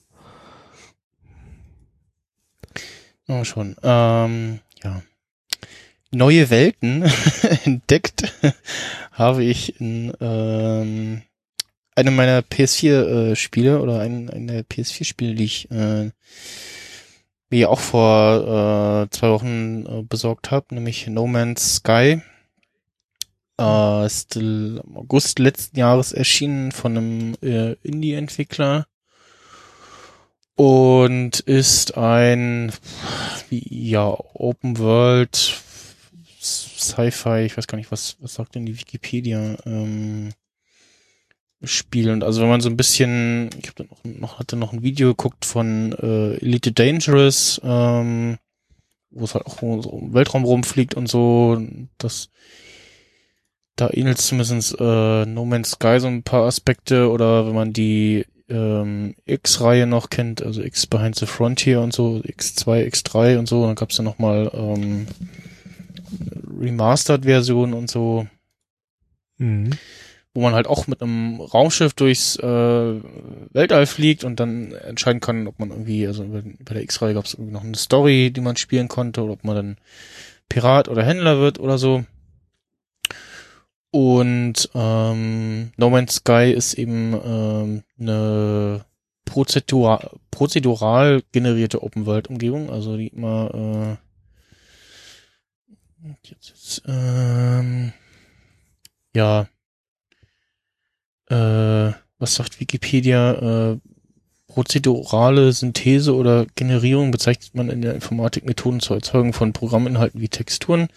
Oh, 3.28 3.44
schon. 3.44 3.76
Ähm, 3.82 4.60
ja. 4.82 5.02
Neue 6.10 6.50
Welten 6.50 7.04
entdeckt 7.64 8.32
habe 9.12 9.44
ich 9.44 9.80
in 9.80 10.12
ähm, 10.20 11.22
einem 11.94 12.16
meiner 12.16 12.40
PS4-Spiele 12.40 13.80
oder 13.80 14.00
ein, 14.00 14.28
einen 14.28 14.48
der 14.48 14.64
PS4-Spiele, 14.64 15.34
die 15.34 15.44
ich 15.44 15.70
äh, 15.70 16.10
mir 17.50 17.70
auch 17.70 17.80
vor 17.80 19.04
äh, 19.04 19.10
zwei 19.10 19.30
Wochen 19.30 19.86
äh, 19.86 20.02
besorgt 20.02 20.50
habe, 20.50 20.74
nämlich 20.74 21.06
No 21.08 21.26
Man's 21.26 21.76
Sky. 21.76 22.22
Äh, 23.60 24.06
ist 24.06 24.36
im 24.36 24.80
August 24.94 25.38
letzten 25.38 25.78
Jahres 25.78 26.12
erschienen 26.12 26.72
von 26.72 26.96
einem 26.96 27.34
äh, 27.42 27.72
Indie-Entwickler 27.82 28.86
und 30.54 31.40
ist 31.40 31.96
ein 31.96 32.72
wie, 33.48 33.90
ja 33.90 34.14
Open 34.34 34.78
World 34.78 35.62
Sci-Fi, 36.40 37.44
ich 37.44 37.56
weiß 37.56 37.66
gar 37.66 37.76
nicht, 37.76 37.90
was 37.90 38.16
was 38.20 38.34
sagt 38.34 38.54
denn 38.54 38.66
die 38.66 38.78
Wikipedia 38.78 39.56
ähm, 39.66 40.30
Spiel 41.62 42.10
und 42.10 42.24
also 42.24 42.40
wenn 42.40 42.48
man 42.48 42.60
so 42.60 42.70
ein 42.70 42.76
bisschen, 42.76 43.50
ich 43.60 43.68
habe 43.68 43.84
noch, 43.84 44.04
noch 44.04 44.38
hatte 44.38 44.56
noch 44.56 44.72
ein 44.72 44.82
Video 44.82 45.08
geguckt 45.08 45.44
von 45.44 45.92
äh, 45.92 46.36
Elite 46.36 46.72
Dangerous, 46.72 47.60
ähm, 47.62 48.38
wo 49.10 49.24
es 49.24 49.34
halt 49.34 49.46
auch 49.46 49.60
so 49.60 49.98
im 50.00 50.14
Weltraum 50.14 50.44
rumfliegt 50.44 50.94
und 50.94 51.08
so, 51.08 51.60
das 51.98 52.30
da 53.76 53.90
ähnelt 53.92 54.18
zumindest 54.18 54.78
äh, 54.80 55.26
No 55.26 55.44
Man's 55.44 55.72
Sky 55.72 56.00
so 56.00 56.08
ein 56.08 56.22
paar 56.22 56.46
Aspekte 56.46 57.10
oder 57.10 57.46
wenn 57.46 57.54
man 57.54 57.72
die 57.72 58.26
ähm, 58.48 59.14
X-Reihe 59.26 59.86
noch 59.86 60.10
kennt, 60.10 60.42
also 60.42 60.62
X 60.62 60.86
Behind 60.86 61.14
the 61.16 61.26
Frontier 61.26 61.80
und 61.80 61.92
so, 61.92 62.16
X2, 62.16 62.86
X3 62.90 63.38
und 63.38 63.48
so, 63.48 63.66
dann 63.66 63.76
gab's 63.76 63.96
ja 63.96 64.04
nochmal 64.04 64.50
ähm, 64.54 65.06
Remastered-Version 66.58 67.72
und 67.72 67.90
so, 67.90 68.26
Mhm. 69.40 69.70
Wo 70.34 70.42
man 70.42 70.54
halt 70.54 70.66
auch 70.68 70.86
mit 70.86 71.02
einem 71.02 71.40
Raumschiff 71.40 71.94
durchs 71.94 72.36
äh, 72.36 72.42
Weltall 73.52 73.86
fliegt 73.86 74.22
und 74.22 74.38
dann 74.38 74.72
entscheiden 74.72 75.20
kann, 75.20 75.48
ob 75.48 75.58
man 75.58 75.70
irgendwie, 75.70 76.06
also 76.06 76.24
bei, 76.24 76.74
der 76.74 76.82
X-Reihe 76.82 77.14
gab's 77.14 77.34
irgendwie 77.34 77.52
noch 77.52 77.64
eine 77.64 77.76
Story, 77.76 78.30
die 78.30 78.40
man 78.40 78.56
spielen 78.56 78.88
konnte, 78.88 79.22
oder 79.22 79.32
ob 79.32 79.44
man 79.44 79.56
dann 79.56 79.76
Pirat 80.48 80.88
oder 80.88 81.04
Händler 81.04 81.38
wird 81.40 81.58
oder 81.58 81.78
so. 81.78 82.04
Und 83.92 84.70
ähm, 84.74 85.72
No 85.76 85.90
Man's 85.90 86.16
Sky 86.16 86.52
ist 86.56 86.74
eben 86.74 87.12
ähm, 87.24 87.82
eine 87.98 88.84
prozedural, 89.24 90.10
prozedural 90.30 91.22
generierte 91.32 91.82
Open-World-Umgebung, 91.82 92.70
also 92.70 92.96
die 92.96 93.08
immer 93.08 93.98
äh, 96.04 96.08
jetzt, 96.22 96.50
ist, 96.50 96.82
ähm, 96.86 97.92
ja 99.12 99.48
äh, 101.30 101.92
was 102.18 102.34
sagt 102.34 102.60
Wikipedia? 102.60 103.72
Äh, 103.72 103.78
prozedurale 104.50 105.52
Synthese 105.52 106.14
oder 106.14 106.44
Generierung 106.56 107.12
bezeichnet 107.12 107.54
man 107.54 107.70
in 107.70 107.82
der 107.82 107.94
Informatik 107.94 108.44
Methoden 108.44 108.80
zur 108.80 108.96
Erzeugung 108.96 109.32
von 109.32 109.52
Programminhalten 109.52 110.20
wie 110.20 110.28
Texturen, 110.28 110.88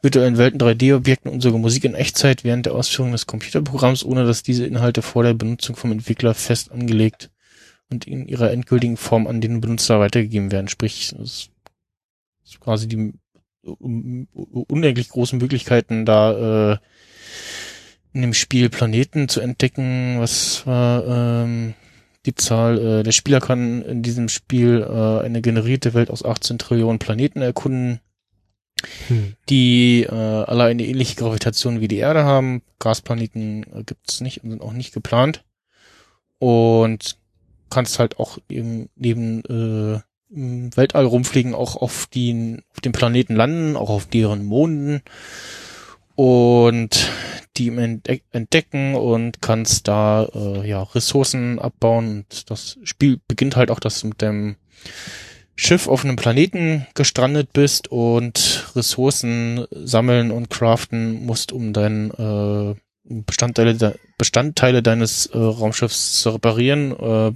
virtuellen 0.00 0.38
Welten, 0.38 0.60
3D-Objekten 0.60 1.28
und 1.30 1.40
sogar 1.40 1.58
Musik 1.58 1.84
in 1.84 1.94
Echtzeit 1.94 2.44
während 2.44 2.66
der 2.66 2.74
Ausführung 2.74 3.10
des 3.10 3.26
Computerprogramms, 3.26 4.04
ohne 4.04 4.24
dass 4.24 4.44
diese 4.44 4.64
Inhalte 4.64 5.02
vor 5.02 5.24
der 5.24 5.34
Benutzung 5.34 5.74
vom 5.74 5.90
Entwickler 5.90 6.34
fest 6.34 6.70
angelegt 6.70 7.30
und 7.90 8.06
in 8.06 8.28
ihrer 8.28 8.52
endgültigen 8.52 8.96
Form 8.96 9.26
an 9.26 9.40
den 9.40 9.60
Benutzer 9.60 9.98
weitergegeben 9.98 10.52
werden. 10.52 10.68
Sprich, 10.68 11.12
es 11.20 11.50
ist 12.44 12.60
quasi 12.60 12.86
die 12.86 13.12
un- 13.64 14.28
unendlich 14.32 15.08
großen 15.08 15.38
Möglichkeiten 15.38 16.04
da 16.06 16.74
äh, 16.74 16.76
in 18.14 18.22
dem 18.22 18.34
Spiel 18.34 18.70
Planeten 18.70 19.28
zu 19.28 19.40
entdecken. 19.40 20.16
Was 20.18 20.66
war 20.66 21.44
ähm, 21.44 21.74
die 22.24 22.34
Zahl? 22.34 22.78
Äh, 22.78 23.02
der 23.02 23.12
Spieler 23.12 23.40
kann 23.40 23.82
in 23.82 24.02
diesem 24.02 24.28
Spiel 24.28 24.80
äh, 24.82 25.24
eine 25.24 25.42
generierte 25.42 25.92
Welt 25.92 26.10
aus 26.10 26.24
18 26.24 26.58
Trillionen 26.58 26.98
Planeten 26.98 27.42
erkunden, 27.42 28.00
Hm. 29.08 29.34
die 29.48 30.02
äh, 30.02 30.14
alle 30.14 30.64
eine 30.64 30.84
ähnliche 30.84 31.16
Gravitation 31.16 31.80
wie 31.80 31.88
die 31.88 31.98
Erde 31.98 32.24
haben. 32.24 32.62
Gasplaneten 32.78 33.64
äh, 33.72 33.84
gibt's 33.84 34.20
nicht 34.20 34.42
und 34.42 34.50
sind 34.50 34.62
auch 34.62 34.72
nicht 34.72 34.92
geplant. 34.92 35.44
Und 36.38 37.16
kannst 37.70 37.98
halt 37.98 38.18
auch 38.18 38.38
eben 38.48 38.88
neben 38.96 39.42
äh, 39.44 40.00
im 40.30 40.76
Weltall 40.76 41.06
rumfliegen, 41.06 41.54
auch 41.54 41.76
auf, 41.76 42.06
die, 42.12 42.58
auf 42.70 42.80
den 42.80 42.92
Planeten 42.92 43.34
landen, 43.36 43.76
auch 43.76 43.90
auf 43.90 44.06
deren 44.06 44.44
Monden 44.44 45.02
und 46.14 47.10
die 47.56 47.68
entdecken 48.32 48.94
und 48.94 49.40
kannst 49.40 49.86
da 49.86 50.24
äh, 50.34 50.68
ja 50.68 50.82
Ressourcen 50.82 51.58
abbauen. 51.58 52.08
Und 52.08 52.50
das 52.50 52.78
Spiel 52.82 53.20
beginnt 53.28 53.56
halt 53.56 53.70
auch, 53.70 53.80
dass 53.80 54.00
du 54.00 54.08
mit 54.08 54.22
dem 54.22 54.56
Schiff 55.56 55.86
auf 55.86 56.04
einem 56.04 56.16
Planeten 56.16 56.86
gestrandet 56.94 57.52
bist 57.52 57.88
und 57.88 58.66
Ressourcen 58.74 59.66
sammeln 59.70 60.32
und 60.32 60.50
craften 60.50 61.24
musst, 61.24 61.52
um 61.52 61.72
dein 61.72 62.10
äh, 62.10 62.74
Bestandteile, 63.04 63.74
de 63.74 63.94
Bestandteile 64.18 64.82
deines 64.82 65.26
äh, 65.26 65.38
Raumschiffs 65.38 66.20
zu 66.20 66.30
reparieren 66.30 66.92
äh, 66.92 67.32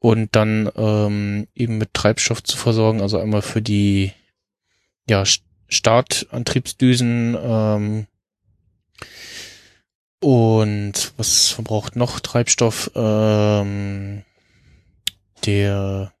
und 0.00 0.36
dann 0.36 0.70
ähm, 0.76 1.46
eben 1.54 1.78
mit 1.78 1.94
Treibstoff 1.94 2.42
zu 2.42 2.56
versorgen. 2.56 3.00
Also 3.00 3.18
einmal 3.18 3.42
für 3.42 3.62
die 3.62 4.12
ja, 5.08 5.24
Startantriebsdüsen 5.72 7.36
ähm, 7.40 8.06
und 10.20 11.12
was 11.16 11.48
verbraucht 11.50 11.96
noch 11.96 12.20
Treibstoff? 12.20 12.90
Ähm, 12.94 14.22
der 15.44 16.12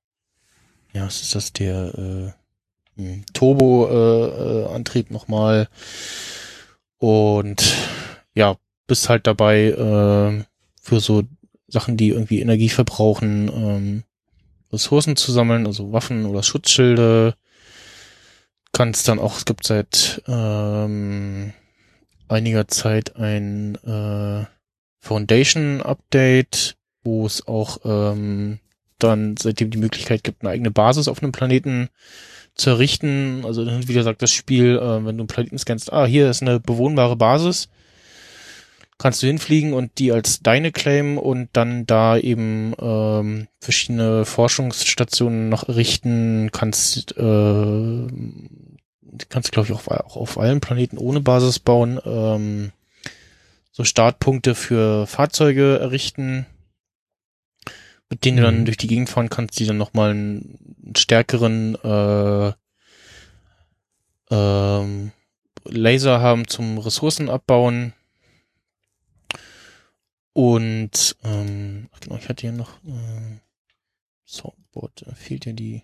ja, 0.92 1.06
was 1.06 1.22
ist 1.22 1.34
das? 1.34 1.52
Der 1.52 1.94
äh, 1.96 3.00
hm, 3.00 3.24
Turbo-Antrieb 3.32 4.70
äh, 4.70 4.74
Antrieb 4.74 5.10
nochmal. 5.10 5.68
Und 6.98 7.74
ja, 8.34 8.56
bist 8.86 9.08
halt 9.08 9.26
dabei 9.26 9.68
äh, 9.68 10.44
für 10.80 11.00
so 11.00 11.24
Sachen, 11.66 11.96
die 11.96 12.10
irgendwie 12.10 12.40
Energie 12.40 12.68
verbrauchen, 12.68 13.48
ähm, 13.48 14.02
Ressourcen 14.72 15.16
zu 15.16 15.32
sammeln, 15.32 15.66
also 15.66 15.92
Waffen 15.92 16.26
oder 16.26 16.42
Schutzschilde. 16.42 17.34
Kannst 18.72 19.06
dann 19.08 19.18
auch, 19.18 19.36
es 19.36 19.44
gibt 19.44 19.64
seit 19.66 20.22
ähm, 20.26 21.52
einiger 22.28 22.68
Zeit 22.68 23.16
ein 23.16 23.74
äh, 23.84 24.46
Foundation-Update, 25.00 26.76
wo 27.04 27.26
es 27.26 27.46
auch 27.46 27.78
ähm, 27.84 28.60
dann 28.98 29.36
seitdem 29.36 29.70
die 29.70 29.78
Möglichkeit 29.78 30.24
gibt, 30.24 30.42
eine 30.42 30.50
eigene 30.50 30.70
Basis 30.70 31.08
auf 31.08 31.22
einem 31.22 31.32
Planeten 31.32 31.88
zu 32.54 32.70
errichten. 32.70 33.42
Also 33.44 33.64
dann 33.64 33.88
wieder 33.88 34.04
sagt 34.04 34.22
das 34.22 34.30
Spiel, 34.30 34.78
äh, 34.78 35.04
wenn 35.04 35.16
du 35.16 35.22
einen 35.22 35.26
Planeten 35.26 35.58
scannst, 35.58 35.92
ah, 35.92 36.06
hier 36.06 36.30
ist 36.30 36.42
eine 36.42 36.60
bewohnbare 36.60 37.16
Basis, 37.16 37.68
kannst 39.02 39.22
du 39.22 39.26
hinfliegen 39.26 39.72
und 39.72 39.98
die 39.98 40.12
als 40.12 40.40
deine 40.42 40.70
claimen 40.70 41.18
und 41.18 41.48
dann 41.54 41.86
da 41.86 42.16
eben 42.16 42.72
ähm, 42.80 43.48
verschiedene 43.60 44.24
Forschungsstationen 44.24 45.48
noch 45.48 45.68
errichten, 45.68 46.50
kannst 46.52 47.16
äh, 47.18 48.06
kannst 49.28 49.50
glaube 49.50 49.68
ich 49.68 49.74
auch, 49.74 49.88
auch 49.88 50.16
auf 50.16 50.38
allen 50.38 50.60
Planeten 50.60 50.98
ohne 50.98 51.20
Basis 51.20 51.58
bauen, 51.58 52.00
ähm, 52.04 52.70
so 53.72 53.82
Startpunkte 53.82 54.54
für 54.54 55.06
Fahrzeuge 55.08 55.78
errichten, 55.80 56.46
mit 58.08 58.24
denen 58.24 58.36
du 58.36 58.42
dann 58.44 58.60
Mhm. 58.60 58.64
durch 58.66 58.76
die 58.76 58.86
Gegend 58.86 59.08
fahren 59.08 59.30
kannst, 59.30 59.58
die 59.58 59.66
dann 59.66 59.78
nochmal 59.78 60.10
einen, 60.10 60.58
einen 60.84 60.96
stärkeren 60.96 61.74
äh, 61.82 62.52
ähm, 64.30 65.10
Laser 65.64 66.20
haben 66.20 66.46
zum 66.46 66.78
Ressourcen 66.78 67.28
abbauen. 67.28 67.94
Und 70.34 71.16
ähm, 71.24 71.88
ach 71.92 72.00
genau, 72.00 72.16
ich 72.16 72.28
hatte 72.28 72.40
hier 72.42 72.52
noch 72.52 72.78
äh, 72.84 73.38
Soundboard, 74.26 75.04
da 75.06 75.14
fehlt 75.14 75.44
ja 75.44 75.52
die, 75.52 75.82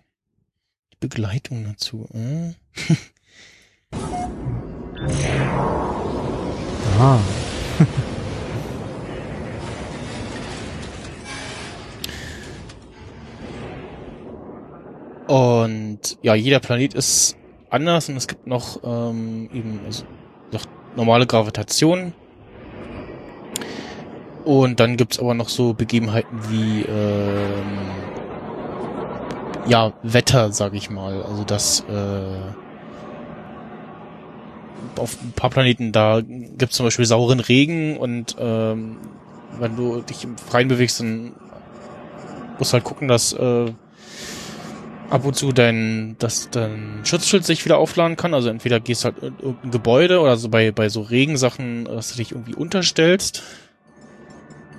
die 0.93 0.97
Begleitung 0.99 1.65
dazu. 1.65 2.07
Äh? 2.13 2.53
Ah. 7.01 7.21
Und 15.27 16.17
ja, 16.21 16.35
jeder 16.35 16.59
Planet 16.59 16.95
ist 16.95 17.37
anders 17.69 18.09
und 18.09 18.17
es 18.17 18.27
gibt 18.27 18.47
noch 18.47 18.81
ähm, 18.83 19.49
eben 19.53 19.79
also 19.85 20.03
noch 20.51 20.65
normale 20.95 21.27
Gravitation. 21.27 22.13
Und 24.49 24.79
dann 24.79 24.97
gibt's 24.97 25.19
aber 25.19 25.35
noch 25.35 25.47
so 25.47 25.75
Begebenheiten 25.75 26.39
wie 26.49 26.81
ähm, 26.81 27.91
ja 29.67 29.93
Wetter, 30.01 30.51
sag 30.51 30.73
ich 30.73 30.89
mal. 30.89 31.21
Also 31.21 31.43
das 31.43 31.81
äh, 31.81 32.49
auf 34.99 35.21
ein 35.21 35.33
paar 35.33 35.51
Planeten 35.51 35.91
da 35.91 36.21
gibt's 36.23 36.77
zum 36.77 36.87
Beispiel 36.87 37.05
sauren 37.05 37.41
Regen 37.41 37.97
und 37.97 38.37
ähm, 38.39 38.97
wenn 39.59 39.75
du 39.75 40.01
dich 40.01 40.23
im 40.23 40.35
Freien 40.35 40.67
bewegst, 40.67 40.99
dann 40.99 41.33
musst 42.57 42.71
du 42.71 42.73
halt 42.73 42.85
gucken, 42.85 43.07
dass 43.07 43.33
äh, 43.33 43.71
ab 45.11 45.25
und 45.25 45.35
zu 45.35 45.51
dein, 45.51 46.15
dass 46.17 46.49
dein 46.49 47.01
Schutzschild 47.03 47.45
sich 47.45 47.65
wieder 47.65 47.77
aufladen 47.77 48.17
kann. 48.17 48.33
Also 48.33 48.49
entweder 48.49 48.79
gehst 48.79 49.05
halt 49.05 49.19
in 49.19 49.35
irgendein 49.37 49.69
Gebäude 49.69 50.21
oder 50.21 50.37
so 50.37 50.49
bei, 50.49 50.71
bei 50.71 50.89
so 50.89 51.01
Regensachen, 51.01 51.85
dass 51.85 52.13
du 52.13 52.17
dich 52.17 52.31
irgendwie 52.31 52.55
unterstellst. 52.55 53.43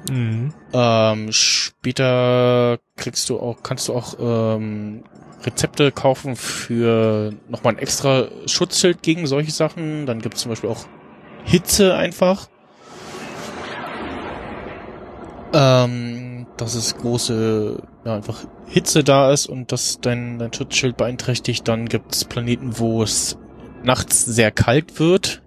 Mhm. 0.09 0.55
Ähm, 0.73 1.33
später 1.33 2.79
kriegst 2.97 3.29
du 3.29 3.39
auch, 3.39 3.63
kannst 3.63 3.89
du 3.89 3.95
auch 3.95 4.15
ähm, 4.19 5.05
Rezepte 5.43 5.93
kaufen 5.93 6.37
für 6.37 7.33
nochmal 7.49 7.75
ein 7.75 7.79
extra 7.79 8.29
Schutzschild 8.47 9.03
gegen 9.03 9.27
solche 9.27 9.51
Sachen. 9.51 10.07
Dann 10.07 10.21
gibt 10.21 10.37
es 10.37 10.43
zum 10.43 10.51
Beispiel 10.51 10.71
auch 10.71 10.87
Hitze 11.45 11.95
einfach. 11.95 12.49
Ähm, 15.53 16.47
dass 16.57 16.75
es 16.75 16.97
große, 16.97 17.83
ja, 18.05 18.15
einfach 18.15 18.45
Hitze 18.67 19.03
da 19.03 19.33
ist 19.33 19.47
und 19.47 19.73
dass 19.73 20.01
dein, 20.01 20.39
dein 20.39 20.53
Schutzschild 20.53 20.97
beeinträchtigt. 20.97 21.67
Dann 21.67 21.87
gibt 21.87 22.15
es 22.15 22.25
Planeten, 22.25 22.79
wo 22.79 23.03
es 23.03 23.37
nachts 23.83 24.25
sehr 24.25 24.51
kalt 24.51 25.01
wird. 25.01 25.43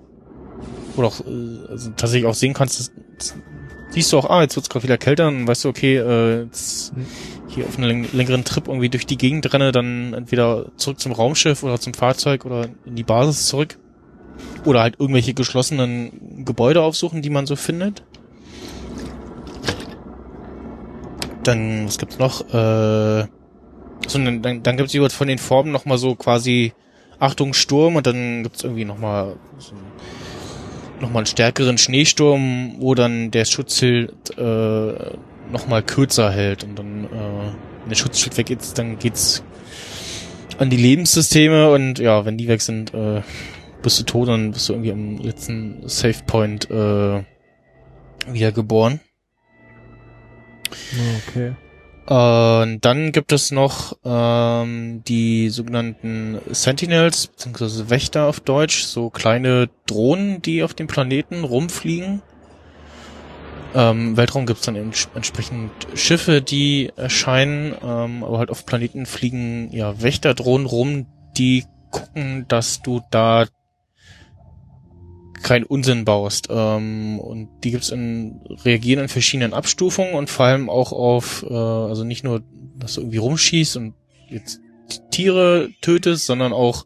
oder 0.97 1.07
auch 1.07 1.21
äh, 1.21 1.67
also 1.69 1.91
tatsächlich 1.91 2.25
auch 2.25 2.33
sehen 2.33 2.53
kannst, 2.53 2.79
das, 2.79 2.91
das 3.17 3.35
siehst 3.93 4.11
du 4.11 4.17
auch, 4.17 4.29
ah, 4.29 4.41
jetzt 4.41 4.55
wird's 4.55 4.69
gerade 4.69 4.83
wieder 4.83 4.97
kälter, 4.97 5.27
und 5.27 5.47
weißt 5.47 5.65
du, 5.65 5.69
okay, 5.69 5.97
äh, 5.97 6.43
jetzt 6.43 6.93
hier 7.47 7.65
auf 7.65 7.77
einen 7.77 8.07
längeren 8.13 8.43
Trip 8.43 8.67
irgendwie 8.67 8.89
durch 8.89 9.05
die 9.05 9.17
Gegend 9.17 9.53
renne, 9.53 9.71
dann 9.71 10.13
entweder 10.13 10.65
zurück 10.77 10.99
zum 10.99 11.11
Raumschiff 11.11 11.63
oder 11.63 11.79
zum 11.79 11.93
Fahrzeug 11.93 12.45
oder 12.45 12.67
in 12.85 12.95
die 12.95 13.03
Basis 13.03 13.47
zurück. 13.47 13.77
Oder 14.65 14.81
halt 14.81 14.99
irgendwelche 14.99 15.35
geschlossenen 15.35 16.43
Gebäude 16.45 16.81
aufsuchen, 16.81 17.21
die 17.21 17.29
man 17.29 17.45
so 17.45 17.55
findet. 17.55 18.03
Dann, 21.43 21.85
was 21.85 21.99
gibt's 21.99 22.17
noch? 22.17 22.41
Äh, 22.49 23.27
so, 24.07 24.19
dann, 24.19 24.41
dann, 24.41 24.63
dann 24.63 24.77
gibt's 24.77 24.93
über 24.93 25.09
von 25.09 25.27
den 25.27 25.37
Formen 25.37 25.71
nochmal 25.71 25.97
so 25.97 26.15
quasi 26.15 26.73
Achtung 27.19 27.53
Sturm 27.53 27.95
und 27.95 28.07
dann 28.07 28.43
gibt's 28.43 28.63
irgendwie 28.63 28.85
nochmal 28.85 29.35
so 29.59 29.73
nochmal 30.99 31.21
einen 31.21 31.25
stärkeren 31.25 31.77
Schneesturm, 31.77 32.75
wo 32.79 32.95
dann 32.95 33.31
der 33.31 33.45
Schutzschild 33.45 34.37
äh, 34.37 34.93
nochmal 35.51 35.83
kürzer 35.83 36.31
hält 36.31 36.63
und 36.63 36.77
dann, 36.77 37.05
äh, 37.05 37.09
wenn 37.09 37.89
der 37.89 37.95
Schutzschild 37.95 38.37
weg 38.37 38.49
ist, 38.49 38.77
dann 38.77 38.99
geht's 38.99 39.43
an 40.57 40.69
die 40.69 40.77
Lebenssysteme 40.77 41.71
und 41.71 41.99
ja, 41.99 42.25
wenn 42.25 42.37
die 42.37 42.47
weg 42.47 42.61
sind, 42.61 42.93
äh, 42.93 43.21
bist 43.81 43.99
du 43.99 44.03
tot, 44.03 44.29
dann 44.29 44.51
bist 44.51 44.69
du 44.69 44.73
irgendwie 44.73 44.91
am 44.91 45.17
letzten 45.17 45.87
Save 45.87 46.23
Point 46.25 46.69
äh, 46.69 47.23
wieder 48.31 48.51
geboren. 48.51 48.99
Okay. 51.27 51.53
Und 52.05 52.79
dann 52.81 53.13
gibt 53.13 53.31
es 53.31 53.51
noch 53.51 53.97
ähm, 54.03 55.03
die 55.07 55.49
sogenannten 55.49 56.39
Sentinels, 56.51 57.27
beziehungsweise 57.27 57.89
Wächter 57.89 58.25
auf 58.25 58.41
Deutsch, 58.41 58.83
so 58.83 59.09
kleine 59.09 59.69
Drohnen, 59.85 60.41
die 60.41 60.63
auf 60.63 60.73
dem 60.73 60.87
Planeten 60.87 61.45
rumfliegen. 61.45 62.21
Ähm, 63.73 64.17
Weltraum 64.17 64.45
gibt 64.45 64.59
es 64.59 64.65
dann 64.65 64.75
ents 64.75 65.07
entsprechend 65.15 65.71
Schiffe, 65.95 66.41
die 66.41 66.91
erscheinen, 66.95 67.73
ähm, 67.81 68.23
aber 68.23 68.37
halt 68.37 68.51
auf 68.51 68.65
Planeten 68.65 69.05
fliegen 69.05 69.69
ja 69.71 70.01
Wächterdrohnen 70.01 70.67
rum, 70.67 71.05
die 71.37 71.65
gucken, 71.89 72.45
dass 72.49 72.81
du 72.81 73.01
da 73.11 73.45
keinen 75.43 75.65
Unsinn 75.65 76.05
baust. 76.05 76.47
Ähm, 76.49 77.19
und 77.19 77.49
die 77.63 77.71
gibt's 77.71 77.89
in, 77.89 78.41
reagieren 78.63 79.03
in 79.03 79.09
verschiedenen 79.09 79.53
Abstufungen 79.53 80.13
und 80.13 80.29
vor 80.29 80.45
allem 80.47 80.69
auch 80.69 80.91
auf, 80.91 81.45
äh, 81.47 81.53
also 81.53 82.03
nicht 82.03 82.23
nur, 82.23 82.41
dass 82.77 82.95
du 82.95 83.01
irgendwie 83.01 83.17
rumschießt 83.17 83.77
und 83.77 83.93
jetzt 84.29 84.59
Tiere 85.11 85.69
tötest, 85.81 86.25
sondern 86.25 86.53
auch 86.53 86.85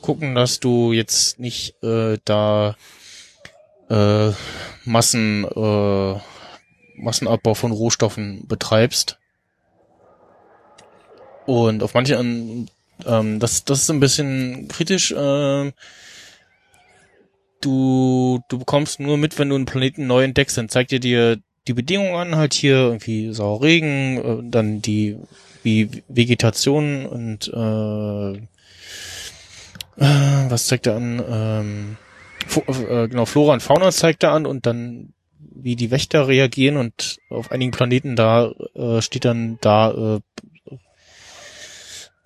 gucken, 0.00 0.34
dass 0.34 0.60
du 0.60 0.92
jetzt 0.92 1.38
nicht 1.38 1.82
äh, 1.82 2.18
da 2.24 2.76
äh, 3.88 4.30
Massen, 4.84 5.44
äh, 5.44 6.20
Massenabbau 6.96 7.54
von 7.54 7.72
Rohstoffen 7.72 8.46
betreibst. 8.46 9.18
Und 11.46 11.82
auf 11.82 11.94
manchen, 11.94 12.70
ähm, 13.06 13.40
das, 13.40 13.64
das 13.64 13.82
ist 13.82 13.90
ein 13.90 14.00
bisschen 14.00 14.68
kritisch, 14.68 15.12
äh, 15.12 15.72
du, 17.60 18.40
du 18.48 18.58
bekommst 18.58 19.00
nur 19.00 19.16
mit, 19.16 19.38
wenn 19.38 19.48
du 19.48 19.54
einen 19.54 19.66
Planeten 19.66 20.06
neu 20.06 20.24
entdeckst, 20.24 20.58
dann 20.58 20.68
zeigt 20.68 20.92
er 20.92 20.98
dir 20.98 21.38
die 21.66 21.74
Bedingungen 21.74 22.14
an, 22.14 22.36
halt 22.36 22.54
hier 22.54 22.76
irgendwie 22.76 23.32
sauer 23.32 23.62
Regen, 23.62 24.18
äh, 24.18 24.50
dann 24.50 24.82
die 24.82 25.18
wie 25.62 26.02
Vegetation 26.08 27.06
und 27.06 27.48
äh, 27.48 28.32
äh, 30.02 30.50
was 30.50 30.66
zeigt 30.66 30.86
er 30.86 30.96
an? 30.96 31.22
Ähm, 31.28 31.96
äh, 32.66 33.08
genau, 33.08 33.26
Flora 33.26 33.52
und 33.52 33.62
Fauna 33.62 33.90
zeigt 33.90 34.22
er 34.22 34.32
an 34.32 34.46
und 34.46 34.64
dann 34.66 35.12
wie 35.38 35.76
die 35.76 35.90
Wächter 35.90 36.28
reagieren 36.28 36.78
und 36.78 37.18
auf 37.28 37.52
einigen 37.52 37.72
Planeten 37.72 38.16
da 38.16 38.52
äh, 38.74 39.02
steht 39.02 39.26
dann 39.26 39.58
da 39.60 40.20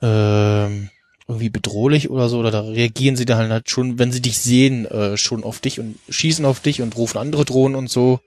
äh, 0.01 0.07
äh, 0.07 0.89
irgendwie 1.27 1.49
bedrohlich 1.49 2.11
oder 2.11 2.29
so, 2.29 2.39
oder 2.39 2.51
da 2.51 2.61
reagieren 2.61 3.17
sie 3.17 3.25
dann 3.25 3.51
halt 3.51 3.71
schon, 3.71 3.99
wenn 3.99 4.13
sie 4.13 4.21
dich 4.21 4.39
sehen, 4.39 4.85
äh, 4.87 5.17
schon 5.17 5.43
auf 5.43 5.61
dich 5.61 5.81
und 5.81 5.99
schießen 6.09 6.45
auf 6.45 6.61
dich 6.61 6.83
und 6.83 6.97
rufen 6.97 7.19
andere 7.19 7.45
Drohnen 7.45 7.77
und 7.77 7.89
so. 7.89 8.21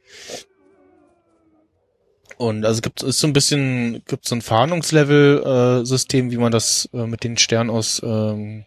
Und 2.37 2.65
also 2.65 2.81
gibt 2.81 3.01
es 3.01 3.19
so 3.19 3.27
ein 3.27 3.33
bisschen, 3.33 4.03
gibt 4.07 4.27
so 4.27 4.35
ein 4.35 4.41
Fahndungslevel-System, 4.41 6.27
äh, 6.27 6.31
wie 6.31 6.37
man 6.37 6.51
das 6.51 6.89
äh, 6.93 7.05
mit 7.07 7.23
den 7.23 7.37
Sternen 7.37 7.69
aus 7.69 8.01
ähm, 8.03 8.65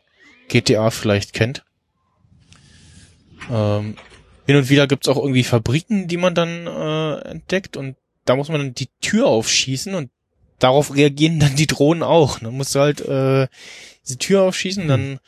GTA 0.48 0.90
vielleicht 0.90 1.32
kennt. 1.32 1.64
Ähm, 3.50 3.96
hin 4.46 4.56
und 4.56 4.68
wieder 4.68 4.86
gibt's 4.86 5.08
auch 5.08 5.16
irgendwie 5.16 5.44
Fabriken, 5.44 6.08
die 6.08 6.16
man 6.16 6.34
dann 6.34 6.66
äh, 6.66 7.20
entdeckt 7.30 7.76
und 7.76 7.96
da 8.24 8.36
muss 8.36 8.48
man 8.48 8.60
dann 8.60 8.74
die 8.74 8.88
Tür 9.00 9.26
aufschießen 9.26 9.94
und 9.94 10.10
darauf 10.60 10.94
reagieren 10.94 11.40
dann 11.40 11.56
die 11.56 11.66
Drohnen 11.66 12.04
auch. 12.04 12.38
Dann 12.38 12.54
musst 12.54 12.74
du 12.74 12.78
halt 12.78 13.00
äh, 13.00 13.48
diese 14.04 14.18
Tür 14.18 14.42
aufschießen, 14.42 14.86
dann 14.86 15.18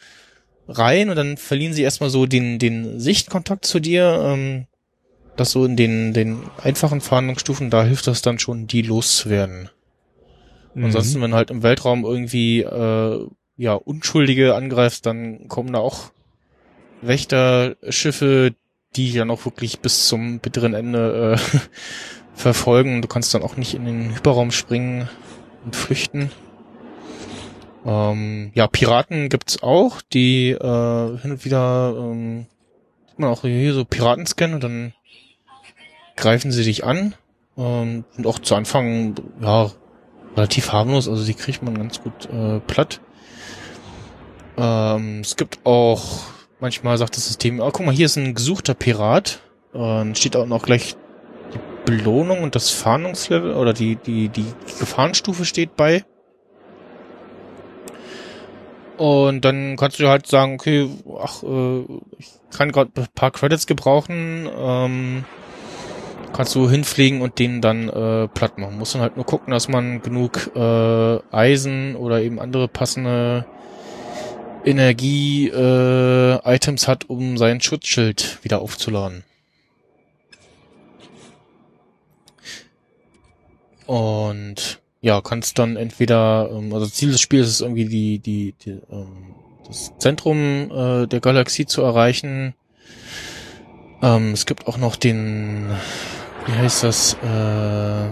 rein 0.69 1.11
und 1.11 1.17
dann 1.17 1.37
verlieren 1.37 1.73
sie 1.73 1.83
erstmal 1.83 2.11
so 2.11 2.27
den, 2.27 2.59
den 2.59 3.01
Sichtkontakt 3.01 3.65
zu 3.65 3.81
dir. 3.81 4.23
Ähm, 4.25 4.67
das 5.37 5.51
so 5.51 5.65
in 5.65 5.77
den, 5.77 6.13
den 6.13 6.43
einfachen 6.63 7.01
Fahndungsstufen, 7.01 7.71
da 7.71 7.85
hilft 7.85 8.07
das 8.07 8.23
dann 8.23 8.39
schon, 8.39 8.67
die 8.67 8.83
loszuwerden. 8.83 9.71
Mhm. 10.75 10.85
Ansonsten, 10.85 11.21
wenn 11.21 11.35
halt 11.35 11.51
im 11.51 11.63
Weltraum 11.63 12.05
irgendwie 12.05 12.61
äh, 12.61 13.27
ja 13.57 13.75
Unschuldige 13.75 14.55
angreifst, 14.55 15.07
dann 15.07 15.49
kommen 15.49 15.73
da 15.73 15.79
auch 15.79 16.13
Wächterschiffe, 17.01 18.55
die 18.97 19.13
dann 19.13 19.31
auch 19.31 19.45
wirklich 19.45 19.81
bis 19.81 20.07
zum 20.07 20.39
bitteren 20.41 20.75
Ende 20.75 21.37
äh, 21.37 21.59
verfolgen. 22.35 23.03
Du 23.03 23.09
kannst 23.09 23.35
dann 23.35 23.43
auch 23.43 23.57
nicht 23.57 23.75
in 23.75 23.85
den 23.85 24.15
Hyperraum 24.15 24.51
springen 24.51 25.09
und 25.65 25.77
flüchten. 25.77 26.31
Ähm, 27.85 28.53
ja, 28.55 28.67
Piraten 28.67 29.29
gibt's 29.29 29.63
auch, 29.63 30.03
die 30.03 30.51
äh, 30.51 31.19
hin 31.19 31.33
und 31.33 31.45
wieder 31.45 31.95
ähm, 31.97 32.47
man 33.23 33.31
auch 33.31 33.43
hier 33.43 33.75
so 33.75 33.85
Piraten 33.85 34.27
scannen 34.27 34.57
und 34.57 34.65
dann 34.65 34.93
greifen 36.17 36.53
sie 36.53 36.65
dich 36.65 36.85
an. 36.85 37.15
Ähm, 37.57 38.05
und 38.17 38.27
auch 38.27 38.39
zu 38.39 38.55
Anfang, 38.55 39.15
ja, 39.41 39.71
relativ 40.37 40.73
harmlos, 40.73 41.09
also 41.09 41.25
die 41.25 41.35
kriegt 41.35 41.63
man 41.63 41.77
ganz 41.77 42.03
gut 42.03 42.29
äh, 42.31 42.61
platt. 42.61 43.01
Ähm, 44.57 45.21
es 45.21 45.37
gibt 45.37 45.61
auch, 45.65 46.21
manchmal 46.61 46.99
sagt 46.99 47.17
das 47.17 47.27
System, 47.27 47.61
oh, 47.61 47.71
guck 47.73 47.87
mal, 47.87 47.95
hier 47.95 48.07
ist 48.07 48.17
ein 48.17 48.35
gesuchter 48.35 48.75
Pirat. 48.75 49.41
Äh, 49.75 50.15
steht 50.15 50.37
auch 50.37 50.47
noch 50.47 50.63
gleich 50.63 50.97
Belohnung 51.85 52.43
und 52.43 52.55
das 52.55 52.71
Fahndungslevel 52.71 53.55
oder 53.55 53.73
die, 53.73 53.97
die, 53.97 54.29
die 54.29 54.47
Gefahrenstufe 54.79 55.45
steht 55.45 55.77
bei. 55.77 56.05
Und 58.99 59.45
dann 59.45 59.77
kannst 59.77 59.99
du 59.99 60.09
halt 60.09 60.27
sagen, 60.27 60.55
okay, 60.55 60.89
ach, 61.21 61.43
äh, 61.43 61.81
ich 62.19 62.31
kann 62.57 62.71
gerade 62.71 62.93
ein 62.97 63.09
paar 63.15 63.33
Credits 63.33 63.67
gebrauchen, 63.67 64.49
ähm, 64.57 65.25
kannst 66.33 66.55
du 66.55 66.71
hinfliegen 66.71 67.21
und 67.21 67.39
den 67.39 67.61
dann 67.61 67.89
äh, 67.89 68.29
platt 68.29 68.59
machen. 68.59 68.79
Muss 68.79 68.93
dann 68.93 69.03
halt 69.03 69.17
nur 69.17 69.27
gucken, 69.27 69.51
dass 69.51 69.69
man 69.69 70.03
genug 70.03 70.53
äh, 70.55 71.19
Eisen 71.35 71.97
oder 71.97 72.21
eben 72.21 72.39
andere 72.39 72.69
passende 72.69 73.45
Energie-Items 74.65 76.85
äh, 76.85 76.87
hat, 76.87 77.11
um 77.11 77.37
sein 77.37 77.61
Schutzschild 77.61 78.39
wieder 78.43 78.61
aufzuladen. 78.61 79.25
Und 83.93 84.81
ja, 85.03 85.21
kannst 85.21 85.59
dann 85.59 85.77
entweder, 85.77 86.49
ähm, 86.51 86.73
also 86.73 86.87
Ziel 86.87 87.13
des 87.13 87.21
Spiels 87.21 87.49
ist 87.51 87.61
irgendwie 87.61 87.85
die, 87.85 88.19
die, 88.21 88.55
die 88.65 88.81
ähm, 88.91 89.35
das 89.67 89.93
Zentrum 89.99 90.71
äh, 90.71 91.07
der 91.07 91.21
Galaxie 91.21 91.67
zu 91.67 91.83
erreichen. 91.83 92.55
Ähm, 94.01 94.33
es 94.33 94.47
gibt 94.47 94.67
auch 94.67 94.79
noch 94.79 94.97
den, 94.97 95.69
wie 96.47 96.53
heißt 96.53 96.85
das, 96.85 97.19
äh, 97.23 98.09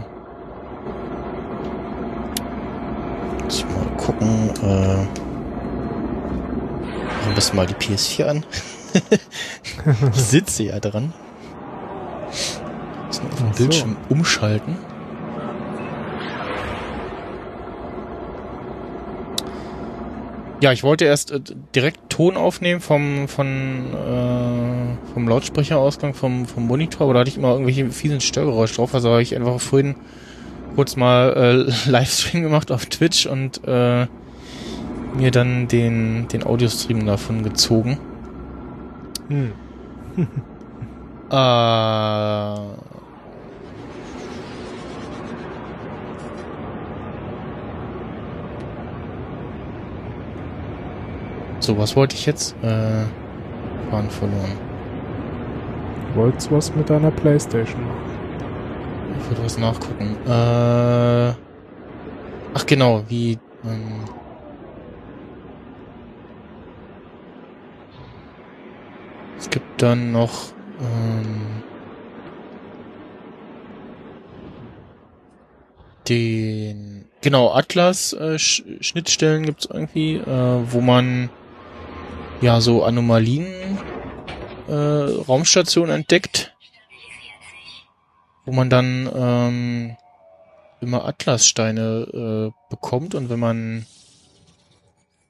muss 3.43 3.57
ich 3.61 3.65
mal 3.65 3.97
gucken, 3.97 4.51
äh, 4.62 5.07
am 7.27 7.35
besten 7.35 7.57
mal 7.57 7.66
die 7.66 7.73
PS4 7.73 8.24
an. 8.24 8.44
ich 10.15 10.20
sitze 10.20 10.65
ja 10.65 10.78
dran. 10.78 11.15
Muss 13.07 13.20
auf 13.20 13.39
dem 13.39 13.52
Bildschirm 13.52 13.97
umschalten. 14.11 14.77
Ja, 20.60 20.72
ich 20.72 20.82
wollte 20.82 21.06
erst 21.06 21.30
äh, 21.30 21.40
direkt 21.74 22.10
Ton 22.10 22.36
aufnehmen 22.36 22.80
vom 22.80 23.28
von 23.28 23.46
äh, 23.94 25.12
vom 25.14 25.26
Lautsprecherausgang 25.26 26.12
vom 26.12 26.44
vom 26.46 26.66
Monitor, 26.66 27.04
aber 27.04 27.14
da 27.14 27.20
hatte 27.20 27.30
ich 27.30 27.38
immer 27.38 27.52
irgendwelche 27.52 27.90
fiesen 27.90 28.20
Störgeräusche 28.20 28.76
drauf, 28.76 28.94
also 28.94 29.10
habe 29.10 29.22
ich 29.22 29.34
einfach 29.34 29.58
vorhin 29.58 29.94
kurz 30.76 30.96
mal 30.96 31.66
äh, 31.66 31.72
Livestream 31.90 32.42
gemacht 32.42 32.70
auf 32.70 32.86
Twitch 32.86 33.26
und 33.26 33.62
äh, 33.66 34.06
mir 35.16 35.30
dann 35.30 35.66
den 35.66 36.28
den 36.28 36.44
Audiostream 36.44 37.06
davon 37.06 37.42
gezogen. 37.42 37.98
Hm. 39.28 39.52
Äh, 41.30 41.34
so, 51.60 51.78
was 51.78 51.94
wollte 51.94 52.16
ich 52.16 52.26
jetzt? 52.26 52.56
Äh, 52.62 53.04
waren 53.90 54.10
verloren. 54.10 54.58
Wolltest 56.14 56.50
du 56.50 56.56
was 56.56 56.74
mit 56.74 56.90
deiner 56.90 57.10
Playstation 57.10 57.86
machen? 57.86 58.10
Ich 59.18 59.26
wollte 59.28 59.44
was 59.44 59.58
nachgucken. 59.58 60.16
Äh, 60.26 61.34
ach 62.54 62.66
genau, 62.66 63.04
wie... 63.08 63.38
Ähm, 63.64 64.04
es 69.38 69.48
gibt 69.50 69.82
dann 69.82 70.12
noch... 70.12 70.52
Ähm, 70.80 71.62
den... 76.08 77.04
Genau, 77.20 77.52
Atlas-Schnittstellen 77.52 79.44
gibt's 79.44 79.68
irgendwie, 79.70 80.16
äh, 80.16 80.72
wo 80.72 80.80
man 80.80 81.28
ja 82.40 82.60
so 82.60 82.84
Anomalien 82.84 83.78
äh, 84.68 84.72
Raumstation 84.72 85.90
entdeckt, 85.90 86.54
wo 88.44 88.52
man 88.52 88.70
dann 88.70 89.10
ähm, 89.14 89.96
immer 90.80 91.04
Atlassteine 91.04 92.52
äh, 92.52 92.70
bekommt 92.70 93.14
und 93.14 93.28
wenn 93.28 93.40
man 93.40 93.86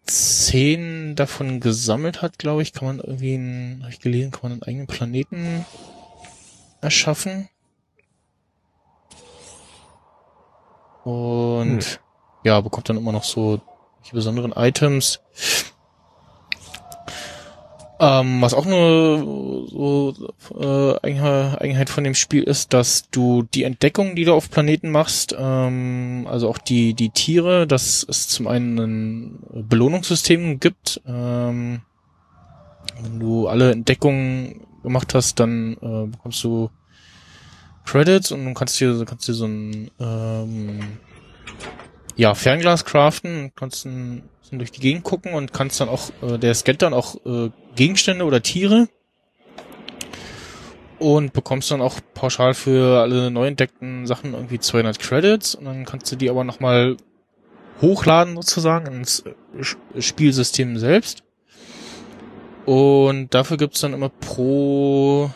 zehn 0.04 1.14
davon 1.14 1.60
gesammelt 1.60 2.22
hat, 2.22 2.38
glaube 2.38 2.62
ich, 2.62 2.72
kann 2.72 2.86
man 2.86 3.00
irgendwie, 3.00 3.34
einen, 3.34 3.80
habe 3.82 3.92
ich 3.92 4.00
gelesen, 4.00 4.30
kann 4.30 4.42
man 4.42 4.52
einen 4.52 4.62
eigenen 4.62 4.86
Planeten 4.86 5.64
erschaffen. 6.80 7.48
Und 11.04 11.84
hm. 11.84 11.98
ja, 12.44 12.60
bekommt 12.60 12.88
dann 12.88 12.96
immer 12.96 13.12
noch 13.12 13.24
so 13.24 13.60
die 14.06 14.12
besonderen 14.12 14.52
Items. 14.52 15.20
Ähm, 18.02 18.40
was 18.40 18.54
auch 18.54 18.64
eine 18.64 19.18
so, 19.68 20.14
äh, 20.58 21.06
Eigenheit 21.06 21.90
von 21.90 22.02
dem 22.02 22.14
Spiel 22.14 22.42
ist, 22.42 22.72
dass 22.72 23.10
du 23.10 23.42
die 23.42 23.64
Entdeckung, 23.64 24.16
die 24.16 24.24
du 24.24 24.32
auf 24.32 24.50
Planeten 24.50 24.90
machst, 24.90 25.36
ähm, 25.38 26.26
also 26.26 26.48
auch 26.48 26.56
die, 26.56 26.94
die 26.94 27.10
Tiere, 27.10 27.66
dass 27.66 28.06
es 28.08 28.26
zum 28.28 28.46
einen 28.46 28.78
ein 28.78 29.68
Belohnungssystem 29.68 30.60
gibt. 30.60 31.02
Ähm, 31.06 31.82
wenn 33.02 33.20
du 33.20 33.48
alle 33.48 33.72
Entdeckungen 33.72 34.66
gemacht 34.82 35.12
hast, 35.12 35.38
dann 35.38 35.74
äh, 35.82 36.06
bekommst 36.06 36.42
du 36.42 36.70
Credits 37.84 38.32
und 38.32 38.46
du 38.46 38.54
kannst 38.54 38.80
dir, 38.80 39.04
kannst 39.04 39.28
dir 39.28 39.34
so 39.34 39.44
ein 39.44 39.90
ähm, 40.00 40.80
ja, 42.16 42.34
Fernglas 42.34 42.86
craften, 42.86 43.52
kannst 43.54 43.84
ein 43.84 44.22
bisschen 44.50 44.58
durch 44.58 44.72
die 44.72 44.80
Gegend 44.80 45.04
gucken 45.04 45.34
und 45.34 45.52
kannst 45.52 45.80
dann 45.80 45.88
auch, 45.88 46.10
äh, 46.22 46.38
der 46.38 46.54
scannt 46.54 46.82
dann 46.82 46.94
auch 46.94 47.14
äh, 47.24 47.50
Gegenstände 47.76 48.24
oder 48.24 48.42
Tiere 48.42 48.88
und 50.98 51.32
bekommst 51.32 51.70
dann 51.70 51.80
auch 51.80 52.00
pauschal 52.14 52.54
für 52.54 53.00
alle 53.00 53.30
neu 53.30 53.46
entdeckten 53.46 54.06
Sachen 54.06 54.34
irgendwie 54.34 54.58
200 54.58 54.98
Credits 54.98 55.54
und 55.54 55.64
dann 55.64 55.84
kannst 55.84 56.10
du 56.10 56.16
die 56.16 56.28
aber 56.28 56.44
nochmal 56.44 56.96
hochladen 57.80 58.34
sozusagen 58.34 58.86
ins 58.92 59.20
äh, 59.20 60.00
Spielsystem 60.00 60.78
selbst. 60.78 61.22
Und 62.66 63.34
dafür 63.34 63.56
gibt's 63.56 63.80
dann 63.80 63.94
immer 63.94 64.10
pro, 64.10 65.30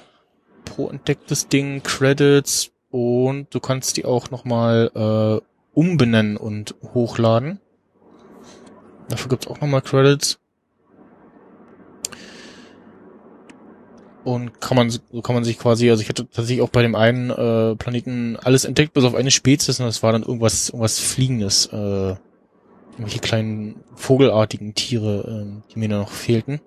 pro 0.65 0.89
entdecktes 0.89 1.49
Ding 1.49 1.82
Credits 1.82 2.70
und 2.91 3.53
du 3.55 3.61
kannst 3.61 3.97
die 3.97 4.05
auch 4.05 4.31
nochmal 4.31 4.91
äh, 4.95 5.45
umbenennen 5.73 6.36
und 6.36 6.74
hochladen. 6.93 7.61
Dafür 9.09 9.28
gibt's 9.28 9.47
auch 9.47 9.60
nochmal 9.60 9.82
Credits. 9.82 10.39
Und 14.24 14.59
kann 14.59 14.76
man, 14.76 14.89
so 14.89 15.01
kann 15.22 15.35
man 15.35 15.44
sich 15.44 15.59
quasi, 15.59 15.90
also 15.90 16.02
ich 16.02 16.09
hatte 16.09 16.26
tatsächlich 16.26 16.62
auch 16.62 16.70
bei 16.70 16.81
dem 16.81 16.94
einen 16.94 17.28
äh, 17.28 17.76
Planeten 17.76 18.39
alles 18.43 18.64
entdeckt, 18.64 18.94
bis 18.94 19.05
auf 19.05 19.14
eine 19.14 19.31
Spezies, 19.31 19.81
und 19.81 19.86
das 19.86 20.02
war 20.02 20.12
dann 20.12 20.22
irgendwas, 20.22 20.70
irgendwas 20.70 20.98
Fliegendes, 20.98 21.66
äh, 21.66 22.14
irgendwelche 22.93 23.18
kleinen 23.18 23.85
vogelartigen 23.94 24.74
Tiere, 24.74 25.59
äh, 25.59 25.62
die 25.70 25.78
mir 25.78 25.90
da 25.90 25.98
noch 25.98 26.10
fehlten. 26.10 26.62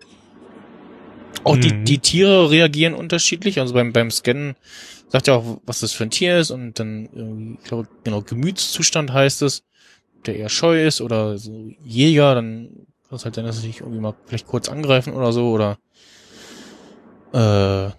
Auch 1.44 1.56
mhm. 1.56 1.62
die, 1.62 1.84
die 1.84 1.98
Tiere 1.98 2.52
reagieren 2.52 2.94
unterschiedlich, 2.94 3.60
also 3.60 3.74
beim, 3.74 3.92
beim 3.92 4.12
Scannen 4.12 4.56
sagt 5.08 5.26
ja 5.26 5.38
auch, 5.38 5.60
was 5.66 5.80
das 5.80 5.94
für 5.94 6.04
ein 6.04 6.12
Tier 6.12 6.38
ist, 6.38 6.52
und 6.52 6.80
dann, 6.80 7.58
ich 7.60 7.68
glaube, 7.68 7.88
genau, 8.04 8.22
Gemütszustand 8.22 9.12
heißt 9.12 9.42
es 9.42 9.64
der 10.28 10.36
eher 10.36 10.50
scheu 10.50 10.86
ist 10.86 11.02
oder 11.02 11.38
so 11.38 11.72
Jäger, 11.84 12.36
dann 12.36 12.88
kann 13.08 13.16
es 13.16 13.26
halt 13.26 13.36
sein, 13.36 13.46
dass 13.46 13.58
sie 13.58 13.68
sich 13.68 13.82
irgendwie 13.82 14.00
mal 14.00 14.16
vielleicht 14.26 14.48
kurz 14.48 14.70
angreifen 14.70 15.14
oder 15.14 15.32
so 15.32 15.52
oder 15.52 15.78
äh, 17.34 17.92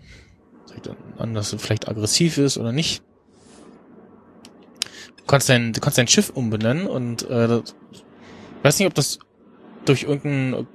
zeigt 0.66 0.86
dann 0.86 0.96
an, 1.16 1.34
dass 1.34 1.52
er 1.52 1.59
vielleicht 1.59 1.88
aggressiv 1.88 2.38
ist 2.38 2.59
oder 2.59 2.72
nicht. 2.72 3.02
Du 5.16 5.24
kannst 5.26 5.48
dein, 5.48 5.72
du 5.72 5.80
kannst 5.80 5.98
dein 5.98 6.09
Schiff 6.09 6.30
umbenennen 6.30 6.86
und 6.86 7.28
äh, 7.28 7.48
das, 7.48 7.74
ich 7.92 8.05
weiß 8.62 8.78
nicht, 8.78 8.88
ob 8.88 8.94
das 8.94 9.18
durch 9.84 10.02
irgendeinen 10.02 10.66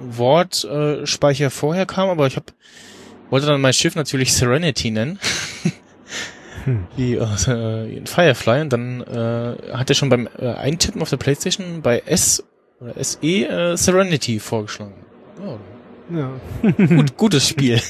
Wortspeicher 0.00 1.46
äh, 1.46 1.50
vorher 1.50 1.86
kam, 1.86 2.08
aber 2.08 2.26
ich 2.26 2.36
hab, 2.36 2.52
wollte 3.30 3.46
dann 3.46 3.60
mein 3.60 3.72
Schiff 3.72 3.94
natürlich 3.94 4.34
Serenity 4.34 4.90
nennen. 4.90 5.18
hm. 6.64 6.86
wie 6.96 7.14
äh, 7.14 7.96
in 7.96 8.06
Firefly 8.06 8.60
und 8.62 8.72
dann 8.72 9.00
äh, 9.02 9.72
hat 9.72 9.90
er 9.90 9.94
schon 9.94 10.08
beim 10.08 10.28
äh, 10.38 10.48
Eintippen 10.52 11.02
auf 11.02 11.10
der 11.10 11.16
Playstation 11.16 11.82
bei 11.82 12.00
S 12.06 12.44
oder 12.80 12.94
SE 13.02 13.18
äh, 13.26 13.76
Serenity 13.76 14.40
vorgeschlagen. 14.40 14.94
Oh. 15.44 15.56
Ja. 16.12 16.30
Gut, 16.72 17.16
gutes 17.16 17.48
Spiel. 17.48 17.80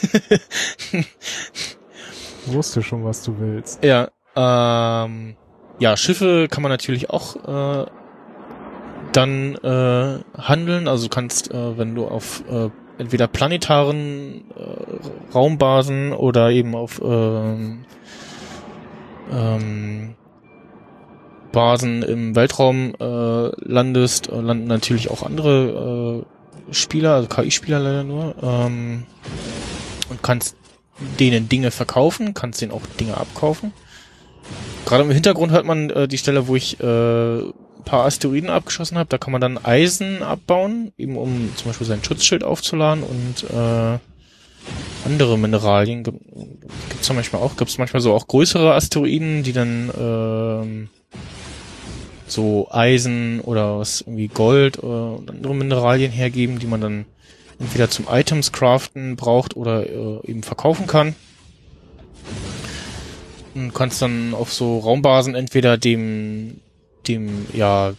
Wusste 2.46 2.82
schon, 2.82 3.04
was 3.04 3.22
du 3.22 3.38
willst. 3.38 3.82
Ja, 3.82 4.10
ähm, 4.36 5.36
ja, 5.78 5.96
Schiffe 5.96 6.48
kann 6.50 6.62
man 6.62 6.70
natürlich 6.70 7.10
auch 7.10 7.36
äh, 7.36 7.86
dann 9.12 9.54
äh, 9.56 10.18
handeln. 10.38 10.88
Also 10.88 11.04
du 11.04 11.10
kannst, 11.10 11.50
äh, 11.50 11.78
wenn 11.78 11.94
du 11.94 12.06
auf 12.06 12.42
äh, 12.50 12.68
entweder 12.98 13.26
planetaren 13.26 14.44
äh, 14.54 15.32
Raumbasen 15.34 16.12
oder 16.12 16.50
eben 16.50 16.74
auf 16.74 17.00
äh, 17.00 17.54
ähm, 19.30 20.14
Basen 21.52 22.02
im 22.02 22.36
Weltraum 22.36 22.94
äh, 23.00 23.48
landest, 23.64 24.28
äh, 24.28 24.40
landen 24.40 24.66
natürlich 24.66 25.10
auch 25.10 25.22
andere 25.22 26.24
äh, 26.70 26.74
Spieler, 26.74 27.14
also 27.14 27.28
KI-Spieler 27.28 27.80
leider 27.80 28.04
nur, 28.04 28.34
ähm, 28.42 29.04
und 30.08 30.22
kannst 30.22 30.56
denen 31.18 31.48
Dinge 31.48 31.70
verkaufen, 31.70 32.34
kannst 32.34 32.60
denen 32.60 32.72
auch 32.72 32.82
Dinge 32.98 33.16
abkaufen. 33.16 33.72
Gerade 34.86 35.04
im 35.04 35.10
Hintergrund 35.10 35.52
hört 35.52 35.66
man 35.66 35.90
äh, 35.90 36.08
die 36.08 36.18
Stelle, 36.18 36.46
wo 36.46 36.56
ich 36.56 36.78
äh, 36.80 37.42
paar 37.84 38.04
Asteroiden 38.04 38.50
abgeschossen 38.50 38.98
habe. 38.98 39.08
Da 39.08 39.18
kann 39.18 39.32
man 39.32 39.40
dann 39.40 39.58
Eisen 39.58 40.22
abbauen, 40.22 40.92
eben 40.96 41.16
um 41.16 41.50
zum 41.56 41.68
Beispiel 41.68 41.86
sein 41.86 42.04
Schutzschild 42.04 42.44
aufzuladen 42.44 43.02
und 43.02 43.50
äh, 43.50 43.98
andere 45.04 45.38
Mineralien 45.38 46.04
gibt 46.04 46.20
es 47.00 47.12
manchmal 47.12 47.42
auch, 47.42 47.56
gibt 47.56 47.70
es 47.70 47.78
manchmal 47.78 48.02
so 48.02 48.12
auch 48.12 48.26
größere 48.26 48.74
Asteroiden, 48.74 49.42
die 49.42 49.52
dann 49.52 49.90
ähm, 49.98 50.88
so 52.26 52.68
Eisen 52.70 53.40
oder 53.40 53.78
was 53.78 54.02
irgendwie 54.02 54.28
Gold 54.28 54.82
oder 54.82 55.20
andere 55.28 55.54
Mineralien 55.54 56.12
hergeben, 56.12 56.58
die 56.58 56.66
man 56.66 56.80
dann 56.80 57.04
entweder 57.58 57.90
zum 57.90 58.06
Items 58.10 58.52
craften 58.52 59.16
braucht 59.16 59.56
oder 59.56 59.86
äh, 59.86 60.26
eben 60.26 60.42
verkaufen 60.42 60.86
kann. 60.86 61.14
Und 63.54 63.74
kannst 63.74 64.00
dann 64.00 64.32
auf 64.34 64.52
so 64.52 64.78
Raumbasen 64.78 65.34
entweder 65.34 65.76
dem 65.76 66.60
dem 67.08 67.46
ja 67.52 67.94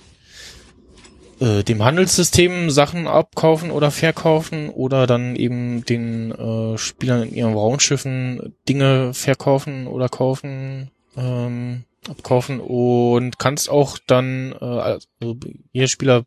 äh, 1.42 1.64
dem 1.64 1.84
Handelssystem 1.84 2.70
Sachen 2.70 3.08
abkaufen 3.08 3.72
oder 3.72 3.90
verkaufen 3.90 4.70
oder 4.70 5.08
dann 5.08 5.36
eben 5.36 5.84
den 5.84 6.32
äh, 6.32 6.78
Spielern 6.78 7.24
in 7.24 7.34
ihren 7.34 7.54
Raumschiffen 7.54 8.56
Dinge 8.70 9.16
verkaufen 9.16 9.88
oder 9.88 10.08
kaufen, 10.08 10.92
ähm, 11.18 11.84
abkaufen 12.08 12.60
und 12.60 13.40
kannst 13.40 13.72
auch 13.72 13.98
dann, 14.06 14.54
äh, 14.62 14.66
also 14.66 15.08
jeder 15.72 15.88
Spieler 15.88 16.26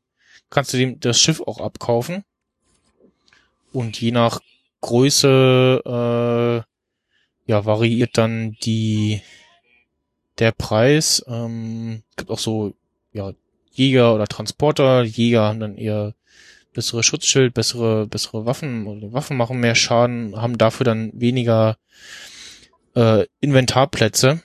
kannst 0.50 0.72
du 0.72 0.78
dem 0.78 0.98
das 0.98 1.20
Schiff 1.20 1.40
auch 1.40 1.60
abkaufen 1.60 2.24
und 3.72 4.00
je 4.00 4.10
nach 4.10 4.40
Größe 4.80 5.82
äh, 5.86 7.50
ja 7.50 7.64
variiert 7.64 8.18
dann 8.18 8.56
die 8.64 9.22
der 10.40 10.50
Preis. 10.50 11.24
Ähm, 11.28 12.02
gibt 12.16 12.30
auch 12.30 12.38
so 12.38 12.74
ja 13.12 13.32
Jäger 13.74 14.14
oder 14.14 14.26
Transporter. 14.26 15.02
Jäger 15.02 15.42
haben 15.42 15.60
dann 15.60 15.76
eher 15.76 16.14
bessere 16.72 17.02
Schutzschild, 17.02 17.54
bessere, 17.54 18.06
bessere 18.06 18.46
Waffen 18.46 18.86
oder 18.86 19.12
Waffen 19.12 19.36
machen 19.36 19.60
mehr 19.60 19.74
Schaden, 19.74 20.36
haben 20.36 20.58
dafür 20.58 20.84
dann 20.84 21.10
weniger 21.14 21.76
äh, 22.94 23.26
Inventarplätze. 23.40 24.42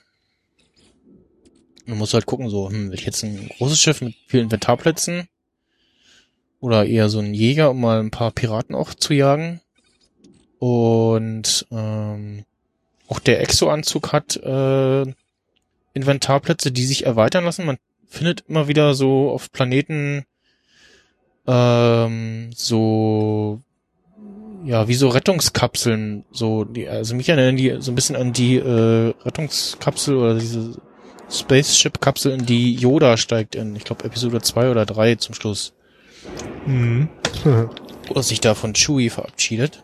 Man 1.86 1.98
muss 1.98 2.14
halt 2.14 2.26
gucken, 2.26 2.50
so, 2.50 2.70
hm, 2.70 2.90
will 2.90 2.98
ich 2.98 3.06
jetzt 3.06 3.24
ein 3.24 3.48
großes 3.58 3.80
Schiff 3.80 4.00
mit 4.00 4.14
vielen 4.26 4.44
Inventarplätzen 4.44 5.28
oder 6.60 6.86
eher 6.86 7.08
so 7.08 7.18
ein 7.18 7.34
Jäger, 7.34 7.70
um 7.70 7.80
mal 7.80 8.00
ein 8.00 8.10
paar 8.10 8.30
Piraten 8.30 8.74
auch 8.74 8.94
zu 8.94 9.14
jagen. 9.14 9.60
Und 10.58 11.66
ähm, 11.70 12.44
auch 13.08 13.18
der 13.18 13.40
Exo-Anzug 13.40 14.12
hat 14.12 14.36
äh, 14.36 15.04
Inventarplätze, 15.94 16.70
die 16.70 16.84
sich 16.84 17.06
erweitern 17.06 17.44
lassen. 17.44 17.66
Man 17.66 17.78
findet 18.10 18.44
immer 18.48 18.68
wieder 18.68 18.94
so 18.94 19.30
auf 19.30 19.50
Planeten 19.52 20.26
ähm, 21.46 22.50
so 22.54 23.60
ja 24.64 24.88
wie 24.88 24.94
so 24.94 25.08
Rettungskapseln 25.08 26.24
so 26.30 26.64
die 26.64 26.88
also 26.88 27.14
mich 27.14 27.28
erinnern 27.28 27.56
die 27.56 27.76
so 27.78 27.92
ein 27.92 27.94
bisschen 27.94 28.16
an 28.16 28.32
die 28.32 28.56
äh, 28.56 29.14
Rettungskapsel 29.24 30.16
oder 30.16 30.34
diese 30.34 30.76
Spaceship 31.30 32.00
Kapsel 32.00 32.32
in 32.32 32.44
die 32.44 32.74
Yoda 32.74 33.16
steigt 33.16 33.54
in 33.54 33.76
ich 33.76 33.84
glaube 33.84 34.04
Episode 34.04 34.42
2 34.42 34.70
oder 34.70 34.84
3 34.84 35.14
zum 35.14 35.34
Schluss 35.34 35.72
Mhm. 36.66 37.08
oder 38.10 38.22
sich 38.22 38.40
da 38.40 38.54
von 38.54 38.74
Chewie 38.74 39.08
verabschiedet 39.08 39.82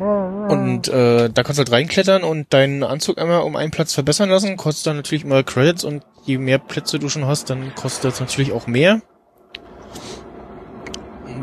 und 0.00 0.86
äh, 0.88 1.28
da 1.28 1.42
kannst 1.42 1.58
du 1.58 1.64
halt 1.64 1.72
reinklettern 1.72 2.22
und 2.22 2.52
deinen 2.52 2.84
Anzug 2.84 3.18
einmal 3.18 3.42
um 3.42 3.56
einen 3.56 3.72
Platz 3.72 3.94
verbessern 3.94 4.30
lassen. 4.30 4.56
Kostet 4.56 4.86
dann 4.86 4.96
natürlich 4.96 5.24
immer 5.24 5.42
Credits 5.42 5.82
und 5.82 6.04
je 6.28 6.38
mehr 6.38 6.58
Plätze 6.58 6.98
du 6.98 7.08
schon 7.08 7.26
hast, 7.26 7.50
dann 7.50 7.74
kostet 7.74 8.04
das 8.04 8.20
natürlich 8.20 8.52
auch 8.52 8.66
mehr. 8.66 9.00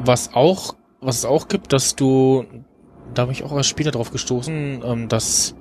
Was 0.06 0.34
auch, 0.34 0.76
was 1.02 1.18
es 1.18 1.26
auch 1.26 1.48
gibt, 1.48 1.74
dass 1.74 1.96
du, 1.96 2.46
da 3.14 3.24
habe 3.24 3.32
ich 3.32 3.44
auch 3.44 3.52
erst 3.52 3.70
später 3.70 3.92
drauf 3.92 4.12
gestoßen, 4.12 4.84
ähm, 4.86 5.08
dass 5.10 5.56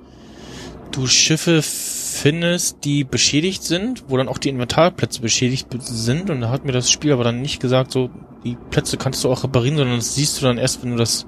du 0.91 1.07
Schiffe 1.07 1.61
findest, 1.61 2.85
die 2.85 3.03
beschädigt 3.03 3.63
sind, 3.63 4.05
wo 4.07 4.17
dann 4.17 4.29
auch 4.29 4.37
die 4.37 4.49
Inventarplätze 4.49 5.21
beschädigt 5.21 5.67
sind. 5.79 6.29
Und 6.29 6.41
da 6.41 6.49
hat 6.49 6.63
mir 6.63 6.71
das 6.71 6.91
Spiel 6.91 7.11
aber 7.11 7.23
dann 7.23 7.41
nicht 7.41 7.59
gesagt, 7.59 7.91
so 7.91 8.11
die 8.43 8.57
Plätze 8.69 8.97
kannst 8.97 9.23
du 9.23 9.31
auch 9.31 9.43
reparieren, 9.43 9.77
sondern 9.77 9.97
das 9.97 10.15
siehst 10.15 10.39
du 10.39 10.45
dann 10.45 10.57
erst, 10.57 10.83
wenn 10.83 10.91
du 10.91 10.97
das 10.97 11.25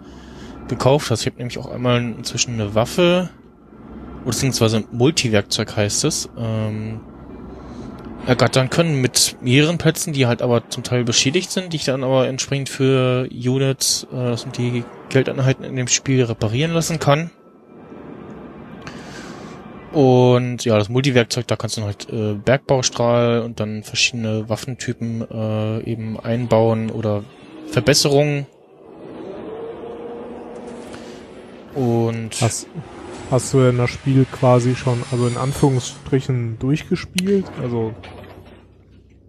gekauft 0.68 1.10
hast. 1.10 1.22
Ich 1.22 1.28
habe 1.28 1.38
nämlich 1.38 1.58
auch 1.58 1.72
einmal 1.72 1.98
inzwischen 1.98 2.54
eine 2.54 2.76
Waffe, 2.76 3.30
beziehungsweise 4.24 4.84
Multiwerkzeug 4.92 5.76
heißt 5.76 6.04
es, 6.06 6.30
ähm, 6.38 7.02
ergattern 8.28 8.70
können 8.70 9.02
mit 9.02 9.38
mehreren 9.42 9.78
Plätzen, 9.78 10.14
die 10.14 10.28
halt 10.28 10.42
aber 10.42 10.70
zum 10.70 10.84
Teil 10.84 11.04
beschädigt 11.04 11.50
sind, 11.50 11.74
die 11.74 11.78
ich 11.78 11.86
dann 11.86 12.04
aber 12.04 12.28
entsprechend 12.28 12.70
für 12.70 13.28
Units, 13.32 14.06
äh, 14.12 14.16
das 14.16 14.42
sind 14.42 14.58
die 14.58 14.84
Geldeinheiten 15.10 15.64
in 15.64 15.76
dem 15.76 15.88
Spiel, 15.88 16.24
reparieren 16.24 16.74
lassen 16.74 17.00
kann. 17.00 17.32
Und 19.94 20.66
ja, 20.66 20.78
das 20.78 20.90
Multiwerkzeug, 20.90 21.48
da 21.48 21.56
kannst 21.56 21.78
du 21.78 21.84
halt 21.84 22.08
äh, 22.12 22.34
Bergbaustrahl 22.34 23.42
und 23.42 23.60
dann 23.60 23.84
verschiedene 23.84 24.48
Waffentypen 24.50 25.26
äh, 25.32 25.90
eben 25.90 26.20
einbauen 26.20 26.92
oder 26.92 27.24
Verbesserungen 27.72 28.46
Und 31.78 32.32
hast, 32.42 32.66
hast 33.30 33.54
du 33.54 33.60
denn 33.60 33.78
das 33.78 33.92
Spiel 33.92 34.26
quasi 34.32 34.76
schon, 34.76 35.04
also 35.12 35.28
in 35.28 35.38
Anführungsstrichen 35.38 36.58
durchgespielt? 36.58 37.46
Also 37.62 37.94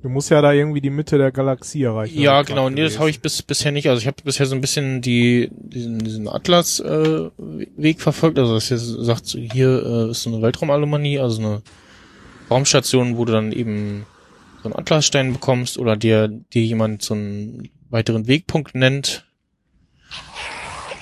du 0.03 0.09
musst 0.09 0.31
ja 0.31 0.41
da 0.41 0.53
irgendwie 0.53 0.81
die 0.81 0.91
Mitte 0.91 1.19
der 1.19 1.33
Galaxie 1.33 1.83
erreichen. 1.83 2.21
Ja, 2.21 2.43
genau. 2.43 2.71
Nee, 2.71 2.83
das 2.83 2.99
habe 2.99 3.11
ich 3.11 3.21
bis, 3.21 3.43
bisher 3.43 3.73
nicht. 3.73 3.89
Also 3.89 4.01
ich 4.01 4.07
habe 4.07 4.17
bisher 4.23 4.47
so 4.47 4.55
ein 4.55 4.61
bisschen 4.61 5.01
die 5.01 5.51
diesen, 5.53 5.99
diesen 5.99 6.29
Atlas-Weg 6.29 7.97
äh, 7.97 8.01
verfolgt. 8.01 8.39
Also 8.39 8.55
das 8.55 8.69
hier 8.69 8.79
sagt, 8.79 9.27
hier 9.27 9.83
äh, 9.85 10.11
ist 10.11 10.23
so 10.23 10.31
eine 10.31 10.43
Weltraumalumanie, 10.43 11.19
also 11.19 11.41
eine 11.41 11.63
Raumstation, 12.51 13.17
wo 13.17 13.25
du 13.25 13.33
dann 13.33 13.53
eben 13.53 14.07
so 14.63 14.69
einen 14.69 14.77
Atlasstein 14.77 15.33
bekommst 15.33 15.79
oder 15.79 15.97
dir, 15.97 16.29
dir 16.29 16.63
jemand 16.63 17.03
so 17.03 17.15
einen 17.15 17.71
weiteren 17.91 18.27
Wegpunkt 18.27 18.75
nennt. 18.75 19.27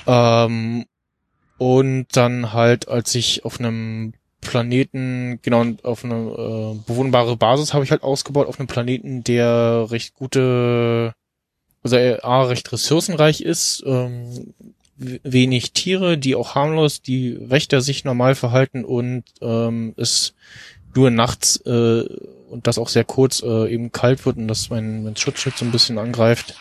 Ähm, 0.06 0.86
und 1.59 2.06
dann 2.12 2.52
halt, 2.52 2.89
als 2.89 3.14
ich 3.14 3.44
auf 3.44 3.59
einem 3.59 4.12
Planeten, 4.47 5.40
genau, 5.43 5.64
auf 5.82 6.05
eine 6.05 6.14
äh, 6.14 6.78
bewohnbare 6.86 7.36
Basis 7.36 7.74
habe 7.74 7.85
ich 7.85 7.90
halt 7.90 8.02
ausgebaut, 8.02 8.47
auf 8.47 8.59
einem 8.59 8.68
Planeten, 8.68 9.24
der 9.24 9.86
recht 9.90 10.14
gute, 10.14 11.12
also 11.82 11.97
er 11.97 12.24
A, 12.24 12.44
recht 12.44 12.70
ressourcenreich 12.73 13.40
ist, 13.40 13.82
ähm, 13.86 14.55
wenig 14.97 15.73
Tiere, 15.73 16.16
die 16.16 16.35
auch 16.35 16.55
harmlos, 16.55 17.02
die 17.02 17.39
Wächter 17.51 17.81
sich 17.81 18.05
normal 18.05 18.35
verhalten 18.35 18.85
und 18.85 19.24
ähm, 19.43 19.94
es 19.97 20.35
nur 20.94 21.10
nachts 21.10 21.60
äh, 21.66 22.05
und 22.48 22.66
das 22.66 22.78
auch 22.78 22.89
sehr 22.89 23.05
kurz 23.05 23.43
äh, 23.43 23.73
eben 23.73 23.93
kalt 23.93 24.24
wird 24.24 24.39
und 24.39 24.48
das 24.48 24.70
mein, 24.70 25.05
mein 25.05 25.16
Schutzschild 25.16 25.56
so 25.56 25.64
ein 25.64 25.73
bisschen 25.73 25.98
angreift. 25.98 26.55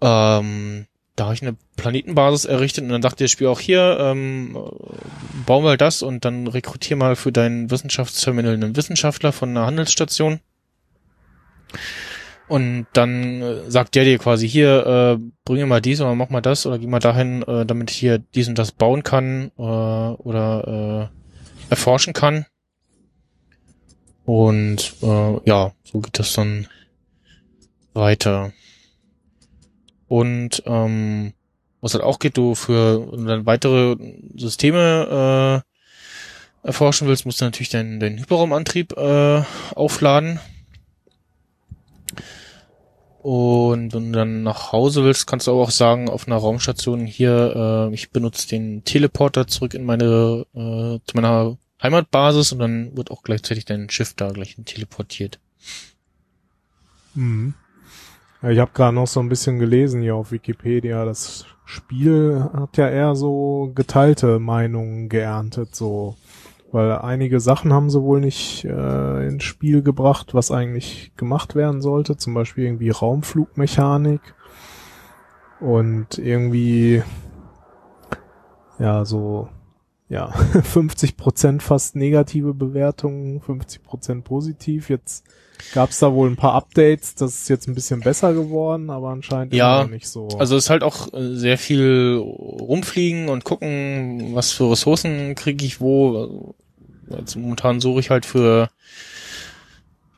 Ähm, 0.00 0.86
da 1.20 1.26
habe 1.26 1.34
ich 1.34 1.42
eine 1.42 1.54
Planetenbasis 1.76 2.46
errichtet 2.46 2.84
und 2.84 2.88
dann 2.88 3.02
dachte 3.02 3.24
das 3.24 3.30
Spiel 3.30 3.48
auch 3.48 3.60
hier, 3.60 3.98
ähm, 4.00 4.56
bau 5.44 5.60
mal 5.60 5.76
das 5.76 6.00
und 6.02 6.24
dann 6.24 6.46
rekrutier 6.46 6.96
mal 6.96 7.14
für 7.14 7.30
dein 7.30 7.70
Wissenschaftsterminal 7.70 8.54
einen 8.54 8.74
Wissenschaftler 8.74 9.30
von 9.30 9.50
einer 9.50 9.66
Handelsstation. 9.66 10.40
Und 12.48 12.86
dann 12.94 13.42
äh, 13.42 13.70
sagt 13.70 13.96
der 13.96 14.04
dir 14.04 14.18
quasi 14.18 14.48
hier, 14.48 15.18
äh, 15.20 15.22
bringe 15.44 15.66
mal 15.66 15.82
dies 15.82 16.00
oder 16.00 16.14
mach 16.14 16.30
mal 16.30 16.40
das 16.40 16.64
oder 16.64 16.78
geh 16.78 16.86
mal 16.86 17.00
dahin, 17.00 17.42
äh, 17.42 17.66
damit 17.66 17.90
ich 17.90 17.98
hier 17.98 18.18
dies 18.18 18.48
und 18.48 18.58
das 18.58 18.72
bauen 18.72 19.02
kann 19.02 19.52
äh, 19.58 19.60
oder 19.62 21.10
äh, 21.68 21.70
erforschen 21.70 22.14
kann. 22.14 22.46
Und 24.24 24.94
äh, 25.02 25.40
ja, 25.44 25.72
so 25.84 26.00
geht 26.00 26.18
das 26.18 26.32
dann 26.32 26.66
weiter. 27.92 28.54
Und 30.10 30.64
ähm, 30.66 31.34
was 31.80 31.94
halt 31.94 32.02
auch 32.02 32.18
geht, 32.18 32.36
du 32.36 32.56
für 32.56 33.16
dann 33.16 33.46
weitere 33.46 33.94
Systeme 34.36 35.62
äh, 36.64 36.66
erforschen 36.66 37.06
willst, 37.06 37.26
musst 37.26 37.40
du 37.40 37.44
natürlich 37.44 37.68
deinen, 37.68 38.00
deinen 38.00 38.18
Hyperraumantrieb 38.18 38.96
äh, 38.96 39.44
aufladen. 39.76 40.40
Und 43.22 43.94
wenn 43.94 44.12
du 44.12 44.18
dann 44.18 44.42
nach 44.42 44.72
Hause 44.72 45.04
willst, 45.04 45.28
kannst 45.28 45.46
du 45.46 45.52
auch 45.52 45.70
sagen, 45.70 46.10
auf 46.10 46.26
einer 46.26 46.38
Raumstation 46.38 47.06
hier, 47.06 47.88
äh, 47.90 47.94
ich 47.94 48.10
benutze 48.10 48.48
den 48.48 48.82
Teleporter 48.82 49.46
zurück 49.46 49.74
in 49.74 49.84
meine, 49.84 50.44
äh, 50.54 50.98
zu 51.06 51.14
meiner 51.14 51.56
Heimatbasis 51.80 52.50
und 52.50 52.58
dann 52.58 52.96
wird 52.96 53.12
auch 53.12 53.22
gleichzeitig 53.22 53.64
dein 53.64 53.88
Schiff 53.90 54.14
da 54.14 54.32
gleich 54.32 54.56
teleportiert. 54.64 55.38
Mhm. 57.14 57.54
Ich 58.42 58.58
habe 58.58 58.70
gerade 58.72 58.94
noch 58.94 59.06
so 59.06 59.20
ein 59.20 59.28
bisschen 59.28 59.58
gelesen 59.58 60.00
hier 60.00 60.16
auf 60.16 60.32
Wikipedia. 60.32 61.04
Das 61.04 61.44
Spiel 61.66 62.48
hat 62.54 62.78
ja 62.78 62.88
eher 62.88 63.14
so 63.14 63.70
geteilte 63.74 64.38
Meinungen 64.38 65.10
geerntet, 65.10 65.74
so. 65.74 66.16
Weil 66.72 66.92
einige 66.92 67.40
Sachen 67.40 67.72
haben 67.72 67.90
sie 67.90 68.00
wohl 68.00 68.20
nicht 68.20 68.64
äh, 68.64 69.26
ins 69.26 69.42
Spiel 69.44 69.82
gebracht, 69.82 70.34
was 70.34 70.50
eigentlich 70.50 71.12
gemacht 71.16 71.54
werden 71.54 71.82
sollte. 71.82 72.16
Zum 72.16 72.32
Beispiel 72.32 72.64
irgendwie 72.64 72.90
Raumflugmechanik. 72.90 74.20
Und 75.60 76.16
irgendwie, 76.16 77.02
ja, 78.78 79.04
so, 79.04 79.48
ja, 80.08 80.30
50 80.62 81.18
Prozent 81.18 81.62
fast 81.62 81.94
negative 81.94 82.54
Bewertungen, 82.54 83.40
50 83.42 83.82
Prozent 83.82 84.24
positiv. 84.24 84.88
Jetzt 84.88 85.26
gab 85.72 85.90
es 85.90 85.98
da 85.98 86.12
wohl 86.12 86.28
ein 86.28 86.36
paar 86.36 86.54
Updates, 86.54 87.14
das 87.14 87.42
ist 87.42 87.48
jetzt 87.48 87.68
ein 87.68 87.74
bisschen 87.74 88.00
besser 88.00 88.32
geworden, 88.34 88.90
aber 88.90 89.08
anscheinend 89.10 89.54
ja, 89.54 89.86
nicht 89.86 90.08
so. 90.08 90.28
Also 90.38 90.56
es 90.56 90.64
ist 90.64 90.70
halt 90.70 90.82
auch 90.82 91.12
äh, 91.12 91.34
sehr 91.34 91.58
viel 91.58 92.16
rumfliegen 92.18 93.28
und 93.28 93.44
gucken, 93.44 94.34
was 94.34 94.52
für 94.52 94.70
Ressourcen 94.70 95.34
kriege 95.34 95.64
ich 95.64 95.80
wo. 95.80 96.54
Jetzt 97.08 97.36
momentan 97.36 97.80
suche 97.80 98.00
ich 98.00 98.10
halt 98.10 98.24
für 98.24 98.70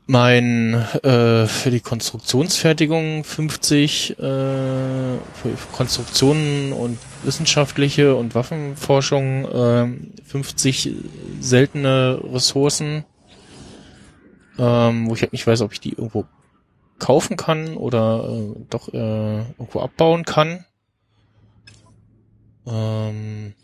mein 0.07 0.75
äh, 1.03 1.47
für 1.47 1.71
die 1.71 1.81
Konstruktionsfertigung 1.81 3.25
50 3.25 4.11
äh, 4.11 4.15
für 4.19 5.19
Konstruktionen 5.73 6.73
und 6.73 6.99
wissenschaftliche 7.23 8.15
und 8.17 8.35
Waffenforschung 8.35 9.45
äh, 9.47 9.89
50 10.27 10.91
seltene 11.41 12.21
Ressourcen 12.33 13.05
ähm, 14.63 15.09
wo 15.09 15.15
ich 15.15 15.23
halt 15.23 15.33
nicht 15.33 15.47
weiß, 15.47 15.61
ob 15.63 15.73
ich 15.73 15.81
die 15.81 15.91
irgendwo 15.91 16.25
kaufen 17.01 17.37
kann 17.37 17.77
oder 17.77 18.29
äh, 18.31 18.65
doch 18.71 18.89
äh, 18.95 19.39
irgendwo 19.41 19.81
abbauen 19.81 20.25
kann. 20.25 20.65
Ähm, 22.65 23.55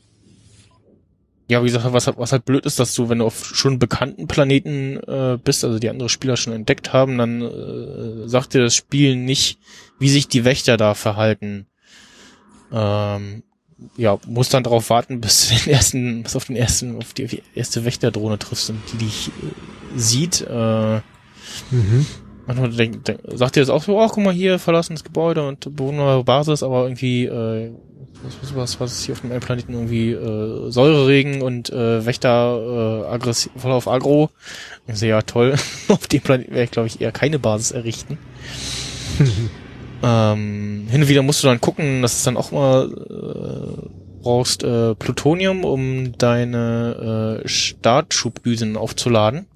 ja, 1.49 1.63
wie 1.63 1.67
gesagt, 1.67 1.93
was, 1.93 2.09
was 2.19 2.33
halt 2.33 2.45
blöd 2.45 2.67
ist, 2.67 2.81
dass 2.81 2.95
du, 2.95 3.09
wenn 3.09 3.21
du 3.21 3.27
auf 3.27 3.45
schon 3.55 3.79
bekannten 3.79 4.27
Planeten 4.27 4.97
äh, 5.07 5.39
bist, 5.43 5.65
also 5.65 5.79
die 5.79 5.89
andere 5.89 6.09
Spieler 6.09 6.37
schon 6.37 6.53
entdeckt 6.53 6.93
haben, 6.93 7.17
dann 7.17 7.43
äh, 7.43 8.29
sagt 8.29 8.55
dir 8.55 8.63
das 8.63 8.75
Spiel 8.75 9.15
nicht, 9.15 9.61
wie 10.01 10.09
sich 10.09 10.27
die 10.27 10.45
Wächter 10.45 10.77
da 10.77 10.95
verhalten. 10.95 11.69
Ähm, 12.73 13.45
ja, 13.97 14.19
musst 14.27 14.55
dann 14.55 14.65
darauf 14.65 14.91
warten, 14.91 15.21
bis 15.23 15.49
du 15.49 15.55
den 15.55 15.73
ersten, 15.73 16.23
bis 16.23 16.37
auf 16.37 16.47
den 16.47 16.57
ersten, 16.57 16.97
auf 16.99 17.13
die 17.15 17.43
erste 17.55 17.85
Wächterdrohne 17.85 18.39
triffst 18.39 18.71
und 18.71 18.81
die 18.93 19.05
dich 19.05 19.29
äh, 19.29 19.99
sieht. 19.99 20.41
Äh, 20.43 21.01
Mhm. 21.71 22.07
manchmal 22.47 22.71
denk, 22.71 23.05
denk, 23.05 23.21
sagt 23.35 23.57
ihr 23.57 23.63
das 23.63 23.71
auch 23.71 23.83
so, 23.83 24.01
ach 24.01 24.11
guck 24.13 24.25
mal 24.25 24.35
hier, 24.35 24.59
verlassenes 24.59 25.05
Gebäude 25.05 25.47
und 25.47 25.61
bewohnbare 25.61 26.25
Basis, 26.25 26.63
aber 26.63 26.85
irgendwie, 26.85 27.25
äh, 27.25 27.71
was, 28.23 28.55
was, 28.55 28.81
was 28.81 28.93
ist 28.93 29.05
hier 29.05 29.15
auf 29.15 29.21
dem 29.21 29.39
Planeten 29.41 29.73
irgendwie 29.73 30.13
äh, 30.13 30.71
Säureregen 30.71 31.43
und 31.43 31.71
äh, 31.71 32.05
Wächter 32.05 33.05
äh, 33.07 33.15
aggressiv 33.15 33.53
voll 33.57 33.73
auf 33.73 33.89
Agro. 33.89 34.31
Ich 34.87 35.01
ja 35.01 35.23
toll, 35.23 35.55
auf 35.89 36.07
dem 36.07 36.21
Planeten 36.21 36.51
werde 36.51 36.65
ich 36.65 36.71
glaube 36.71 36.89
ich 36.89 37.01
eher 37.01 37.13
keine 37.13 37.39
Basis 37.39 37.71
errichten. 37.71 38.19
ähm, 40.03 40.87
hin 40.91 41.03
und 41.03 41.09
wieder 41.09 41.23
musst 41.23 41.43
du 41.43 41.49
dann 41.49 41.61
gucken, 41.61 42.03
dass 42.03 42.19
es 42.19 42.23
dann 42.23 42.37
auch 42.37 42.53
mal 42.53 42.91
äh, 42.91 44.23
brauchst 44.23 44.63
äh, 44.63 44.95
Plutonium, 44.95 45.65
um 45.65 46.17
deine 46.19 47.41
äh, 47.45 47.49
Startschubdüsen 47.49 48.77
aufzuladen. 48.77 49.47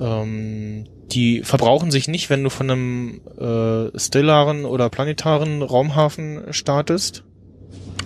Ähm, 0.00 0.86
die 1.10 1.42
verbrauchen 1.42 1.90
sich 1.90 2.08
nicht, 2.08 2.30
wenn 2.30 2.44
du 2.44 2.50
von 2.50 2.70
einem 2.70 3.20
äh, 3.38 3.98
stellaren 3.98 4.64
oder 4.64 4.90
planetaren 4.90 5.62
Raumhafen 5.62 6.52
startest. 6.52 7.24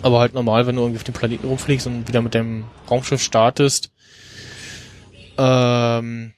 Aber 0.02 0.20
halt 0.20 0.34
normal, 0.34 0.66
wenn 0.66 0.76
du 0.76 0.82
irgendwie 0.82 0.98
auf 0.98 1.04
dem 1.04 1.14
Planeten 1.14 1.46
rumfliegst 1.46 1.86
und 1.86 2.08
wieder 2.08 2.22
mit 2.22 2.34
dem 2.34 2.64
Raumschiff 2.90 3.22
startest, 3.22 3.90
ähm, 5.38 6.32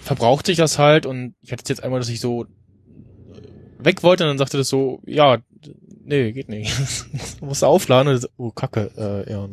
verbraucht 0.00 0.46
sich 0.46 0.56
das 0.56 0.78
halt 0.78 1.06
und 1.06 1.34
ich 1.42 1.52
hatte 1.52 1.64
jetzt 1.68 1.82
einmal, 1.82 2.00
dass 2.00 2.08
ich 2.08 2.20
so 2.20 2.46
weg 3.78 4.02
wollte 4.02 4.24
und 4.24 4.30
dann 4.30 4.38
sagte 4.38 4.58
das 4.58 4.68
so, 4.68 5.00
ja, 5.06 5.38
nee, 6.04 6.32
geht 6.32 6.48
nicht. 6.48 6.72
du 7.40 7.46
musst 7.46 7.64
aufladen 7.64 8.12
und 8.12 8.20
so, 8.20 8.28
oh, 8.36 8.50
kacke. 8.50 8.90
Äh, 8.96 9.30
ja. 9.30 9.48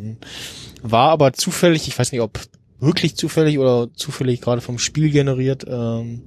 War 0.81 1.09
aber 1.09 1.33
zufällig, 1.33 1.87
ich 1.87 1.97
weiß 1.97 2.11
nicht, 2.11 2.21
ob 2.21 2.39
wirklich 2.79 3.15
zufällig 3.15 3.59
oder 3.59 3.93
zufällig 3.93 4.41
gerade 4.41 4.61
vom 4.61 4.77
Spiel 4.77 5.09
generiert, 5.09 5.65
ähm, 5.67 6.21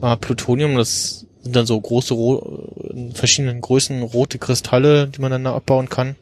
war 0.00 0.16
Plutonium, 0.16 0.76
das 0.76 1.26
sind 1.42 1.54
dann 1.54 1.66
so 1.66 1.80
große, 1.80 2.14
ro 2.14 2.90
in 2.92 3.12
verschiedenen 3.12 3.60
Größen 3.60 4.02
rote 4.02 4.38
Kristalle, 4.38 5.08
die 5.08 5.20
man 5.20 5.30
dann 5.30 5.44
da 5.44 5.54
abbauen 5.54 5.88
kann. 5.88 6.16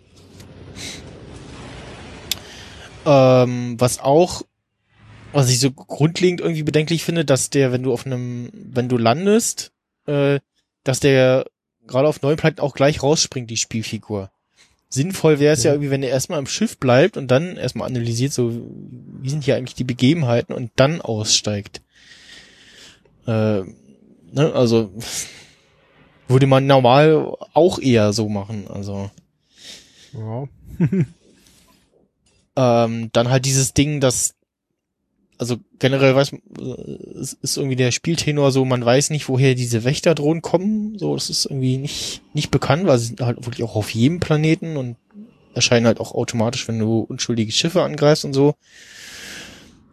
Ähm, 3.04 3.76
was 3.78 4.00
auch, 4.00 4.42
was 5.32 5.50
ich 5.50 5.60
so 5.60 5.70
grundlegend 5.70 6.40
irgendwie 6.40 6.62
bedenklich 6.62 7.04
finde, 7.04 7.24
dass 7.24 7.50
der, 7.50 7.72
wenn 7.72 7.82
du 7.82 7.92
auf 7.92 8.06
einem, 8.06 8.50
wenn 8.52 8.88
du 8.88 8.98
landest, 8.98 9.72
äh, 10.06 10.40
dass 10.84 11.00
der 11.00 11.46
gerade 11.86 12.08
auf 12.08 12.22
neuen 12.22 12.36
Planeten 12.36 12.60
auch 12.60 12.74
gleich 12.74 13.02
rausspringt, 13.02 13.50
die 13.50 13.56
Spielfigur. 13.56 14.30
Sinnvoll 14.88 15.40
wäre 15.40 15.54
es 15.54 15.62
ja. 15.62 15.70
ja 15.70 15.74
irgendwie, 15.74 15.90
wenn 15.90 16.02
er 16.02 16.10
erstmal 16.10 16.38
im 16.38 16.46
Schiff 16.46 16.78
bleibt 16.78 17.16
und 17.16 17.28
dann 17.28 17.56
erstmal 17.56 17.88
analysiert, 17.88 18.32
so, 18.32 18.52
wie 19.20 19.30
sind 19.30 19.44
hier 19.44 19.56
eigentlich 19.56 19.74
die 19.74 19.84
Begebenheiten 19.84 20.54
und 20.54 20.70
dann 20.76 21.00
aussteigt. 21.00 21.80
Äh, 23.26 23.62
ne, 23.62 24.52
also 24.54 24.92
würde 26.28 26.46
man 26.46 26.66
normal 26.66 27.36
auch 27.54 27.78
eher 27.78 28.12
so 28.12 28.28
machen, 28.28 28.66
also. 28.68 29.10
Ja. 30.12 30.44
ähm, 32.84 33.10
dann 33.12 33.30
halt 33.30 33.44
dieses 33.46 33.72
Ding, 33.72 34.00
dass 34.00 34.34
also 35.42 35.58
generell 35.80 36.14
weiß 36.14 36.36
es 37.20 37.32
ist 37.32 37.56
irgendwie 37.56 37.74
der 37.74 37.90
Spieltenor 37.90 38.52
so, 38.52 38.64
man 38.64 38.84
weiß 38.84 39.10
nicht, 39.10 39.28
woher 39.28 39.56
diese 39.56 39.82
Wächterdrohnen 39.82 40.40
kommen. 40.40 40.96
So, 40.98 41.14
das 41.14 41.30
ist 41.30 41.46
irgendwie 41.46 41.78
nicht, 41.78 42.22
nicht 42.32 42.52
bekannt, 42.52 42.86
weil 42.86 42.98
sie 43.00 43.06
sind 43.06 43.20
halt 43.20 43.44
wirklich 43.44 43.64
auch 43.64 43.74
auf 43.74 43.90
jedem 43.90 44.20
Planeten 44.20 44.76
und 44.76 44.96
erscheinen 45.52 45.86
halt 45.86 45.98
auch 45.98 46.14
automatisch, 46.14 46.68
wenn 46.68 46.78
du 46.78 47.00
unschuldige 47.00 47.50
Schiffe 47.50 47.82
angreifst 47.82 48.24
und 48.24 48.34
so. 48.34 48.54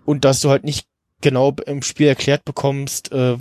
Und 0.05 0.23
dass 0.23 0.39
du 0.39 0.51
halt 0.51 0.65
nicht 0.65 0.85
genau 1.19 1.55
im 1.65 1.81
Spiel 1.81 2.07
erklärt 2.07 2.45
bekommst, 2.45 3.11
äh, 3.11 3.35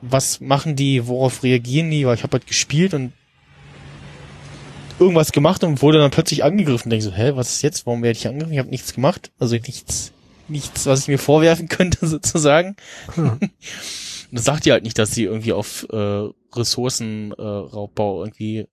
was 0.00 0.40
machen 0.40 0.76
die, 0.76 1.08
worauf 1.08 1.42
reagieren 1.42 1.90
die, 1.90 2.06
weil 2.06 2.14
ich 2.14 2.22
habe 2.22 2.34
halt 2.34 2.46
gespielt 2.46 2.94
und 2.94 3.12
irgendwas 4.98 5.32
gemacht 5.32 5.64
und 5.64 5.82
wurde 5.82 5.98
dann 5.98 6.10
plötzlich 6.10 6.44
angegriffen. 6.44 6.90
Denke 6.90 7.04
so, 7.04 7.12
hä, 7.12 7.32
was 7.34 7.50
ist 7.50 7.62
jetzt? 7.62 7.86
Warum 7.86 8.02
werde 8.02 8.18
ich 8.18 8.26
angegriffen? 8.26 8.52
Ich 8.52 8.58
habe 8.58 8.70
nichts 8.70 8.94
gemacht. 8.94 9.30
Also 9.38 9.56
nichts, 9.56 10.12
nichts, 10.48 10.86
was 10.86 11.00
ich 11.00 11.08
mir 11.08 11.18
vorwerfen 11.18 11.68
könnte, 11.68 12.06
sozusagen. 12.06 12.76
Hm. 13.14 13.38
das 14.32 14.44
sagt 14.44 14.64
die 14.64 14.72
halt 14.72 14.84
nicht, 14.84 14.98
dass 14.98 15.12
sie 15.12 15.24
irgendwie 15.24 15.52
auf 15.52 15.86
äh, 15.90 16.28
Ressourcenraubbau 16.54 18.22
äh, 18.22 18.26
irgendwie 18.26 18.66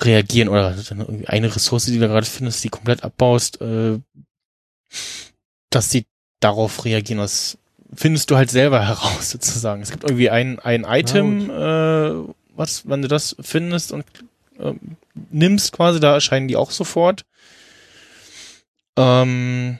reagieren 0.00 0.48
oder 0.48 0.74
irgendwie 0.90 1.28
eine 1.28 1.54
Ressource, 1.54 1.86
die 1.86 1.98
du 1.98 2.08
gerade 2.08 2.26
findest, 2.26 2.64
die 2.64 2.68
komplett 2.68 3.04
abbaust, 3.04 3.60
äh, 3.60 3.98
dass 5.70 5.90
sie 5.90 6.06
darauf 6.40 6.84
reagieren. 6.84 7.20
Das 7.20 7.58
findest 7.94 8.30
du 8.30 8.36
halt 8.36 8.50
selber 8.50 8.86
heraus, 8.86 9.30
sozusagen. 9.30 9.82
Es 9.82 9.90
gibt 9.90 10.04
irgendwie 10.04 10.30
ein, 10.30 10.58
ein 10.58 10.84
Item, 10.84 11.50
äh, 11.50 12.32
was, 12.56 12.88
wenn 12.88 13.02
du 13.02 13.08
das 13.08 13.36
findest 13.40 13.92
und 13.92 14.04
äh, 14.58 14.74
nimmst 15.30 15.72
quasi, 15.72 16.00
da 16.00 16.14
erscheinen 16.14 16.48
die 16.48 16.56
auch 16.56 16.70
sofort. 16.70 17.24
Ähm, 18.96 19.78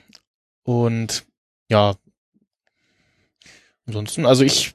und 0.65 1.25
ja, 1.69 1.95
ansonsten, 3.87 4.27
also 4.27 4.45
ich 4.45 4.75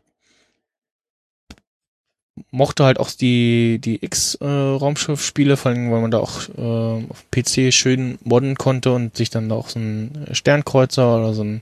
mochte 2.52 2.84
halt 2.84 3.00
auch 3.00 3.10
die, 3.12 3.80
die 3.80 4.04
X-Raumschiff-Spiele, 4.04 5.58
vor 5.58 5.72
allem, 5.72 5.92
weil 5.92 6.02
man 6.02 6.12
da 6.12 6.20
auch 6.20 6.50
äh, 6.58 7.06
auf 7.10 7.26
PC 7.32 7.74
schön 7.74 8.18
modden 8.24 8.56
konnte 8.56 8.92
und 8.92 9.16
sich 9.16 9.30
dann 9.30 9.50
da 9.50 9.56
auch 9.56 9.70
so 9.70 9.80
ein 9.80 10.28
Sternkreuzer 10.32 11.18
oder 11.18 11.34
so 11.34 11.44
ein 11.44 11.62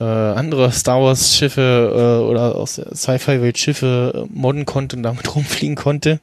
äh, 0.00 0.04
andere 0.04 0.70
Star 0.72 1.02
Wars 1.02 1.36
Schiffe 1.36 2.20
äh, 2.22 2.28
oder 2.28 2.56
aus 2.56 2.76
der 2.76 2.94
Sci-Fi-Welt 2.94 3.58
Schiffe 3.58 4.26
modden 4.32 4.64
konnte 4.64 4.96
und 4.96 5.02
damit 5.02 5.34
rumfliegen 5.34 5.76
konnte. 5.76 6.20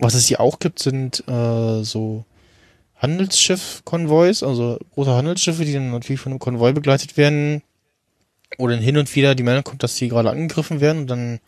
Was 0.00 0.14
es 0.14 0.26
hier 0.26 0.40
auch 0.40 0.58
gibt, 0.58 0.78
sind 0.78 1.22
äh, 1.28 1.82
so 1.84 2.24
Handelsschiff-Konvois, 2.96 4.42
also 4.42 4.78
große 4.94 5.12
Handelsschiffe, 5.12 5.64
die 5.64 5.72
dann 5.72 5.90
natürlich 5.90 6.20
von 6.20 6.32
einem 6.32 6.38
Konvoi 6.38 6.72
begleitet 6.72 7.16
werden. 7.16 7.62
Oder 8.58 8.76
hin 8.76 8.96
und 8.96 9.14
wieder 9.14 9.34
die 9.34 9.42
Meldung 9.42 9.62
kommt, 9.62 9.82
dass 9.82 9.96
sie 9.96 10.08
gerade 10.08 10.30
angegriffen 10.30 10.80
werden 10.80 11.02
und 11.02 11.06
dann 11.06 11.40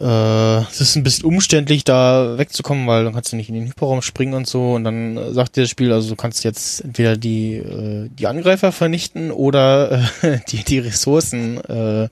äh, 0.00 0.60
es 0.62 0.80
ist 0.80 0.96
ein 0.96 1.02
bisschen 1.02 1.26
umständlich, 1.26 1.84
da 1.84 2.38
wegzukommen, 2.38 2.86
weil 2.86 3.04
dann 3.04 3.12
kannst 3.12 3.32
du 3.32 3.36
nicht 3.36 3.48
in 3.48 3.54
den 3.54 3.66
Hyperraum 3.66 4.02
springen 4.02 4.34
und 4.34 4.46
so. 4.46 4.72
Und 4.72 4.84
dann 4.84 5.16
äh, 5.16 5.32
sagt 5.32 5.56
dir 5.56 5.62
das 5.62 5.70
Spiel, 5.70 5.92
also 5.92 6.08
du 6.08 6.16
kannst 6.16 6.44
jetzt 6.44 6.80
entweder 6.80 7.16
die, 7.16 7.56
äh, 7.56 8.08
die 8.08 8.26
Angreifer 8.26 8.72
vernichten 8.72 9.30
oder 9.30 10.02
äh, 10.22 10.38
die, 10.48 10.64
die 10.64 10.78
Ressourcen 10.78 11.58
äh, 11.58 12.08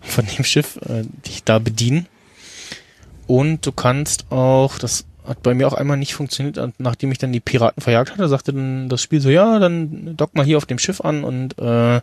von 0.00 0.26
dem 0.26 0.44
Schiff 0.44 0.78
äh, 0.88 1.04
dich 1.26 1.44
da 1.44 1.58
bedienen. 1.58 2.06
Und 3.30 3.64
du 3.64 3.70
kannst 3.70 4.32
auch, 4.32 4.76
das 4.80 5.04
hat 5.24 5.44
bei 5.44 5.54
mir 5.54 5.68
auch 5.68 5.74
einmal 5.74 5.96
nicht 5.96 6.14
funktioniert, 6.14 6.58
nachdem 6.78 7.12
ich 7.12 7.18
dann 7.18 7.30
die 7.30 7.38
Piraten 7.38 7.80
verjagt 7.80 8.10
hatte, 8.10 8.28
sagte 8.28 8.52
dann 8.52 8.88
das 8.88 9.02
Spiel 9.02 9.20
so, 9.20 9.30
ja, 9.30 9.60
dann 9.60 10.16
dock 10.16 10.34
mal 10.34 10.44
hier 10.44 10.56
auf 10.56 10.66
dem 10.66 10.80
Schiff 10.80 11.00
an 11.00 11.22
und 11.22 11.56
äh, 11.56 12.00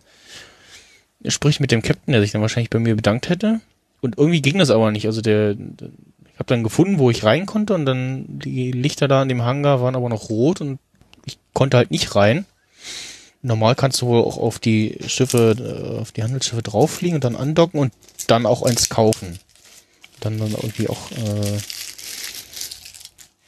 sprich 1.27 1.59
mit 1.59 1.71
dem 1.71 1.81
Captain, 1.81 2.13
der 2.13 2.21
sich 2.21 2.31
dann 2.31 2.39
wahrscheinlich 2.39 2.69
bei 2.69 2.79
mir 2.79 2.95
bedankt 2.95 3.27
hätte. 3.27 3.59
Und 3.99 4.17
irgendwie 4.17 4.41
ging 4.41 4.57
das 4.57 4.69
aber 4.69 4.89
nicht. 4.91 5.05
Also 5.05 5.19
der, 5.19 5.55
der 5.55 5.89
ich 6.31 6.39
habe 6.39 6.45
dann 6.45 6.63
gefunden, 6.63 6.97
wo 6.97 7.11
ich 7.11 7.25
rein 7.25 7.45
konnte 7.45 7.73
und 7.73 7.85
dann 7.85 8.39
die 8.39 8.71
Lichter 8.71 9.09
da 9.09 9.21
in 9.21 9.27
dem 9.27 9.41
Hangar 9.41 9.81
waren 9.81 9.97
aber 9.97 10.07
noch 10.07 10.29
rot 10.29 10.61
und 10.61 10.79
ich 11.25 11.37
konnte 11.51 11.75
halt 11.75 11.91
nicht 11.91 12.15
rein. 12.15 12.45
Normal 13.41 13.75
kannst 13.75 14.01
du 14.01 14.07
wohl 14.07 14.21
auch 14.21 14.37
auf 14.37 14.59
die 14.59 14.97
Schiffe, 15.07 15.57
äh, 15.59 15.99
auf 15.99 16.13
die 16.13 16.23
Handelsschiffe 16.23 16.63
drauffliegen 16.63 17.15
und 17.15 17.25
dann 17.25 17.35
andocken 17.35 17.81
und 17.81 17.91
dann 18.27 18.45
auch 18.45 18.63
eins 18.63 18.87
kaufen 18.87 19.39
dann 20.19 20.37
dann 20.37 20.51
irgendwie 20.51 20.89
auch 20.89 21.11
äh, 21.11 21.57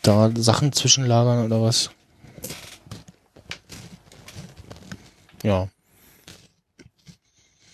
da 0.01 0.31
Sachen 0.35 0.71
zwischenlagern 0.73 1.45
oder 1.45 1.61
was. 1.61 1.91
Ja. 5.43 5.69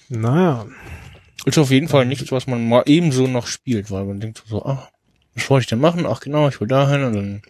Naja. 0.09 0.65
Ist 1.45 1.57
auf 1.57 1.72
jeden 1.72 1.88
Fall 1.88 2.05
nichts, 2.05 2.31
was 2.31 2.47
man 2.47 2.67
mal 2.67 2.84
ebenso 2.85 3.27
noch 3.27 3.47
spielt, 3.47 3.91
weil 3.91 4.05
man 4.05 4.19
denkt 4.19 4.43
so, 4.47 4.65
ach, 4.65 4.89
was 5.35 5.49
wollte 5.49 5.63
ich 5.63 5.69
denn 5.69 5.80
machen? 5.80 6.05
Ach 6.05 6.19
genau, 6.19 6.47
ich 6.47 6.59
will 6.59 6.67
dahin 6.67 7.03
und 7.03 7.13
dann 7.13 7.41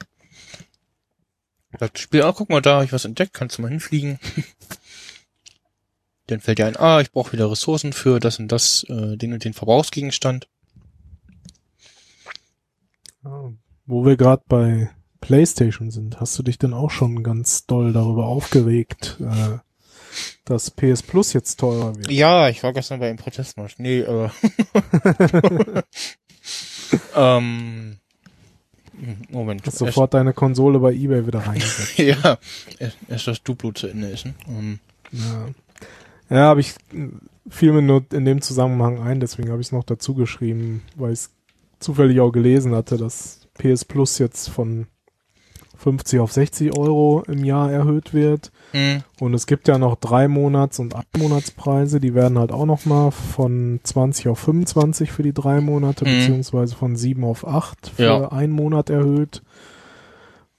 sagt 1.79 1.95
das 1.95 2.01
Spiel, 2.01 2.23
ah, 2.23 2.33
guck 2.33 2.49
mal, 2.49 2.61
da 2.61 2.75
habe 2.75 2.85
ich 2.85 2.93
was 2.93 3.05
entdeckt, 3.05 3.33
kannst 3.33 3.57
du 3.57 3.61
mal 3.61 3.69
hinfliegen. 3.69 4.19
dann 6.27 6.41
fällt 6.41 6.57
dir 6.57 6.65
ein, 6.65 6.77
ah, 6.77 6.99
ich 6.99 7.11
brauche 7.11 7.31
wieder 7.31 7.49
Ressourcen 7.49 7.93
für 7.93 8.19
das 8.19 8.39
und 8.39 8.49
das, 8.49 8.85
äh, 8.89 9.15
den 9.17 9.33
und 9.33 9.43
den 9.43 9.53
Verbrauchsgegenstand. 9.53 10.47
Wo 13.85 14.05
wir 14.05 14.17
gerade 14.17 14.43
bei 14.47 14.89
PlayStation 15.21 15.91
sind, 15.91 16.19
hast 16.19 16.37
du 16.37 16.43
dich 16.43 16.57
denn 16.57 16.73
auch 16.73 16.91
schon 16.91 17.23
ganz 17.23 17.65
doll 17.65 17.93
darüber 17.93 18.25
aufgeregt, 18.25 19.17
äh, 19.19 19.57
dass 20.45 20.71
PS 20.71 21.03
Plus 21.03 21.33
jetzt 21.33 21.59
teurer 21.59 21.95
wird? 21.95 22.11
Ja, 22.11 22.49
ich 22.49 22.63
war 22.63 22.73
gestern 22.73 22.99
bei 22.99 23.09
einem 23.09 23.17
Protestmarsch. 23.17 23.75
Nee, 23.79 23.99
äh. 24.01 24.29
ähm, 27.15 27.97
Moment. 29.29 29.65
Hast 29.65 29.79
sofort 29.79 30.13
deine 30.13 30.33
Konsole 30.33 30.79
bei 30.79 30.93
Ebay 30.93 31.27
wieder 31.27 31.39
reingesetzt. 31.39 31.97
ja, 31.97 32.37
erst, 33.09 33.27
das 33.27 33.43
Duplo 33.43 33.71
zu 33.71 33.87
Ende 33.87 34.09
ist. 34.09 34.25
Ne? 34.25 34.33
Ähm, 34.47 34.79
Ja, 35.11 35.47
ja 36.29 36.43
habe 36.43 36.61
ich 36.61 36.73
fiel 37.49 37.73
mir 37.73 37.81
nur 37.81 38.05
in 38.11 38.25
dem 38.25 38.41
Zusammenhang 38.41 39.01
ein, 39.01 39.19
deswegen 39.19 39.49
habe 39.51 39.61
ich 39.61 39.67
es 39.67 39.71
noch 39.71 39.83
dazu 39.83 40.15
geschrieben, 40.15 40.83
weil 40.95 41.13
ich 41.13 41.19
es 41.19 41.34
zufällig 41.79 42.19
auch 42.19 42.31
gelesen 42.31 42.73
hatte, 42.75 42.97
dass 42.97 43.47
PS 43.55 43.85
Plus 43.85 44.17
jetzt 44.19 44.49
von 44.49 44.87
50 45.77 46.19
auf 46.21 46.31
60 46.31 46.77
Euro 46.77 47.23
im 47.27 47.43
Jahr 47.43 47.71
erhöht 47.71 48.13
wird. 48.13 48.51
hm, 48.71 49.03
Und 49.19 49.33
es 49.33 49.45
gibt 49.45 49.67
ja 49.67 49.77
noch 49.77 49.95
drei 49.95 50.27
Monats- 50.27 50.79
und 50.79 50.95
ein 50.95 51.03
Monatspreise, 51.17 51.99
die 51.99 52.13
werden 52.15 52.39
halt 52.39 52.51
auch 52.51 52.65
noch 52.65 52.85
mal 52.85 53.11
von 53.11 53.79
20 53.83 54.29
auf 54.29 54.39
25 54.39 55.11
für 55.11 55.21
die 55.23 55.33
drei 55.33 55.59
Monate, 55.61 56.05
Mhm. 56.05 56.19
beziehungsweise 56.19 56.75
von 56.75 56.95
7 56.95 57.23
auf 57.25 57.45
8 57.45 57.91
für 57.95 58.03
Ja. 58.03 58.31
einen 58.31 58.53
Monat 58.53 58.89
erhöht. 58.89 59.41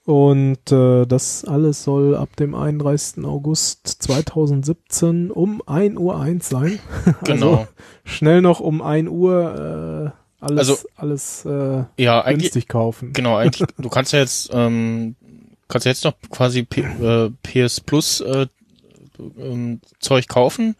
Und 0.05 0.71
äh, 0.71 1.05
das 1.05 1.43
alles 1.43 1.83
soll 1.83 2.15
ab 2.15 2.35
dem 2.37 2.55
31. 2.55 3.25
August 3.25 3.87
2017 4.03 5.31
um 5.31 5.61
1 5.65 5.97
Uhr 5.97 6.17
1 6.19 6.47
sein. 6.47 6.79
genau. 7.25 7.49
Also 7.51 7.67
schnell 8.05 8.41
noch 8.41 8.61
um 8.61 8.81
1 8.81 9.09
Uhr 9.09 10.13
äh, 10.15 10.26
alles, 10.39 10.59
Also- 10.69 10.87
alles 10.95 11.45
äh, 11.45 11.83
ja, 11.97 12.21
eigentlich, 12.21 12.51
günstig 12.51 12.67
kaufen. 12.67 13.13
genau, 13.13 13.37
eigentlich, 13.37 13.67
du 13.77 13.89
kannst 13.89 14.13
ja 14.13 14.19
jetzt, 14.19 14.49
ähm, 14.53 15.15
kannst 15.67 15.85
ja 15.85 15.91
jetzt 15.91 16.03
noch 16.03 16.13
quasi 16.29 16.63
P 16.63 16.81
äh, 16.81 17.29
PS 17.43 17.81
Plus 17.81 18.21
äh, 18.21 18.47
ähm, 19.39 19.81
Zeug 19.99 20.27
kaufen, 20.27 20.75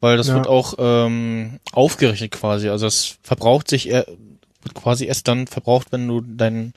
weil 0.00 0.16
das 0.16 0.28
Ja. 0.28 0.34
wird 0.36 0.46
auch 0.48 0.74
ähm, 0.78 1.60
aufgerechnet 1.72 2.30
quasi. 2.32 2.68
Also 2.68 2.86
das 2.86 3.18
verbraucht 3.22 3.68
sich 3.68 3.88
eher, 3.88 4.06
wird 4.62 4.74
quasi 4.74 5.04
erst 5.04 5.28
dann 5.28 5.46
verbraucht, 5.46 5.92
wenn 5.92 6.08
du 6.08 6.22
dein, 6.22 6.72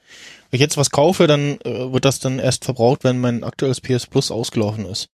wenn 0.50 0.58
ich 0.58 0.60
jetzt 0.62 0.76
was 0.78 0.92
kaufe, 0.92 1.28
dann 1.28 1.60
äh, 1.62 1.92
wird 1.94 2.04
das 2.04 2.20
dann 2.20 2.40
erst 2.40 2.66
verbraucht, 2.66 3.06
wenn 3.06 3.22
mein 3.22 3.44
aktuelles 3.46 3.80
PS 3.80 4.06
Plus 4.08 4.32
ausgelaufen 4.32 4.86
ist. 4.86 5.10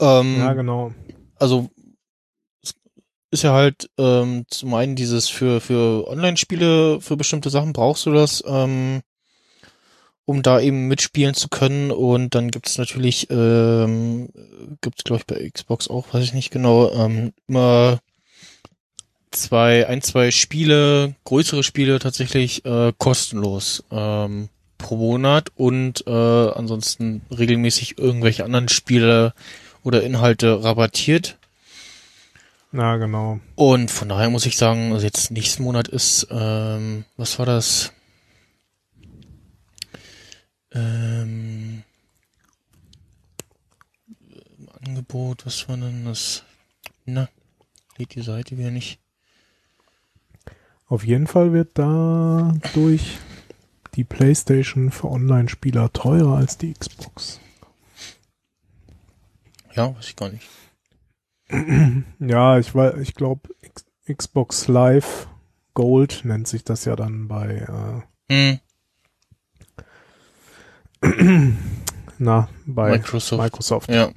Ähm, 0.00 0.38
Ja, 0.38 0.52
genau. 0.54 0.92
also 1.38 1.70
ist 3.30 3.42
ja 3.42 3.52
halt 3.52 3.90
ähm, 3.98 4.44
zum 4.48 4.74
einen 4.74 4.96
dieses 4.96 5.28
für 5.28 5.60
für 5.60 6.06
Online-Spiele 6.08 7.00
für 7.00 7.16
bestimmte 7.16 7.50
Sachen 7.50 7.72
brauchst 7.72 8.06
du 8.06 8.12
das, 8.12 8.42
ähm, 8.46 9.02
um 10.24 10.42
da 10.42 10.60
eben 10.60 10.88
mitspielen 10.88 11.34
zu 11.34 11.48
können 11.48 11.90
und 11.90 12.34
dann 12.34 12.50
gibt 12.50 12.68
es 12.68 12.78
natürlich 12.78 13.28
ähm, 13.30 14.28
gibt 14.80 14.98
es 14.98 15.04
glaube 15.04 15.20
ich 15.20 15.26
bei 15.26 15.50
Xbox 15.50 15.88
auch, 15.88 16.12
weiß 16.12 16.24
ich 16.24 16.34
nicht 16.34 16.50
genau, 16.50 16.90
ähm, 16.92 17.32
immer 17.48 17.98
zwei 19.30 19.86
ein 19.86 20.02
zwei 20.02 20.30
Spiele 20.30 21.14
größere 21.24 21.62
Spiele 21.62 21.98
tatsächlich 21.98 22.64
äh, 22.64 22.92
kostenlos 22.96 23.84
ähm, 23.90 24.48
pro 24.78 24.96
Monat 24.96 25.50
und 25.56 26.06
äh, 26.06 26.10
ansonsten 26.10 27.22
regelmäßig 27.36 27.98
irgendwelche 27.98 28.44
anderen 28.44 28.68
Spiele 28.68 29.34
oder 29.82 30.02
Inhalte 30.02 30.62
rabattiert. 30.64 31.38
Ja, 32.76 32.96
genau. 32.98 33.40
Und 33.54 33.90
von 33.90 34.10
daher 34.10 34.28
muss 34.28 34.44
ich 34.44 34.58
sagen, 34.58 34.92
also 34.92 35.06
jetzt 35.06 35.30
nächsten 35.30 35.62
Monat 35.62 35.88
ist, 35.88 36.26
ähm, 36.30 37.06
was 37.16 37.38
war 37.38 37.46
das? 37.46 37.90
Ähm, 40.72 41.84
Angebot, 44.84 45.46
was 45.46 45.66
war 45.70 45.78
denn 45.78 46.04
das? 46.04 46.44
Na, 47.06 47.30
lädt 47.96 48.14
die 48.14 48.20
Seite 48.20 48.58
wieder 48.58 48.70
nicht. 48.70 48.98
Auf 50.86 51.02
jeden 51.02 51.26
Fall 51.26 51.54
wird 51.54 51.70
dadurch 51.78 53.16
die 53.94 54.04
PlayStation 54.04 54.90
für 54.90 55.08
Online-Spieler 55.08 55.94
teurer 55.94 56.36
als 56.36 56.58
die 56.58 56.74
Xbox. 56.74 57.40
Ja, 59.74 59.96
weiß 59.96 60.08
ich 60.10 60.16
gar 60.16 60.28
nicht. 60.28 60.46
Ja, 62.18 62.58
ich 62.58 62.74
weiß, 62.74 62.98
ich 63.00 63.14
glaube, 63.14 63.48
Xbox 64.12 64.68
Live 64.68 65.28
Gold 65.74 66.22
nennt 66.24 66.48
sich 66.48 66.64
das 66.64 66.84
ja 66.84 66.96
dann 66.96 67.28
bei, 67.28 67.66
Hm, 68.30 68.58
äh, 71.02 71.52
na, 72.18 72.48
bei 72.64 72.90
Microsoft. 72.92 73.42
Microsoft. 73.42 73.90
Ja. 73.90 74.10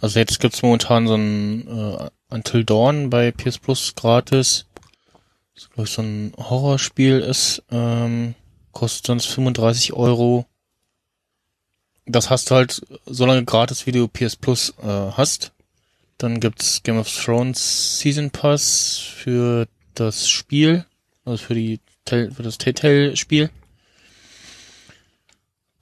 Also 0.00 0.18
jetzt 0.18 0.40
gibt's 0.40 0.62
momentan 0.62 1.06
so 1.06 1.14
ein 1.14 1.66
äh, 1.68 2.10
Until 2.30 2.64
Dawn 2.64 3.10
bei 3.10 3.30
PS 3.30 3.58
Plus 3.58 3.94
gratis. 3.94 4.66
Das 5.54 5.70
glaube 5.70 5.88
ich 5.88 5.94
so 5.94 6.02
ein 6.02 6.32
Horrorspiel 6.36 7.20
ist. 7.20 7.62
Ähm, 7.70 8.34
kostet 8.72 9.06
sonst 9.06 9.26
35 9.26 9.94
Euro. 9.94 10.44
Das 12.04 12.30
hast 12.30 12.50
du 12.50 12.54
halt 12.54 12.82
so 13.06 13.26
lange 13.26 13.44
gratis, 13.44 13.86
wie 13.86 13.92
du 13.92 14.06
PS 14.06 14.36
Plus 14.36 14.74
äh, 14.82 14.86
hast. 15.12 15.52
Dann 16.18 16.40
gibt's 16.40 16.82
Game 16.82 16.98
of 16.98 17.08
Thrones 17.08 17.98
Season 17.98 18.30
Pass 18.30 18.98
für 18.98 19.68
das 19.94 20.28
Spiel, 20.28 20.86
also 21.24 21.44
für 21.44 21.54
die 21.54 21.80
für 22.08 22.42
das 22.42 22.58
Telltale-Spiel. 22.58 23.50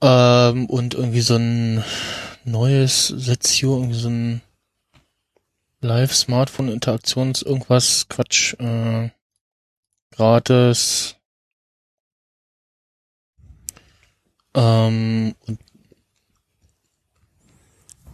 Ähm, 0.01 0.65
und 0.65 0.93
irgendwie 0.93 1.21
so 1.21 1.35
ein 1.35 1.83
neues 2.43 3.07
Setio, 3.07 3.75
irgendwie 3.77 3.99
so 3.99 4.09
ein 4.09 4.41
Live-Smartphone-Interaktions, 5.81 7.43
irgendwas, 7.43 8.07
Quatsch, 8.09 8.55
äh, 8.59 9.09
gratis. 10.11 11.15
Ähm, 14.55 15.35
und 15.47 15.59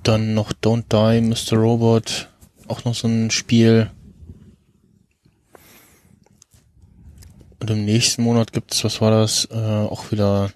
dann 0.03 0.33
noch 0.33 0.51
Don't 0.53 0.85
Die, 0.91 1.21
Mr. 1.21 1.57
Robot, 1.57 2.29
auch 2.67 2.83
noch 2.85 2.95
so 2.95 3.07
ein 3.07 3.31
Spiel. 3.31 3.91
Und 7.59 7.69
im 7.69 7.85
nächsten 7.85 8.23
Monat 8.23 8.53
gibt's, 8.53 8.83
was 8.83 9.01
war 9.01 9.11
das, 9.11 9.45
äh, 9.51 9.55
auch 9.55 10.11
wieder 10.11 10.49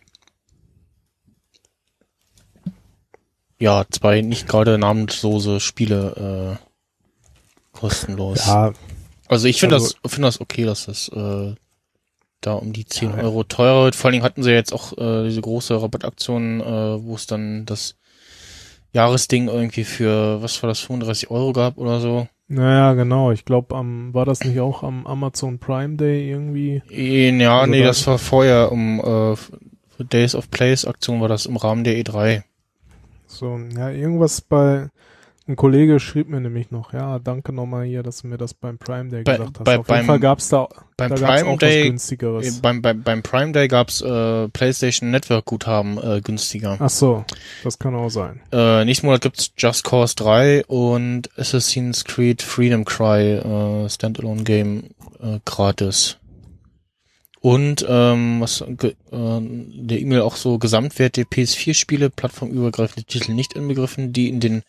ja, 3.59 3.85
zwei 3.89 4.21
nicht 4.21 4.47
gerade 4.47 4.77
namenlose 4.77 5.59
Spiele 5.59 6.57
äh, 6.59 7.77
kostenlos. 7.77 8.45
Ja, 8.47 8.73
also 9.27 9.47
ich 9.47 9.59
finde 9.59 9.75
also- 9.75 9.93
das 10.03 10.11
finde 10.11 10.27
das 10.27 10.41
okay, 10.41 10.65
dass 10.65 10.85
das 10.85 11.07
äh, 11.09 11.55
da 12.41 12.53
um 12.53 12.73
die 12.73 12.85
10 12.85 13.11
Ja. 13.11 13.17
Euro 13.23 13.43
teurer 13.43 13.85
wird. 13.85 13.95
Vor 13.95 14.05
allen 14.07 14.13
Dingen 14.13 14.25
hatten 14.25 14.43
sie 14.43 14.51
jetzt 14.51 14.73
auch 14.73 14.97
äh, 14.97 15.23
diese 15.27 15.41
große 15.41 15.81
Rabattaktion, 15.81 16.59
äh, 16.61 17.03
wo 17.03 17.15
es 17.15 17.27
dann 17.27 17.65
das 17.65 17.95
Jahresding 18.95 19.47
irgendwie 19.49 19.83
für, 19.83 20.41
was 20.41 20.61
war 20.63 20.69
das, 20.69 20.79
35 20.79 21.29
Euro 21.29 21.51
gab 21.53 21.77
oder 21.77 21.99
so. 21.99 22.27
naja, 22.47 22.93
genau. 22.93 23.31
Ich 23.31 23.43
glaube, 23.45 23.75
am 23.75 24.13
war 24.13 24.25
das 24.25 24.39
nicht 24.43 24.59
auch 24.59 24.83
am 24.83 25.05
Amazon 25.05 25.59
Prime 25.59 25.97
Day 25.97 26.29
irgendwie? 26.31 26.81
Ja, 26.89 27.59
Also 27.59 27.71
nee, 27.71 27.81
da- 27.81 27.87
das 27.87 28.07
war 28.07 28.17
vorher 28.17 28.71
um 28.71 28.99
äh, 28.99 29.35
Days 30.05 30.33
of 30.35 30.49
Plays 30.49 30.85
Aktion 30.85 31.21
war 31.21 31.27
das 31.27 31.45
im 31.45 31.57
Rahmen 31.57 31.83
der 31.83 31.97
E 31.97 32.01
E3. 32.01 32.43
So, 33.27 33.59
ja, 33.77 33.89
irgendwas 33.89 34.39
bei 34.41 34.87
ein 35.47 35.55
Kollege 35.55 35.99
schrieb 35.99 36.27
mir 36.27 36.39
nämlich 36.41 36.71
noch, 36.71 36.91
ja, 36.93 37.19
danke 37.19 37.53
nochmal 37.53 37.85
hier, 37.85 38.01
dass 38.01 38.21
du 38.23 38.27
mir 38.27 38.37
das 38.37 38.53
beim 38.55 38.77
Prime 38.79 39.09
Day 39.09 39.23
Bei- 39.23 39.37
gesagt 39.37 39.59
hast. 39.59 39.63
bei- 39.65 39.77
Auf 39.77 39.85
beim- 39.85 39.95
jeden 39.97 40.07
Fall 40.07 40.19
gab's 40.19 40.49
da, 40.49 40.67
beim 40.97 41.09
da 41.09 41.15
Prime 41.15 41.45
auch 41.49 41.59
Day- 41.59 41.67
was 41.81 41.85
Äh, 41.85 41.89
günstigeres. 41.89 42.61
Beim, 42.61 42.81
beim, 42.81 43.03
beim 43.03 43.21
Prime 43.21 43.51
Day 43.51 43.67
gab's 43.67 44.01
äh, 44.01 44.47
PlayStation 44.49 45.11
Network 45.11 45.45
Guthaben 45.45 45.97
äh, 45.97 46.21
günstiger. 46.21 46.77
Ach 46.79 46.89
so, 46.89 47.23
das 47.63 47.77
kann 47.77 47.93
auch 47.95 48.09
sein. 48.09 48.41
Äh, 48.51 48.85
nächsten 48.85 49.05
Monat 49.05 49.21
gibt's 49.21 49.51
Just 49.57 49.83
Cause 49.83 50.15
3 50.15 50.65
und 50.65 51.29
Assassin's 51.37 52.05
Creed 52.05 52.41
Freedom 52.41 52.83
Cry 52.83 53.33
äh, 53.33 53.89
Standalone 53.89 54.43
Game 54.43 54.85
äh, 55.21 55.39
gratis. 55.45 56.17
Und 57.41 57.85
ähm, 57.87 58.41
was 58.41 58.63
ge- 58.67 58.95
äh, 59.11 59.39
der 59.39 59.99
E-Mail 59.99 60.21
auch 60.21 60.35
so 60.35 60.57
Gesamtwert 60.57 61.15
der 61.15 61.25
PS4-Spiele, 61.25 62.09
plattformübergreifende 62.09 63.03
Titel 63.03 63.33
nicht 63.33 63.53
inbegriffen, 63.53 64.11
die 64.13 64.29
in 64.29 64.39
den 64.39 64.63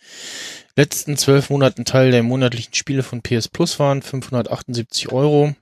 letzten 0.77 1.17
zwölf 1.17 1.51
Monaten 1.51 1.85
Teil 1.85 2.11
der 2.11 2.23
monatlichen 2.23 2.75
Spiele 2.75 3.03
von 3.03 3.23
PS 3.23 3.49
Plus 3.49 3.79
waren, 3.79 4.03
578 4.03 5.11
Euro. 5.11 5.55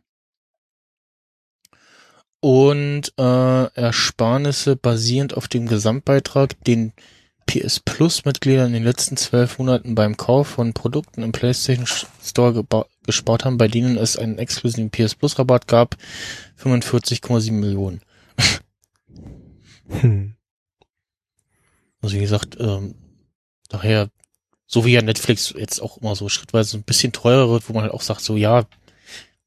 Und 2.41 3.13
äh, 3.17 3.65
Ersparnisse 3.75 4.77
basierend 4.77 5.35
auf 5.35 5.49
dem 5.49 5.67
Gesamtbeitrag, 5.67 6.63
den 6.65 6.93
PS 7.47 7.81
Plus-Mitglieder 7.81 8.67
in 8.67 8.73
den 8.73 8.85
letzten 8.85 9.17
zwölf 9.17 9.59
Monaten 9.59 9.95
beim 9.95 10.17
Kauf 10.17 10.49
von 10.49 10.75
Produkten 10.75 11.23
im 11.23 11.33
PlayStation 11.33 11.87
Store 12.23 12.65
gespart 13.07 13.45
haben, 13.45 13.59
bei 13.59 13.69
denen 13.69 13.97
es 13.97 14.17
einen 14.17 14.39
exklusiven 14.39 14.91
PS 14.91 15.15
Plus-Rabatt 15.15 15.69
gab, 15.69 15.97
45,7 16.63 17.53
Millionen. 17.53 18.01
Hm. 19.89 20.35
Also 22.01 22.17
wie 22.17 22.21
gesagt, 22.21 22.57
ähm, 22.59 22.95
daher, 23.69 24.09
so 24.67 24.85
wie 24.85 24.93
ja 24.93 25.03
Netflix 25.03 25.55
jetzt 25.57 25.81
auch 25.81 25.99
immer 25.99 26.17
so 26.17 26.29
schrittweise 26.29 26.77
ein 26.79 26.83
bisschen 26.83 27.13
teurer 27.13 27.51
wird, 27.51 27.69
wo 27.69 27.73
man 27.73 27.83
halt 27.83 27.93
auch 27.93 28.03
sagt, 28.03 28.21
so 28.23 28.37
ja, 28.37 28.65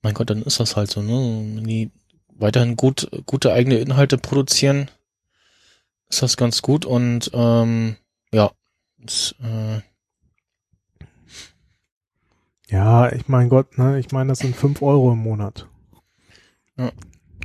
mein 0.02 0.14
Gott, 0.14 0.30
dann 0.30 0.44
ist 0.44 0.60
das 0.60 0.76
halt 0.76 0.92
so, 0.92 1.02
ne? 1.02 1.56
Wenn 1.56 1.68
die 1.68 1.92
weiterhin 2.30 2.76
gut, 2.76 3.10
gute 3.26 3.52
eigene 3.52 3.78
Inhalte 3.80 4.18
produzieren, 4.18 4.90
ist 6.10 6.22
das 6.22 6.38
ganz 6.38 6.62
gut 6.62 6.86
und 6.86 7.32
ähm, 7.34 7.98
ja, 8.32 8.52
das, 9.00 9.36
äh, 9.42 9.82
Ja, 12.70 13.12
ich 13.14 13.30
mein 13.30 13.48
Gott, 13.48 13.78
ne, 13.78 13.98
ich 13.98 14.12
meine, 14.12 14.30
das 14.30 14.40
sind 14.40 14.56
fünf 14.56 14.82
Euro 14.82 15.14
im 15.14 15.20
Monat. 15.20 15.68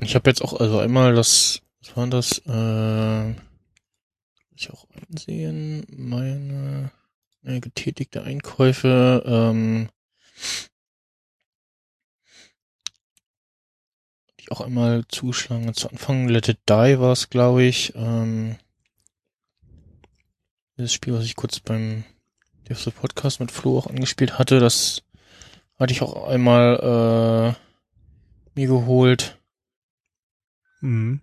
ich 0.01 0.15
habe 0.15 0.29
jetzt 0.29 0.43
auch 0.43 0.59
also 0.59 0.79
einmal 0.79 1.15
das, 1.15 1.63
was 1.81 1.97
war 1.97 2.07
das? 2.09 2.43
Äh, 2.47 3.31
ich 4.57 4.71
auch 4.71 4.87
einsehen 5.09 5.87
meine 5.97 6.91
äh, 7.45 7.61
getätigte 7.61 8.23
Einkäufe. 8.23 9.23
Ähm, 9.27 9.89
die 14.41 14.51
auch 14.51 14.61
einmal 14.61 15.05
zuschlagen. 15.09 15.73
Zu 15.75 15.89
Anfang 15.89 16.29
Let 16.29 16.49
It 16.49 16.61
Die 16.69 16.99
war 16.99 17.13
es, 17.13 17.31
glaube 17.31 17.63
ich. 17.63 17.95
Ähm, 17.95 18.57
das 20.77 20.93
Spiel, 20.93 21.15
was 21.15 21.25
ich 21.25 21.37
kurz 21.37 21.61
beim 21.61 22.05
Devs 22.69 22.91
Podcast 22.91 23.41
mit 23.41 23.51
Flo 23.51 23.79
auch 23.79 23.87
angespielt 23.87 24.39
hatte, 24.39 24.59
das 24.61 25.03
hatte 25.79 25.93
ich 25.93 26.03
auch 26.03 26.29
einmal 26.29 27.57
äh, 28.57 28.61
mir 28.61 28.67
geholt. 28.67 29.39
Mhm. 30.81 31.21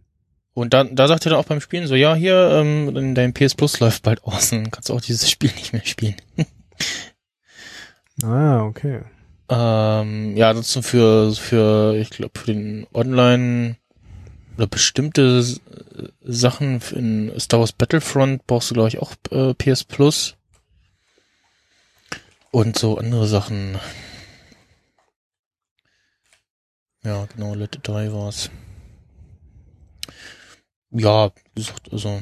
Und 0.60 0.74
dann, 0.74 0.94
da 0.94 1.08
sagt 1.08 1.26
er 1.26 1.30
dann 1.30 1.40
auch 1.40 1.46
beim 1.46 1.62
Spielen 1.62 1.88
so, 1.88 1.96
ja, 1.96 2.16
hier, 2.16 2.50
ähm, 2.52 3.16
dein 3.16 3.34
PS 3.34 3.56
Plus 3.56 3.80
läuft 3.80 4.04
bald 4.04 4.22
aus, 4.26 4.50
dann 4.50 4.70
kannst 4.70 4.90
du 4.90 4.94
auch 4.94 5.00
dieses 5.00 5.30
Spiel 5.30 5.52
nicht 5.56 5.74
mehr 5.74 5.86
spielen. 5.86 6.16
Ah, 8.22 8.66
okay. 8.66 9.00
Ähm, 9.48 10.36
ja, 10.36 10.50
ansonsten 10.50 10.84
für, 10.84 11.34
für, 11.34 11.96
ich 11.96 12.10
glaube, 12.10 12.38
für 12.38 12.54
den 12.54 12.86
Online 12.94 13.78
oder 14.58 14.68
bestimmte 14.68 15.42
Sachen 16.22 16.82
in 16.92 17.32
Star 17.40 17.62
Wars 17.62 17.72
Battlefront 17.72 18.46
brauchst 18.46 18.72
du, 18.72 18.74
glaube 18.74 18.90
ich, 18.90 19.00
auch 19.00 19.14
äh, 19.32 19.54
PS 19.54 19.86
Plus. 19.86 20.36
Und 22.52 22.78
so 22.78 22.98
andere 22.98 23.26
Sachen. 23.26 23.80
Ja, 27.06 27.26
genau, 27.34 27.56
Let 27.56 27.78
It 27.78 27.88
Die 27.88 28.12
war's. 28.12 28.50
Ja, 30.92 31.32
wie 31.56 31.62
gesagt, 31.62 31.92
also 31.92 32.22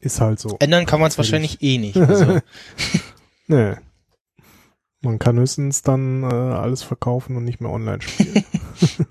Ist 0.00 0.20
halt 0.20 0.38
so. 0.40 0.56
ändern 0.60 0.86
kann 0.86 1.00
man 1.00 1.08
es 1.08 1.18
wahrscheinlich 1.18 1.62
eh 1.62 1.78
nicht. 1.78 1.96
Also, 1.96 2.40
Nee. 3.46 3.74
Man 5.00 5.18
kann 5.18 5.38
höchstens 5.38 5.82
dann 5.82 6.22
äh, 6.24 6.26
alles 6.26 6.82
verkaufen 6.82 7.36
und 7.36 7.44
nicht 7.44 7.60
mehr 7.60 7.70
online 7.70 8.00
spielen. 8.02 8.44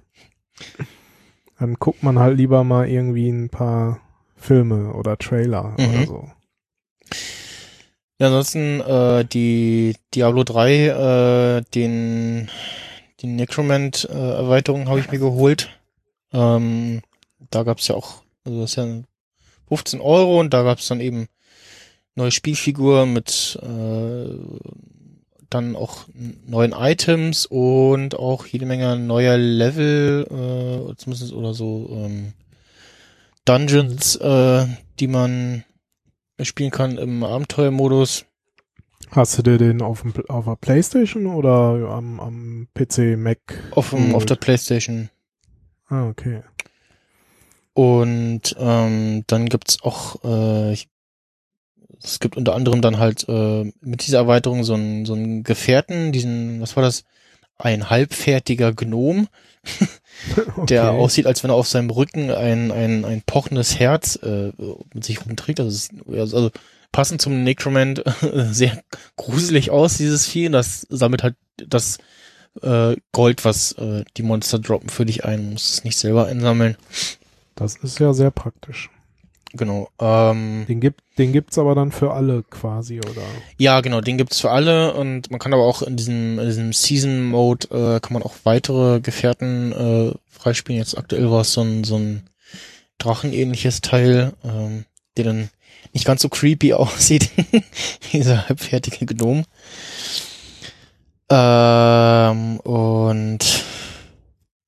dann 1.60 1.76
guckt 1.76 2.04
man 2.04 2.20
halt 2.20 2.38
lieber 2.38 2.64
mal 2.64 2.88
irgendwie 2.90 3.30
ein 3.30 3.50
paar 3.50 4.00
Filme 4.36 4.94
oder 4.94 5.18
Trailer 5.18 5.76
Mhm. 5.78 5.90
oder 5.90 6.06
so. 6.06 6.32
Ja, 8.20 8.28
ansonsten 8.28 8.82
äh, 8.82 9.26
die 9.26 9.96
Diablo 10.14 10.44
3, 10.44 10.88
äh, 11.58 11.62
den 11.74 12.50
die 13.22 13.28
Necromant 13.28 14.08
äh, 14.12 14.14
Erweiterung 14.14 14.90
habe 14.90 15.00
ich 15.00 15.10
mir 15.12 15.20
geholt. 15.20 15.70
Ähm, 16.34 17.02
da 17.50 17.64
gab's 17.64 17.88
ja 17.88 17.96
auch, 17.96 18.24
also 18.44 18.62
das 18.62 18.72
ist 18.72 18.76
ja 18.78 19.02
15 19.68 20.02
Euro 20.02 20.40
und 20.40 20.54
da 20.54 20.64
gab's 20.64 20.88
dann 20.88 21.02
eben 21.02 21.28
neue 22.16 22.32
Spielfigur 22.32 23.06
mit 23.06 23.60
äh, 23.62 24.30
dann 25.50 25.76
auch 25.76 26.06
neuen 26.46 26.74
Items 26.74 27.46
und 27.46 28.16
auch 28.16 28.46
jede 28.46 28.66
Menge 28.66 28.98
neuer 28.98 29.38
Level, 29.38 30.26
äh, 30.26 30.96
zumindest 30.98 31.32
oder 31.34 31.54
so 31.54 31.90
ähm, 31.92 32.34
Dungeons, 33.46 34.18
äh, 34.18 34.66
die 35.00 35.08
man 35.08 35.64
spielen 36.42 36.72
kann 36.72 36.98
im 36.98 37.24
Abenteuermodus. 37.24 38.26
Hast 39.12 39.38
du 39.38 39.42
dir 39.42 39.58
den 39.58 39.82
auf, 39.82 40.02
dem, 40.02 40.14
auf 40.28 40.46
der 40.46 40.58
Playstation 40.58 41.28
oder 41.28 41.90
am, 41.92 42.20
am 42.20 42.68
PC, 42.74 43.18
Mac? 43.18 43.40
Auf, 43.72 43.92
dem, 43.92 44.14
auf 44.14 44.26
der 44.26 44.36
geholt? 44.36 44.42
Playstation. 44.42 45.10
Ah, 45.88 46.10
okay. 46.10 46.42
Und 47.78 48.56
ähm, 48.58 49.24
dann 49.28 49.46
gibt's 49.50 49.84
auch, 49.84 50.24
äh, 50.24 50.74
ich- 50.74 50.88
es 52.04 52.20
gibt 52.20 52.38
unter 52.38 52.56
anderem 52.56 52.82
dann 52.82 52.98
halt 52.98 53.26
äh, 53.30 53.72
mit 53.82 54.06
dieser 54.08 54.18
Erweiterung 54.20 54.64
so 54.64 54.74
einen 54.74 55.06
so 55.06 55.14
einen 55.14 55.44
Gefährten, 55.44 56.12
diesen, 56.12 56.60
was 56.60 56.76
war 56.76 56.82
das? 56.84 57.04
Ein 57.60 57.90
halbfertiger 57.90 58.74
Gnom, 58.74 59.28
der 60.70 60.84
Okay. 60.84 60.90
aussieht, 60.92 61.28
als 61.28 61.44
wenn 61.44 61.52
er 61.52 61.56
auf 61.56 61.68
seinem 61.68 61.90
Rücken 61.90 62.32
ein, 62.32 62.72
ein, 62.72 63.06
ein 63.06 63.22
pochendes 63.26 63.80
Herz 63.80 64.16
äh, 64.24 64.52
mit 64.94 65.04
sich 65.04 65.24
rumträgt. 65.26 65.60
Also, 65.60 65.90
also 66.10 66.52
passend 66.92 67.22
zum 67.22 67.44
Necromant 67.44 68.04
sehr 68.52 68.84
gruselig 69.18 69.72
aus, 69.72 69.98
dieses 69.98 70.26
Vieh. 70.28 70.48
Und 70.48 70.54
Das 70.54 70.86
sammelt 70.90 71.24
halt 71.24 71.36
das 71.58 71.98
äh, 72.62 72.96
Gold, 73.12 73.46
was 73.46 73.74
äh, 73.74 74.04
die 74.18 74.24
Monster 74.24 74.60
droppen, 74.60 74.90
für 74.90 75.06
dich 75.06 75.26
ein. 75.26 75.46
Du 75.46 75.52
musst 75.54 75.74
es 75.74 75.84
nicht 75.84 75.98
selber 75.98 76.28
einsammeln. 76.28 76.78
Das 77.58 77.76
ist 77.76 78.00
ja 78.00 78.14
sehr 78.14 78.32
praktisch. 78.32 78.90
Genau. 79.54 79.90
Ähm, 80.00 80.66
Den 80.68 80.80
gibt, 80.80 81.02
den 81.18 81.34
gibt's 81.34 81.58
aber 81.58 81.74
dann 81.74 81.92
für 81.92 82.14
alle 82.14 82.44
quasi, 82.44 83.00
oder? 83.00 83.24
ja, 83.58 83.82
genau, 83.82 84.02
den 84.02 84.18
gibt's 84.18 84.40
für 84.40 84.52
alle 84.52 84.94
und 84.94 85.32
man 85.32 85.40
kann 85.40 85.54
aber 85.54 85.64
auch 85.64 85.82
in 85.82 85.96
diesem, 85.96 86.38
in 86.38 86.46
diesem 86.46 86.74
Season-Mode 86.74 87.68
äh, 87.70 88.00
kann 88.00 88.14
man 88.14 88.24
auch 88.24 88.36
weitere 88.44 89.00
Gefährten 89.00 89.72
äh, 89.72 90.14
freispielen. 90.30 90.80
Jetzt 90.80 90.98
aktuell 90.98 91.32
war 91.32 91.42
es 91.42 91.54
so 91.54 91.62
ein, 91.62 91.84
so 91.84 91.98
ein 91.98 92.30
Drachenähnliches 93.00 93.82
Teil, 93.82 94.34
ähm, 94.44 94.86
der 95.18 95.26
dann 95.26 95.50
nicht 95.94 96.06
ganz 96.06 96.22
so 96.22 96.30
creepy 96.30 96.74
aussieht, 96.74 97.30
dieser 98.12 98.48
halbfertige 98.48 99.06
Gnome. 99.06 99.44
Ähm, 101.30 102.60
und 102.60 103.64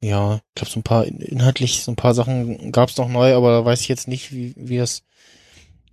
ja, 0.01 0.35
ich 0.35 0.55
glaube, 0.55 0.71
so 0.71 0.80
ein 0.80 0.84
paar 0.84 1.05
in- 1.05 1.19
inhaltlich, 1.19 1.84
so 1.84 1.91
ein 1.91 1.95
paar 1.97 2.13
Sachen 2.13 2.71
gab's 2.71 2.97
noch 2.97 3.09
neu, 3.09 3.34
aber 3.34 3.51
da 3.51 3.65
weiß 3.65 3.81
ich 3.81 3.88
jetzt 3.88 4.07
nicht, 4.07 4.31
wie, 4.34 4.53
wie 4.57 4.77
das 4.77 5.03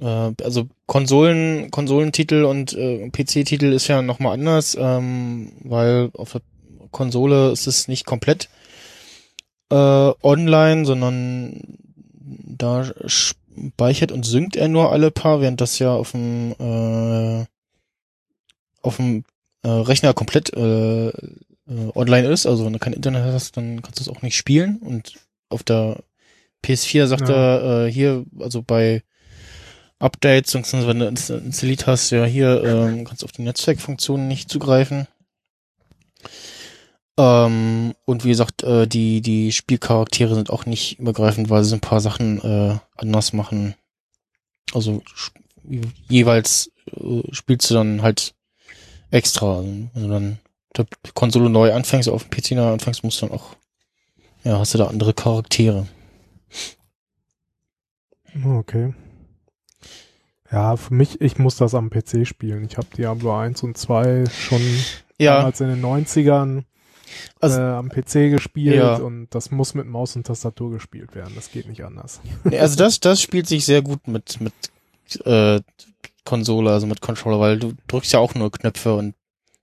äh, 0.00 0.32
also 0.42 0.68
Konsolen, 0.86 1.70
Konsolentitel 1.70 2.44
und 2.44 2.72
äh, 2.74 3.08
PC-Titel 3.10 3.72
ist 3.72 3.88
ja 3.88 4.02
nochmal 4.02 4.34
anders, 4.34 4.76
ähm, 4.78 5.52
weil 5.64 6.10
auf 6.14 6.32
der 6.32 6.42
Konsole 6.90 7.50
ist 7.50 7.66
es 7.66 7.88
nicht 7.88 8.06
komplett 8.06 8.48
äh, 9.70 9.74
online, 9.74 10.84
sondern 10.84 11.78
da 12.12 12.90
speichert 13.06 14.12
und 14.12 14.24
synkt 14.24 14.56
er 14.56 14.68
nur 14.68 14.92
alle 14.92 15.10
paar, 15.10 15.40
während 15.40 15.60
das 15.60 15.78
ja 15.78 15.92
auf 15.94 16.12
dem 16.12 16.52
äh, 16.58 17.44
auf 18.82 18.96
dem 18.96 19.24
äh, 19.62 19.68
Rechner 19.68 20.14
komplett 20.14 20.52
äh, 20.54 21.12
äh, 21.68 21.90
online 21.94 22.28
ist. 22.28 22.46
Also 22.46 22.64
wenn 22.64 22.72
du 22.72 22.78
kein 22.78 22.92
Internet 22.92 23.24
hast, 23.24 23.56
dann 23.56 23.82
kannst 23.82 23.98
du 24.00 24.02
es 24.02 24.08
auch 24.08 24.22
nicht 24.22 24.36
spielen. 24.36 24.76
Und 24.78 25.14
auf 25.48 25.62
der 25.62 26.02
PS4 26.64 27.06
sagt 27.06 27.28
Ja. 27.28 27.34
er 27.34 27.86
äh, 27.86 27.92
hier, 27.92 28.24
also 28.40 28.62
bei 28.62 29.02
Updates, 29.98 30.52
beziehungsweise 30.52 30.88
wenn 30.88 30.98
du 30.98 31.06
ins- 31.08 31.30
installiert 31.30 31.86
hast, 31.86 32.10
ja 32.10 32.24
hier 32.24 32.62
ähm, 32.64 33.04
kannst 33.04 33.22
du 33.22 33.26
auf 33.26 33.32
die 33.32 33.42
Netzwerkfunktionen 33.42 34.28
nicht 34.28 34.50
zugreifen. 34.50 35.06
Ähm, 37.18 37.94
und 38.04 38.24
wie 38.24 38.28
gesagt, 38.28 38.62
äh, 38.62 38.86
die, 38.86 39.22
die 39.22 39.52
Spielcharaktere 39.52 40.34
sind 40.34 40.50
auch 40.50 40.66
nicht 40.66 40.98
übergreifend, 40.98 41.48
weil 41.48 41.64
sie 41.64 41.74
ein 41.74 41.80
paar 41.80 42.00
Sachen 42.00 42.40
äh, 42.42 42.78
anders 42.96 43.32
machen. 43.32 43.74
Also 44.74 45.02
jeweils 46.08 46.70
äh, 46.94 47.22
spielst 47.32 47.70
du 47.70 47.74
dann 47.74 48.02
halt 48.02 48.34
extra. 49.10 49.58
Also, 49.58 49.68
wenn 49.94 50.02
du 50.02 50.08
dann 50.08 50.38
der 50.76 50.86
Konsole 51.14 51.48
neu 51.50 51.72
anfängst, 51.72 52.08
auf 52.08 52.24
dem 52.24 52.30
PC 52.30 52.52
neu 52.52 52.72
anfängst, 52.72 53.02
musst 53.04 53.20
du 53.22 53.26
dann 53.26 53.36
auch, 53.36 53.56
ja, 54.44 54.58
hast 54.58 54.74
du 54.74 54.78
da 54.78 54.86
andere 54.86 55.14
Charaktere. 55.14 55.86
Okay. 58.44 58.94
Ja, 60.50 60.76
für 60.76 60.94
mich, 60.94 61.20
ich 61.20 61.38
muss 61.38 61.56
das 61.56 61.74
am 61.74 61.90
PC 61.90 62.26
spielen. 62.26 62.64
Ich 62.64 62.76
habe 62.76 62.86
Diablo 62.96 63.36
1 63.36 63.62
und 63.62 63.76
2 63.76 64.24
schon 64.30 64.60
Ja, 65.18 65.38
damals 65.38 65.60
in 65.60 65.68
den 65.68 65.80
90ern 65.80 66.64
Also- 67.40 67.58
äh, 67.60 67.64
am 67.64 67.88
PC 67.88 68.30
gespielt 68.30 68.76
Ja. 68.76 68.96
und 68.96 69.28
das 69.34 69.50
muss 69.50 69.74
mit 69.74 69.86
Maus 69.86 70.14
und 70.16 70.26
Tastatur 70.26 70.70
gespielt 70.72 71.14
werden. 71.14 71.32
Das 71.34 71.50
geht 71.50 71.68
nicht 71.68 71.84
anders. 71.84 72.20
Nee, 72.44 72.58
also 72.58 72.76
das, 72.76 73.00
das 73.00 73.20
spielt 73.20 73.46
sich 73.46 73.64
sehr 73.64 73.82
gut 73.82 74.06
mit, 74.06 74.40
mit 74.40 74.52
äh, 75.24 75.60
Konsole, 76.24 76.70
also 76.70 76.86
mit 76.86 77.00
Controller, 77.00 77.40
weil 77.40 77.58
du 77.58 77.72
drückst 77.88 78.12
ja 78.12 78.18
auch 78.18 78.34
nur 78.34 78.50
Knöpfe 78.52 78.94
und 78.94 79.14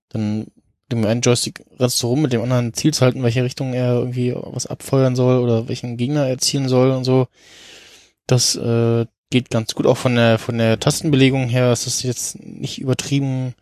dann 0.10 0.48
dem 0.94 1.06
einen 1.06 1.22
Joystick 1.22 1.64
rennst 1.80 2.02
du 2.02 2.08
rum, 2.08 2.22
mit 2.22 2.34
dem 2.34 2.42
anderen 2.42 2.74
zielst 2.74 3.02
halt, 3.02 3.16
in 3.16 3.24
welche 3.24 3.44
Richtung 3.44 3.74
er 3.74 3.94
irgendwie 3.94 4.34
was 4.36 4.66
abfeuern 4.66 5.16
soll 5.16 5.38
oder 5.42 5.68
welchen 5.68 5.98
Gegner 5.98 6.28
er 6.28 6.38
zielen 6.38 6.70
soll 6.70 6.92
und 6.92 7.04
so. 7.04 7.28
Das 8.28 8.56
äh, 8.56 9.06
geht 9.30 9.50
ganz 9.50 9.74
gut, 9.76 9.88
auch 9.88 9.98
von 9.98 10.16
der 10.16 10.40
von 10.40 10.58
der 10.58 10.80
Tastenbelegung 10.80 11.48
her 11.48 11.74
ist 11.74 11.86
das 11.86 12.04
jetzt 12.04 12.40
nicht 12.40 12.80
übertrieben. 12.80 13.56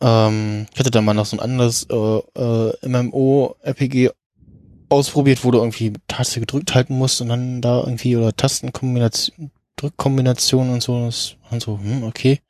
Ähm, 0.00 0.66
ich 0.72 0.78
hatte 0.78 0.90
da 0.90 1.00
mal 1.00 1.14
noch 1.14 1.26
so 1.26 1.36
ein 1.36 1.40
anderes 1.40 1.86
äh, 1.90 1.96
äh, 2.40 2.88
MMO-RPG 2.88 4.10
ausprobiert, 4.88 5.44
wo 5.44 5.50
du 5.50 5.58
irgendwie 5.58 5.92
Taste 6.06 6.40
gedrückt 6.40 6.74
halten 6.74 6.96
musst 6.96 7.20
und 7.20 7.28
dann 7.28 7.60
da 7.60 7.80
irgendwie 7.80 8.16
oder 8.16 8.34
Tastenkombination, 8.34 9.50
Drückkombination 9.76 10.70
und 10.70 10.82
so. 10.82 11.04
Das 11.04 11.36
waren 11.50 11.60
so, 11.60 11.78
hm, 11.78 12.04
okay. 12.04 12.40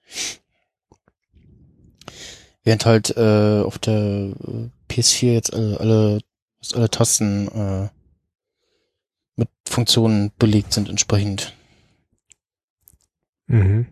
Während 2.68 2.84
halt 2.84 3.16
äh, 3.16 3.62
auf 3.62 3.78
der 3.78 4.28
PS4 4.90 5.32
jetzt 5.32 5.54
alle, 5.54 5.80
alle, 5.80 6.20
alle 6.74 6.90
Tasten 6.90 7.48
äh, 7.48 7.88
mit 9.36 9.48
Funktionen 9.66 10.32
belegt 10.38 10.74
sind 10.74 10.90
entsprechend. 10.90 11.56
Mhm. 13.46 13.86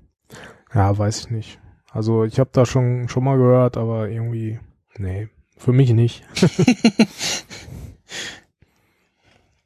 Ja, 0.74 0.98
weiß 0.98 1.20
ich 1.20 1.30
nicht. 1.30 1.58
Also 1.90 2.24
ich 2.24 2.38
habe 2.38 2.50
da 2.52 2.66
schon 2.66 3.08
schon 3.08 3.24
mal 3.24 3.38
gehört, 3.38 3.78
aber 3.78 4.10
irgendwie, 4.10 4.60
nee, 4.98 5.30
für 5.56 5.72
mich 5.72 5.94
nicht. 5.94 6.22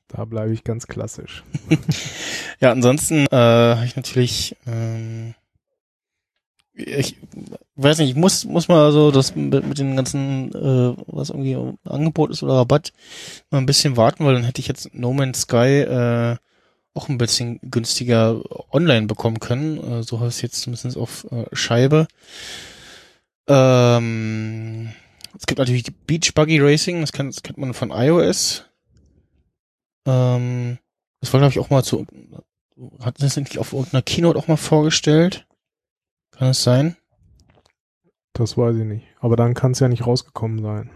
da 0.07 0.25
bleibe 0.25 0.53
ich 0.53 0.63
ganz 0.63 0.87
klassisch. 0.87 1.43
ja, 2.61 2.71
ansonsten 2.71 3.27
äh, 3.27 3.75
habe 3.75 3.87
ich 3.87 3.97
natürlich, 3.97 4.57
ähm, 4.69 5.35
ich 6.87 7.17
weiß 7.77 7.99
nicht, 7.99 8.11
ich 8.11 8.17
muss 8.17 8.45
muss 8.45 8.69
mal 8.69 8.93
so 8.93 9.11
das 9.11 9.35
mit, 9.35 9.67
mit 9.67 9.79
den 9.79 9.97
ganzen, 9.97 10.53
äh, 10.55 10.95
was 11.07 11.31
irgendwie 11.31 11.57
Angebot 11.85 12.31
ist 12.31 12.43
oder 12.43 12.55
Rabatt, 12.55 12.93
mal 13.51 13.59
ein 13.59 13.67
bisschen 13.67 13.97
warten, 13.97 14.25
weil 14.25 14.35
dann 14.35 14.45
hätte 14.45 14.61
ich 14.61 14.69
jetzt 14.69 14.95
No 14.95 15.13
Man's 15.13 15.43
Sky 15.43 15.81
äh, 15.81 16.37
auch 16.95 17.09
ein 17.09 17.19
bisschen 17.19 17.61
günstiger 17.63 18.41
online 18.73 19.07
bekommen 19.07 19.41
können. 19.41 19.79
Äh, 19.79 20.03
so 20.03 20.21
heißt 20.21 20.37
es 20.37 20.43
jetzt 20.43 20.61
zumindest 20.63 20.97
auf 20.97 21.27
äh, 21.31 21.45
Scheibe. 21.53 22.09
Ähm, 23.49 24.93
es 25.39 25.47
gibt 25.47 25.59
natürlich 25.59 25.83
die 25.83 25.93
Beach 25.93 26.35
Buggy 26.35 26.61
Racing, 26.61 27.01
das, 27.01 27.13
kann, 27.13 27.27
das 27.27 27.43
kennt 27.43 27.59
man 27.59 27.75
von 27.75 27.91
iOS. 27.91 28.65
Ähm, 30.07 30.79
das 31.21 31.31
glaube 31.31 31.49
ich, 31.49 31.59
auch 31.59 31.71
mal 31.71 31.85
zu, 31.85 32.07
hat 33.01 33.23
das 33.23 33.37
nicht 33.37 33.59
auf 33.59 33.73
irgendeiner 33.73 34.03
Keynote 34.03 34.39
auch 34.39 34.49
mal 34.49 34.57
vorgestellt? 34.57 35.47
Kann 36.41 36.49
es 36.49 36.63
sein? 36.63 36.97
Das 38.33 38.57
weiß 38.57 38.75
ich 38.75 38.85
nicht. 38.85 39.05
Aber 39.21 39.37
dann 39.37 39.53
kann 39.53 39.73
es 39.73 39.81
ja 39.81 39.89
nicht 39.89 40.07
rausgekommen 40.07 40.63
sein. 40.63 40.91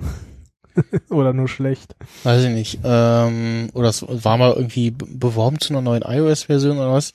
oder 1.10 1.34
nur 1.34 1.48
schlecht. 1.48 1.94
Weiß 2.22 2.44
ich 2.44 2.50
nicht. 2.50 2.78
Ähm, 2.82 3.68
oder 3.74 3.90
es 3.90 4.06
war 4.08 4.38
mal 4.38 4.54
irgendwie 4.54 4.90
beworben 4.90 5.60
zu 5.60 5.74
einer 5.74 5.82
neuen 5.82 6.00
iOS-Version 6.00 6.78
oder 6.78 6.94
was. 6.94 7.12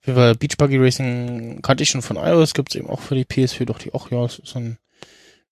Auf 0.00 0.06
jeden 0.08 0.18
Fall 0.18 0.34
Beach 0.34 0.56
Buggy 0.58 0.78
Racing 0.78 1.62
kannte 1.62 1.84
ich 1.84 1.90
schon 1.90 2.02
von 2.02 2.16
iOS, 2.16 2.54
gibt's 2.54 2.74
eben 2.74 2.90
auch 2.90 3.00
für 3.00 3.14
die 3.14 3.24
PS4, 3.24 3.66
doch 3.66 3.78
die 3.78 3.94
auch, 3.94 4.10
ja, 4.10 4.24
ist 4.24 4.44
so 4.44 4.58
ein 4.58 4.78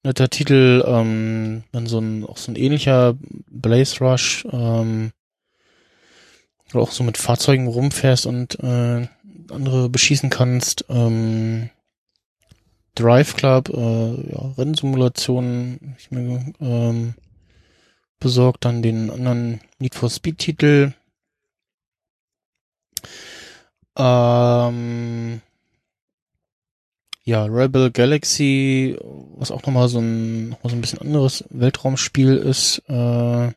netter 0.03 0.29
Titel, 0.29 0.83
ähm, 0.85 1.63
dann 1.71 1.87
so 1.87 2.01
ein, 2.01 2.27
auch 2.27 2.37
so 2.37 2.51
ein 2.51 2.57
ähnlicher 2.57 3.15
Blaze 3.49 4.01
Rush, 4.01 4.45
ähm, 4.51 5.13
oder 6.75 6.83
auch 6.83 6.91
so 6.91 7.05
mit 7.05 7.17
Fahrzeugen 7.17 7.69
rumfährst 7.69 8.27
und 8.27 8.59
äh, 8.59 9.07
andere 9.53 9.89
beschießen 9.89 10.31
kannst. 10.31 10.85
Ähm, 10.89 11.71
Drive 12.95 13.37
Club, 13.37 13.71
äh, 13.71 14.33
ja, 14.33 14.53
Rennsimulationen, 14.59 15.97
ich 15.99 16.11
mir 16.11 16.53
ähm, 16.61 17.15
besorgt, 18.21 18.65
dann 18.65 18.83
den 18.83 19.11
anderen 19.11 19.61
Need 19.79 19.95
for 19.95 20.11
Speed 20.11 20.39
Titel. 20.39 20.93
Ähm, 23.97 25.41
ja, 27.25 27.45
Rebel 27.45 27.91
Galaxy, 27.91 28.99
was 29.37 29.51
auch 29.51 29.63
nochmal 29.63 29.89
so 29.89 30.01
ein, 30.01 30.51
noch 30.51 30.59
so 30.65 30.71
ein 30.71 30.81
bisschen 30.81 31.01
anderes 31.01 31.45
Weltraumspiel 31.51 32.37
ist, 32.37 32.83
äh, 32.89 33.53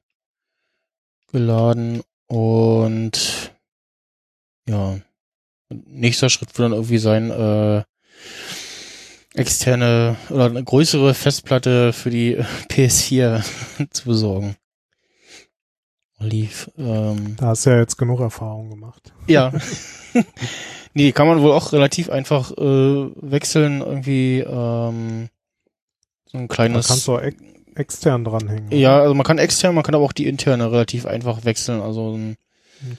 geladen 1.31 2.03
und 2.27 3.51
ja, 4.67 4.99
nächster 5.69 6.29
Schritt 6.29 6.57
wird 6.57 6.65
dann 6.65 6.73
irgendwie 6.73 6.97
sein, 6.97 7.31
äh, 7.31 7.83
externe 9.35 10.15
oder 10.29 10.45
eine 10.45 10.63
größere 10.63 11.13
Festplatte 11.13 11.93
für 11.93 12.09
die 12.09 12.37
PS4 12.69 13.43
zu 13.91 14.05
besorgen. 14.05 14.55
Lief. 16.19 16.71
Ähm, 16.77 17.35
da 17.37 17.47
hast 17.47 17.65
du 17.65 17.71
ja 17.71 17.79
jetzt 17.79 17.97
genug 17.97 18.21
Erfahrung 18.21 18.69
gemacht. 18.69 19.13
Ja. 19.27 19.51
nee, 20.93 21.11
kann 21.11 21.27
man 21.27 21.41
wohl 21.41 21.51
auch 21.51 21.73
relativ 21.73 22.09
einfach 22.09 22.51
äh, 22.51 23.09
wechseln, 23.21 23.81
irgendwie 23.81 24.39
ähm, 24.39 25.29
so 26.25 26.37
ein 26.37 26.47
kleines. 26.47 26.87
Da 26.87 26.93
kannst 26.93 27.07
du 27.07 27.15
auch 27.15 27.21
ex 27.21 27.37
extern 27.75 28.23
dranhängen. 28.23 28.71
Ja, 28.71 29.01
also 29.01 29.13
man 29.13 29.25
kann 29.25 29.37
extern, 29.37 29.75
man 29.75 29.83
kann 29.83 29.95
aber 29.95 30.05
auch 30.05 30.13
die 30.13 30.27
interne 30.27 30.71
relativ 30.71 31.05
einfach 31.05 31.43
wechseln. 31.43 31.81
Also 31.81 32.15
ein 32.15 32.37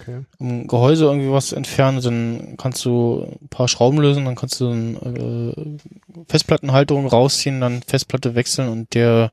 Okay. 0.01 0.25
Im 0.39 0.67
Gehäuse 0.67 1.05
irgendwie 1.05 1.31
was 1.31 1.53
entfernen, 1.53 2.01
dann 2.01 2.57
kannst 2.57 2.85
du 2.85 3.39
ein 3.43 3.49
paar 3.49 3.69
Schrauben 3.69 3.99
lösen, 3.99 4.25
dann 4.25 4.35
kannst 4.35 4.61
du 4.61 4.69
eine 4.69 5.55
äh, 5.57 6.25
Festplattenhalterung 6.29 7.07
rausziehen, 7.07 7.61
dann 7.61 7.83
Festplatte 7.83 8.35
wechseln 8.35 8.69
und 8.69 8.95
der 8.95 9.33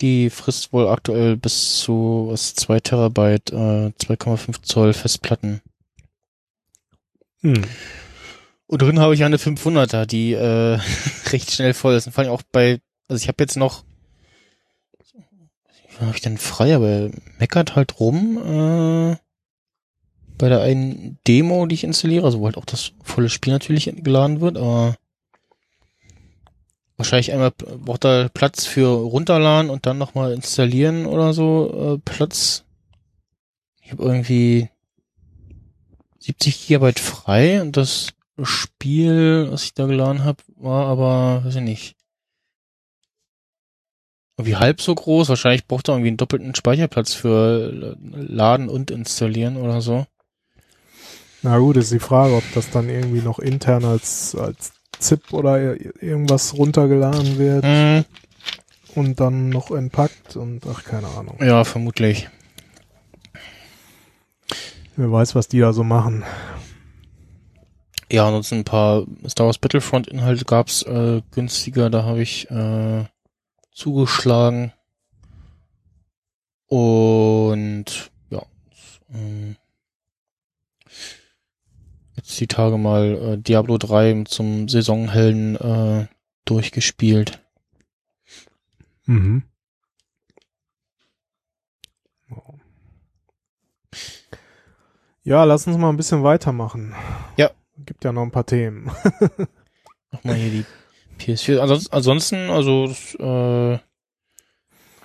die 0.00 0.30
frisst 0.30 0.72
wohl 0.72 0.88
aktuell 0.88 1.36
bis 1.36 1.78
zu 1.78 2.26
was 2.30 2.54
2 2.54 2.80
Terabyte, 2.80 3.52
äh, 3.52 3.92
2,5 4.00 4.62
Zoll 4.62 4.92
Festplatten. 4.92 5.60
Hm. 7.42 7.62
Und 8.66 8.82
drin 8.82 9.00
habe 9.00 9.14
ich 9.14 9.22
eine 9.22 9.36
500er, 9.36 10.06
die 10.06 10.32
äh, 10.32 10.78
recht 11.30 11.50
schnell 11.52 11.74
voll 11.74 11.94
ist. 11.94 12.06
Und 12.06 12.12
vor 12.12 12.24
allem 12.24 12.32
auch 12.32 12.42
bei, 12.50 12.80
also 13.08 13.22
ich 13.22 13.28
habe 13.28 13.42
jetzt 13.42 13.56
noch, 13.56 13.84
wie 15.12 16.06
habe 16.06 16.16
ich 16.16 16.22
denn 16.22 16.38
frei, 16.38 16.74
aber 16.74 17.10
meckert 17.38 17.76
halt 17.76 18.00
rum. 18.00 18.38
Äh, 18.38 19.16
bei 20.38 20.48
der 20.48 20.60
einen 20.60 21.18
Demo, 21.26 21.66
die 21.66 21.74
ich 21.74 21.84
installiere, 21.84 22.24
also 22.24 22.40
wo 22.40 22.46
halt 22.46 22.56
auch 22.56 22.64
das 22.64 22.92
volle 23.02 23.28
Spiel 23.28 23.52
natürlich 23.52 23.92
geladen 23.96 24.40
wird, 24.40 24.56
aber 24.56 24.96
wahrscheinlich 26.96 27.32
einmal 27.32 27.50
braucht 27.50 28.04
er 28.04 28.28
Platz 28.28 28.66
für 28.66 28.88
runterladen 28.88 29.70
und 29.70 29.86
dann 29.86 29.98
nochmal 29.98 30.32
installieren 30.32 31.06
oder 31.06 31.32
so 31.32 31.94
äh, 31.94 31.98
Platz. 32.04 32.64
Ich 33.82 33.92
habe 33.92 34.02
irgendwie 34.02 34.68
70 36.20 36.66
Gigabyte 36.66 37.00
frei 37.00 37.60
und 37.60 37.76
das 37.76 38.12
Spiel, 38.42 39.48
was 39.50 39.64
ich 39.64 39.74
da 39.74 39.86
geladen 39.86 40.24
habe, 40.24 40.42
war 40.56 40.86
aber, 40.86 41.44
weiß 41.44 41.56
ich 41.56 41.62
nicht, 41.62 41.96
irgendwie 44.38 44.56
halb 44.56 44.80
so 44.80 44.94
groß. 44.94 45.28
Wahrscheinlich 45.28 45.66
braucht 45.66 45.88
er 45.88 45.94
irgendwie 45.94 46.08
einen 46.08 46.16
doppelten 46.16 46.54
Speicherplatz 46.54 47.14
für 47.14 47.96
Laden 48.00 48.68
und 48.68 48.90
installieren 48.90 49.56
oder 49.56 49.80
so. 49.80 50.06
Na 51.42 51.58
gut, 51.58 51.76
ist 51.76 51.90
die 51.92 51.98
Frage, 51.98 52.34
ob 52.36 52.44
das 52.54 52.70
dann 52.70 52.88
irgendwie 52.88 53.20
noch 53.20 53.38
intern 53.38 53.84
als, 53.84 54.34
als 54.36 54.72
ZIP 54.98 55.32
oder 55.32 55.74
irgendwas 56.02 56.54
runtergeladen 56.56 57.38
wird 57.38 57.64
Mhm. 57.64 58.04
und 58.94 59.18
dann 59.18 59.48
noch 59.48 59.70
entpackt 59.72 60.36
und 60.36 60.64
ach, 60.66 60.84
keine 60.84 61.08
Ahnung. 61.08 61.38
Ja, 61.42 61.64
vermutlich. 61.64 62.28
Wer 64.96 65.10
weiß, 65.10 65.34
was 65.34 65.48
die 65.48 65.58
da 65.58 65.72
so 65.72 65.82
machen. 65.82 66.22
Ja, 68.10 68.26
ansonsten 68.26 68.56
ein 68.56 68.64
paar 68.64 69.04
Star 69.26 69.46
Wars 69.46 69.58
Battlefront 69.58 70.06
Inhalte 70.06 70.44
gab's 70.44 70.82
äh, 70.82 71.22
günstiger, 71.32 71.88
da 71.90 72.04
habe 72.04 72.20
ich 72.22 72.48
äh, 72.50 73.04
zugeschlagen. 73.72 74.72
Und 76.68 78.10
ja, 78.30 78.42
ähm, 79.14 79.56
jetzt 82.32 82.40
die 82.40 82.46
Tage 82.46 82.78
mal 82.78 83.34
äh, 83.34 83.38
Diablo 83.38 83.78
3 83.78 84.24
zum 84.24 84.68
Saisonhelden 84.68 85.56
äh, 85.56 86.06
durchgespielt. 86.44 87.42
Mhm. 89.04 89.42
Ja, 95.24 95.44
lass 95.44 95.66
uns 95.66 95.76
mal 95.76 95.90
ein 95.90 95.96
bisschen 95.96 96.24
weitermachen. 96.24 96.94
Ja. 97.36 97.50
Gibt 97.84 98.04
ja 98.04 98.12
noch 98.12 98.22
ein 98.22 98.30
paar 98.30 98.46
Themen. 98.46 98.86
Nochmal 100.10 100.36
hier 100.36 100.50
die 100.50 100.64
PS4. 101.20 101.58
Ansonsten, 101.58 101.94
ansonsten 101.94 102.50
also 102.50 102.86
das, 102.86 103.14
äh, 103.18 103.78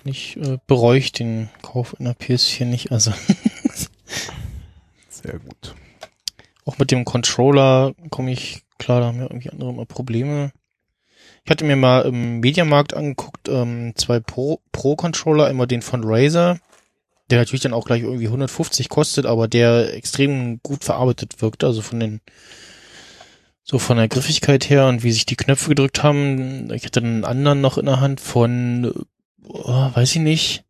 ich 0.06 0.38
äh, 0.38 0.58
bereue 0.68 0.98
ich 0.98 1.12
den 1.12 1.50
Kauf 1.62 2.00
einer 2.00 2.14
PS4 2.14 2.66
nicht. 2.66 2.92
Also 2.92 3.12
Sehr 5.10 5.40
gut. 5.40 5.76
Auch 6.68 6.78
mit 6.78 6.92
dem 6.92 7.06
Controller 7.06 7.94
komme 8.10 8.32
ich 8.32 8.64
klar, 8.78 9.00
da 9.00 9.08
haben 9.08 9.20
wir 9.20 9.32
irgendwie 9.32 9.50
andere 9.50 9.74
mal 9.74 9.86
Probleme. 9.86 10.52
Ich 11.44 11.50
hatte 11.50 11.64
mir 11.64 11.78
mal 11.78 12.02
im 12.02 12.42
Mediamarkt 12.42 12.94
angeguckt, 12.94 13.48
ähm, 13.48 13.94
zwei 13.96 14.20
Pro, 14.20 14.60
Pro 14.74 14.98
einmal 15.46 15.68
den 15.68 15.82
von 15.82 16.02
Razer, 16.04 16.60
der 17.30 17.40
natürlich 17.40 17.62
dann 17.62 17.74
auch 17.74 17.86
gleich 17.86 18.02
irgendwie 18.02 18.28
150 18.28 18.90
kostet, 18.90 19.26
aber 19.26 19.48
der 19.48 19.94
extrem 19.94 20.60
gut 20.62 20.84
verarbeitet 20.84 21.42
wirkt, 21.42 21.64
also 21.64 21.82
von 21.82 22.00
den 22.00 22.22
so 23.64 23.80
von 23.80 23.98
der 23.98 24.08
Griffigkeit 24.08 24.70
her 24.70 24.88
und 24.88 25.04
wie 25.04 25.12
sich 25.12 25.26
die 25.26 25.36
Knöpfe 25.36 25.70
gedrückt 25.70 26.04
haben. 26.04 26.72
Ich 26.74 26.86
hatte 26.86 27.02
einen 27.02 27.26
anderen 27.26 27.60
noch 27.60 27.78
in 27.78 27.86
der 27.86 28.00
Hand 28.00 28.22
von, 28.22 28.94
oh, 29.44 29.90
weiß 29.94 30.16
ich 30.16 30.22
nicht, 30.22 30.64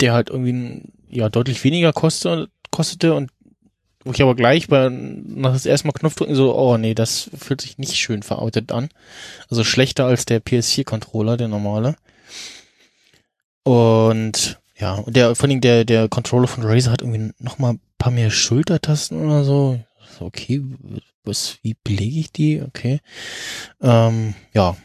der 0.00 0.12
halt 0.12 0.30
irgendwie 0.30 0.82
ja 1.08 1.28
deutlich 1.28 1.62
weniger 1.62 1.92
kostete 1.92 3.14
und 3.14 3.30
wo 4.04 4.12
ich 4.12 4.22
aber 4.22 4.34
gleich 4.34 4.68
bei 4.68 4.88
nach 4.88 5.52
das 5.52 5.66
erste 5.66 5.86
Mal 5.86 5.92
Knopf 5.92 6.14
drücken 6.14 6.34
so, 6.34 6.56
oh 6.56 6.76
nee, 6.76 6.94
das 6.94 7.30
fühlt 7.36 7.60
sich 7.60 7.78
nicht 7.78 7.96
schön 7.96 8.22
verarbeitet 8.22 8.72
an. 8.72 8.88
Also 9.50 9.64
schlechter 9.64 10.06
als 10.06 10.24
der 10.24 10.42
PS4-Controller, 10.42 11.36
der 11.36 11.48
normale. 11.48 11.96
Und 13.62 14.58
ja, 14.78 14.94
und 14.94 15.14
der, 15.14 15.34
vor 15.34 15.48
allem 15.48 15.60
der, 15.60 15.84
der 15.84 16.08
Controller 16.08 16.48
von 16.48 16.64
Razer 16.64 16.90
hat 16.90 17.02
irgendwie 17.02 17.32
noch 17.38 17.58
mal 17.58 17.74
ein 17.74 17.80
paar 17.98 18.12
mehr 18.12 18.30
Schultertasten 18.30 19.22
oder 19.22 19.44
so. 19.44 19.78
Okay, 20.18 20.62
was, 21.24 21.58
wie 21.62 21.76
belege 21.84 22.20
ich 22.20 22.32
die? 22.32 22.62
Okay. 22.62 23.00
Ähm, 23.82 24.34
ja. 24.54 24.76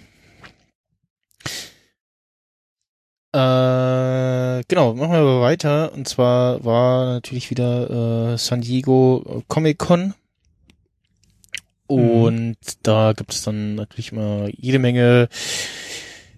Äh, 3.36 4.64
genau, 4.70 4.94
machen 4.94 5.12
wir 5.12 5.20
aber 5.20 5.42
weiter. 5.42 5.92
Und 5.94 6.08
zwar 6.08 6.64
war 6.64 7.16
natürlich 7.16 7.50
wieder 7.50 8.32
äh, 8.34 8.38
San 8.38 8.62
Diego 8.62 9.44
Comic 9.50 9.78
Con. 9.78 10.14
Und 11.88 12.40
mhm. 12.40 12.56
da 12.82 13.12
gibt 13.12 13.34
es 13.34 13.44
dann 13.44 13.76
natürlich 13.76 14.14
immer 14.14 14.48
jede 14.56 14.80
Menge 14.80 15.28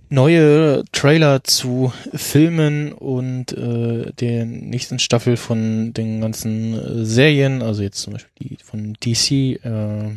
neue 0.10 0.86
Trailer 0.92 1.44
zu 1.44 1.94
Filmen 2.16 2.94
und 2.94 3.52
äh, 3.52 4.12
der 4.14 4.46
nächsten 4.46 4.98
Staffel 4.98 5.38
von 5.38 5.94
den 5.94 6.22
ganzen 6.22 6.74
äh, 6.74 7.06
Serien, 7.06 7.62
also 7.62 7.84
jetzt 7.84 8.02
zum 8.02 8.14
Beispiel 8.14 8.32
die 8.40 8.58
von 8.64 8.94
DC, 8.94 9.64
äh, 9.64 10.16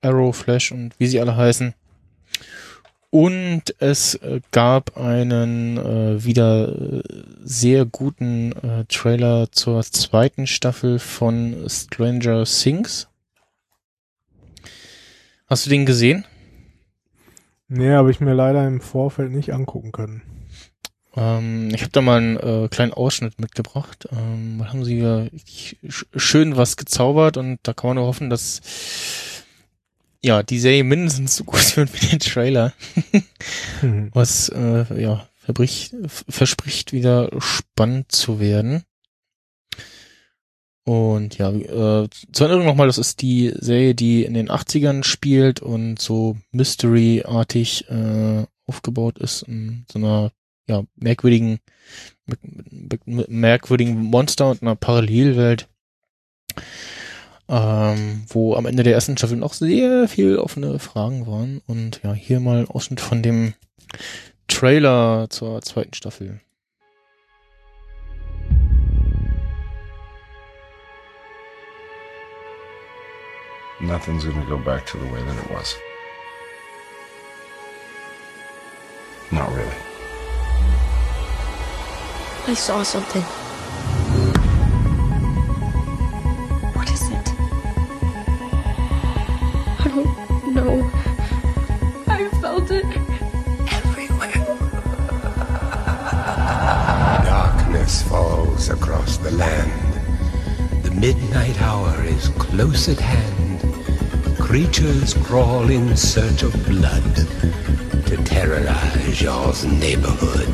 Arrow, 0.00 0.36
Flash 0.36 0.70
und 0.70 0.92
wie 0.98 1.08
sie 1.08 1.20
alle 1.20 1.36
heißen. 1.36 1.74
Und 3.14 3.76
es 3.78 4.16
äh, 4.16 4.40
gab 4.50 4.96
einen 4.96 5.76
äh, 5.78 6.24
wieder 6.24 6.68
äh, 6.68 7.02
sehr 7.44 7.84
guten 7.84 8.50
äh, 8.50 8.86
Trailer 8.86 9.52
zur 9.52 9.84
zweiten 9.84 10.48
Staffel 10.48 10.98
von 10.98 11.64
Stranger 11.68 12.42
Things. 12.42 13.06
Hast 15.46 15.64
du 15.64 15.70
den 15.70 15.86
gesehen? 15.86 16.24
Nee, 17.68 17.92
habe 17.92 18.10
ich 18.10 18.18
mir 18.18 18.34
leider 18.34 18.66
im 18.66 18.80
Vorfeld 18.80 19.30
nicht 19.30 19.52
angucken 19.52 19.92
können. 19.92 20.22
Ähm, 21.14 21.70
ich 21.72 21.82
habe 21.82 21.92
da 21.92 22.00
mal 22.00 22.18
einen 22.18 22.36
äh, 22.36 22.68
kleinen 22.68 22.92
Ausschnitt 22.92 23.38
mitgebracht. 23.38 24.08
Ähm, 24.10 24.56
da 24.58 24.70
haben 24.70 24.84
sie 24.84 24.98
ja 24.98 25.26
schön 25.88 26.56
was 26.56 26.76
gezaubert 26.76 27.36
und 27.36 27.60
da 27.62 27.74
kann 27.74 27.90
man 27.90 27.96
nur 27.98 28.06
hoffen, 28.06 28.28
dass 28.28 28.60
ja 30.24 30.42
die 30.42 30.58
Serie 30.58 30.84
mindestens 30.84 31.36
so 31.36 31.44
gut 31.44 31.76
wird 31.76 31.92
wie 31.94 32.06
den 32.06 32.18
Trailer. 32.18 32.72
mhm. 33.82 34.10
Was 34.12 34.48
äh, 34.48 35.00
ja 35.00 35.28
verbricht, 35.36 35.94
verspricht 36.06 36.92
wieder 36.92 37.30
spannend 37.38 38.10
zu 38.10 38.40
werden. 38.40 38.82
Und 40.86 41.38
ja, 41.38 41.50
äh, 41.50 42.08
zur 42.32 42.46
Erinnerung 42.46 42.66
nochmal, 42.66 42.88
das 42.88 42.98
ist 42.98 43.22
die 43.22 43.54
Serie, 43.58 43.94
die 43.94 44.24
in 44.24 44.34
den 44.34 44.50
80ern 44.50 45.02
spielt 45.02 45.60
und 45.60 45.98
so 45.98 46.36
Mystery-artig 46.52 47.88
äh, 47.88 48.44
aufgebaut 48.66 49.18
ist 49.18 49.42
in 49.42 49.86
so 49.90 49.98
einer 49.98 50.30
ja, 50.66 50.82
merkwürdigen 50.96 51.60
merkwürdigen 53.06 54.02
Monster 54.02 54.50
und 54.50 54.62
einer 54.62 54.76
Parallelwelt, 54.76 55.68
ähm, 57.48 58.24
wo 58.28 58.54
am 58.54 58.66
Ende 58.66 58.82
der 58.82 58.94
ersten 58.94 59.16
Staffel 59.16 59.36
noch 59.36 59.52
sehr 59.52 60.08
viel 60.08 60.38
offene 60.38 60.78
Fragen 60.78 61.26
waren. 61.26 61.60
Und 61.66 62.00
ja, 62.02 62.12
hier 62.12 62.40
mal 62.40 62.58
ein 62.58 62.68
Ausschnitt 62.68 63.00
von 63.00 63.22
dem 63.22 63.54
Trailer 64.48 65.26
zur 65.30 65.62
zweiten 65.62 65.94
Staffel. 65.94 66.40
nothing's 73.84 74.24
going 74.24 74.40
to 74.40 74.46
go 74.46 74.58
back 74.58 74.86
to 74.86 74.98
the 74.98 75.06
way 75.06 75.22
that 75.22 75.36
it 75.36 75.50
was. 75.50 75.76
Not 79.30 79.52
really. 79.52 79.76
I 82.46 82.54
saw 82.54 82.82
something. 82.82 83.43
Know. 90.54 90.90
I 92.06 92.28
felt 92.40 92.70
it 92.70 92.84
everywhere. 93.72 94.30
Darkness 97.24 98.02
falls 98.02 98.68
across 98.70 99.16
the 99.18 99.32
land. 99.32 99.92
The 100.84 100.92
midnight 100.92 101.60
hour 101.60 102.04
is 102.04 102.28
close 102.38 102.88
at 102.88 103.00
hand. 103.00 104.38
Creatures 104.38 105.14
crawl 105.24 105.68
in 105.70 105.96
search 105.96 106.42
of 106.44 106.52
blood 106.66 107.14
to 108.06 108.16
terrorize 108.24 109.20
y'all's 109.20 109.64
neighborhood. 109.64 110.48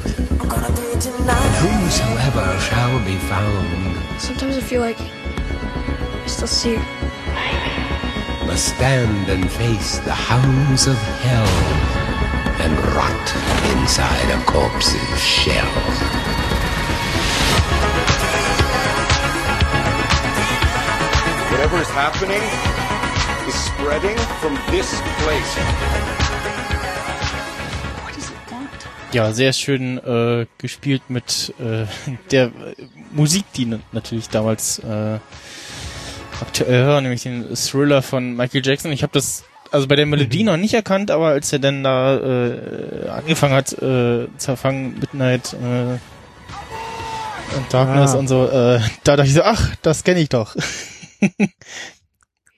And 1.33 1.55
whosoever 1.63 2.59
shall 2.61 2.99
be 3.05 3.17
found. 3.29 4.21
Sometimes 4.21 4.57
I 4.57 4.61
feel 4.61 4.81
like 4.81 5.01
I 5.01 6.27
still 6.27 6.49
see. 6.49 7.00
Must 8.51 8.75
stand 8.75 9.29
and 9.29 9.49
face 9.49 9.99
the 9.99 10.13
hounds 10.13 10.89
of 10.89 10.99
hell 11.23 11.53
and 12.65 12.73
rot 12.97 13.27
inside 13.71 14.29
a 14.35 14.43
corpse's 14.45 15.21
shell. 15.23 15.71
Whatever 21.53 21.79
is 21.79 21.91
happening, 21.91 22.43
is 23.47 23.55
spreading 23.55 24.19
from 24.41 24.59
this 24.73 25.01
place. 25.23 25.57
Ja, 29.13 29.33
sehr 29.33 29.53
schön 29.53 29.99
äh, 29.99 30.47
gespielt 30.59 31.09
mit 31.09 31.55
äh, 31.61 31.87
der 32.33 32.51
Musik, 33.13 33.45
die 33.55 33.79
natürlich 33.93 34.29
damals 34.29 34.81
äh, 34.81 35.21
aktuell 36.43 36.85
hören, 36.85 37.05
nämlich 37.05 37.23
den 37.23 37.55
Thriller 37.55 38.03
von 38.03 38.37
Michael 38.37 38.65
Jackson. 38.65 38.93
Ich 38.93 39.03
habe 39.03 39.13
das 39.13 39.45
also 39.71 39.87
bei 39.87 39.97
der 39.97 40.07
Melodie 40.07 40.41
mhm. 40.41 40.47
noch 40.47 40.57
nicht 40.57 40.75
erkannt, 40.75 41.11
aber 41.11 41.29
als 41.29 41.53
er 41.53 41.59
dann 41.59 41.85
da 41.85 42.17
äh, 42.17 43.09
angefangen 43.09 43.55
hat, 43.55 43.73
äh, 43.75 44.27
zerfangen 44.37 44.99
Midnight 44.99 45.55
äh, 45.55 45.99
und 47.57 47.73
Darkness 47.73 48.15
ah. 48.15 48.19
und 48.19 48.29
so, 48.29 48.47
äh, 48.47 48.81
da 49.05 49.17
dachte 49.17 49.29
ich 49.29 49.35
so, 49.35 49.43
ach, 49.43 49.75
das 49.83 50.05
kenne 50.05 50.21
ich 50.21 50.29
doch. 50.29 50.57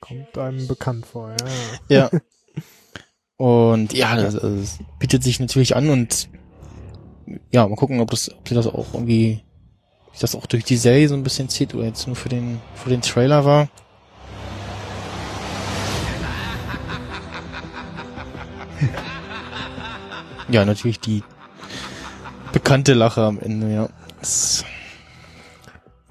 Kommt 0.00 0.38
einem 0.38 0.66
bekannt 0.66 1.06
vor, 1.06 1.34
ja. 1.88 2.10
Ja. 2.10 2.20
Und 3.36 3.92
ja, 3.92 4.16
das, 4.16 4.34
das 4.34 4.78
bietet 4.98 5.22
sich 5.22 5.40
natürlich 5.40 5.74
an 5.76 5.90
und 5.90 6.28
ja, 7.50 7.66
mal 7.66 7.76
gucken, 7.76 8.00
ob 8.00 8.10
das, 8.10 8.32
ob 8.32 8.48
sie 8.48 8.54
das 8.54 8.66
auch 8.66 8.94
irgendwie, 8.94 9.42
ob 10.12 10.20
das 10.20 10.34
auch 10.34 10.47
durch 10.47 10.64
die 10.64 10.76
Serie 10.76 11.09
so 11.09 11.14
ein 11.14 11.22
bisschen 11.22 11.48
zieht 11.48 11.74
oder 11.74 11.84
jetzt 11.84 12.06
nur 12.06 12.16
für 12.16 12.28
den, 12.28 12.60
für 12.74 12.90
den 12.90 13.02
Trailer 13.02 13.44
war. 13.44 13.68
Ja, 20.48 20.64
natürlich 20.66 21.01
die 21.01 21.22
bekannte 22.52 22.93
Lache 22.93 23.22
am 23.22 23.39
Ende, 23.39 23.72
ja. 23.72 23.89
Das 24.20 24.64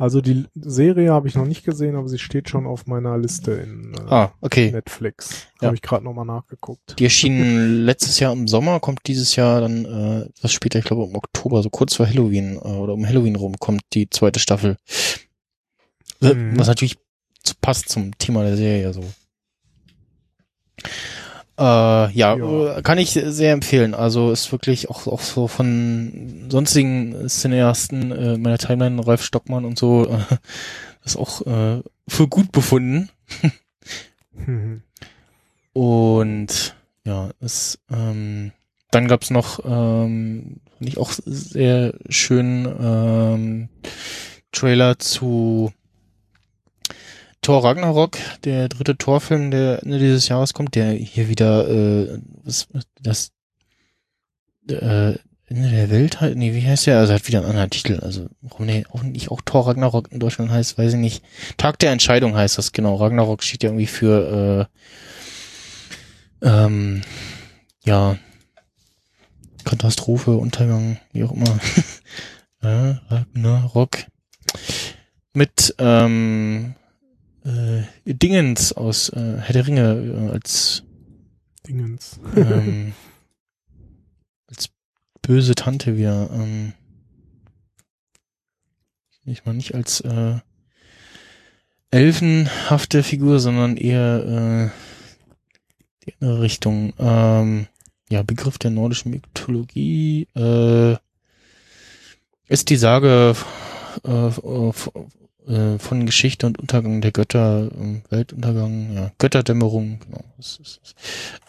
also 0.02 0.19
die 0.19 0.48
Serie 0.56 1.11
habe 1.11 1.28
ich 1.28 1.36
noch 1.36 1.45
nicht 1.45 1.64
gesehen, 1.64 1.95
aber 1.95 2.07
sie 2.07 2.18
steht 2.18 2.49
schon 2.49 2.65
auf 2.65 2.88
meiner 2.88 3.19
Liste 3.19 3.52
in 3.52 3.94
äh, 3.94 4.11
ah, 4.11 4.34
okay. 4.41 4.72
Netflix. 4.72 5.45
Ja. 5.61 5.68
Habe 5.68 5.76
ich 5.76 5.84
gerade 5.84 6.03
nochmal 6.03 6.26
nachgeguckt. 6.26 6.98
Die 6.98 7.03
erschien 7.03 7.86
letztes 7.86 8.19
Jahr 8.19 8.34
im 8.34 8.48
Sommer, 8.48 8.80
kommt 8.80 9.02
dieses 9.06 9.36
Jahr 9.36 9.61
dann 9.61 9.86
äh, 9.86 10.22
etwas 10.22 10.53
später, 10.53 10.80
ich 10.80 10.86
glaube 10.86 11.03
im 11.03 11.15
Oktober, 11.15 11.61
so 11.61 11.69
kurz 11.69 11.94
vor 11.94 12.07
Halloween 12.07 12.56
äh, 12.56 12.57
oder 12.57 12.94
um 12.94 13.07
Halloween 13.07 13.36
rum 13.36 13.60
kommt 13.60 13.84
die 13.94 14.10
zweite 14.10 14.40
Staffel. 14.40 14.78
Mhm. 16.19 16.57
Was 16.57 16.68
natürlich 16.68 16.98
passt 17.61 17.90
zum 17.90 18.18
Thema 18.18 18.44
der 18.44 18.57
Serie 18.57 18.94
so. 18.94 19.03
Äh, 21.61 22.11
ja, 22.13 22.35
ja, 22.35 22.81
kann 22.81 22.97
ich 22.97 23.11
sehr 23.11 23.53
empfehlen. 23.53 23.93
Also 23.93 24.31
ist 24.31 24.51
wirklich 24.51 24.89
auch, 24.89 25.05
auch 25.05 25.21
so 25.21 25.47
von 25.47 26.47
sonstigen 26.49 27.29
Cineasten 27.29 28.11
äh, 28.11 28.38
meiner 28.39 28.57
Timeline, 28.57 29.05
Ralf 29.05 29.21
Stockmann 29.21 29.65
und 29.65 29.77
so, 29.77 30.07
äh, 30.07 30.38
ist 31.05 31.17
auch 31.17 31.45
äh, 31.45 31.83
für 32.07 32.27
gut 32.27 32.51
befunden. 32.51 33.09
mhm. 34.33 34.81
Und 35.73 36.75
ja, 37.05 37.29
es, 37.39 37.79
ähm, 37.89 38.51
dann 38.89 39.07
gab's 39.07 39.29
noch, 39.29 39.59
ähm, 39.63 40.57
finde 40.77 40.91
ich 40.91 40.97
auch 40.97 41.13
sehr 41.25 41.93
schön 42.09 42.67
ähm, 42.77 43.69
Trailer 44.51 44.99
zu 44.99 45.71
Thor 47.41 47.63
Ragnarok, 47.63 48.18
der 48.43 48.69
dritte 48.69 48.97
Torfilm, 48.97 49.49
der 49.49 49.81
Ende 49.84 49.97
dieses 49.97 50.27
Jahres 50.27 50.53
kommt, 50.53 50.76
der 50.76 50.91
hier 50.91 51.27
wieder 51.27 51.68
äh, 51.68 52.19
was, 52.43 52.68
das 53.01 53.31
äh, 54.69 55.15
Ende 55.51 55.69
der 55.69 55.89
Welt 55.89 56.22
halt, 56.22 56.38
nee, 56.38 56.53
wie 56.53 56.65
heißt 56.65 56.88
der? 56.88 56.99
Also 56.99 57.13
hat 57.13 57.27
wieder 57.27 57.39
einen 57.39 57.49
anderen 57.49 57.72
Titel. 57.72 57.99
Also 58.01 58.27
warum 58.41 58.68
nee, 58.68 58.85
auch 58.91 59.03
nicht 59.03 59.31
auch 59.31 59.41
Thor 59.43 59.68
Ragnarok 59.68 60.11
in 60.11 60.19
Deutschland 60.19 60.51
heißt, 60.51 60.77
weiß 60.77 60.93
ich 60.93 60.99
nicht. 60.99 61.23
Tag 61.57 61.80
der 61.80 61.91
Entscheidung 61.91 62.35
heißt 62.35 62.57
das, 62.57 62.72
genau. 62.72 62.95
Ragnarok 62.95 63.43
steht 63.43 63.63
ja 63.63 63.69
irgendwie 63.69 63.88
für 63.88 64.69
äh, 66.41 66.47
ähm, 66.47 67.01
ja 67.84 68.18
Katastrophe, 69.65 70.31
Untergang, 70.31 70.99
wie 71.11 71.23
auch 71.23 71.31
immer. 71.31 71.59
äh, 72.61 72.95
Ragnarok. 73.09 73.97
Mit 75.34 75.76
ähm, 75.80 76.76
äh, 77.43 77.84
Dingens 78.05 78.73
aus 78.73 79.09
äh, 79.09 79.38
Herr 79.39 79.53
der 79.53 79.68
Ringe 79.68 80.27
äh, 80.30 80.31
als 80.31 80.84
Dingens. 81.68 82.19
ähm, 82.35 82.93
als 84.47 84.69
böse 85.22 85.55
Tante 85.55 85.97
wieder. 85.97 86.30
Ähm, 86.31 86.73
ich 89.26 89.45
mal 89.45 89.53
nicht 89.53 89.76
als 89.76 90.01
äh, 90.01 90.39
elfenhafte 91.91 93.03
Figur, 93.03 93.39
sondern 93.39 93.77
eher 93.77 94.72
äh, 94.73 96.05
die 96.05 96.13
andere 96.19 96.41
Richtung. 96.41 96.93
Ähm, 96.97 97.68
ja, 98.09 98.23
Begriff 98.23 98.57
der 98.57 98.72
nordischen 98.72 99.11
Mythologie 99.11 100.27
äh, 100.35 100.95
ist 102.47 102.69
die 102.69 102.76
Sage 102.76 103.35
äh, 104.03 104.30
äh, 105.47 105.80
von 105.80 106.05
Geschichte 106.05 106.47
und 106.47 106.59
Untergang 106.59 107.01
der 107.01 107.11
Götter, 107.11 107.72
äh, 107.72 108.01
Weltuntergang, 108.09 108.93
ja, 108.93 109.11
Götterdämmerung, 109.18 109.99
genau. 109.99 110.23
Das 110.38 110.59
ist, 110.61 110.81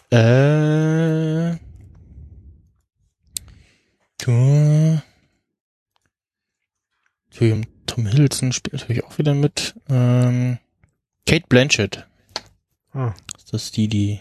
das. 0.09 0.19
Äh, 0.19 1.57
du, 4.19 4.99
Tom 7.85 8.07
Hiddleston 8.07 8.51
spielt 8.51 8.73
natürlich 8.73 9.03
auch 9.03 9.17
wieder 9.17 9.33
mit. 9.33 9.75
Ähm, 9.89 10.57
Kate 11.27 11.45
Blanchett. 11.47 12.07
Ah. 12.93 13.13
Das 13.51 13.65
ist 13.65 13.77
die, 13.77 13.87
die 13.87 14.19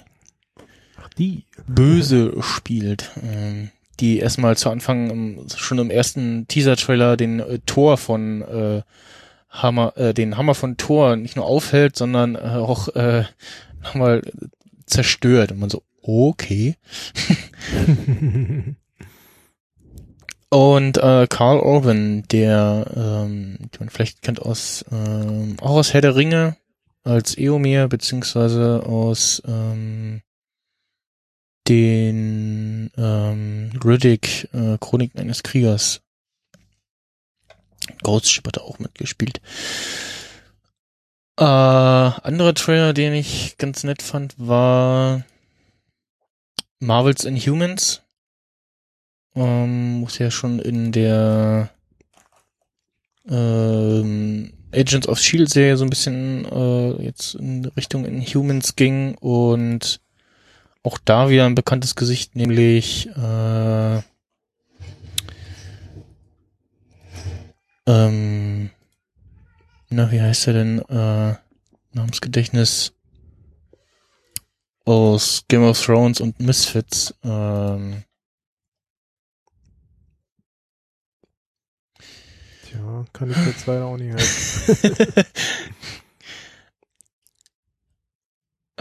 Ach, 0.96 1.08
die. 1.14 1.46
böse 1.66 2.34
spielt. 2.42 3.10
Ähm, 3.22 3.70
die 4.00 4.18
erstmal 4.18 4.56
zu 4.56 4.68
Anfang 4.70 5.10
im, 5.10 5.46
schon 5.56 5.78
im 5.78 5.90
ersten 5.90 6.46
Teaser-Trailer 6.48 7.16
den 7.16 7.40
äh, 7.40 7.58
Tor 7.60 7.96
von 7.96 8.42
äh, 8.42 8.82
Hammer, 9.52 9.96
äh, 9.96 10.12
den 10.14 10.36
Hammer 10.36 10.54
von 10.54 10.76
Thor 10.76 11.16
nicht 11.16 11.36
nur 11.36 11.44
aufhält, 11.46 11.96
sondern 11.96 12.34
äh, 12.34 12.38
auch 12.38 12.88
äh, 12.88 13.24
nochmal 13.82 14.22
zerstört. 14.86 15.52
Und 15.52 15.60
man 15.60 15.70
so, 15.70 15.82
okay. 16.02 16.76
Und 20.48 20.98
äh, 20.98 21.26
Carl 21.28 21.60
Urban, 21.60 22.24
der, 22.30 22.84
ähm, 22.94 23.56
den 23.58 23.80
man 23.80 23.88
vielleicht 23.88 24.20
kennt 24.20 24.42
aus, 24.42 24.84
ähm, 24.92 25.56
auch 25.62 25.70
aus 25.70 25.94
Herr 25.94 26.02
der 26.02 26.14
Ringe, 26.14 26.56
als 27.04 27.38
Eomir, 27.38 27.88
beziehungsweise 27.88 28.82
aus 28.84 29.40
ähm, 29.46 30.20
den 31.68 32.90
ähm, 32.98 33.70
Riddick, 33.82 34.50
äh, 34.52 34.76
Chroniken 34.78 35.20
eines 35.20 35.42
Kriegers. 35.42 36.01
Ghost 38.02 38.30
Ship 38.30 38.46
hat 38.46 38.58
auch 38.58 38.78
mitgespielt. 38.78 39.40
Äh, 41.38 41.44
anderer 41.44 42.54
Trailer, 42.54 42.92
den 42.92 43.14
ich 43.14 43.56
ganz 43.58 43.84
nett 43.84 44.02
fand, 44.02 44.34
war 44.38 45.24
Marvel's 46.78 47.24
Inhumans. 47.24 48.02
Ähm, 49.34 50.00
muss 50.00 50.18
ja 50.18 50.30
schon 50.30 50.58
in 50.58 50.92
der 50.92 51.70
ähm, 53.28 54.52
Agents 54.74 55.08
of 55.08 55.18
Shield 55.18 55.48
Serie 55.48 55.76
so 55.76 55.84
ein 55.84 55.90
bisschen 55.90 56.44
äh, 56.44 57.02
jetzt 57.02 57.34
in 57.34 57.64
Richtung 57.76 58.04
Inhumans 58.04 58.76
ging 58.76 59.14
und 59.16 60.00
auch 60.82 60.98
da 61.04 61.30
wieder 61.30 61.46
ein 61.46 61.54
bekanntes 61.54 61.94
Gesicht, 61.94 62.36
nämlich 62.36 63.08
äh, 63.08 64.02
ähm, 67.92 68.70
na, 69.90 70.10
wie 70.10 70.20
heißt 70.20 70.46
er 70.46 70.52
denn? 70.54 70.78
Äh, 70.88 71.36
Namensgedächtnis 71.92 72.94
aus 74.84 75.44
Game 75.48 75.64
of 75.64 75.80
Thrones 75.80 76.20
und 76.20 76.40
Misfits. 76.40 77.14
Ähm, 77.22 78.04
Tja, 82.64 83.04
kann 83.12 83.30
ich 83.30 83.36
jetzt 83.46 83.66
leider 83.66 83.84
auch 83.84 83.98
nicht 83.98 84.14
helfen. 84.16 85.24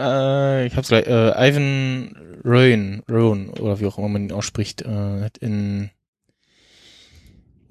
äh, 0.00 0.66
ich 0.66 0.76
hab's 0.76 0.88
gleich. 0.88 1.06
Äh, 1.06 1.50
Ivan 1.50 2.16
Rowan, 2.44 3.02
Rowan, 3.08 3.50
oder 3.50 3.78
wie 3.80 3.86
auch 3.86 3.98
immer 3.98 4.08
man 4.08 4.24
ihn 4.24 4.32
ausspricht, 4.32 4.82
äh, 4.82 5.22
hat 5.22 5.38
in 5.38 5.90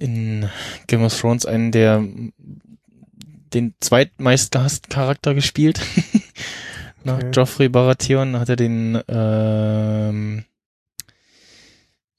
in 0.01 0.49
Game 0.87 1.03
of 1.03 1.17
Thrones 1.17 1.45
einen 1.45 1.71
der 1.71 2.03
den 3.53 3.73
zweitmeistgehassten 3.79 4.89
Charakter 4.89 5.33
gespielt. 5.33 5.79
Nach 7.03 7.17
Okay. 7.17 7.31
Joffrey 7.31 7.69
Baratheon 7.69 8.39
hat 8.39 8.49
er 8.49 8.55
den 8.55 9.01
ähm, 9.07 10.45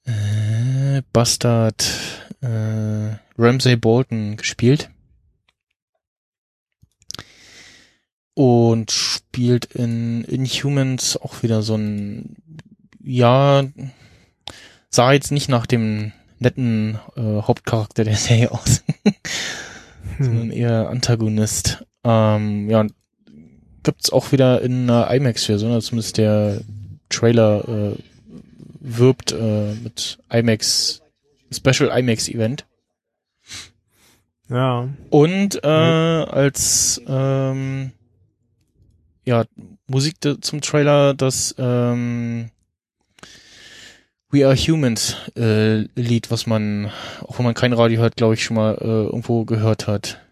äh, 0.05 1.03
Bastard 1.13 1.89
äh, 2.41 3.17
Ramsay 3.39 3.77
Bolton 3.77 4.37
gespielt. 4.37 4.91
Und 8.35 8.91
spielt 8.91 9.67
in 9.67 10.25
Inhumans 10.25 11.17
auch 11.17 11.43
wieder 11.43 11.63
so 11.63 11.77
ein, 11.77 12.37
ja, 13.03 13.65
sah 14.89 15.13
jetzt 15.13 15.33
nicht 15.33 15.49
nach 15.49 15.67
dem 15.67 16.13
netten 16.43 16.99
äh, 17.17 17.43
Hauptcharakter 17.43 18.05
der 18.05 18.17
Serie 18.17 18.51
aus, 18.53 18.85
sondern 20.19 20.51
Hm. 20.51 20.53
eher 20.53 20.89
Antagonist. 20.91 21.85
Ähm, 22.05 22.69
ja, 22.69 22.87
gibt's 23.83 24.11
auch 24.13 24.33
wieder 24.33 24.61
in 24.63 24.89
einer 24.91 25.11
IMAX-Version, 25.11 25.73
also 25.73 25.89
zumindest 25.89 26.19
der 26.19 26.61
Trailer 27.09 27.69
äh, 27.69 27.97
wirbt 28.81 29.33
äh, 29.33 29.75
mit 29.75 30.19
IMAX, 30.31 31.03
Special 31.53 31.91
IMAX-Event. 31.97 32.67
Ja, 34.49 34.89
Und 35.11 35.65
äh, 35.65 35.67
als 35.67 37.01
ähm, 37.07 37.93
ja, 39.25 39.45
Musik 39.87 40.17
zum 40.41 40.61
Trailer 40.61 41.15
das 41.15 41.55
ähm, 41.59 42.51
We 44.33 44.47
Are 44.47 44.57
Humans 44.57 45.17
äh, 45.37 45.83
Lied, 45.95 46.31
was 46.31 46.47
man, 46.47 46.91
auch 47.21 47.37
wenn 47.39 47.45
man 47.45 47.53
kein 47.53 47.75
Radio 47.75 48.01
hört, 48.01 48.17
glaube 48.17 48.33
ich, 48.33 48.43
schon 48.43 48.57
mal 48.57 48.79
äh, 48.81 48.87
irgendwo 48.87 49.45
gehört 49.45 49.87
hat. 49.87 50.23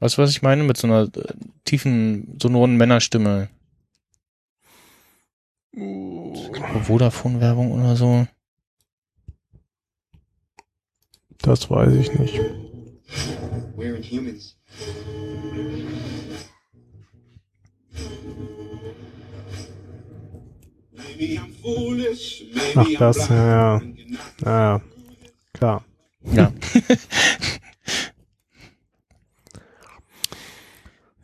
Weißt 0.00 0.18
du, 0.18 0.22
was 0.22 0.30
ich 0.30 0.42
meine? 0.42 0.64
Mit 0.64 0.76
so 0.76 0.88
einer 0.88 1.04
äh, 1.04 1.34
tiefen, 1.64 2.36
sonoren 2.42 2.76
Männerstimme. 2.76 3.48
Vodafone-Werbung 6.82 7.70
oder 7.70 7.94
so. 7.94 8.26
das 11.38 11.70
weiß 11.70 11.94
ich 11.94 12.12
nicht. 12.18 12.40
We're 13.76 14.02
foolish. 14.02 14.56
Maybe 17.94 18.57
Ach, 22.76 22.86
das, 22.98 23.28
ja, 23.28 23.46
ja. 23.78 23.82
Ja, 24.44 24.80
klar. 25.52 25.84
Ja. 26.32 26.52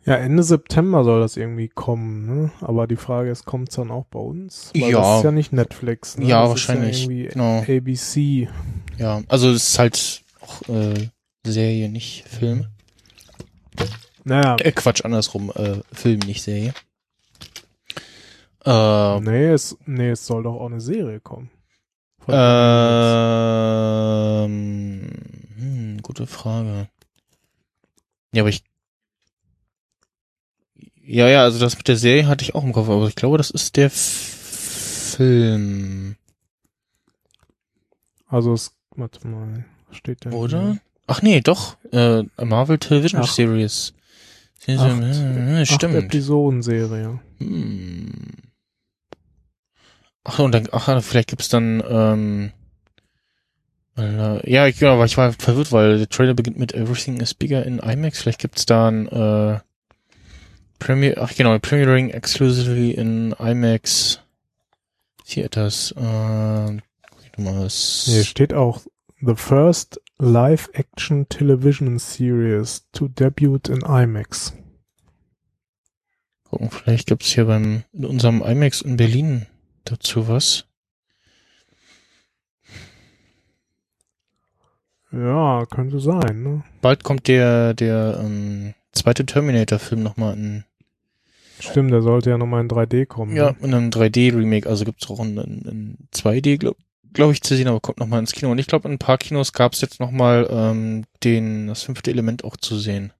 Ja, 0.05 0.17
Ende 0.17 0.43
September 0.43 1.03
soll 1.03 1.19
das 1.19 1.35
irgendwie 1.35 1.67
kommen, 1.67 2.25
ne? 2.27 2.51
Aber 2.61 2.85
die 2.85 2.95
Frage 2.95 3.31
ist, 3.31 3.45
kommt's 3.45 3.73
dann 3.75 3.89
auch 3.89 4.05
bei 4.05 4.19
uns? 4.19 4.69
Weil 4.75 4.91
Ja. 4.91 4.99
das 5.01 5.17
ist 5.17 5.23
ja 5.23 5.31
nicht 5.31 5.51
Netflix, 5.51 6.17
ne? 6.19 6.27
Ja, 6.27 6.41
das 6.41 6.49
wahrscheinlich, 6.51 7.07
ja 7.07 7.29
genau. 7.31 7.61
ABC. 7.67 8.47
Ja, 8.99 9.23
also 9.27 9.49
es 9.49 9.69
ist 9.69 9.79
halt 9.79 10.21
auch 10.41 10.61
äh, 10.69 11.09
Serie, 11.43 11.89
nicht 11.89 12.23
Film. 12.27 12.67
Naja, 14.25 14.57
Äh, 14.59 14.71
Quatsch, 14.73 15.03
andersrum, 15.03 15.51
äh, 15.55 15.79
Film, 15.91 16.19
nicht 16.19 16.43
Serie. 16.43 16.75
Äh, 18.65 19.19
nee, 19.21 19.49
es, 19.49 19.77
nee, 19.85 20.09
es 20.09 20.25
soll 20.25 20.43
doch 20.43 20.55
auch 20.55 20.65
eine 20.65 20.81
Serie 20.81 21.19
kommen. 21.19 21.51
Ähm, 22.27 22.35
hm, 25.57 26.01
gute 26.01 26.25
Frage. 26.25 26.89
Ja, 28.33 28.41
aber 28.41 28.49
ich 28.49 28.63
ja, 31.07 31.27
ja, 31.29 31.43
also 31.43 31.59
das 31.59 31.77
mit 31.77 31.87
der 31.87 31.97
Serie 31.97 32.25
hatte 32.27 32.43
ich 32.43 32.55
auch 32.55 32.63
im 32.63 32.73
Kopf, 32.73 32.89
aber 32.89 33.07
ich 33.07 33.13
glaube, 33.15 33.37
das 33.37 33.51
ist 33.51 33.77
der 33.77 33.85
F 33.87 33.95
Film. 35.15 36.15
Also 38.27 38.53
es, 38.53 38.75
warte 38.95 39.27
mal, 39.27 39.65
was 39.87 39.97
steht 39.97 40.25
da? 40.25 40.31
Oder? 40.31 40.77
Ach 41.07 41.21
nee, 41.21 41.41
doch. 41.41 41.77
Äh, 41.91 42.23
Marvel 42.43 42.79
Television 42.79 43.21
Ach. 43.21 43.31
Series. 43.31 43.93
Acht, 44.67 44.67
Äh, 44.67 45.61
Acht 45.61 45.71
Stimmt. 45.71 45.95
Episodenserie. 45.95 47.19
Hm. 47.37 48.31
Ach, 50.25 50.39
und 50.39 50.51
dann, 50.53 50.67
ach, 50.71 51.01
vielleicht 51.03 51.29
gibt's 51.29 51.49
dann, 51.49 51.83
ähm, 51.87 52.51
äh, 53.95 54.51
ja, 54.51 54.65
ich, 54.65 54.79
genau, 54.79 54.93
aber 54.95 55.05
ich 55.05 55.17
war 55.17 55.31
verwirrt, 55.31 55.71
weil 55.71 55.99
der 55.99 56.09
Trailer 56.09 56.33
beginnt 56.33 56.57
mit 56.57 56.73
Everything 56.73 57.21
is 57.21 57.35
Bigger 57.35 57.63
in 57.63 57.79
IMAX. 57.79 58.21
Vielleicht 58.21 58.39
gibt's 58.39 58.65
dann, 58.65 59.07
äh, 59.07 59.59
Premier, 60.79 61.15
ach 61.19 61.33
genau, 61.35 61.57
Premiering 61.59 62.09
exclusively 62.09 62.91
in 62.91 63.33
IMAX 63.39 64.19
Theaters. 65.25 65.93
Äh, 65.95 66.77
was. 67.37 68.05
Hier 68.05 68.23
steht 68.23 68.53
auch 68.53 68.81
The 69.21 69.35
First 69.35 70.01
Live-Action 70.17 71.27
Television 71.29 71.99
Series 71.99 72.85
to 72.93 73.07
debut 73.07 73.69
in 73.69 73.81
IMAX. 73.81 74.53
Gucken, 76.45 76.71
vielleicht 76.71 77.07
gibt's 77.07 77.31
hier 77.31 77.45
beim, 77.45 77.83
in 77.93 78.05
unserem 78.05 78.41
IMAX 78.41 78.81
in 78.81 78.97
Berlin 78.97 79.47
dazu 79.85 80.27
was. 80.27 80.65
Ja, 85.11 85.65
könnte 85.69 85.99
sein, 85.99 86.43
ne? 86.43 86.63
Bald 86.81 87.03
kommt 87.03 87.27
der, 87.27 87.73
der, 87.73 88.19
ähm, 88.21 88.73
zweite 88.91 89.25
Terminator-Film 89.25 90.03
nochmal 90.03 90.33
in 90.35 90.63
Stimmt, 91.59 91.91
der 91.91 92.01
sollte 92.01 92.29
ja 92.31 92.37
nochmal 92.37 92.61
in 92.61 92.67
3D 92.67 93.05
kommen. 93.05 93.35
Ja, 93.35 93.51
Ne? 93.51 93.57
in 93.61 93.73
einem 93.73 93.89
3D-Remake, 93.89 94.67
also 94.67 94.83
gibt's 94.83 95.09
auch 95.09 95.21
in, 95.21 95.37
in, 95.37 95.61
in 95.61 95.97
2D, 96.13 96.57
glaube 96.57 96.77
glaub 97.13 97.31
ich, 97.31 97.41
zu 97.41 97.55
sehen, 97.55 97.69
aber 97.69 97.79
kommt 97.79 97.99
nochmal 97.99 98.19
ins 98.19 98.33
Kino. 98.33 98.51
Und 98.51 98.59
ich 98.59 98.67
glaube, 98.67 98.89
in 98.89 98.95
ein 98.95 98.99
paar 98.99 99.17
Kinos 99.17 99.53
gab's 99.53 99.79
jetzt 99.79 100.01
nochmal 100.01 100.47
ähm, 100.51 101.05
den, 101.23 101.67
das 101.67 101.83
fünfte 101.83 102.11
Element 102.11 102.43
auch 102.43 102.57
zu 102.57 102.77
sehen. 102.77 103.13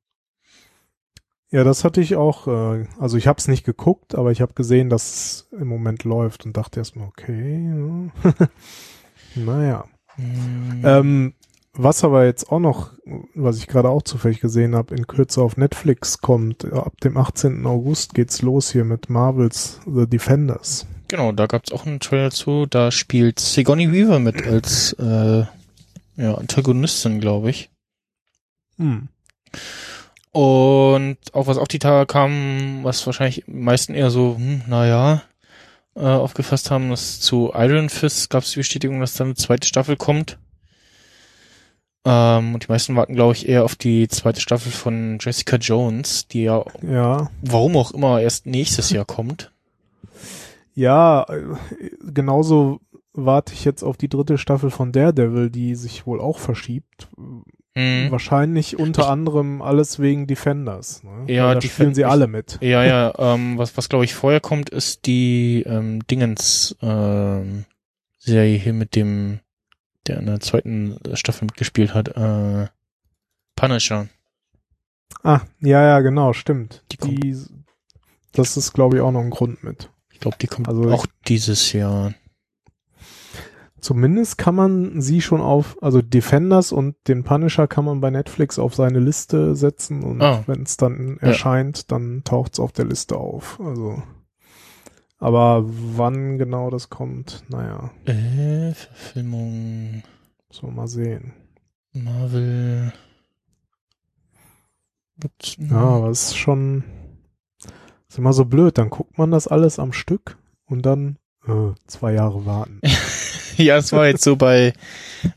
Ja, 1.51 1.63
das 1.63 1.83
hatte 1.83 2.01
ich 2.01 2.15
auch, 2.15 2.47
äh, 2.47 2.85
also 2.99 3.17
ich 3.17 3.27
habe 3.27 3.37
es 3.39 3.47
nicht 3.47 3.65
geguckt, 3.65 4.15
aber 4.15 4.31
ich 4.31 4.41
habe 4.41 4.53
gesehen, 4.53 4.89
dass 4.89 5.13
es 5.13 5.47
im 5.59 5.67
Moment 5.67 6.03
läuft 6.03 6.45
und 6.45 6.57
dachte 6.57 6.79
erstmal, 6.79 7.07
okay, 7.07 7.69
ja. 8.23 8.47
naja. 9.35 9.85
Hm, 10.15 10.81
Ähm, 10.83 11.33
was 11.73 12.03
aber 12.03 12.25
jetzt 12.25 12.51
auch 12.51 12.59
noch, 12.59 12.93
was 13.35 13.57
ich 13.57 13.67
gerade 13.67 13.89
auch 13.89 14.01
zufällig 14.01 14.39
gesehen 14.39 14.75
habe, 14.75 14.95
in 14.95 15.07
Kürze 15.07 15.41
auf 15.41 15.57
Netflix 15.57 16.19
kommt, 16.19 16.63
äh, 16.63 16.71
ab 16.73 16.99
dem 17.01 17.17
18. 17.17 17.65
August 17.65 18.13
geht's 18.13 18.41
los 18.41 18.71
hier 18.71 18.85
mit 18.85 19.09
Marvels 19.09 19.79
The 19.85 20.07
Defenders. 20.07 20.87
genau, 21.09 21.31
da 21.31 21.45
gab's 21.47 21.71
auch 21.71 21.85
einen 21.85 21.99
Trailer 21.99 22.31
zu. 22.31 22.65
Da 22.65 22.91
spielt 22.91 23.39
Sigourney 23.39 23.91
Weaver 23.91 24.19
mit 24.19 24.45
als 24.47 24.93
äh, 24.93 25.45
ja, 26.17 26.35
Antagonistin, 26.35 27.19
glaube 27.19 27.49
ich. 27.49 27.69
Hm. 28.77 29.09
Und 30.35 31.15
auch 31.31 31.47
was 31.47 31.57
auch 31.57 31.67
die 31.69 31.79
Tage 31.79 32.05
kam, 32.07 32.83
was 32.83 33.05
wahrscheinlich 33.05 33.45
die 33.47 33.51
meisten 33.53 33.93
eher 33.93 34.09
so, 34.09 34.35
hm, 34.35 34.63
naja, 34.67 35.21
äh, 35.95 36.01
aufgefasst 36.01 36.71
haben, 36.71 36.89
dass 36.89 37.21
zu 37.21 37.51
Iron 37.55 37.87
Fist 37.87 38.29
gab 38.29 38.43
es 38.43 38.51
die 38.51 38.59
Bestätigung, 38.59 38.99
dass 38.99 39.13
dann 39.13 39.27
eine 39.27 39.35
zweite 39.35 39.65
Staffel 39.65 39.95
kommt. 39.95 40.37
Ähm, 42.03 42.53
und 42.53 42.65
die 42.65 42.67
meisten 42.67 42.97
warten, 42.97 43.15
glaube 43.15 43.33
ich, 43.33 43.47
eher 43.47 43.63
auf 43.63 43.77
die 43.77 44.09
zweite 44.09 44.41
Staffel 44.41 44.73
von 44.73 45.19
Jessica 45.21 45.55
Jones, 45.55 46.27
die 46.27 46.43
ja, 46.43 46.65
Ja, 46.81 47.31
warum 47.41 47.77
auch 47.77 47.91
immer, 47.91 48.19
erst 48.19 48.45
nächstes 48.45 48.89
Jahr 48.89 49.05
kommt. 49.05 49.53
ja, 50.73 51.25
äh, 51.29 51.55
genauso 52.11 52.81
warte 53.13 53.53
ich 53.53 53.63
jetzt 53.63 53.83
auf 53.83 53.95
die 53.95 54.09
dritte 54.09 54.37
Staffel 54.37 54.69
von 54.69 54.91
Daredevil, 54.91 55.49
die 55.49 55.75
sich 55.75 56.05
wohl 56.05 56.19
auch 56.19 56.39
verschiebt. 56.39 57.07
Hm. 57.77 58.09
Wahrscheinlich 58.09 58.79
unter 58.79 59.01
Ich- 59.03 59.07
anderem 59.09 59.61
alles 59.61 59.99
wegen 59.99 60.27
Defenders. 60.27 61.03
Ne? 61.03 61.25
Ja, 61.33 61.47
Weil 61.47 61.53
da 61.55 61.59
die 61.59 61.67
spielen 61.69 61.93
sie 61.93 62.01
ich- 62.01 62.07
alle 62.07 62.27
mit. 62.27 62.57
Ja, 62.61 62.83
ja, 62.85 63.13
ähm, 63.17 63.57
was, 63.57 63.75
was 63.75 63.89
glaube 63.89 64.05
ich 64.05 64.13
vorher 64.13 64.39
kommt, 64.39 64.69
ist 64.69 65.05
die 65.05 65.63
ähm, 65.67 66.05
Dingens 66.07 66.75
ähm, 66.81 67.65
Serie 68.17 68.57
hier 68.57 68.73
mit 68.73 68.95
dem, 68.95 69.39
der 70.07 70.19
in 70.19 70.25
der 70.27 70.39
zweiten 70.39 70.97
Staffel 71.15 71.45
mitgespielt 71.45 71.93
hat, 71.93 72.09
äh, 72.15 72.67
Punisher. 73.57 74.07
Ah, 75.23 75.41
ja, 75.59 75.81
ja, 75.83 75.99
genau, 75.99 76.31
stimmt. 76.33 76.83
Die 76.91 76.97
kommt- 76.97 77.23
Die, 77.23 77.35
das 78.31 78.55
ist, 78.57 78.73
glaube 78.73 78.97
ich, 78.97 79.01
auch 79.01 79.11
noch 79.11 79.21
ein 79.21 79.29
Grund 79.31 79.63
mit. 79.63 79.89
Ich 80.11 80.19
glaube, 80.21 80.37
die 80.41 80.47
kommt 80.47 80.67
Also 80.69 80.89
auch 80.91 81.05
dieses 81.27 81.73
Jahr. 81.73 82.13
Zumindest 83.85 84.39
kann 84.39 84.55
man 84.55 84.99
sie 84.99 85.21
schon 85.21 85.41
auf, 85.41 85.77
also 85.79 86.01
Defenders 86.01 86.71
und 86.71 86.95
den 87.07 87.23
Punisher 87.23 87.67
kann 87.67 87.85
man 87.85 88.01
bei 88.01 88.09
Netflix 88.09 88.57
auf 88.57 88.73
seine 88.73 88.97
Liste 88.97 89.53
setzen 89.55 90.01
und 90.03 90.23
Ah. 90.23 90.43
wenn 90.47 90.63
es 90.63 90.75
dann 90.75 91.19
Ja. 91.21 91.27
erscheint, 91.27 91.91
dann 91.91 92.23
taucht's 92.23 92.59
auf 92.59 92.71
der 92.71 92.85
Liste 92.85 93.15
auf. 93.15 93.59
Also, 93.59 94.01
aber 95.19 95.63
wann 95.67 96.39
genau 96.39 96.71
das 96.71 96.89
kommt, 96.89 97.43
naja, 97.47 97.91
Äh, 98.05 98.73
Verfilmung 98.73 100.01
müssen 100.49 100.67
wir 100.67 100.71
mal 100.71 100.87
sehen. 100.87 101.33
Marvel. 101.93 102.91
Gibt's 105.19 105.57
Ja, 105.59 105.77
aber 105.77 106.09
es 106.09 106.23
ist 106.29 106.37
schon, 106.37 106.83
ist 108.09 108.17
immer 108.17 108.33
so 108.33 108.45
blöd, 108.45 108.79
dann 108.79 108.89
guckt 108.89 109.15
man 109.19 109.29
das 109.29 109.47
alles 109.47 109.77
am 109.77 109.93
Stück 109.93 110.39
und 110.65 110.87
dann 110.87 111.17
äh, 111.47 111.73
zwei 111.87 112.13
Jahre 112.13 112.45
warten. 112.45 112.81
ja, 113.57 113.77
es 113.77 113.91
war 113.91 114.07
jetzt 114.07 114.23
so 114.23 114.35
bei, 114.35 114.73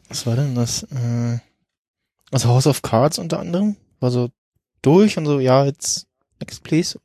was 0.09 0.27
war 0.27 0.37
denn 0.37 0.55
das? 0.55 0.83
Äh, 0.85 1.39
also 2.31 2.49
House 2.49 2.67
of 2.67 2.83
Cards 2.83 3.19
unter 3.19 3.39
anderem. 3.41 3.77
War 4.01 4.11
so 4.11 4.31
durch 4.83 5.17
und 5.19 5.27
so, 5.27 5.41
ja, 5.41 5.65
jetzt 5.65 6.07
next 6.41 6.63
please. 6.63 7.01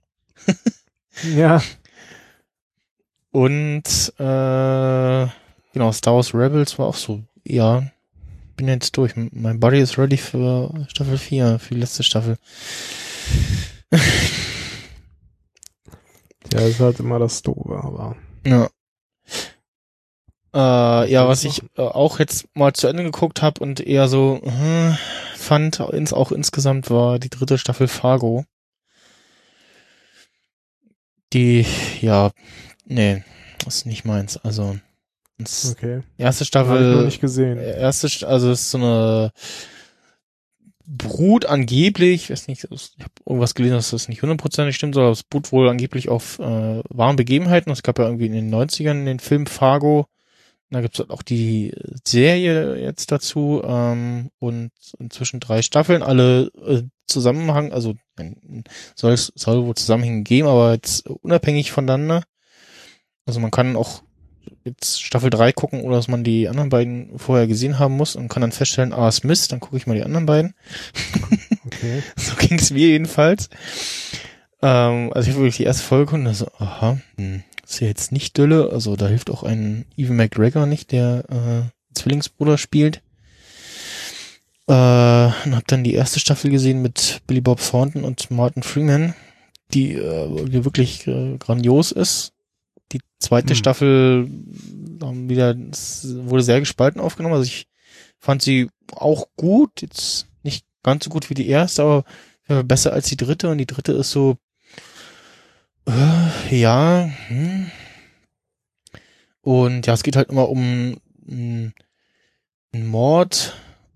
ja, 1.35 1.61
Und 3.31 4.13
äh, 4.19 5.27
genau, 5.73 5.91
Star 5.91 6.15
Wars 6.15 6.33
Rebels 6.35 6.77
war 6.77 6.87
auch 6.87 6.95
so, 6.95 7.23
ja, 7.43 7.83
bin 8.55 8.67
jetzt 8.67 8.95
durch. 8.95 9.13
Mein 9.15 9.59
Body 9.59 9.79
is 9.79 9.97
ready 9.97 10.17
für 10.17 10.85
Staffel 10.87 11.17
4, 11.17 11.57
für 11.57 11.73
die 11.73 11.79
letzte 11.79 12.03
Staffel. 12.03 12.37
ja, 16.51 16.59
ist 16.59 16.79
halt 16.79 16.99
immer 16.99 17.17
das 17.19 17.41
Doofe, 17.41 17.75
aber 17.83 18.15
Ja. 18.45 18.69
Äh, 20.53 21.11
ja, 21.11 21.27
was 21.27 21.43
ich 21.43 21.63
äh, 21.77 21.81
auch 21.81 22.19
jetzt 22.19 22.45
mal 22.53 22.73
zu 22.73 22.87
Ende 22.87 23.03
geguckt 23.03 23.41
habe 23.41 23.61
und 23.61 23.79
eher 23.79 24.07
so 24.07 24.39
hm, 24.43 24.97
fand, 25.35 25.79
ins, 25.79 26.13
auch 26.13 26.31
insgesamt 26.31 26.89
war 26.89 27.17
die 27.19 27.29
dritte 27.29 27.57
Staffel 27.57 27.87
Fargo. 27.87 28.45
Die, 31.33 31.65
ja, 32.01 32.31
nee, 32.85 33.23
das 33.65 33.77
ist 33.77 33.85
nicht 33.87 34.05
meins. 34.05 34.37
Also, 34.37 34.77
okay. 35.71 36.01
erste 36.17 36.45
Staffel. 36.45 36.91
ich 36.91 36.95
noch 36.97 37.05
nicht 37.05 37.21
gesehen. 37.21 37.57
Erste, 37.57 38.07
St- 38.07 38.25
also 38.25 38.51
es 38.51 38.61
ist 38.61 38.71
so 38.71 38.77
eine 38.77 39.31
Brut 40.85 41.45
angeblich, 41.45 42.25
ich 42.25 42.29
weiß 42.29 42.47
nicht, 42.47 42.65
ich 42.65 42.69
habe 42.99 43.11
irgendwas 43.25 43.55
gelesen, 43.55 43.75
dass 43.75 43.89
das 43.91 44.09
nicht 44.09 44.21
hundertprozentig 44.21 44.75
stimmt, 44.75 44.97
aber 44.97 45.09
es 45.09 45.23
beruht 45.23 45.51
wohl 45.51 45.69
angeblich 45.69 46.09
auf 46.09 46.37
äh, 46.39 46.81
wahren 46.89 47.15
Begebenheiten. 47.15 47.71
Es 47.71 47.83
gab 47.83 47.97
ja 47.97 48.05
irgendwie 48.05 48.27
in 48.27 48.33
den 48.33 48.53
90ern 48.53 49.05
den 49.05 49.19
Film 49.19 49.47
Fargo. 49.47 50.07
Da 50.73 50.81
gibt's 50.81 50.99
halt 50.99 51.11
auch 51.11 51.21
die 51.21 51.73
Serie 52.05 52.75
jetzt 52.77 53.11
dazu 53.11 53.61
ähm, 53.63 54.29
und 54.39 54.71
inzwischen 54.99 55.39
drei 55.39 55.61
Staffeln, 55.61 56.03
alle 56.03 56.51
äh, 56.65 56.83
Zusammenhang, 57.07 57.71
also 57.71 57.95
soll 58.95 59.13
es 59.13 59.31
soll 59.35 59.65
wohl 59.65 59.75
Zusammenhänge 59.75 60.23
geben, 60.23 60.47
aber 60.47 60.73
jetzt 60.73 61.07
unabhängig 61.07 61.71
voneinander. 61.71 62.23
Also 63.25 63.39
man 63.39 63.51
kann 63.51 63.75
auch 63.75 64.03
jetzt 64.63 65.01
Staffel 65.01 65.29
3 65.29 65.51
gucken 65.51 65.81
oder 65.81 65.97
dass 65.97 66.07
man 66.07 66.23
die 66.23 66.47
anderen 66.49 66.69
beiden 66.69 67.17
vorher 67.19 67.47
gesehen 67.47 67.79
haben 67.79 67.95
muss 67.95 68.15
und 68.15 68.29
kann 68.29 68.41
dann 68.41 68.51
feststellen, 68.51 68.93
ah, 68.93 69.07
ist 69.07 69.23
Mist, 69.23 69.51
dann 69.51 69.59
gucke 69.59 69.77
ich 69.77 69.87
mal 69.87 69.95
die 69.95 70.03
anderen 70.03 70.25
beiden. 70.25 70.55
Okay. 71.65 72.03
So 72.17 72.35
ging 72.35 72.59
es 72.59 72.71
mir 72.71 72.87
jedenfalls. 72.87 73.49
Ähm, 74.61 75.11
also 75.13 75.29
ich 75.29 75.35
habe 75.35 75.45
wirklich 75.45 75.57
die 75.57 75.63
erste 75.63 75.83
Folge 75.83 76.15
und 76.15 76.25
da 76.25 76.33
so, 76.33 76.47
aha, 76.57 76.99
hm, 77.17 77.43
ist 77.65 77.79
ja 77.79 77.87
jetzt 77.87 78.11
nicht 78.11 78.37
Dülle. 78.37 78.69
Also 78.71 78.95
da 78.95 79.07
hilft 79.07 79.29
auch 79.29 79.43
ein 79.43 79.85
Evan 79.97 80.17
McGregor 80.17 80.65
nicht, 80.65 80.91
der 80.91 81.25
äh, 81.29 81.95
Zwillingsbruder 81.95 82.57
spielt. 82.57 83.01
Äh, 84.67 84.73
und 84.73 85.55
habe 85.55 85.63
dann 85.67 85.83
die 85.83 85.93
erste 85.93 86.19
Staffel 86.19 86.51
gesehen 86.51 86.81
mit 86.81 87.21
Billy 87.27 87.41
Bob 87.41 87.59
Thornton 87.59 88.03
und 88.03 88.31
Martin 88.31 88.63
Freeman, 88.63 89.13
die, 89.73 89.93
äh, 89.93 90.45
die 90.45 90.63
wirklich 90.63 91.05
äh, 91.07 91.37
grandios 91.37 91.91
ist. 91.91 92.33
Die 92.91 93.01
zweite 93.19 93.49
Hm. 93.49 93.55
Staffel 93.55 94.29
haben 95.01 95.29
wieder, 95.29 95.55
es 95.71 96.07
wurde 96.25 96.43
sehr 96.43 96.59
gespalten 96.59 97.01
aufgenommen. 97.01 97.35
Also 97.35 97.45
ich 97.45 97.67
fand 98.19 98.41
sie 98.41 98.69
auch 98.93 99.27
gut, 99.35 99.81
jetzt 99.81 100.27
nicht 100.43 100.65
ganz 100.83 101.03
so 101.05 101.09
gut 101.09 101.29
wie 101.29 101.33
die 101.33 101.47
erste, 101.47 101.81
aber 101.81 102.03
äh, 102.47 102.63
besser 102.63 102.93
als 102.93 103.09
die 103.09 103.17
dritte. 103.17 103.49
Und 103.49 103.57
die 103.57 103.65
dritte 103.65 103.93
ist 103.93 104.11
so, 104.11 104.37
ja, 106.49 107.09
hm. 107.27 107.71
Und 109.41 109.85
ja, 109.87 109.93
es 109.93 110.03
geht 110.03 110.15
halt 110.15 110.29
immer 110.29 110.49
um, 110.49 110.97
mh, 111.25 111.71
ein 112.73 112.87
Mord 112.87 113.53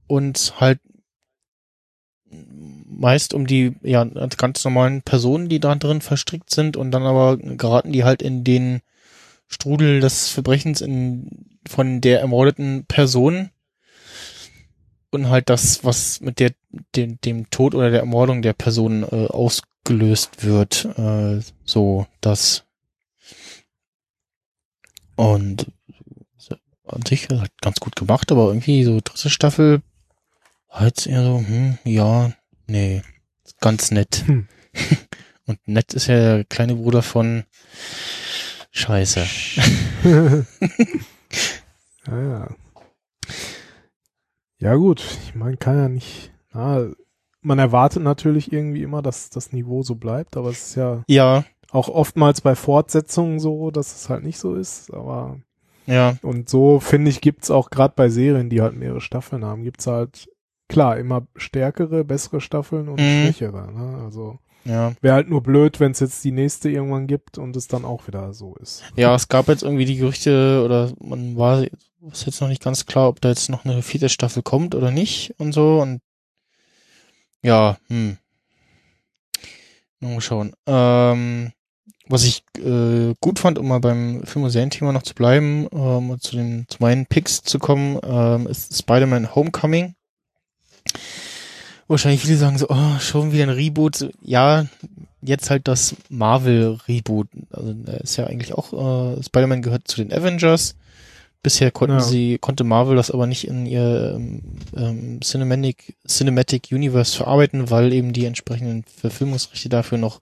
und 0.08 0.54
halt 0.60 0.80
meist 2.30 3.34
um 3.34 3.48
die 3.48 3.74
ja 3.82 4.04
ganz 4.04 4.64
normalen 4.64 5.02
Personen, 5.02 5.50
die 5.50 5.60
da 5.60 5.76
drin 5.76 6.02
verstrickt 6.02 6.50
sind 6.50 6.78
und 6.78 6.92
dann 6.92 7.04
aber 7.04 7.38
geraten 7.38 7.92
die 7.94 8.04
halt 8.04 8.22
in 8.22 8.44
den 8.44 8.82
Strudel 9.48 10.02
des 10.02 10.30
Verbrechens 10.30 10.82
in 10.82 11.60
von 11.68 12.02
der 12.02 12.20
ermordeten 12.20 12.86
Person 12.86 13.50
und 15.12 15.30
halt 15.30 15.50
das, 15.50 15.84
was 15.84 16.22
mit 16.22 16.40
der 16.40 16.52
dem, 16.96 17.20
dem 17.22 17.50
Tod 17.50 17.76
oder 17.76 17.90
der 17.90 18.02
Ermordung 18.02 18.42
der 18.42 18.54
Person 18.54 19.04
äh, 19.04 19.28
ausgelöst 19.88 20.44
wird, 20.44 20.86
äh, 20.98 21.42
so 21.64 22.08
das 22.22 22.64
und 25.16 25.72
an 26.86 27.06
sich 27.06 27.28
halt 27.30 27.52
ganz 27.62 27.80
gut 27.80 27.96
gemacht, 27.96 28.32
aber 28.32 28.48
irgendwie 28.48 28.84
so 28.84 29.00
dritte 29.04 29.30
Staffel 29.30 29.82
jetzt 30.80 31.08
eher 31.08 31.24
so, 31.24 31.40
hm, 31.40 31.78
ja, 31.86 32.32
nee, 32.68 33.02
ganz 33.60 33.92
nett. 33.92 34.24
Hm. 34.28 34.48
Und 35.48 35.66
nett 35.66 35.94
ist 35.94 36.08
ja 36.08 36.36
der 36.36 36.44
kleine 36.44 36.76
Bruder 36.76 37.02
von 37.02 37.46
Scheiße. 38.72 39.26
ja, 40.04 40.44
ja. 42.08 42.56
Ja 44.60 44.76
gut, 44.76 45.02
ich 45.24 45.36
meine, 45.36 45.56
kann 45.56 45.78
ja 45.78 45.88
nicht. 45.88 46.32
Na, 46.52 46.86
man 47.48 47.60
erwartet 47.60 48.04
natürlich 48.04 48.52
irgendwie 48.52 48.84
immer, 48.84 49.02
dass 49.02 49.30
das 49.30 49.54
Niveau 49.54 49.82
so 49.84 49.96
bleibt, 49.96 50.38
aber 50.38 50.50
es 50.50 50.68
ist 50.70 50.76
ja 50.76 51.04
Ja, 51.08 51.46
auch 51.72 51.88
oftmals 51.90 52.42
bei 52.42 52.56
Fortsetzungen 52.56 53.40
so, 53.40 53.72
dass 53.72 53.96
es 53.96 54.10
halt 54.10 54.24
nicht 54.24 54.38
so 54.38 54.54
ist. 54.56 54.94
Aber 54.94 55.38
ja, 55.86 56.16
und 56.22 56.50
so 56.50 56.80
finde 56.80 57.10
ich 57.10 57.22
gibt's 57.22 57.50
auch 57.50 57.70
gerade 57.70 57.94
bei 57.96 58.10
Serien, 58.10 58.50
die 58.50 58.62
halt 58.62 58.76
mehrere 58.76 59.02
Staffeln 59.02 59.46
haben, 59.46 59.64
gibt's 59.64 59.88
halt 59.88 60.30
klar 60.70 60.98
immer 60.98 61.26
stärkere, 61.38 62.04
bessere 62.04 62.42
Staffeln 62.42 62.90
und 62.90 63.00
Mhm. 63.00 63.24
schwächere. 63.24 63.72
Ne? 63.72 64.02
Also 64.04 64.38
ja. 64.66 64.92
wäre 65.02 65.16
halt 65.16 65.30
nur 65.30 65.42
blöd, 65.42 65.80
wenn 65.80 65.94
es 65.94 66.02
jetzt 66.02 66.24
die 66.26 66.34
nächste 66.34 66.70
irgendwann 66.70 67.08
gibt 67.08 67.38
und 67.38 67.56
es 67.56 67.70
dann 67.70 67.86
auch 67.86 68.06
wieder 68.08 68.34
so 68.34 68.56
ist. 68.56 68.84
Ja, 68.98 69.16
es 69.16 69.30
gab 69.30 69.48
jetzt 69.48 69.64
irgendwie 69.64 69.86
die 69.86 69.96
Gerüchte 69.96 70.62
oder 70.66 70.92
man 71.02 71.38
war 71.38 71.64
ist 72.12 72.26
jetzt 72.26 72.42
noch 72.42 72.50
nicht 72.50 72.62
ganz 72.62 72.86
klar, 72.86 73.08
ob 73.08 73.22
da 73.22 73.30
jetzt 73.30 73.50
noch 73.50 73.64
eine 73.66 73.82
vierte 73.82 74.10
Staffel 74.10 74.44
kommt 74.44 74.76
oder 74.76 74.92
nicht 74.92 75.34
und 75.40 75.54
so 75.54 75.80
und 75.82 76.02
ja, 77.44 77.78
hm. 77.88 78.18
Mal 80.00 80.22
schauen. 80.22 80.54
Ähm, 80.68 81.52
was 82.08 82.24
ich 82.24 82.44
äh, 82.58 83.14
gut 83.20 83.40
fand, 83.40 83.58
um 83.58 83.68
mal 83.68 83.80
beim 83.80 84.24
Film- 84.24 84.46
und 84.46 84.52
Serienthema 84.52 84.92
noch 84.92 85.04
zu 85.04 85.14
bleiben, 85.14 85.68
ähm, 85.72 86.10
und 86.10 86.22
zu 86.22 86.36
den 86.36 86.66
zu 86.68 86.78
meinen 86.80 87.06
Picks 87.06 87.42
zu 87.42 87.60
kommen, 87.60 88.00
ähm, 88.04 88.48
ist 88.48 88.78
Spider-Man 88.78 89.36
Homecoming. 89.36 89.96
Wahrscheinlich 91.88 92.22
viele 92.22 92.38
sagen 92.38 92.58
so, 92.58 92.68
oh, 92.70 93.00
schon 93.00 93.32
wieder 93.32 93.44
ein 93.44 93.50
Reboot. 93.50 94.10
Ja, 94.22 94.66
jetzt 95.22 95.50
halt 95.50 95.68
das 95.68 95.96
Marvel-Reboot. 96.10 97.28
Also 97.52 97.74
da 97.74 97.94
ist 97.94 98.18
ja 98.18 98.28
eigentlich 98.28 98.54
auch, 98.54 98.74
äh, 99.18 99.24
Spider-Man 99.24 99.62
gehört 99.62 99.88
zu 99.88 99.98
den 99.98 100.14
Avengers. 100.14 100.76
Bisher 101.44 101.72
konnten 101.72 101.98
Ja. 101.98 102.02
sie, 102.02 102.38
konnte 102.40 102.64
Marvel 102.64 102.96
das 102.96 103.12
aber 103.12 103.28
nicht 103.28 103.48
in 103.48 103.66
ihr 103.66 104.16
ähm, 104.16 104.42
ähm, 104.76 105.20
Cinematic, 105.22 105.96
Cinematic 106.08 106.70
Universe 106.72 107.16
verarbeiten, 107.16 107.70
weil 107.70 107.94
eben 107.94 108.12
die 108.12 108.26
entsprechenden 108.26 108.84
Verfilmungsrechte 108.84 109.70
dafür 109.70 109.98
noch 109.98 110.20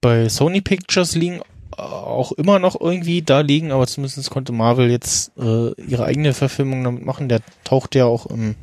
bei 0.00 0.28
Sony 0.28 0.60
Pictures 0.60 1.14
liegen, 1.14 1.40
äh, 1.78 1.80
auch 1.80 2.32
immer 2.32 2.58
noch 2.58 2.78
irgendwie 2.78 3.22
da 3.22 3.40
liegen, 3.40 3.72
aber 3.72 3.86
zumindest 3.86 4.28
konnte 4.30 4.52
Marvel 4.52 4.90
jetzt 4.90 5.32
äh, 5.38 5.70
ihre 5.80 6.04
eigene 6.04 6.34
Verfilmung 6.34 6.84
damit 6.84 7.04
machen. 7.04 7.28
Der 7.28 7.40
taucht 7.62 7.94
ja 7.94 8.04
auch 8.04 8.26
im 8.26 8.56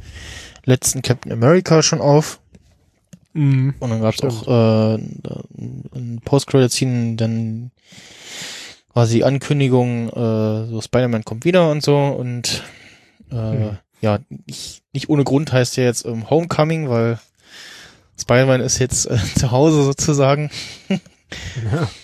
letzten 0.65 1.01
Captain 1.01 1.31
America 1.31 1.81
schon 1.81 2.01
auf. 2.01 2.39
Mhm. 3.33 3.73
Und 3.79 3.89
dann 3.89 4.01
gab 4.01 4.13
es 4.13 4.21
auch 4.21 4.47
äh, 4.47 4.95
ein 4.97 6.21
Post-Credit-Scene, 6.23 7.15
dann 7.15 7.71
quasi 8.91 9.23
Ankündigung, 9.23 10.09
äh, 10.09 10.67
so 10.67 10.81
Spider-Man 10.81 11.23
kommt 11.23 11.45
wieder 11.45 11.69
und 11.71 11.83
so 11.83 11.97
und 11.97 12.63
äh, 13.31 13.35
Hm. 13.35 13.77
ja, 14.01 14.19
nicht, 14.45 14.83
nicht 14.93 15.09
ohne 15.09 15.23
Grund 15.23 15.53
heißt 15.53 15.77
ja 15.77 15.83
jetzt 15.85 16.05
ähm, 16.05 16.29
Homecoming, 16.29 16.89
weil 16.89 17.19
Spider-Man 18.19 18.61
ist 18.61 18.79
jetzt 18.79 19.05
äh, 19.05 19.17
zu 19.37 19.51
Hause 19.51 19.83
sozusagen. 19.83 20.49
Ja. 20.89 21.89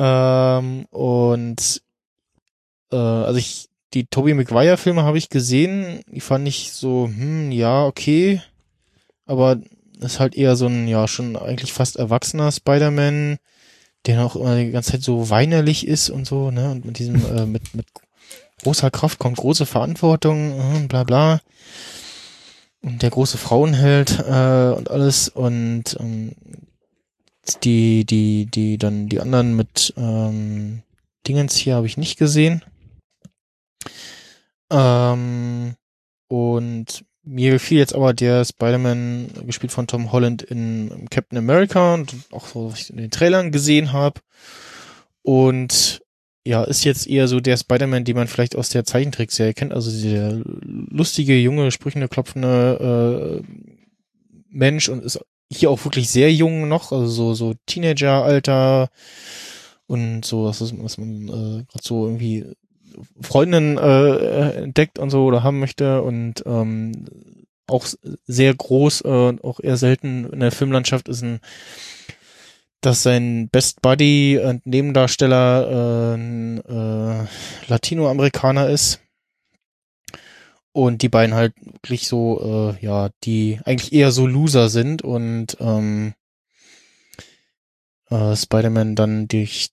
Ähm, 0.00 0.84
und 0.90 1.82
äh, 2.92 2.96
also 2.96 3.38
ich, 3.38 3.68
die 3.94 4.06
Tobey 4.06 4.34
Maguire-Filme 4.34 5.02
habe 5.02 5.18
ich 5.18 5.28
gesehen, 5.28 6.02
die 6.06 6.20
fand 6.20 6.46
ich 6.46 6.72
so, 6.72 7.08
hm, 7.08 7.50
ja, 7.50 7.84
okay. 7.84 8.40
Aber 9.26 9.60
ist 9.98 10.20
halt 10.20 10.36
eher 10.36 10.54
so 10.54 10.66
ein, 10.66 10.86
ja, 10.86 11.08
schon 11.08 11.36
eigentlich 11.36 11.72
fast 11.72 11.96
erwachsener 11.96 12.52
Spider-Man, 12.52 13.38
der 14.08 14.24
auch 14.24 14.36
immer 14.36 14.56
die 14.56 14.70
ganze 14.70 14.92
Zeit 14.92 15.02
so 15.02 15.28
weinerlich 15.28 15.86
ist 15.86 16.08
und 16.08 16.26
so, 16.26 16.50
ne? 16.50 16.70
Und 16.70 16.86
mit 16.86 16.98
diesem, 16.98 17.16
äh, 17.36 17.44
mit, 17.44 17.74
mit 17.74 17.86
großer 18.62 18.90
Kraft 18.90 19.18
kommt 19.18 19.36
große 19.36 19.66
Verantwortung, 19.66 20.58
äh, 20.58 20.86
bla 20.88 21.04
bla. 21.04 21.40
Und 22.80 23.02
der 23.02 23.10
große 23.10 23.36
Frauenheld 23.36 24.18
äh, 24.20 24.72
und 24.72 24.90
alles. 24.90 25.28
Und 25.28 25.96
ähm, 26.00 26.32
die, 27.62 28.06
die, 28.06 28.46
die, 28.46 28.78
dann 28.78 29.08
die 29.08 29.20
anderen 29.20 29.54
mit 29.54 29.92
ähm, 29.96 30.82
Dingens 31.26 31.56
hier 31.56 31.74
habe 31.74 31.86
ich 31.86 31.98
nicht 31.98 32.18
gesehen. 32.18 32.64
Ähm, 34.70 35.74
und 36.28 37.04
mir 37.28 37.52
gefiel 37.52 37.78
jetzt 37.78 37.94
aber 37.94 38.14
der 38.14 38.44
Spider-Man, 38.44 39.30
gespielt 39.46 39.72
von 39.72 39.86
Tom 39.86 40.12
Holland 40.12 40.42
in 40.42 41.06
Captain 41.10 41.38
America 41.38 41.94
und 41.94 42.14
auch 42.32 42.46
so, 42.46 42.72
was 42.72 42.80
ich 42.80 42.90
in 42.90 42.96
den 42.96 43.10
Trailern 43.10 43.52
gesehen 43.52 43.92
habe. 43.92 44.20
Und 45.22 46.02
ja, 46.44 46.64
ist 46.64 46.84
jetzt 46.84 47.06
eher 47.06 47.28
so 47.28 47.40
der 47.40 47.58
Spider-Man, 47.58 48.04
den 48.04 48.16
man 48.16 48.28
vielleicht 48.28 48.56
aus 48.56 48.70
der 48.70 48.84
Zeichentrickserie 48.84 49.52
kennt, 49.52 49.74
also 49.74 49.90
der 49.90 50.40
lustige, 50.44 51.38
junge, 51.38 51.70
sprüchende, 51.70 52.08
klopfende 52.08 53.42
äh, 53.44 53.64
Mensch 54.48 54.88
und 54.88 55.04
ist 55.04 55.20
hier 55.50 55.70
auch 55.70 55.84
wirklich 55.84 56.08
sehr 56.08 56.32
jung 56.32 56.68
noch, 56.68 56.92
also 56.92 57.06
so, 57.06 57.34
so 57.34 57.54
Teenager-Alter 57.66 58.88
und 59.86 60.24
so, 60.24 60.44
was, 60.44 60.60
ist, 60.62 60.74
was 60.82 60.96
man 60.96 61.28
äh, 61.28 61.64
gerade 61.64 61.82
so 61.82 62.06
irgendwie 62.06 62.46
Freundinnen 63.20 63.78
äh, 63.78 64.50
entdeckt 64.62 64.98
und 64.98 65.10
so 65.10 65.24
oder 65.24 65.42
haben 65.42 65.58
möchte 65.58 66.02
und 66.02 66.42
ähm, 66.46 66.92
auch 67.66 67.86
sehr 68.26 68.54
groß 68.54 69.02
äh, 69.02 69.36
auch 69.42 69.60
eher 69.60 69.76
selten 69.76 70.24
in 70.24 70.40
der 70.40 70.52
Filmlandschaft 70.52 71.08
ist 71.08 71.22
ein 71.22 71.40
dass 72.80 73.02
sein 73.02 73.48
Best 73.48 73.82
Buddy 73.82 74.38
und 74.38 74.64
Nebendarsteller 74.66 76.14
äh, 76.14 76.14
ein 76.14 76.64
äh, 76.64 77.26
Latinoamerikaner 77.66 78.68
ist. 78.68 79.00
Und 80.72 81.02
die 81.02 81.08
beiden 81.08 81.34
halt 81.34 81.54
wirklich 81.82 82.06
so 82.06 82.76
äh, 82.80 82.84
ja 82.84 83.10
die 83.24 83.58
eigentlich 83.64 83.92
eher 83.92 84.12
so 84.12 84.26
Loser 84.26 84.68
sind 84.68 85.02
und 85.02 85.56
ähm, 85.58 86.14
äh, 88.10 88.36
Spider-Man 88.36 88.94
dann 88.94 89.26
durch 89.26 89.70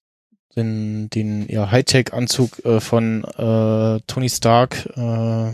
den 0.56 1.10
den 1.10 1.48
ja 1.50 1.70
Hightech-Anzug 1.72 2.66
äh, 2.66 2.80
von 2.80 3.24
äh, 3.24 4.00
Tony 4.08 4.30
Stark 4.30 4.86
äh, 4.96 5.54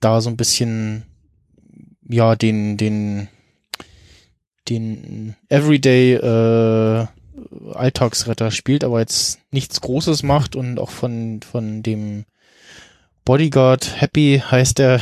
da 0.00 0.20
so 0.20 0.30
ein 0.30 0.36
bisschen 0.36 1.04
ja 2.08 2.36
den 2.36 2.76
den 2.76 3.28
den 4.68 5.36
Everyday 5.48 6.14
äh, 6.14 7.06
Alltagsretter 7.72 8.50
spielt, 8.50 8.84
aber 8.84 9.00
jetzt 9.00 9.38
nichts 9.50 9.80
Großes 9.80 10.22
macht 10.22 10.56
und 10.56 10.78
auch 10.78 10.90
von 10.90 11.40
von 11.42 11.82
dem 11.82 12.24
Bodyguard 13.24 14.00
Happy 14.00 14.42
heißt 14.50 14.80
er 14.80 15.00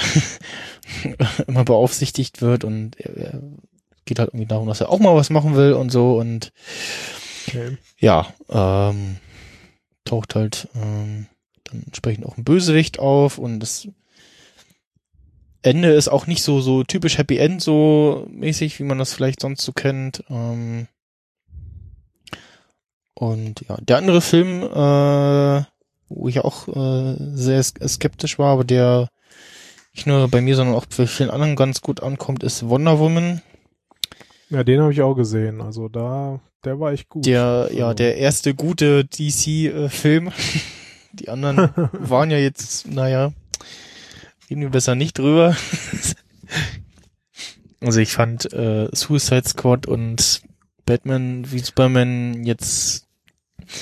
immer 1.46 1.64
beaufsichtigt 1.64 2.40
wird 2.40 2.64
und 2.64 2.98
er 2.98 3.40
geht 4.04 4.18
halt 4.18 4.30
irgendwie 4.30 4.46
darum, 4.46 4.68
dass 4.68 4.80
er 4.80 4.90
auch 4.90 4.98
mal 4.98 5.14
was 5.14 5.30
machen 5.30 5.56
will 5.56 5.72
und 5.74 5.90
so 5.90 6.18
und 6.18 6.52
Okay. 7.46 7.76
ja, 7.98 8.32
ähm, 8.48 9.16
taucht 10.04 10.34
halt 10.34 10.68
ähm, 10.74 11.26
dann 11.64 11.82
entsprechend 11.84 12.26
auch 12.26 12.36
ein 12.36 12.44
Bösewicht 12.44 12.98
auf 12.98 13.38
und 13.38 13.60
das 13.60 13.88
Ende 15.62 15.92
ist 15.92 16.08
auch 16.08 16.26
nicht 16.26 16.42
so 16.42 16.60
so 16.60 16.84
typisch 16.84 17.16
Happy 17.16 17.38
End 17.38 17.62
so 17.62 18.26
mäßig, 18.30 18.78
wie 18.78 18.84
man 18.84 18.98
das 18.98 19.14
vielleicht 19.14 19.40
sonst 19.40 19.62
so 19.62 19.72
kennt. 19.72 20.22
Ähm, 20.28 20.88
und 23.14 23.64
ja, 23.68 23.76
der 23.80 23.96
andere 23.96 24.20
Film, 24.20 24.62
äh, 24.62 25.64
wo 26.08 26.28
ich 26.28 26.40
auch 26.40 26.68
äh, 26.68 27.16
sehr 27.34 27.62
sk- 27.62 27.86
skeptisch 27.88 28.38
war, 28.38 28.52
aber 28.52 28.64
der 28.64 29.08
nicht 29.94 30.06
nur 30.06 30.28
bei 30.28 30.40
mir, 30.40 30.56
sondern 30.56 30.74
auch 30.74 30.86
bei 30.86 31.06
vielen 31.06 31.30
anderen 31.30 31.56
ganz 31.56 31.80
gut 31.80 32.02
ankommt, 32.02 32.42
ist 32.42 32.68
Wonder 32.68 32.98
Woman. 32.98 33.40
Ja, 34.50 34.64
den 34.64 34.80
habe 34.80 34.92
ich 34.92 35.00
auch 35.02 35.14
gesehen. 35.14 35.60
Also 35.60 35.88
da, 35.88 36.40
der 36.64 36.80
war 36.80 36.92
echt 36.92 37.08
gut. 37.08 37.26
Der, 37.26 37.68
ja, 37.72 37.86
Also, 37.88 37.94
der 37.94 38.16
erste 38.18 38.54
gute 38.54 39.04
DC-Film. 39.04 40.32
Die 41.12 41.28
anderen 41.28 41.70
waren 41.92 42.30
ja 42.30 42.38
jetzt, 42.38 42.88
naja. 42.88 43.32
reden 44.50 44.62
wir 44.62 44.70
besser 44.70 44.94
nicht 44.96 45.18
drüber. 45.18 45.56
also 47.80 48.00
ich 48.00 48.12
fand 48.12 48.52
äh, 48.52 48.88
Suicide 48.92 49.48
Squad 49.48 49.86
und 49.86 50.42
Batman 50.86 51.50
wie 51.50 51.60
Superman 51.60 52.44
jetzt 52.44 53.06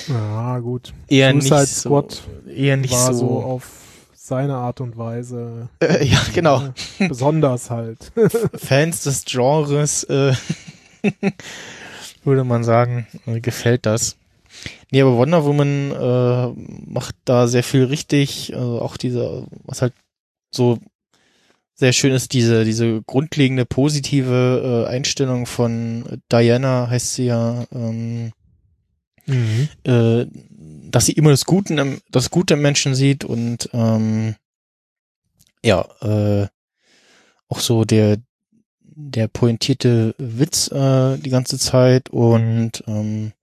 Ja, 0.07 0.59
gut. 0.59 0.93
eher 1.07 1.31
Suicide 1.31 1.59
nicht 1.61 1.67
Squad 1.69 2.11
so, 2.45 2.49
eher 2.51 2.77
nicht 2.77 2.93
War 2.93 3.13
so, 3.13 3.19
so 3.19 3.41
auf 3.43 3.67
seine 4.13 4.55
Art 4.55 4.79
und 4.79 4.97
Weise 4.97 5.67
äh, 5.81 6.05
ja 6.05 6.21
genau 6.33 6.69
besonders 6.99 7.69
halt. 7.69 8.11
Fans 8.55 9.01
des 9.03 9.25
Genres 9.25 10.03
äh, 10.05 10.33
würde 12.25 12.43
man 12.43 12.63
sagen 12.63 13.07
äh, 13.25 13.39
gefällt 13.39 13.85
das 13.85 14.17
nee 14.91 15.01
aber 15.01 15.17
Wonder 15.17 15.45
Woman 15.45 15.91
äh, 15.91 16.47
macht 16.89 17.15
da 17.25 17.47
sehr 17.47 17.63
viel 17.63 17.85
richtig 17.85 18.53
also 18.55 18.81
auch 18.81 18.97
diese 18.97 19.47
was 19.63 19.81
halt 19.81 19.93
so 20.51 20.79
sehr 21.75 21.93
schön 21.93 22.13
ist 22.13 22.33
diese 22.33 22.63
diese 22.65 23.01
grundlegende 23.03 23.65
positive 23.65 24.85
äh, 24.87 24.89
Einstellung 24.89 25.45
von 25.45 26.21
Diana 26.31 26.87
heißt 26.89 27.15
sie 27.15 27.25
ja 27.25 27.65
ähm, 27.73 28.31
Mhm. 29.25 29.69
äh, 29.85 30.25
dass 30.91 31.05
sie 31.05 31.13
immer 31.13 31.31
das 31.31 31.45
Gute 31.45 31.73
im, 31.75 32.01
das 32.11 32.29
Gute 32.29 32.55
im 32.55 32.61
Menschen 32.61 32.93
sieht 32.93 33.23
und 33.23 33.69
ähm, 33.73 34.35
ja, 35.63 35.87
äh, 36.01 36.47
auch 37.47 37.59
so 37.59 37.85
der 37.85 38.17
der 38.95 39.27
pointierte 39.27 40.15
Witz 40.17 40.69
äh, 40.71 41.17
die 41.17 41.29
ganze 41.29 41.57
Zeit 41.57 42.09
und 42.09 42.83
ähm, 42.87 43.33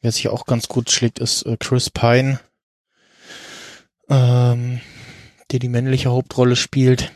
wer 0.00 0.12
sich 0.12 0.28
auch 0.28 0.46
ganz 0.46 0.68
gut 0.68 0.90
schlägt, 0.90 1.18
ist 1.18 1.42
äh, 1.44 1.56
Chris 1.58 1.90
Pine, 1.90 2.40
ähm, 4.08 4.80
der 5.50 5.58
die 5.58 5.68
männliche 5.68 6.10
Hauptrolle 6.10 6.56
spielt. 6.56 7.12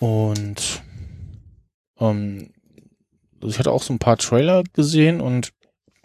Und 0.00 0.82
ähm, 1.98 2.50
also 3.40 3.48
ich 3.48 3.58
hatte 3.58 3.72
auch 3.72 3.82
so 3.82 3.92
ein 3.92 3.98
paar 3.98 4.16
Trailer 4.16 4.64
gesehen 4.72 5.20
und 5.20 5.52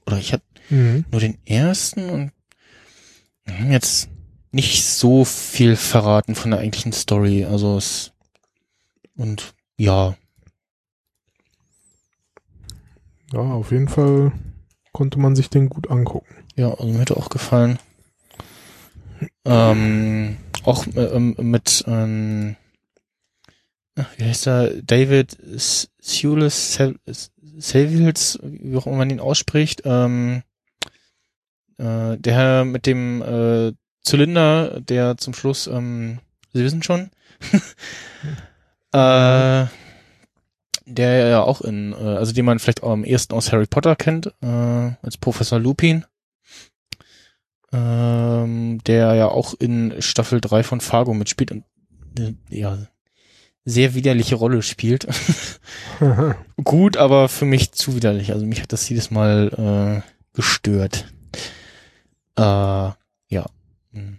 oder 0.06 0.18
ich 0.18 0.34
hatte 0.34 0.44
Mhm. 0.70 1.06
nur 1.10 1.20
den 1.20 1.38
ersten 1.46 2.10
und 2.10 2.32
jetzt 3.70 4.10
nicht 4.52 4.86
so 4.86 5.26
viel 5.26 5.76
verraten 5.76 6.36
von 6.36 6.52
der 6.52 6.60
eigentlichen 6.60 6.92
Story. 6.94 7.46
Also 7.46 7.78
es 7.78 8.12
und 9.20 9.54
ja, 9.78 10.16
Ja, 13.32 13.40
auf 13.42 13.72
jeden 13.72 13.88
Fall 13.88 14.32
konnte 14.92 15.20
man 15.20 15.36
sich 15.36 15.50
den 15.50 15.70
gut 15.70 15.92
angucken. 15.92 16.36
ja, 16.56 16.72
also 16.72 16.88
mir 16.92 17.06
er 17.12 17.18
auch 17.18 17.30
gefallen. 17.30 17.78
Ähm, 19.46 20.38
auch 20.64 20.88
äh, 20.88 21.04
ähm, 21.04 21.36
mit 21.38 21.84
ähm, 21.88 22.56
wie 24.18 24.24
heißt 24.24 24.48
er? 24.48 24.82
David 24.82 25.38
Sewells, 26.02 26.80
Savils, 27.58 28.40
wie 28.42 28.78
auch 28.78 28.88
immer 28.88 28.98
man 28.98 29.10
ihn 29.10 29.20
ausspricht, 29.20 29.82
ähm, 29.86 30.44
äh, 31.78 32.18
der 32.18 32.34
Herr 32.34 32.66
mit 32.66 32.86
dem 32.86 33.22
äh, 33.22 33.74
Zylinder, 34.02 34.80
der 34.82 35.18
zum 35.18 35.34
Schluss, 35.34 35.68
ähm, 35.68 36.20
Sie 36.54 36.64
wissen 36.64 36.82
schon, 36.82 37.12
äh, 38.92 39.66
der 40.86 41.28
ja 41.28 41.42
auch 41.44 41.62
in, 41.62 41.94
äh, 41.94 41.96
also 41.96 42.34
den 42.34 42.46
man 42.46 42.60
vielleicht 42.60 42.84
auch 42.84 42.92
am 42.92 43.04
ehesten 43.04 43.34
aus 43.34 43.52
Harry 43.52 43.68
Potter 43.68 43.96
kennt, 43.96 44.34
äh, 44.42 44.92
als 45.02 45.18
Professor 45.18 45.60
Lupin, 45.60 46.06
ähm, 47.72 48.80
der 48.86 49.14
ja 49.14 49.28
auch 49.28 49.54
in 49.54 50.02
Staffel 50.02 50.42
3 50.42 50.64
von 50.64 50.82
Fargo 50.82 51.14
mitspielt 51.14 51.52
und 51.52 51.64
äh, 52.18 52.34
ja, 52.50 52.78
sehr 53.66 53.94
widerliche 53.94 54.36
Rolle 54.36 54.62
spielt. 54.62 55.08
Gut, 56.64 56.98
aber 56.98 57.30
für 57.30 57.46
mich 57.46 57.72
zu 57.72 57.96
widerlich. 57.96 58.32
Also 58.34 58.46
mich 58.46 58.62
hat 58.62 58.74
das 58.74 58.88
jedes 58.90 59.12
Mal 59.12 60.02
äh, 60.04 60.36
gestört. 60.36 61.14
Äh, 62.36 62.42
ja. 62.42 63.46
Hm. 63.92 64.19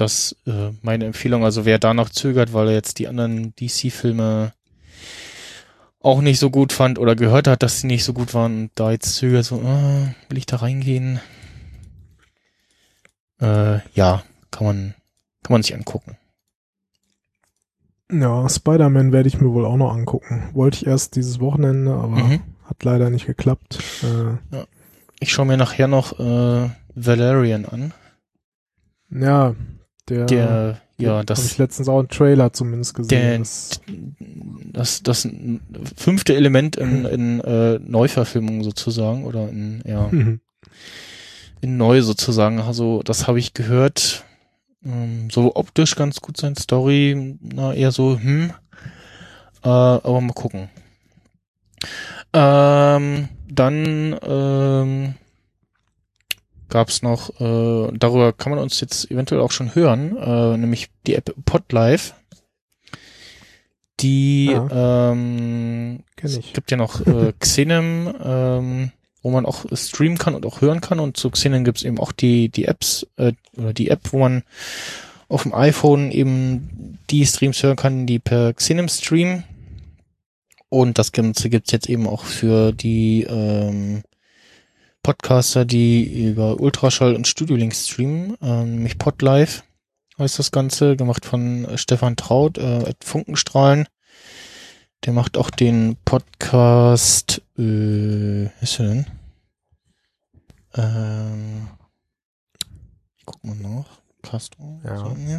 Das 0.00 0.34
äh, 0.46 0.70
meine 0.82 1.04
Empfehlung. 1.06 1.44
Also 1.44 1.64
wer 1.64 1.78
da 1.78 1.94
noch 1.94 2.08
zögert, 2.10 2.52
weil 2.52 2.68
er 2.68 2.74
jetzt 2.74 2.98
die 2.98 3.08
anderen 3.08 3.54
DC-Filme 3.56 4.52
auch 6.00 6.20
nicht 6.22 6.38
so 6.38 6.48
gut 6.50 6.72
fand 6.72 6.98
oder 6.98 7.14
gehört 7.14 7.46
hat, 7.46 7.62
dass 7.62 7.80
sie 7.80 7.86
nicht 7.86 8.04
so 8.04 8.12
gut 8.14 8.32
waren 8.32 8.62
und 8.62 8.70
da 8.74 8.90
jetzt 8.90 9.14
zögert, 9.16 9.44
so, 9.44 9.60
ah, 9.60 10.14
will 10.30 10.38
ich 10.38 10.46
da 10.46 10.56
reingehen? 10.56 11.20
Äh, 13.40 13.80
ja, 13.94 14.22
kann 14.50 14.66
man, 14.66 14.94
kann 15.42 15.52
man 15.54 15.62
sich 15.62 15.74
angucken. 15.74 16.16
Ja, 18.10 18.48
Spider-Man 18.48 19.12
werde 19.12 19.28
ich 19.28 19.40
mir 19.40 19.52
wohl 19.52 19.64
auch 19.64 19.76
noch 19.76 19.92
angucken. 19.92 20.48
Wollte 20.52 20.76
ich 20.78 20.86
erst 20.86 21.16
dieses 21.16 21.38
Wochenende, 21.40 21.92
aber 21.94 22.16
Mhm. 22.16 22.40
hat 22.64 22.82
leider 22.82 23.08
nicht 23.10 23.26
geklappt. 23.26 23.78
Äh, 24.02 24.64
Ich 25.20 25.32
schaue 25.32 25.46
mir 25.46 25.56
nachher 25.58 25.86
noch 25.86 26.18
äh, 26.18 26.70
Valerian 26.94 27.66
an. 27.66 27.92
ja, 29.10 29.54
der, 30.10 30.26
Der, 30.26 30.80
ja, 30.98 31.10
habe 31.12 31.20
ich 31.20 31.26
das, 31.26 31.58
letztens 31.58 31.88
auch 31.88 32.00
einen 32.00 32.08
Trailer 32.08 32.52
zumindest 32.52 32.94
gesehen. 32.94 33.08
der, 33.08 33.38
Das, 33.38 33.80
das, 34.72 35.02
das 35.02 35.28
fünfte 35.96 36.34
Element 36.36 36.76
in, 36.76 37.04
in 37.06 37.40
äh, 37.40 37.78
Neuverfilmung 37.78 38.62
sozusagen 38.64 39.24
oder 39.24 39.48
in, 39.48 39.82
ja, 39.86 40.08
Mhm. 40.10 40.40
in 41.62 41.76
neu 41.76 42.02
sozusagen. 42.02 42.60
Also 42.60 43.02
das 43.02 43.26
habe 43.26 43.38
ich 43.38 43.54
gehört. 43.54 44.24
Ähm, 44.84 45.28
so 45.30 45.54
optisch 45.56 45.94
ganz 45.94 46.20
gut 46.20 46.36
sein, 46.38 46.56
Story, 46.56 47.36
na 47.42 47.74
eher 47.74 47.92
so, 47.92 48.18
hm. 48.18 48.50
Äh, 49.62 49.68
aber 49.68 50.20
mal 50.22 50.32
gucken. 50.32 50.70
Ähm, 52.32 53.28
dann 53.48 54.16
ähm, 54.22 55.14
gab's 56.70 57.02
noch, 57.02 57.40
äh, 57.40 57.92
darüber 57.92 58.32
kann 58.32 58.50
man 58.50 58.58
uns 58.60 58.80
jetzt 58.80 59.10
eventuell 59.10 59.40
auch 59.40 59.52
schon 59.52 59.74
hören, 59.74 60.16
äh, 60.16 60.56
nämlich 60.56 60.88
die 61.06 61.14
App 61.14 61.34
Podlife. 61.44 62.14
Die 64.00 64.50
ähm, 64.50 66.02
Kenn 66.16 66.30
es 66.30 66.40
gibt 66.52 66.70
ja 66.70 66.76
noch 66.76 67.06
äh, 67.06 67.32
Xenem, 67.38 68.14
ähm, 68.22 68.92
wo 69.22 69.30
man 69.30 69.44
auch 69.44 69.66
streamen 69.74 70.16
kann 70.16 70.34
und 70.34 70.46
auch 70.46 70.62
hören 70.62 70.80
kann. 70.80 71.00
Und 71.00 71.16
zu 71.16 71.30
Xenem 71.30 71.64
gibt's 71.64 71.82
eben 71.82 71.98
auch 71.98 72.12
die, 72.12 72.48
die 72.48 72.64
Apps, 72.64 73.06
äh, 73.16 73.32
oder 73.56 73.74
die 73.74 73.90
App, 73.90 74.12
wo 74.12 74.20
man 74.20 74.42
auf 75.28 75.42
dem 75.42 75.54
iPhone 75.54 76.10
eben 76.10 76.98
die 77.10 77.26
Streams 77.26 77.62
hören 77.62 77.76
kann, 77.76 78.06
die 78.06 78.18
per 78.18 78.54
Xenem 78.54 78.88
streamen. 78.88 79.44
Und 80.68 80.98
das 80.98 81.12
Ganze 81.12 81.50
gibt's 81.50 81.72
jetzt 81.72 81.88
eben 81.88 82.06
auch 82.06 82.24
für 82.24 82.72
die 82.72 83.26
ähm, 83.28 84.02
Podcaster, 85.02 85.64
die 85.64 86.26
über 86.28 86.60
Ultraschall 86.60 87.14
und 87.16 87.26
Studio 87.26 87.56
Link 87.56 87.74
streamen, 87.74 88.36
ähm, 88.42 88.74
nämlich 88.76 88.98
Podlife 88.98 89.62
heißt 90.18 90.38
das 90.38 90.50
Ganze, 90.52 90.96
gemacht 90.96 91.24
von 91.24 91.64
äh, 91.64 91.78
Stefan 91.78 92.16
Traut, 92.16 92.58
äh, 92.58 92.88
at 92.88 93.02
Funkenstrahlen. 93.02 93.86
Der 95.04 95.14
macht 95.14 95.38
auch 95.38 95.48
den 95.50 95.96
Podcast, 96.04 97.40
äh, 97.56 97.62
wie 97.62 98.50
ist 98.60 98.78
der 98.78 98.86
denn? 98.88 99.06
Ähm, 100.74 101.68
ich 103.16 103.24
guck 103.24 103.42
mal 103.44 103.56
nach. 103.56 103.86
Castro. 104.22 104.80
Ja. 104.84 104.98
So, 104.98 105.16
ja. 105.26 105.38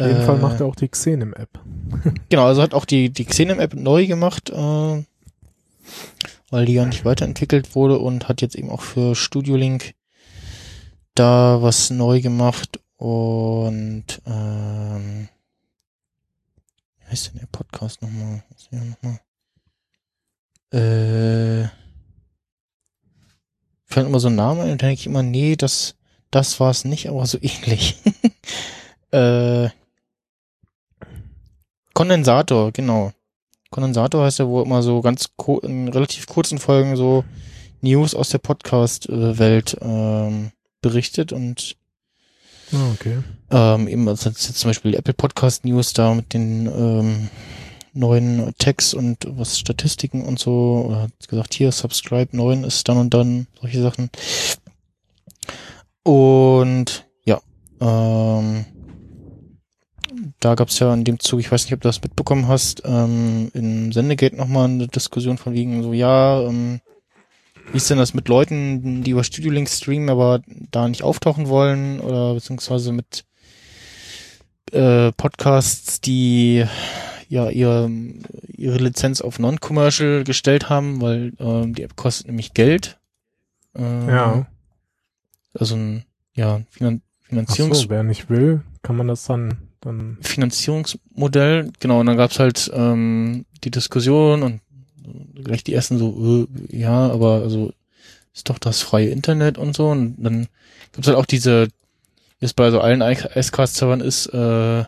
Auf 0.00 0.06
jeden 0.06 0.20
Äh, 0.20 0.24
Fall 0.24 0.38
macht 0.38 0.58
er 0.60 0.66
auch 0.66 0.74
die 0.76 0.88
Xenem-App. 0.88 1.60
Genau, 2.28 2.46
also 2.46 2.60
hat 2.62 2.74
auch 2.74 2.84
die, 2.84 3.10
die 3.10 3.24
Xenem-App 3.24 3.74
neu 3.74 4.06
gemacht, 4.06 4.50
äh, 4.50 5.04
weil 6.50 6.66
die 6.66 6.74
ja 6.74 6.84
nicht 6.84 7.04
weiterentwickelt 7.04 7.74
wurde 7.74 7.98
und 7.98 8.28
hat 8.28 8.40
jetzt 8.40 8.54
eben 8.54 8.70
auch 8.70 8.82
für 8.82 9.14
Studio 9.14 9.56
Link 9.56 9.94
da 11.14 11.62
was 11.62 11.90
neu 11.90 12.20
gemacht 12.20 12.80
und 12.96 14.04
ähm, 14.26 15.28
wie 16.98 17.06
heißt 17.10 17.28
denn 17.28 17.40
der 17.40 17.46
Podcast 17.46 18.02
nochmal? 18.02 18.42
Was 18.50 18.62
ist 18.62 18.72
nochmal? 18.72 19.20
Äh, 20.70 21.68
fällt 23.84 24.06
immer 24.06 24.20
so 24.20 24.28
ein 24.28 24.34
Name 24.34 24.62
und 24.62 24.68
dann 24.68 24.78
denke 24.78 24.94
ich 24.94 25.06
immer, 25.06 25.22
nee, 25.22 25.56
das, 25.56 25.96
das 26.30 26.60
war 26.60 26.70
es 26.70 26.84
nicht, 26.84 27.08
aber 27.08 27.26
so 27.26 27.38
ähnlich. 27.42 27.96
äh, 29.10 29.70
Kondensator, 31.94 32.72
genau. 32.72 33.12
Kondensator 33.70 34.24
heißt 34.24 34.38
ja, 34.38 34.48
wo 34.48 34.62
immer 34.62 34.82
so 34.82 35.00
ganz 35.00 35.28
in 35.62 35.88
relativ 35.88 36.26
kurzen 36.26 36.58
Folgen 36.58 36.96
so 36.96 37.24
News 37.80 38.14
aus 38.14 38.30
der 38.30 38.38
Podcast-Welt 38.38 39.76
ähm, 39.80 40.52
berichtet 40.80 41.32
und 41.32 41.76
Ah, 42.72 42.90
okay. 42.92 43.18
ähm, 43.50 43.88
eben 43.88 44.08
also 44.08 44.28
jetzt 44.28 44.42
zum 44.58 44.68
Beispiel 44.70 44.94
Apple 44.94 45.14
Podcast 45.14 45.64
News 45.64 45.94
da 45.94 46.12
mit 46.12 46.34
den 46.34 46.66
ähm, 46.66 47.30
neuen 47.94 48.54
Tags 48.58 48.92
und 48.94 49.26
was 49.26 49.58
Statistiken 49.58 50.22
und 50.24 50.38
so, 50.38 50.86
oder 50.86 51.02
hat 51.02 51.28
gesagt, 51.28 51.54
hier, 51.54 51.72
Subscribe 51.72 52.36
9 52.36 52.64
ist 52.64 52.88
dann 52.88 52.98
und 52.98 53.14
dann, 53.14 53.46
solche 53.60 53.80
Sachen. 53.80 54.10
Und 56.02 57.06
ja, 57.24 57.40
ähm, 57.80 58.66
da 60.40 60.54
gab 60.54 60.68
es 60.68 60.78
ja 60.78 60.92
in 60.94 61.04
dem 61.04 61.18
Zug, 61.18 61.40
ich 61.40 61.50
weiß 61.50 61.64
nicht, 61.64 61.74
ob 61.74 61.80
du 61.80 61.88
das 61.88 62.02
mitbekommen 62.02 62.48
hast, 62.48 62.82
ähm, 62.84 63.50
in 63.54 63.92
Sendegate 63.92 64.36
nochmal 64.36 64.66
eine 64.66 64.88
Diskussion 64.88 65.38
von 65.38 65.52
wegen 65.52 65.82
so, 65.82 65.92
ja, 65.92 66.42
ähm, 66.42 66.80
wie 67.72 67.76
ist 67.76 67.90
denn 67.90 67.98
das 67.98 68.14
mit 68.14 68.28
Leuten, 68.28 69.02
die 69.02 69.10
über 69.10 69.24
Studio 69.24 69.50
Link 69.50 69.68
streamen, 69.68 70.08
aber 70.08 70.40
da 70.70 70.88
nicht 70.88 71.02
auftauchen 71.02 71.48
wollen 71.48 72.00
oder 72.00 72.34
beziehungsweise 72.34 72.92
mit 72.92 73.24
äh, 74.72 75.12
Podcasts, 75.12 76.00
die 76.00 76.64
ja 77.28 77.50
ihre, 77.50 77.90
ihre 78.48 78.78
Lizenz 78.78 79.20
auf 79.20 79.38
Non-Commercial 79.38 80.24
gestellt 80.24 80.70
haben, 80.70 81.00
weil 81.02 81.32
ähm, 81.38 81.74
die 81.74 81.82
App 81.82 81.96
kostet 81.96 82.28
nämlich 82.28 82.54
Geld. 82.54 82.98
Ähm, 83.74 84.08
Ja. 84.08 84.46
Also 85.52 85.76
ein 85.76 86.04
ja, 86.34 86.60
Finan 86.70 87.02
Ach 87.02 87.28
Finanzierungs 87.28 87.80
so, 87.80 87.90
wer 87.90 88.02
nicht 88.02 88.30
will, 88.30 88.62
kann 88.82 88.96
man 88.96 89.08
das 89.08 89.24
dann, 89.24 89.58
dann, 89.80 90.18
Finanzierungsmodell, 90.20 91.72
genau, 91.78 92.00
und 92.00 92.06
dann 92.06 92.16
gab's 92.16 92.38
halt 92.38 92.70
ähm, 92.74 93.44
die 93.64 93.70
Diskussion 93.70 94.42
und 94.42 94.60
gleich 95.42 95.64
die 95.64 95.74
ersten 95.74 95.98
so, 95.98 96.46
äh, 96.70 96.76
ja, 96.76 97.10
aber 97.10 97.42
also 97.42 97.72
ist 98.34 98.48
doch 98.48 98.58
das 98.58 98.82
freie 98.82 99.08
Internet 99.08 99.58
und 99.58 99.76
so. 99.76 99.88
Und 99.88 100.16
dann 100.18 100.48
gibt's 100.92 101.08
halt 101.08 101.16
auch 101.16 101.26
diese, 101.26 101.68
wie 102.38 102.46
es 102.46 102.54
bei 102.54 102.70
so 102.70 102.80
allen 102.80 103.02
Icecast-Servern 103.02 104.00
ist, 104.00 104.26
äh, 104.26 104.84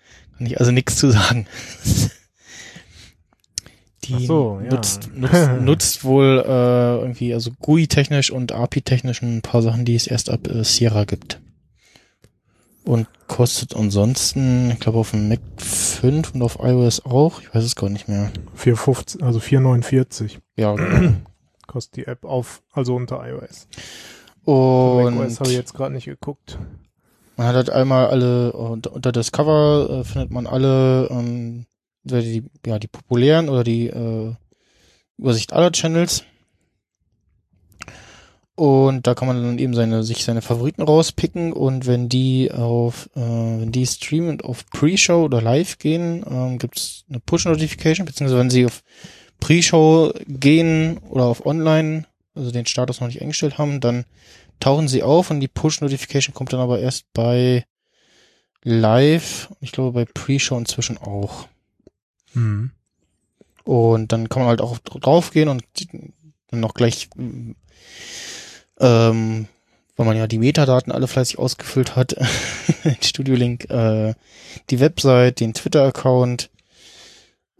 Ich 0.45 0.59
also 0.59 0.71
nichts 0.71 0.95
zu 0.95 1.11
sagen. 1.11 1.47
Die 4.03 4.25
so, 4.25 4.59
ja. 4.63 4.71
nutzt, 4.71 5.09
nutzt, 5.13 5.49
nutzt 5.61 6.03
wohl 6.03 6.43
äh, 6.45 6.97
irgendwie, 7.01 7.33
also 7.33 7.51
GUI-technisch 7.59 8.31
und 8.31 8.51
API-technisch 8.51 9.21
ein 9.21 9.41
paar 9.41 9.61
Sachen, 9.61 9.85
die 9.85 9.95
es 9.95 10.07
erst 10.07 10.29
ab 10.29 10.47
äh, 10.47 10.63
Sierra 10.63 11.05
gibt. 11.05 11.39
Und 12.83 13.07
kostet 13.27 13.75
ansonsten, 13.75 14.71
ich 14.71 14.79
glaube 14.79 14.97
auf 14.97 15.11
dem 15.11 15.29
Mac 15.29 15.39
5 15.57 16.33
und 16.33 16.41
auf 16.41 16.57
iOS 16.61 17.05
auch, 17.05 17.41
ich 17.41 17.53
weiß 17.53 17.63
es 17.63 17.75
gar 17.75 17.89
nicht 17.89 18.07
mehr. 18.07 18.31
4,50, 18.57 19.21
also 19.21 19.39
4,49 19.39 20.39
Ja, 20.55 20.73
genau. 20.75 21.13
kostet 21.67 21.97
die 21.97 22.07
App 22.07 22.25
auf, 22.25 22.63
also 22.71 22.95
unter 22.95 23.23
iOS. 23.25 23.67
Und 24.43 25.15
macOS 25.15 25.39
habe 25.39 25.49
ich 25.49 25.55
jetzt 25.55 25.75
gerade 25.75 25.93
nicht 25.93 26.05
geguckt. 26.05 26.57
Man 27.41 27.47
hat 27.47 27.55
halt 27.55 27.71
einmal 27.71 28.05
alle, 28.05 28.51
unter, 28.51 28.93
unter 28.93 29.11
Discover 29.11 29.89
äh, 29.89 30.03
findet 30.03 30.29
man 30.29 30.45
alle, 30.45 31.07
ähm, 31.09 31.65
die, 32.03 32.43
ja, 32.67 32.77
die 32.77 32.87
populären 32.87 33.49
oder 33.49 33.63
die 33.63 33.87
äh, 33.87 34.35
Übersicht 35.17 35.51
aller 35.51 35.71
Channels. 35.71 36.23
Und 38.53 39.07
da 39.07 39.15
kann 39.15 39.27
man 39.27 39.41
dann 39.41 39.57
eben 39.57 39.73
seine, 39.73 40.03
sich 40.03 40.23
seine 40.23 40.43
Favoriten 40.43 40.83
rauspicken 40.83 41.51
und 41.51 41.87
wenn 41.87 42.09
die 42.09 42.51
auf, 42.51 43.09
äh, 43.15 43.19
wenn 43.21 43.71
die 43.71 43.87
streamen 43.87 44.41
auf 44.41 44.67
Pre-Show 44.67 45.23
oder 45.23 45.41
Live 45.41 45.79
gehen, 45.79 46.23
ähm, 46.29 46.59
gibt's 46.59 47.05
eine 47.09 47.21
Push-Notification, 47.21 48.05
beziehungsweise 48.05 48.39
wenn 48.39 48.51
sie 48.51 48.67
auf 48.67 48.83
Pre-Show 49.39 50.13
gehen 50.27 50.99
oder 51.09 51.23
auf 51.23 51.43
Online, 51.43 52.05
also 52.35 52.51
den 52.51 52.67
Status 52.67 53.01
noch 53.01 53.07
nicht 53.07 53.23
eingestellt 53.23 53.57
haben, 53.57 53.79
dann 53.79 54.05
tauchen 54.61 54.87
sie 54.87 55.03
auf 55.03 55.29
und 55.29 55.41
die 55.41 55.49
Push-Notification 55.49 56.33
kommt 56.33 56.53
dann 56.53 56.61
aber 56.61 56.79
erst 56.79 57.11
bei 57.13 57.65
Live, 58.63 59.49
ich 59.59 59.71
glaube 59.71 59.91
bei 59.91 60.05
Pre-Show 60.05 60.57
inzwischen 60.57 60.97
auch. 60.97 61.47
Mhm. 62.33 62.71
Und 63.63 64.11
dann 64.11 64.29
kann 64.29 64.43
man 64.43 64.49
halt 64.49 64.61
auch 64.61 64.77
draufgehen 64.79 65.49
und 65.49 65.63
dann 66.49 66.59
noch 66.59 66.73
gleich, 66.73 67.09
ähm, 67.17 67.55
weil 69.95 70.05
man 70.05 70.17
ja 70.17 70.27
die 70.27 70.39
Metadaten 70.39 70.91
alle 70.91 71.07
fleißig 71.07 71.39
ausgefüllt 71.39 71.95
hat, 71.95 72.15
Studio 73.01 73.35
Link, 73.35 73.69
äh, 73.69 74.13
die 74.69 74.79
Website, 74.79 75.39
den 75.39 75.53
Twitter-Account, 75.53 76.49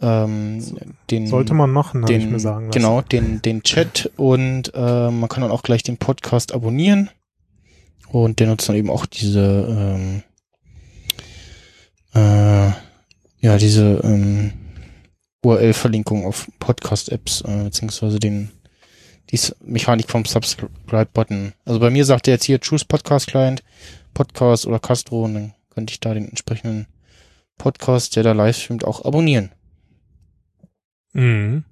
ähm, 0.02 0.64
den 1.10 1.28
Sollte 1.28 1.54
man 1.54 1.70
machen, 1.70 2.04
habe 2.04 2.14
ich 2.14 2.24
den, 2.24 2.32
mir 2.32 2.40
sagen 2.40 2.68
lassen. 2.68 2.80
genau, 2.80 3.02
den, 3.02 3.42
den 3.42 3.62
Chat 3.64 4.12
und 4.18 4.72
äh, 4.74 5.12
man 5.12 5.30
kann 5.30 5.42
dann 5.42 5.52
auch 5.52 5.64
gleich 5.64 5.84
den 5.84 5.98
Podcast 5.98 6.54
abonnieren. 6.54 7.10
Und 8.10 8.40
der 8.40 8.48
nutzt 8.48 8.68
dann 8.68 8.76
eben 8.76 8.90
auch 8.90 9.06
diese, 9.06 9.68
ähm, 9.70 10.24
äh, 12.14 12.72
ja, 13.40 13.58
diese 13.58 14.02
ähm, 14.04 14.52
URL-Verlinkung 15.44 16.26
auf 16.26 16.50
Podcast-Apps, 16.60 17.42
äh, 17.42 17.64
beziehungsweise 17.64 18.20
den, 18.20 18.52
die 19.30 19.40
Mechanik 19.64 20.10
vom 20.10 20.26
Subscribe-Button. 20.26 21.54
Also 21.64 21.80
bei 21.80 21.90
mir 21.90 22.04
sagt 22.04 22.28
er 22.28 22.34
jetzt 22.34 22.46
hier 22.46 22.60
Choose 22.60 22.86
Podcast 22.86 23.28
Client, 23.28 23.64
Podcast 24.14 24.68
oder 24.68 24.80
Castro 24.80 25.24
und 25.24 25.34
dann 25.36 25.54
könnte 25.70 25.92
ich 25.94 26.02
da 26.02 26.14
den 26.14 26.28
entsprechenden 26.28 26.88
Podcast, 27.58 28.16
der 28.16 28.24
da 28.24 28.34
live 28.34 28.58
streamt, 28.58 28.84
auch 28.84 29.06
abonnieren. 29.06 29.52
Mhm. 31.14 31.64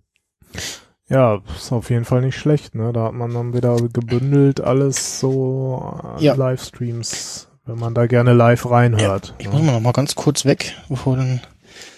Ja, 1.07 1.41
ist 1.55 1.71
auf 1.71 1.89
jeden 1.89 2.05
Fall 2.05 2.21
nicht 2.21 2.37
schlecht, 2.37 2.75
ne? 2.75 2.93
Da 2.93 3.05
hat 3.05 3.13
man 3.13 3.33
dann 3.33 3.53
wieder 3.53 3.75
gebündelt 3.77 4.61
alles 4.61 5.19
so 5.19 5.77
an 5.77 6.21
Ja. 6.21 6.35
Livestreams, 6.35 7.49
wenn 7.65 7.79
man 7.79 7.95
da 7.95 8.05
gerne 8.05 8.33
live 8.33 8.69
reinhört. 8.69 9.33
Ich 9.39 9.47
ne? 9.47 9.53
muss 9.53 9.63
mal 9.63 9.71
noch 9.71 9.79
mal 9.79 9.91
ganz 9.91 10.13
kurz 10.13 10.45
weg, 10.45 10.75
bevor 10.87 11.17
wir 11.17 11.23
dann 11.23 11.41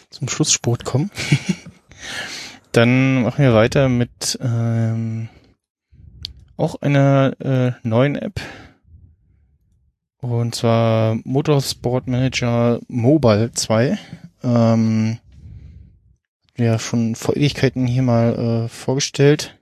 zum 0.09 0.29
Schlusssport 0.29 0.85
kommen. 0.85 1.11
dann 2.71 3.23
machen 3.23 3.43
wir 3.43 3.53
weiter 3.53 3.89
mit 3.89 4.39
ähm, 4.41 5.27
auch 6.55 6.75
einer 6.81 7.33
äh, 7.39 7.71
neuen 7.83 8.15
App. 8.15 8.39
Und 10.21 10.55
zwar 10.55 11.17
Motorsport 11.23 12.07
Manager 12.07 12.79
Mobile 12.87 13.51
2. 13.51 13.97
Ähm, 14.43 15.17
ja 16.61 16.80
schon 16.80 17.15
vor 17.15 17.35
Ewigkeiten 17.35 17.88
hier 17.88 18.01
mal 18.01 18.65
äh, 18.65 18.69
vorgestellt. 18.69 19.57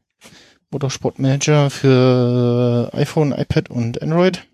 Motorsport 0.72 1.19
Manager 1.19 1.69
für 1.69 2.90
iPhone, 2.94 3.32
iPad 3.32 3.69
und 3.69 4.02
Android. 4.02 4.45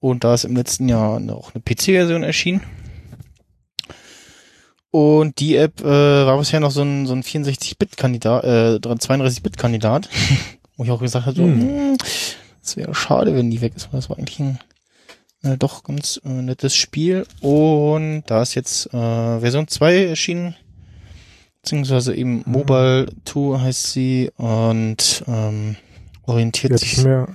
Und 0.00 0.24
da 0.24 0.34
ist 0.34 0.44
im 0.44 0.56
letzten 0.56 0.88
Jahr 0.88 1.20
auch 1.32 1.52
eine 1.54 1.62
PC-Version 1.62 2.22
erschienen. 2.22 2.62
Und 4.90 5.38
die 5.38 5.56
App 5.56 5.80
äh, 5.80 5.84
war 5.84 6.38
bisher 6.38 6.60
noch 6.60 6.70
so 6.70 6.82
ein, 6.82 7.06
so 7.06 7.12
ein 7.12 7.22
64-Bit-Kandidat, 7.22 8.44
äh, 8.44 8.78
32-Bit-Kandidat, 8.78 10.08
wo 10.76 10.84
ich 10.84 10.90
auch 10.90 11.00
gesagt 11.00 11.26
habe, 11.26 11.36
so, 11.36 11.42
Hm. 11.42 11.60
hm, 11.60 11.98
das 12.62 12.76
wäre 12.76 12.94
schade, 12.94 13.34
wenn 13.34 13.50
die 13.50 13.60
weg 13.60 13.74
ist, 13.76 13.92
weil 13.92 14.00
das 14.00 14.08
war 14.08 14.18
eigentlich 14.18 14.40
ein 14.40 14.58
äh, 15.42 15.56
doch 15.56 15.84
ganz 15.84 16.20
äh, 16.24 16.28
nettes 16.28 16.74
Spiel. 16.74 17.26
Und 17.40 18.24
da 18.26 18.42
ist 18.42 18.54
jetzt 18.54 18.86
äh, 18.94 19.40
Version 19.40 19.68
2 19.68 20.06
erschienen, 20.06 20.56
beziehungsweise 21.68 22.14
eben 22.14 22.36
Mhm. 22.38 22.42
Mobile 22.46 23.06
2 23.24 23.58
heißt 23.60 23.92
sie 23.92 24.30
und 24.36 25.24
ähm, 25.28 25.76
orientiert 26.24 26.72
ich 26.82 26.96
sich 26.96 27.04
mir 27.04 27.28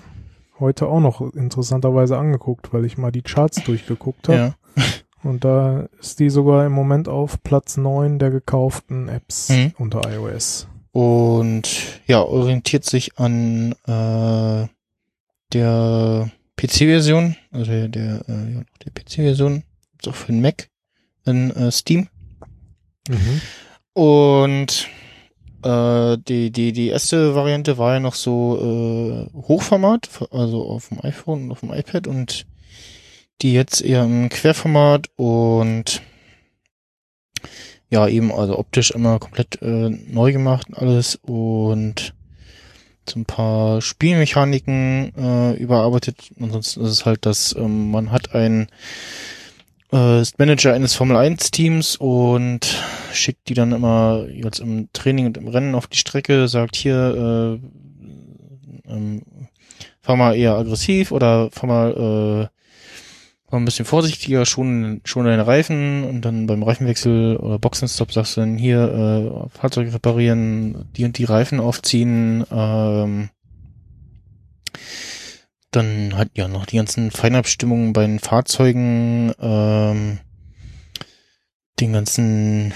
heute 0.60 0.88
auch 0.88 1.00
noch 1.00 1.22
interessanterweise 1.34 2.18
angeguckt, 2.18 2.74
weil 2.74 2.86
ich 2.86 2.98
mal 2.98 3.12
die 3.12 3.22
Charts 3.22 3.64
durchgeguckt 3.66 4.28
habe. 4.30 4.38
ja, 4.76 4.84
Und 5.24 5.46
da 5.46 5.88
ist 6.00 6.20
die 6.20 6.30
sogar 6.30 6.66
im 6.66 6.72
Moment 6.72 7.08
auf 7.08 7.42
Platz 7.44 7.78
9 7.78 8.18
der 8.20 8.32
gekauften 8.32 9.08
Apps 9.08 9.50
Mhm. 9.50 9.74
unter 9.78 10.02
iOS. 10.12 10.68
Und 10.92 12.02
ja, 12.08 12.22
orientiert 12.22 12.86
sich 12.86 13.18
an 13.20 13.74
äh, 13.88 14.68
der 15.54 16.32
PC-Version, 16.56 17.36
also 17.52 17.66
der, 17.72 17.88
der, 17.88 18.16
äh, 18.30 18.64
der 18.86 18.92
PC-Version, 18.94 19.64
auch 20.08 20.16
für 20.16 20.32
den 20.32 20.42
Mac 20.42 20.70
in 21.26 21.52
äh, 21.52 21.72
Steam. 21.72 22.08
Mhm. 23.10 23.42
Und 23.94 24.88
äh, 25.64 26.18
die, 26.18 26.52
die, 26.52 26.74
die 26.74 26.88
erste 26.90 27.36
Variante 27.36 27.78
war 27.78 27.94
ja 27.94 28.00
noch 28.00 28.16
so 28.16 29.30
äh, 29.34 29.38
Hochformat, 29.48 30.10
also 30.32 30.68
auf 30.68 30.90
dem 30.90 31.04
iPhone 31.04 31.44
und 31.44 31.52
auf 31.52 31.60
dem 31.62 31.74
iPad 31.74 32.08
und 32.08 32.46
die 33.42 33.54
jetzt 33.54 33.82
eher 33.82 34.04
im 34.04 34.30
Querformat 34.30 35.10
und 35.16 36.02
ja, 37.90 38.08
eben, 38.08 38.32
also 38.32 38.58
optisch 38.58 38.92
immer 38.92 39.20
komplett 39.20 39.62
äh, 39.62 39.90
neu 39.90 40.32
gemacht 40.32 40.68
alles 40.74 41.16
und 41.22 42.16
so 43.08 43.20
ein 43.20 43.26
paar 43.26 43.82
Spielmechaniken 43.82 45.14
äh, 45.16 45.54
überarbeitet. 45.54 46.32
Ansonsten 46.40 46.82
ist 46.84 46.92
es 46.92 47.06
halt, 47.06 47.26
dass 47.26 47.56
ähm, 47.56 47.92
man 47.92 48.12
hat 48.12 48.34
ein 48.34 48.68
äh, 49.94 50.22
ist 50.22 50.40
Manager 50.40 50.74
eines 50.74 50.96
Formel 50.96 51.16
1 51.16 51.52
Teams 51.52 51.96
und 51.96 52.84
schickt 53.14 53.48
die 53.48 53.54
dann 53.54 53.72
immer 53.72 54.26
jetzt 54.30 54.60
im 54.60 54.90
Training 54.92 55.28
und 55.28 55.38
im 55.38 55.48
Rennen 55.48 55.76
auf 55.76 55.88
die 55.88 55.98
Strecke, 55.98 56.48
sagt 56.48 56.76
hier, 56.76 57.60
äh, 58.88 58.92
ähm, 58.92 59.22
fahr 60.02 60.18
mal 60.18 60.36
eher 60.36 60.56
aggressiv 60.56 61.12
oder 61.12 61.50
fahr 61.52 61.68
mal, 61.68 61.92
äh, 61.92 62.48
fahr 63.50 63.52
mal 63.52 63.60
ein 63.60 63.66
bisschen 63.66 63.86
vorsichtiger, 63.86 64.46
schon, 64.46 65.02
schon 65.06 65.26
deine 65.26 65.46
Reifen 65.46 66.04
und 66.04 66.22
dann 66.22 66.48
beim 66.48 66.64
Reifenwechsel 66.64 67.38
oder 67.38 67.60
Boxenstopp 67.60 68.12
sagst 68.12 68.36
du 68.36 68.42
dann 68.42 68.58
hier, 68.58 68.82
äh, 68.82 69.58
Fahrzeug 69.58 69.94
reparieren, 69.94 70.90
die 70.98 71.06
und 71.06 71.18
die 71.20 71.26
Reifen 71.26 71.60
aufziehen, 71.60 72.46
ähm, 72.52 73.30
dann 75.76 76.18
hat 76.18 76.30
ja 76.36 76.48
noch 76.48 76.66
die 76.66 76.78
ganzen 76.78 77.12
Feinabstimmungen 77.12 77.94
bei 77.94 78.04
den 78.04 78.20
Fahrzeugen, 78.20 79.34
ähm, 79.40 80.20
den 81.80 81.94
ganzen 81.94 82.74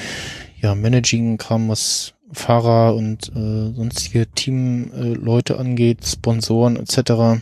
ja 0.60 0.76
Managing-Kram, 0.76 1.70
was 1.70 2.14
Fahrer 2.32 2.96
und 2.96 3.30
äh, 3.30 3.74
sonstige 3.74 4.28
Teamleute 4.28 5.54
äh, 5.54 5.58
angeht, 5.58 6.06
Sponsoren 6.06 6.76
etc. 6.76 7.42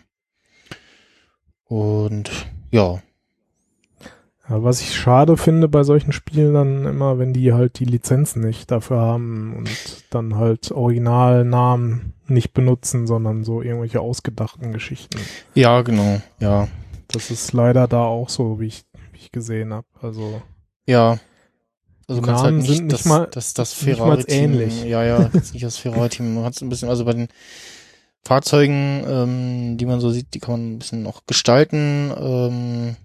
Und 1.63 2.29
Ja, 2.71 3.01
was 4.47 4.81
ich 4.81 4.95
schade 4.95 5.37
finde 5.37 5.67
bei 5.67 5.83
solchen 5.83 6.11
Spielen 6.11 6.53
dann 6.53 6.85
immer, 6.85 7.17
wenn 7.17 7.33
die 7.33 7.53
halt 7.53 7.79
die 7.79 7.85
Lizenzen 7.85 8.41
nicht 8.43 8.69
dafür 8.71 8.97
haben 8.99 9.55
und 9.57 9.69
dann 10.11 10.35
halt 10.35 10.71
Originalnamen 10.71 12.13
nicht 12.27 12.53
benutzen, 12.53 13.07
sondern 13.07 13.43
so 13.43 13.61
irgendwelche 13.61 14.01
ausgedachten 14.01 14.71
Geschichten. 14.71 15.19
ja 15.53 15.81
genau, 15.81 16.21
ja, 16.39 16.67
Das 17.07 17.31
ist 17.31 17.53
leider 17.53 17.87
da 17.87 18.03
auch 18.03 18.29
so, 18.29 18.59
wie 18.59 18.67
ich, 18.67 18.83
wie 19.13 19.17
ich 19.19 19.31
gesehen 19.31 19.73
habe. 19.73 19.87
Also 20.01 20.41
ja. 20.87 21.17
Also 22.07 22.21
du 22.21 22.27
kannst 22.27 22.43
halt 22.43 22.53
Namen 22.53 22.57
nicht, 22.67 22.75
sind 22.75 22.85
nicht 22.87 22.99
das, 22.99 23.05
mal- 23.05 23.27
das, 23.31 23.53
das 23.55 23.81
mal 23.81 23.95
Ferrari-Team, 23.95 24.35
ähnlich. 24.53 24.83
ja, 24.83 25.03
ja, 25.03 25.27
jetzt 25.33 25.53
nicht 25.53 25.65
das 25.65 25.77
Ferrari-Team, 25.77 26.35
man 26.35 26.43
hat 26.43 26.61
ein 26.61 26.69
bisschen, 26.69 26.87
also 26.89 27.03
bei 27.05 27.13
den 27.13 27.27
Fahrzeugen, 28.23 29.03
ähm, 29.07 29.77
die 29.77 29.85
man 29.85 29.99
so 29.99 30.09
sieht, 30.09 30.33
die 30.33 30.39
kann 30.39 30.51
man 30.53 30.71
ein 30.73 30.79
bisschen 30.79 31.03
noch 31.03 31.25
gestalten, 31.27 32.11
ähm, 32.17 32.95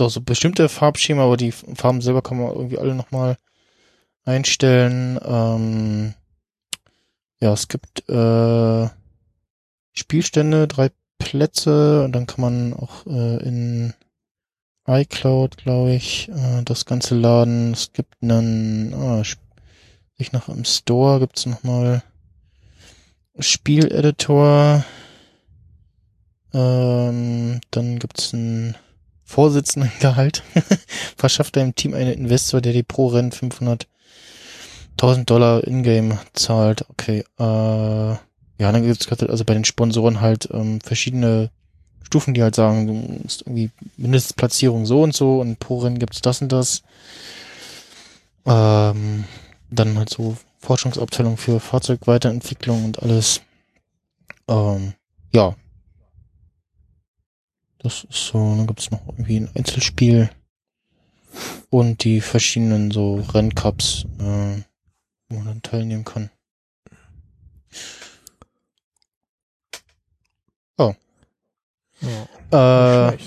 auch 0.00 0.10
so 0.10 0.20
bestimmte 0.20 0.68
Farbschema, 0.68 1.24
aber 1.24 1.36
die 1.36 1.52
Farben 1.52 2.00
selber 2.00 2.22
kann 2.22 2.38
man 2.38 2.54
irgendwie 2.54 2.78
alle 2.78 2.94
nochmal 2.94 3.36
einstellen, 4.24 5.18
ähm, 5.24 6.14
ja, 7.40 7.52
es 7.52 7.68
gibt, 7.68 8.08
äh, 8.08 8.88
Spielstände, 9.92 10.68
drei 10.68 10.90
Plätze 11.18 12.04
und 12.04 12.12
dann 12.12 12.26
kann 12.26 12.40
man 12.40 12.72
auch 12.74 13.06
äh, 13.06 13.42
in 13.42 13.94
iCloud, 14.86 15.56
glaube 15.58 15.94
ich, 15.94 16.28
äh, 16.28 16.62
das 16.64 16.86
Ganze 16.86 17.14
laden. 17.14 17.72
Es 17.72 17.92
gibt 17.92 18.22
einen, 18.22 18.94
ah, 18.94 19.22
ich 20.16 20.32
noch 20.32 20.48
im 20.48 20.64
Store 20.64 21.20
gibt's 21.20 21.46
noch 21.46 21.62
mal 21.62 22.02
Spieleditor. 23.38 24.84
Ähm, 26.54 27.60
dann 27.70 27.98
gibt's 27.98 28.34
einen 28.34 28.76
Vorsitzendengehalt. 29.32 30.42
Verschafft 31.16 31.56
einem 31.56 31.74
Team 31.74 31.94
einen 31.94 32.12
Investor, 32.12 32.60
der 32.60 32.74
die 32.74 32.82
pro 32.82 33.06
Rennen 33.06 33.32
500.000 33.32 35.24
Dollar 35.24 35.66
Ingame 35.66 36.18
zahlt. 36.34 36.84
Okay, 36.90 37.24
äh, 37.38 37.42
ja, 37.42 38.18
dann 38.58 38.82
gibt's 38.82 39.06
gerade 39.06 39.30
also 39.30 39.46
bei 39.46 39.54
den 39.54 39.64
Sponsoren 39.64 40.20
halt 40.20 40.50
ähm, 40.52 40.82
verschiedene 40.82 41.50
Stufen, 42.02 42.34
die 42.34 42.42
halt 42.42 42.54
sagen, 42.54 43.20
musst 43.22 43.40
irgendwie 43.42 43.70
Mindestplatzierung 43.96 44.84
so 44.84 45.02
und 45.02 45.14
so 45.14 45.40
und 45.40 45.58
pro 45.58 45.78
Rennen 45.78 45.98
gibt's 45.98 46.20
das 46.20 46.42
und 46.42 46.52
das. 46.52 46.82
Ähm, 48.44 49.24
dann 49.70 49.96
halt 49.96 50.10
so 50.10 50.36
Forschungsabteilung 50.58 51.38
für 51.38 51.58
Fahrzeugweiterentwicklung 51.58 52.84
und 52.84 53.02
alles. 53.02 53.40
Ähm, 54.46 54.92
ja. 55.32 55.54
Das 57.82 58.04
ist 58.04 58.26
so, 58.26 58.38
dann 58.38 58.66
gibt's 58.66 58.90
noch 58.90 59.06
irgendwie 59.08 59.40
ein 59.40 59.50
Einzelspiel 59.54 60.30
und 61.70 62.04
die 62.04 62.20
verschiedenen 62.20 62.90
so 62.90 63.16
Renncups, 63.16 64.06
äh, 64.18 64.62
wo 65.28 65.36
man 65.36 65.46
dann 65.46 65.62
teilnehmen 65.62 66.04
kann. 66.04 66.30
ja, 72.02 73.08
Äh, 73.10 73.18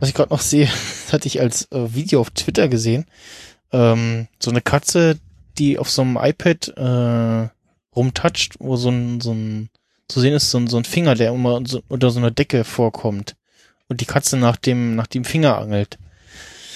was 0.00 0.08
ich 0.08 0.14
gerade 0.14 0.30
noch 0.30 0.40
sehe, 0.40 0.68
hatte 1.12 1.26
ich 1.26 1.40
als 1.40 1.70
äh, 1.72 1.94
Video 1.94 2.20
auf 2.20 2.30
Twitter 2.30 2.68
gesehen. 2.68 3.06
Ähm, 3.72 4.28
so 4.40 4.50
eine 4.50 4.60
Katze, 4.60 5.18
die 5.58 5.78
auf 5.78 5.90
so 5.90 6.02
einem 6.02 6.16
iPad 6.16 6.68
äh, 6.76 7.48
rumtoucht, 7.94 8.56
wo 8.58 8.76
so 8.76 8.90
ein, 8.90 9.20
so 9.20 9.32
ein 9.32 9.70
zu 10.08 10.20
sehen 10.20 10.34
ist, 10.34 10.50
so 10.50 10.58
ein, 10.58 10.66
so 10.66 10.76
ein 10.76 10.84
Finger, 10.84 11.14
der 11.14 11.32
immer 11.32 11.60
so, 11.66 11.82
unter 11.88 12.10
so 12.10 12.18
einer 12.18 12.30
Decke 12.30 12.64
vorkommt. 12.64 13.34
Und 13.92 14.00
die 14.00 14.06
Katze 14.06 14.38
nach 14.38 14.56
dem, 14.56 14.94
nach 14.94 15.06
dem 15.06 15.22
Finger 15.22 15.58
angelt. 15.58 15.98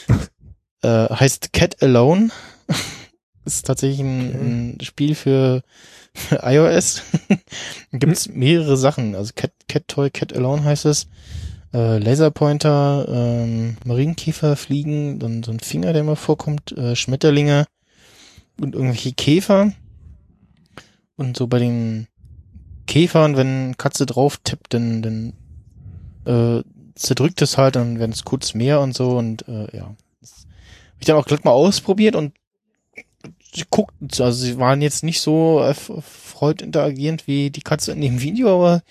äh, 0.83 1.09
heißt 1.09 1.55
Cat 1.55 1.83
Alone. 1.83 2.29
ist 3.47 3.65
tatsächlich 3.65 4.01
ein, 4.01 4.75
ein 4.75 4.79
Spiel 4.83 5.15
für, 5.15 5.63
iOS. 6.43 7.05
Gibt's 7.91 8.29
mehrere 8.29 8.77
Sachen. 8.77 9.15
Also 9.15 9.33
Cat, 9.35 9.51
Cat 9.67 9.89
Toy, 9.89 10.11
Cat 10.11 10.35
Alone 10.35 10.63
heißt 10.63 10.85
es 10.85 11.07
äh, 11.73 11.97
Laserpointer, 11.97 13.07
ähm, 13.09 13.79
Marienkiefer 13.87 14.55
fliegen, 14.55 15.19
dann 15.19 15.43
so 15.43 15.53
ein 15.53 15.61
Finger, 15.61 15.95
der 15.95 16.03
immer 16.03 16.17
vorkommt, 16.17 16.73
äh, 16.73 16.95
Schmetterlinge 16.97 17.65
und 18.61 18.75
irgendwelche 18.75 19.15
Käfer. 19.15 19.73
Und 21.17 21.39
so 21.39 21.47
bei 21.47 21.61
den 21.61 22.09
Käfern, 22.87 23.39
wenn 23.39 23.79
Katze 23.79 24.05
drauf 24.05 24.37
tippt, 24.45 24.75
dann, 24.75 25.01
dann 25.01 25.33
äh, 26.27 26.63
zerdrückt 26.97 27.41
es 27.43 27.57
halt, 27.57 27.77
dann 27.77 27.99
werden 27.99 28.13
es 28.13 28.25
kurz 28.25 28.55
mehr 28.55 28.81
und 28.81 28.95
so 28.95 29.17
und 29.17 29.47
äh, 29.49 29.77
ja. 29.77 29.85
Hab 29.85 31.01
ich 31.01 31.07
dann 31.07 31.17
auch 31.17 31.27
gleich 31.27 31.45
mal 31.45 31.53
ausprobiert 31.53 32.17
und 32.17 32.33
sie 33.55 33.65
guckten, 33.71 34.09
also 34.19 34.33
sie 34.33 34.59
waren 34.59 34.83
jetzt 34.83 35.05
nicht 35.05 35.21
so 35.21 35.61
erfreut 35.61 36.63
interagierend 36.63 37.27
wie 37.27 37.51
die 37.51 37.63
Katze 37.63 37.93
in 37.93 38.01
dem 38.01 38.21
Video, 38.21 38.55
aber 38.55 38.83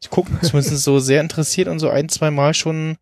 sie 0.00 0.08
guckten 0.08 0.40
zumindest 0.42 0.84
so 0.84 0.98
sehr 0.98 1.20
interessiert 1.20 1.68
und 1.68 1.78
so 1.78 1.90
ein, 1.90 2.08
zwei 2.08 2.30
Mal 2.30 2.54
schon 2.54 2.96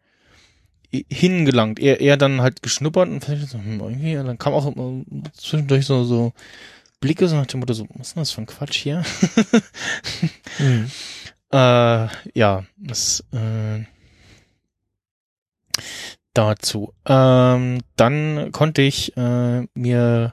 hingelangt. 0.90 1.78
Er, 1.78 2.00
er 2.00 2.16
dann 2.16 2.40
halt 2.40 2.62
geschnuppert 2.62 3.08
und 3.08 3.24
vielleicht 3.24 3.48
so, 3.48 3.58
hm, 3.58 3.80
irgendwie, 3.80 4.16
und 4.16 4.26
dann 4.26 4.38
kam 4.38 4.54
auch 4.54 4.66
immer 4.66 5.04
zwischendurch 5.34 5.84
so, 5.84 6.04
so 6.04 6.32
Blicke 7.00 7.28
so 7.28 7.36
nach 7.36 7.46
dem 7.46 7.60
Motto, 7.60 7.74
so, 7.74 7.86
was 7.94 8.08
ist 8.08 8.16
denn 8.16 8.22
das 8.22 8.30
für 8.30 8.40
ein 8.40 8.46
Quatsch 8.46 8.76
hier? 8.76 9.04
Mhm. 10.58 10.90
Äh, 11.52 12.08
ja, 12.32 12.64
das 12.78 13.22
äh, 13.32 13.84
dazu. 16.34 16.92
Ähm, 17.06 17.80
dann 17.96 18.50
konnte 18.52 18.82
ich 18.82 19.16
äh, 19.16 19.66
mir 19.74 20.32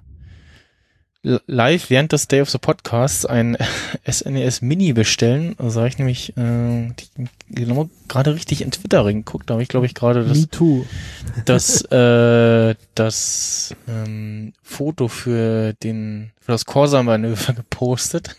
live 1.23 1.89
während 1.89 2.11
des 2.11 2.27
Day 2.27 2.41
of 2.41 2.49
the 2.49 2.57
Podcasts 2.57 3.25
ein 3.25 3.57
SNES 4.09 4.61
Mini 4.61 4.93
bestellen. 4.93 5.55
Also 5.57 5.79
habe 5.79 5.87
ich 5.87 5.97
nämlich 5.97 6.37
äh, 6.37 6.89
genau 7.49 7.89
gerade 8.09 8.35
richtig 8.35 8.61
in 8.61 8.71
Twitter 8.71 9.05
reingeguckt. 9.05 9.49
Da 9.49 9.53
habe 9.53 9.63
ich, 9.63 9.69
glaube 9.69 9.85
ich, 9.85 9.95
gerade 9.95 10.25
das 10.25 10.47
das, 11.45 11.81
äh, 11.91 12.75
das 12.93 13.75
ähm, 13.87 14.53
Foto 14.61 15.07
für 15.07 15.73
den 15.81 16.31
für 16.41 16.51
das 16.51 16.65
Corsa-Manöver 16.65 17.53
gepostet. 17.55 18.35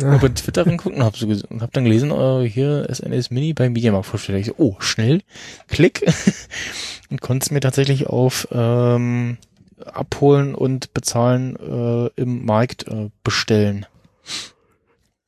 Ja. 0.00 0.12
Hab 0.12 0.22
in 0.22 0.34
Twitter 0.34 0.66
reingeguckt 0.66 0.96
und 0.96 1.02
hab, 1.02 1.16
so, 1.16 1.26
und 1.26 1.62
hab 1.62 1.72
dann 1.72 1.84
gelesen, 1.84 2.10
äh, 2.10 2.46
hier 2.46 2.86
SNES 2.92 3.30
Mini 3.30 3.54
beim 3.54 3.72
Mediamarkt 3.72 4.06
vorstellt. 4.06 4.40
Ich 4.40 4.46
so, 4.48 4.54
oh, 4.58 4.76
schnell, 4.80 5.22
klick. 5.68 6.06
und 7.10 7.22
konnte 7.22 7.44
es 7.44 7.50
mir 7.50 7.60
tatsächlich 7.60 8.06
auf 8.06 8.48
ähm, 8.52 9.38
abholen 9.84 10.54
und 10.54 10.94
bezahlen 10.94 11.56
äh, 11.56 12.20
im 12.20 12.44
Markt 12.44 12.86
äh, 12.88 13.10
bestellen. 13.24 13.86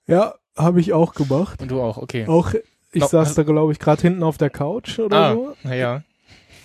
Ja, 0.07 0.35
habe 0.57 0.81
ich 0.81 0.93
auch 0.93 1.15
gemacht. 1.15 1.61
Und 1.63 1.71
du 1.71 1.81
auch, 1.81 1.99
okay. 1.99 2.27
Auch 2.27 2.55
ich 2.55 3.01
Glaub- 3.01 3.11
saß 3.11 3.35
da, 3.35 3.43
glaube 3.43 3.73
ich, 3.73 3.79
gerade 3.79 4.01
hinten 4.03 4.23
auf 4.23 4.39
der 4.39 4.51
Couch 4.51 4.99
oder 4.99 5.17
ah, 5.17 5.33
so. 5.35 5.55
naja. 5.63 6.03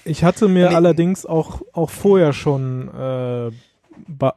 Ich 0.05 0.23
hatte 0.23 0.47
mir 0.47 0.69
Nee. 0.69 0.75
allerdings 0.75 1.25
auch, 1.25 1.61
auch 1.73 1.89
vorher 1.89 2.33
schon 2.33 2.89
äh, 2.93 3.47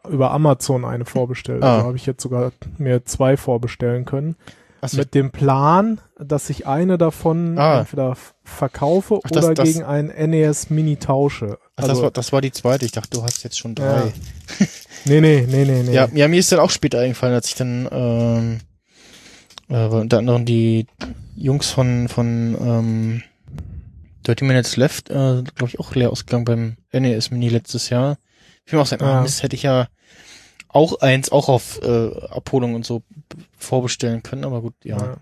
über 0.08 0.30
Amazon 0.32 0.84
eine 0.84 1.04
vorbestellt. 1.04 1.62
Ah. 1.62 1.76
Also 1.76 1.86
habe 1.88 1.96
ich 1.96 2.06
jetzt 2.06 2.22
sogar 2.22 2.52
mir 2.78 3.04
zwei 3.04 3.36
vorbestellen 3.36 4.04
können. 4.04 4.36
Achso, 4.80 4.98
Mit 4.98 5.14
dem 5.14 5.30
Plan, 5.30 6.00
dass 6.18 6.50
ich 6.50 6.66
eine 6.66 6.98
davon 6.98 7.58
Ah. 7.58 7.80
entweder 7.80 8.16
verkaufe 8.44 9.20
Ach, 9.24 9.30
das- 9.30 9.44
oder 9.44 9.54
das- 9.54 9.68
gegen 9.72 9.84
ein 9.84 10.08
NES 10.08 10.70
Mini 10.70 10.96
tausche. 10.96 11.58
Ach, 11.76 11.82
Also, 11.84 11.94
das, 11.94 12.02
war, 12.02 12.10
das 12.10 12.32
war 12.32 12.40
die 12.40 12.52
zweite. 12.52 12.84
Ich 12.84 12.92
dachte, 12.92 13.10
du 13.10 13.22
hast 13.22 13.42
jetzt 13.44 13.58
schon 13.58 13.74
drei. 13.74 14.06
Ja. 14.06 14.12
nee, 15.04 15.20
nee, 15.20 15.46
nee, 15.48 15.64
nee, 15.64 15.82
nee. 15.82 15.92
Ja, 15.92 16.08
ja, 16.12 16.28
mir 16.28 16.40
ist 16.40 16.50
dann 16.52 16.60
auch 16.60 16.70
später 16.70 17.00
eingefallen, 17.00 17.34
als 17.34 17.48
ich 17.48 17.54
dann 17.54 17.88
ähm, 17.90 18.60
äh, 19.68 19.86
unter 19.86 20.18
anderem 20.18 20.44
die 20.44 20.86
Jungs 21.36 21.70
von 21.70 22.08
von 22.08 22.56
ähm, 22.60 23.22
Dirty 24.26 24.44
Minutes 24.44 24.76
Left, 24.76 25.10
äh, 25.10 25.42
glaube 25.42 25.68
ich, 25.68 25.78
auch 25.78 25.94
leer 25.94 26.10
ausgegangen 26.10 26.44
beim 26.44 26.76
NES 26.92 27.30
Mini 27.30 27.48
letztes 27.48 27.90
Jahr. 27.90 28.18
Ich 28.64 28.72
will 28.72 28.80
auch 28.80 28.86
sagen, 28.86 29.04
ah, 29.04 29.22
Mist, 29.22 29.42
hätte 29.42 29.54
ich 29.54 29.62
ja 29.62 29.88
auch 30.68 31.00
eins 31.00 31.30
auch 31.30 31.48
auf 31.48 31.80
äh, 31.82 32.10
Abholung 32.30 32.74
und 32.74 32.84
so 32.84 33.02
vorbestellen 33.56 34.22
können, 34.22 34.44
aber 34.44 34.60
gut, 34.60 34.74
ja. 34.82 34.98
Ja. 34.98 35.16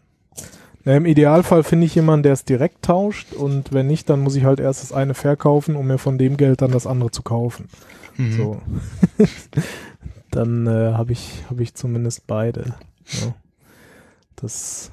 Na, 0.84 0.96
Im 0.96 1.06
Idealfall 1.06 1.62
finde 1.64 1.86
ich 1.86 1.94
jemanden, 1.94 2.24
der 2.24 2.34
es 2.34 2.44
direkt 2.44 2.84
tauscht 2.84 3.32
und 3.32 3.72
wenn 3.72 3.86
nicht, 3.86 4.10
dann 4.10 4.20
muss 4.20 4.36
ich 4.36 4.44
halt 4.44 4.60
erst 4.60 4.82
das 4.82 4.92
eine 4.92 5.14
verkaufen, 5.14 5.76
um 5.76 5.86
mir 5.86 5.98
von 5.98 6.18
dem 6.18 6.36
Geld 6.36 6.60
dann 6.60 6.72
das 6.72 6.86
andere 6.86 7.10
zu 7.10 7.22
kaufen. 7.22 7.68
Mhm. 8.16 8.32
So. 8.32 8.62
dann 10.30 10.66
äh, 10.66 10.92
habe 10.92 11.12
ich, 11.12 11.42
hab 11.48 11.58
ich 11.60 11.74
zumindest 11.74 12.26
beide. 12.26 12.74
Ja. 13.06 13.34
Das 14.36 14.90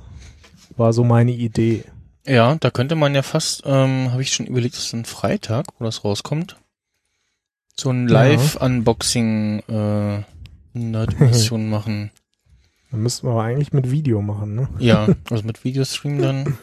war 0.78 0.94
so 0.94 1.03
meine 1.03 1.32
Idee. 1.32 1.84
Ja, 2.26 2.56
da 2.56 2.70
könnte 2.70 2.95
man 2.95 3.16
ja 3.16 3.24
fast, 3.24 3.64
ähm, 3.66 4.11
habe 4.11 4.22
ich 4.22 4.32
schon 4.34 4.45
überlegt, 4.45 4.78
dass 4.78 4.94
ein 4.94 5.06
Freitag, 5.06 5.66
wo 5.80 5.86
das 5.86 6.06
rauskommt, 6.06 6.58
so 7.76 7.90
ein 7.90 8.08
Ja. 8.08 8.14
Live-Unboxing 8.14 9.60
äh, 9.68 10.24
Nerd-Mission 10.74 11.70
machen. 11.70 12.11
Dann 12.92 13.02
müssten 13.02 13.28
wir 13.28 13.32
aber 13.32 13.44
eigentlich 13.44 13.74
mit 13.74 13.90
Video 13.90 14.22
machen, 14.22 14.56
ne? 14.56 14.70
Ja, 14.80 15.08
also 15.30 15.44
mit 15.45 15.64
Videostream 15.64 16.22
dann. 16.22 16.58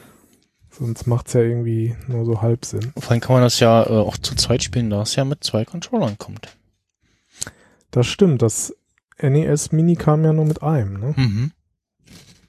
Sonst 0.71 1.07
macht's 1.07 1.33
ja 1.33 1.41
irgendwie 1.41 1.97
nur 2.07 2.25
so 2.25 2.41
halb 2.41 2.65
Sinn. 2.65 2.93
Vor 2.97 3.11
allem 3.11 3.21
kann 3.21 3.35
man 3.35 3.43
das 3.43 3.59
ja 3.59 3.85
äh, 3.85 3.89
auch 3.89 4.17
zu 4.17 4.37
zweit 4.37 4.63
spielen, 4.63 4.91
da 4.91 5.03
es 5.03 5.17
ja 5.17 5.25
mit 5.25 5.43
zwei 5.43 5.65
Controllern 5.65 6.19
kommt. 6.19 6.57
Das 7.91 8.07
stimmt, 8.07 8.43
das 8.43 8.75
NES 9.21 9.73
Mini 9.73 9.97
kam 9.97 10.25
ja 10.25 10.33
nur 10.33 10.45
mit 10.45 10.63
einem, 10.63 11.01
ne? 11.01 11.15
Mhm. 11.17 11.53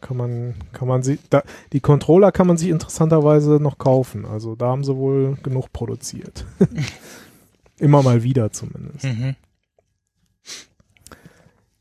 Kann 0.02 0.18
man, 0.18 0.54
kann 0.72 0.88
man 0.88 1.04
sie, 1.04 1.20
da, 1.30 1.44
die 1.74 1.80
Controller 1.82 2.32
kann 2.32 2.48
man 2.48 2.58
sich 2.58 2.70
interessanterweise 2.70 3.60
noch 3.60 3.78
kaufen. 3.78 4.26
Also 4.26 4.56
da 4.56 4.68
haben 4.68 4.84
sie 4.84 4.96
wohl 4.96 5.38
genug 5.42 5.74
produziert. 5.74 6.46
Immer 7.80 8.04
mal 8.04 8.24
wieder 8.24 8.52
zumindest. 8.52 9.06
Mhm. 9.06 9.36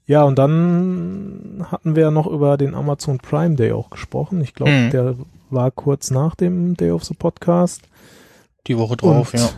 Ja, 0.09 0.25
und 0.25 0.39
dann 0.39 1.67
hatten 1.71 1.95
wir 1.95 2.05
ja 2.05 2.11
noch 2.11 2.27
über 2.27 2.57
den 2.57 2.75
Amazon 2.75 3.19
Prime 3.19 3.57
Day 3.57 3.73
auch 3.73 3.91
gesprochen. 3.91 4.41
Ich 4.41 4.55
glaube, 4.55 4.73
Mhm. 4.73 4.91
der 4.91 5.15
war 5.51 5.71
kurz 5.71 6.11
nach 6.11 6.35
dem 6.35 6.77
Day 6.79 6.91
of 6.91 7.05
the 7.05 7.15
Podcast. 7.15 7.83
Die 8.67 8.79
Woche 8.79 8.97
drauf, 8.97 9.35
und 9.35 9.41
ja. 9.41 9.49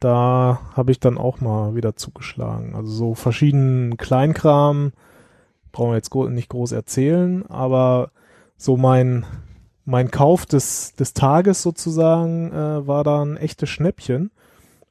da 0.00 0.60
habe 0.74 0.90
ich 0.90 0.98
dann 0.98 1.18
auch 1.18 1.40
mal 1.40 1.76
wieder 1.76 1.94
zugeschlagen. 1.94 2.74
Also 2.74 2.90
so 2.90 3.14
verschiedenen 3.14 3.96
Kleinkram, 3.96 4.90
brauchen 5.70 5.90
wir 5.90 5.96
jetzt 5.96 6.12
nicht 6.14 6.48
groß 6.48 6.72
erzählen, 6.72 7.46
aber 7.48 8.10
so 8.56 8.76
mein, 8.76 9.24
mein 9.84 10.10
Kauf 10.10 10.46
des, 10.46 10.94
des 10.96 11.14
Tages 11.14 11.62
sozusagen 11.62 12.50
äh, 12.52 12.86
war 12.88 13.04
da 13.04 13.22
ein 13.22 13.36
echtes 13.36 13.68
Schnäppchen. 13.68 14.32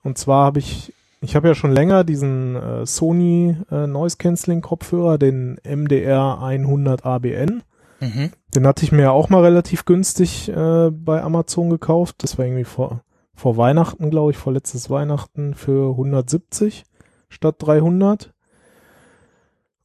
Und 0.04 0.18
zwar 0.18 0.46
habe 0.46 0.60
ich, 0.60 0.94
ich 1.22 1.36
habe 1.36 1.48
ja 1.50 1.56
schon 1.56 1.72
länger 1.72 2.04
diesen 2.04 2.56
äh, 2.56 2.86
Sony 2.86 3.58
äh, 3.72 3.88
Noise 3.88 4.18
Cancelling 4.18 4.62
Kopfhörer, 4.62 5.18
den 5.18 5.60
MDR 5.64 6.42
100 6.42 7.06
ABN. 7.06 7.64
Mhm. 8.00 8.32
Den 8.56 8.66
hatte 8.68 8.84
ich 8.84 8.92
mir 8.92 9.04
ja 9.04 9.12
auch 9.12 9.30
mal 9.30 9.44
relativ 9.44 9.86
günstig 9.86 10.50
äh, 10.50 10.90
bei 10.92 11.22
Amazon 11.22 11.70
gekauft. 11.70 12.18
Das 12.20 12.38
war 12.38 12.46
irgendwie 12.46 12.64
vor, 12.64 13.02
vor 13.36 13.58
Weihnachten, 13.58 14.10
glaube 14.10 14.32
ich, 14.32 14.38
vor 14.38 14.54
letztes 14.54 14.90
Weihnachten 14.90 15.54
für 15.54 15.92
170 15.92 16.86
statt 17.28 17.56
300. 17.60 18.34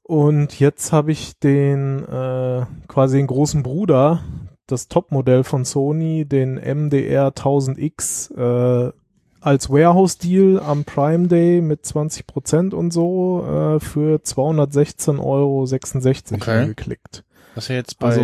Und 0.04 0.60
jetzt 0.60 0.92
habe 0.92 1.12
ich 1.12 1.38
den 1.38 2.04
äh, 2.04 2.66
quasi 2.88 3.16
den 3.16 3.26
großen 3.26 3.62
Bruder, 3.62 4.20
das 4.66 4.88
Topmodell 4.88 5.44
von 5.44 5.64
Sony, 5.64 6.26
den 6.26 6.54
MDR 6.54 7.28
1000X 7.28 8.34
äh, 8.88 8.92
als 9.44 9.68
Warehouse-Deal 9.70 10.58
am 10.60 10.84
Prime 10.84 11.28
Day 11.28 11.60
mit 11.60 11.84
20% 11.84 12.72
und 12.74 12.92
so 12.92 13.44
äh, 13.46 13.80
für 13.80 14.16
216,66 14.20 15.18
Euro 15.20 15.62
Okay. 16.36 16.66
geklickt. 16.66 17.24
Das 17.54 17.64
ist 17.64 17.68
ja 17.68 17.76
jetzt 17.76 17.98
bei 17.98 18.06
Also, 18.08 18.20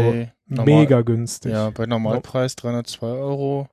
normal- 0.46 0.64
Mega 0.64 1.02
günstig. 1.02 1.52
Ja, 1.52 1.70
bei 1.70 1.86
Normalpreis 1.86 2.56
302 2.56 3.06
Euro. 3.06 3.68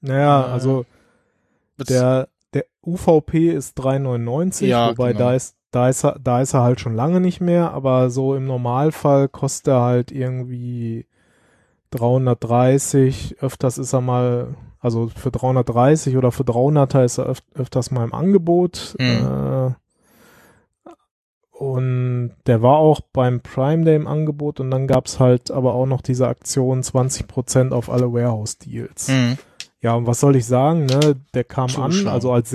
Naja, 0.00 0.40
Äh, 0.48 0.52
also 0.52 0.84
der, 1.88 2.28
der 2.54 2.64
UVP 2.84 3.50
ist 3.50 3.78
3,99, 3.78 4.66
Ja, 4.66 4.90
wobei 4.90 5.12
genau. 5.12 5.26
da 5.26 5.34
ist, 5.34 5.56
da 5.70 5.88
ist 5.88 6.04
er, 6.04 6.18
da 6.22 6.40
ist 6.40 6.54
er 6.54 6.62
halt 6.62 6.80
schon 6.80 6.94
lange 6.94 7.20
nicht 7.20 7.40
mehr, 7.40 7.72
aber 7.72 8.10
so 8.10 8.34
im 8.34 8.46
Normalfall 8.46 9.28
kostet 9.28 9.68
er 9.68 9.80
halt 9.82 10.12
irgendwie 10.12 11.06
330, 11.90 13.36
öfters 13.40 13.78
ist 13.78 13.92
er 13.92 14.00
mal, 14.00 14.54
also 14.84 15.08
für 15.08 15.30
330 15.30 16.18
oder 16.18 16.30
für 16.30 16.42
300er 16.42 17.04
ist 17.04 17.16
er 17.16 17.26
öf 17.26 17.42
öfters 17.54 17.90
mal 17.90 18.04
im 18.04 18.12
Angebot. 18.12 18.94
Äh, 18.98 19.70
und 21.52 22.32
der 22.46 22.60
war 22.60 22.76
auch 22.76 23.00
beim 23.00 23.40
Prime 23.40 23.84
Day 23.84 23.96
im 23.96 24.06
Angebot 24.06 24.60
und 24.60 24.70
dann 24.70 24.86
gab's 24.86 25.18
halt 25.20 25.50
aber 25.50 25.72
auch 25.72 25.86
noch 25.86 26.02
diese 26.02 26.28
Aktion 26.28 26.82
20% 26.82 27.72
auf 27.72 27.88
alle 27.88 28.12
Warehouse-Deals. 28.12 29.08
Mhm. 29.08 29.38
Ja, 29.80 29.94
und 29.94 30.06
was 30.06 30.20
soll 30.20 30.36
ich 30.36 30.44
sagen, 30.44 30.84
ne? 30.84 31.16
Der 31.32 31.44
kam 31.44 31.70
an, 31.76 32.06
also 32.06 32.32
als, 32.32 32.54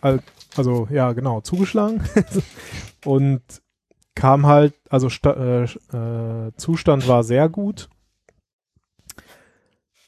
als 0.00 0.22
also 0.56 0.88
ja, 0.90 1.12
genau, 1.12 1.42
zugeschlagen 1.42 2.02
und 3.04 3.42
kam 4.16 4.46
halt, 4.46 4.74
also 4.90 5.06
äh, 5.06 5.62
äh, 5.62 6.52
Zustand 6.56 7.06
war 7.06 7.22
sehr 7.22 7.48
gut 7.48 7.88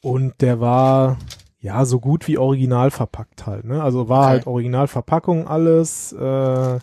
und 0.03 0.41
der 0.41 0.59
war 0.59 1.17
ja 1.61 1.85
so 1.85 2.01
gut 2.01 2.27
wie 2.29 2.39
original 2.39 2.91
verpackt 2.91 3.47
halt, 3.47 3.65
ne? 3.65 3.83
Also 3.83 4.09
war 4.09 4.21
Okay. 4.25 4.29
halt 4.31 4.47
Originalverpackung 4.47 5.47
alles, 5.47 6.13
äh, 6.13 6.79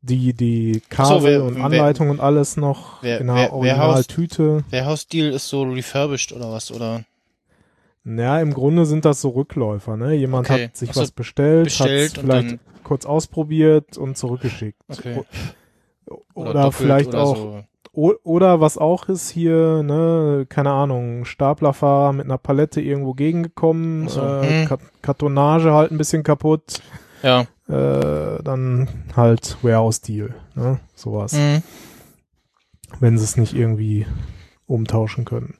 die 0.00 0.32
die 0.34 0.82
Kabel 0.88 1.20
So, 1.20 1.26
wer- 1.26 1.44
und 1.44 1.56
wer- 1.56 1.64
Anleitung 1.64 2.10
und 2.10 2.20
alles 2.20 2.56
noch 2.56 3.02
wer- 3.02 3.20
in 3.20 3.28
einer 3.30 3.38
wer- 3.40 3.42
wer 3.48 3.52
Originaltüte. 3.52 4.64
Warehouse-Deal 4.70 5.32
ist 5.32 5.48
so 5.48 5.62
refurbished 5.62 6.32
oder 6.32 6.50
was, 6.50 6.70
oder? 6.72 7.04
Ja, 8.04 8.40
im 8.40 8.52
Grunde 8.52 8.84
sind 8.84 9.04
das 9.04 9.20
so 9.20 9.28
Rückläufer, 9.28 9.96
ne? 9.96 10.14
Jemand 10.14 10.50
Okay. 10.50 10.64
hat 10.64 10.76
sich 10.76 10.90
Ach 10.90 10.94
so, 10.94 11.00
was 11.02 11.12
bestellt, 11.12 11.64
bestellt 11.66 12.16
hat 12.18 12.24
vielleicht 12.24 12.58
kurz 12.82 13.06
ausprobiert 13.06 13.96
und 13.96 14.16
zurückgeschickt. 14.16 14.80
Okay. 14.88 15.22
Oder, 16.34 16.50
Oder, 16.50 16.72
vielleicht 16.72 17.08
oder 17.10 17.20
auch, 17.22 17.36
So. 17.36 17.64
Oder 17.94 18.60
was 18.60 18.78
auch 18.78 19.08
ist 19.08 19.28
hier, 19.30 19.82
ne, 19.82 20.46
keine 20.48 20.70
Ahnung, 20.70 21.24
Staplerfahrer 21.26 22.12
mit 22.14 22.24
einer 22.24 22.38
Palette 22.38 22.80
irgendwo 22.80 23.12
gegengekommen, 23.12 24.08
so, 24.08 24.20
äh, 24.20 24.60
hm. 24.62 24.64
Ka 24.66 24.78
Kartonage 25.02 25.72
halt 25.72 25.90
ein 25.92 25.98
bisschen 25.98 26.22
kaputt, 26.22 26.80
Ja. 27.22 27.42
äh, 27.68 28.42
dann 28.42 28.88
halt 29.14 29.58
Warehouse-Deal, 29.62 30.34
ne, 30.54 30.80
sowas, 30.94 31.34
Mhm. 31.34 31.62
wenn 33.00 33.18
sie 33.18 33.24
es 33.24 33.36
nicht 33.36 33.54
irgendwie 33.54 34.06
umtauschen 34.66 35.24
können. 35.26 35.54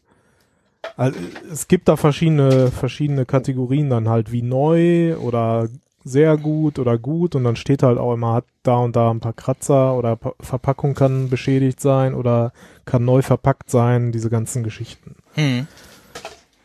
Also, 0.96 1.18
es 1.50 1.68
gibt 1.68 1.88
da 1.88 1.96
verschiedene, 1.96 2.70
verschiedene 2.70 3.24
Kategorien 3.26 3.90
dann 3.90 4.08
halt 4.08 4.32
wie 4.32 4.42
neu 4.42 5.16
oder 5.16 5.68
sehr 6.04 6.36
gut 6.36 6.78
oder 6.78 6.98
gut 6.98 7.34
und 7.34 7.44
dann 7.44 7.56
steht 7.56 7.82
halt 7.82 7.98
auch 7.98 8.12
immer, 8.14 8.34
hat 8.34 8.44
da 8.62 8.76
und 8.76 8.96
da 8.96 9.10
ein 9.10 9.20
paar 9.20 9.32
Kratzer 9.32 9.96
oder 9.96 10.16
Pa- 10.16 10.34
Verpackung 10.40 10.94
kann 10.94 11.28
beschädigt 11.30 11.80
sein 11.80 12.14
oder 12.14 12.52
kann 12.84 13.04
neu 13.04 13.22
verpackt 13.22 13.70
sein, 13.70 14.12
diese 14.12 14.30
ganzen 14.30 14.62
Geschichten. 14.62 15.16
Hm. 15.34 15.66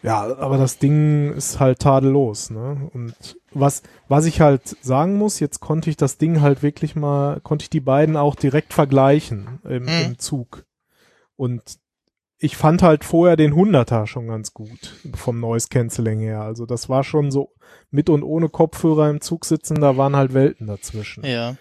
Ja, 0.04 0.38
aber 0.38 0.58
das 0.58 0.78
Ding 0.78 1.34
ist 1.34 1.60
halt 1.60 1.80
tadellos, 1.80 2.50
ne? 2.52 2.90
Und 2.94 3.14
was, 3.52 3.82
was 4.08 4.26
ich 4.26 4.42
halt 4.42 4.62
sagen 4.82 5.18
muss, 5.18 5.40
jetzt 5.40 5.60
konnte 5.60 5.90
ich 5.90 5.98
das 5.98 6.18
Ding 6.18 6.42
halt 6.42 6.62
wirklich 6.62 6.96
mal, 6.96 7.40
konnte 7.42 7.64
ich 7.64 7.70
die 7.70 7.80
beiden 7.80 8.16
auch 8.16 8.36
direkt 8.36 8.74
vergleichen 8.74 9.60
im, 9.64 9.88
Hm. 9.88 10.06
im 10.06 10.20
Zug. 10.20 10.66
Und 11.36 11.62
ich 12.38 12.56
fand 12.56 12.84
halt 12.84 13.04
vorher 13.04 13.36
den 13.36 13.54
100er 13.54 14.06
schon 14.06 14.28
ganz 14.28 14.54
gut 14.54 14.96
vom 15.16 15.40
Noise 15.40 15.68
Cancelling 15.70 16.20
her. 16.20 16.42
Also 16.42 16.68
das 16.68 16.88
war 16.88 17.04
schon 17.04 17.32
so 17.32 17.50
mit 17.92 18.10
und 18.10 18.24
ohne 18.24 18.50
Kopfhörer 18.50 19.10
im 19.10 19.22
Zug 19.22 19.46
sitzen, 19.46 19.80
da 19.82 19.98
waren 19.98 20.16
halt 20.16 20.34
Welten 20.34 20.68
dazwischen. 20.68 21.26
Ja. 21.26 21.56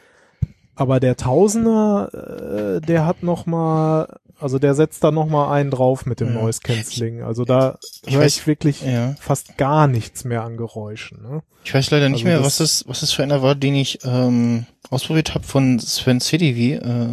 Aber 0.74 1.00
der 1.00 1.16
Tausender, 1.16 2.76
äh, 2.76 2.80
der 2.86 3.06
hat 3.06 3.22
noch 3.22 3.46
mal, 3.46 4.18
also 4.38 4.58
der 4.58 4.74
setzt 4.74 5.02
da 5.02 5.10
noch 5.10 5.26
mal 5.26 5.50
einen 5.52 5.70
drauf 5.70 6.04
mit 6.04 6.20
dem 6.20 6.34
Ja. 6.34 6.42
Noise 6.42 6.60
Cancelling. 6.62 7.22
Also 7.22 7.44
da 7.44 7.78
höre 8.06 8.26
ich 8.26 8.46
wirklich 8.46 8.82
Ja. 8.82 9.14
fast 9.18 9.56
gar 9.56 9.86
nichts 9.86 10.24
mehr 10.24 10.42
an 10.42 10.56
Geräuschen. 10.58 11.22
Ne? 11.22 11.42
Ich 11.64 11.72
weiß 11.72 11.90
leider 11.90 12.08
nicht 12.10 12.26
Also 12.26 12.28
mehr, 12.28 12.36
das- 12.38 12.46
was 12.46 12.56
das, 12.58 12.84
was 12.88 13.00
das 13.00 13.12
für 13.12 13.22
einer 13.22 13.40
war, 13.42 13.54
den 13.54 13.74
ich 13.74 14.00
ähm, 14.04 14.66
ausprobiert 14.90 15.34
habe 15.34 15.44
von 15.46 15.78
Sven 15.78 16.20
CDV 16.20 16.84
äh, 16.84 17.08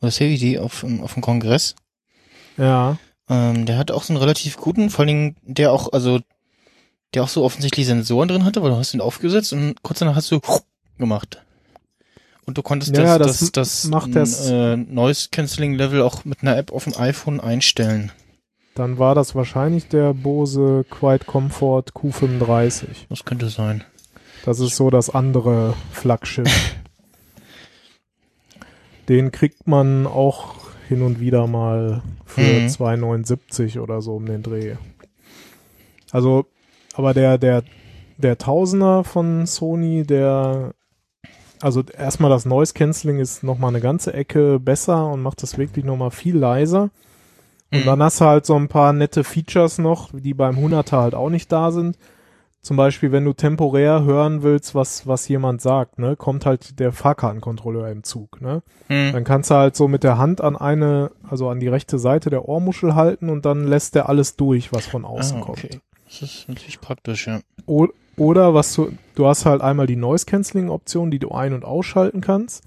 oder 0.00 0.12
CVD 0.12 0.58
auf, 0.60 0.80
dem- 0.80 1.02
auf 1.02 1.14
dem 1.14 1.22
Kongress. 1.22 1.74
Ja, 2.56 2.96
Ähm, 3.32 3.64
der 3.64 3.78
hat 3.78 3.92
auch 3.92 4.02
so 4.02 4.12
einen 4.12 4.20
relativ 4.20 4.56
guten, 4.56 4.90
vor 4.90 5.00
allen 5.04 5.06
Dingen, 5.06 5.36
der 5.42 5.70
auch, 5.72 5.92
also, 5.92 6.18
der 7.14 7.24
auch 7.24 7.28
so 7.28 7.42
offensichtlich 7.44 7.86
Sensoren 7.86 8.28
drin 8.28 8.44
hatte, 8.44 8.62
weil 8.62 8.70
du 8.70 8.76
hast 8.76 8.94
ihn 8.94 9.00
aufgesetzt 9.00 9.52
und 9.52 9.82
kurz 9.82 9.98
danach 10.00 10.14
hast 10.16 10.30
du 10.30 10.40
gemacht. 10.98 11.42
Und 12.46 12.58
du 12.58 12.62
konntest 12.62 12.96
Ja, 12.96 13.18
das, 13.18 13.38
das 13.40 13.52
das, 13.52 13.84
macht 13.84 14.14
das- 14.16 14.48
äh, 14.48 14.76
Noise 14.76 15.28
Cancelling 15.30 15.74
Level 15.74 16.02
auch 16.02 16.24
mit 16.24 16.42
einer 16.42 16.56
App 16.56 16.72
auf 16.72 16.84
dem 16.84 16.96
iPhone 16.96 17.40
einstellen. 17.40 18.12
dann 18.74 18.98
war 18.98 19.14
das 19.14 19.34
wahrscheinlich 19.34 19.88
der 19.88 20.14
Bose 20.14 20.84
Quiet 20.88 21.26
Comfort 21.26 21.86
Q35. 21.94 22.86
Das 23.08 23.24
könnte 23.24 23.48
sein. 23.50 23.84
Das 24.44 24.58
ist 24.58 24.76
so 24.76 24.88
das 24.90 25.10
andere 25.10 25.74
Flaggschiff. 25.92 26.48
Den 29.08 29.32
kriegt 29.32 29.66
man 29.66 30.06
auch 30.06 30.54
hin 30.88 31.02
und 31.02 31.20
wieder 31.20 31.46
mal 31.46 32.02
für 32.24 32.40
Mhm. 32.60 32.66
2,79 32.68 33.80
oder 33.80 34.00
so 34.02 34.14
um 34.14 34.26
den 34.26 34.42
Dreh. 34.42 34.76
Also, 36.12 36.46
aber 37.00 37.14
der, 37.14 37.38
der, 37.38 37.62
der 38.18 38.36
Tausender 38.36 39.02
von 39.04 39.46
Sony, 39.46 40.04
der, 40.04 40.74
also 41.62 41.82
erstmal 41.96 42.28
das 42.30 42.44
Noise 42.44 42.74
Cancelling 42.74 43.18
ist 43.18 43.42
nochmal 43.42 43.70
eine 43.70 43.80
ganze 43.80 44.12
Ecke 44.12 44.60
besser 44.60 45.06
und 45.10 45.22
macht 45.22 45.42
das 45.42 45.56
wirklich 45.56 45.86
nochmal 45.86 46.10
viel 46.10 46.36
leiser. 46.36 46.90
Und 47.72 47.80
Mhm. 47.80 47.86
dann 47.86 48.02
hast 48.02 48.20
du 48.20 48.26
halt 48.26 48.44
so 48.44 48.54
ein 48.56 48.68
paar 48.68 48.92
nette 48.92 49.24
Features 49.24 49.78
noch, 49.78 50.10
die 50.12 50.34
beim 50.34 50.58
100er 50.58 51.00
halt 51.00 51.14
auch 51.14 51.30
nicht 51.30 51.50
da 51.50 51.70
sind. 51.72 51.96
Zum 52.62 52.76
Beispiel, 52.76 53.10
wenn 53.10 53.24
du 53.24 53.32
temporär 53.32 54.02
hören 54.04 54.42
willst, 54.42 54.74
was, 54.74 55.06
was 55.06 55.26
jemand 55.28 55.62
sagt, 55.62 55.98
ne, 55.98 56.14
kommt 56.16 56.44
halt 56.44 56.78
der 56.78 56.92
Fahrkartenkontrolleur 56.92 57.88
im 57.88 58.02
Zug, 58.04 58.42
ne. 58.42 58.62
Hm. 58.88 59.12
Dann 59.14 59.24
kannst 59.24 59.50
du 59.50 59.54
halt 59.54 59.76
so 59.76 59.88
mit 59.88 60.02
der 60.04 60.18
Hand 60.18 60.42
an 60.42 60.56
eine, 60.56 61.10
also 61.26 61.48
an 61.48 61.58
die 61.60 61.68
rechte 61.68 61.98
Seite 61.98 62.28
der 62.28 62.46
Ohrmuschel 62.46 62.94
halten 62.94 63.30
und 63.30 63.46
dann 63.46 63.66
lässt 63.66 63.94
der 63.94 64.10
alles 64.10 64.36
durch, 64.36 64.74
was 64.74 64.86
von 64.86 65.06
außen 65.06 65.38
Ah, 65.38 65.40
kommt. 65.40 65.80
Das 66.10 66.22
ist 66.22 66.48
natürlich 66.48 66.80
praktisch, 66.80 67.26
ja. 67.26 67.40
O 67.66 67.88
oder 68.16 68.52
was 68.52 68.74
du, 68.74 68.92
du 69.14 69.26
hast 69.26 69.46
halt 69.46 69.62
einmal 69.62 69.86
die 69.86 69.96
Noise 69.96 70.26
Cancelling 70.26 70.68
Option, 70.68 71.10
die 71.10 71.18
du 71.18 71.30
ein- 71.30 71.54
und 71.54 71.64
ausschalten 71.64 72.20
kannst. 72.20 72.64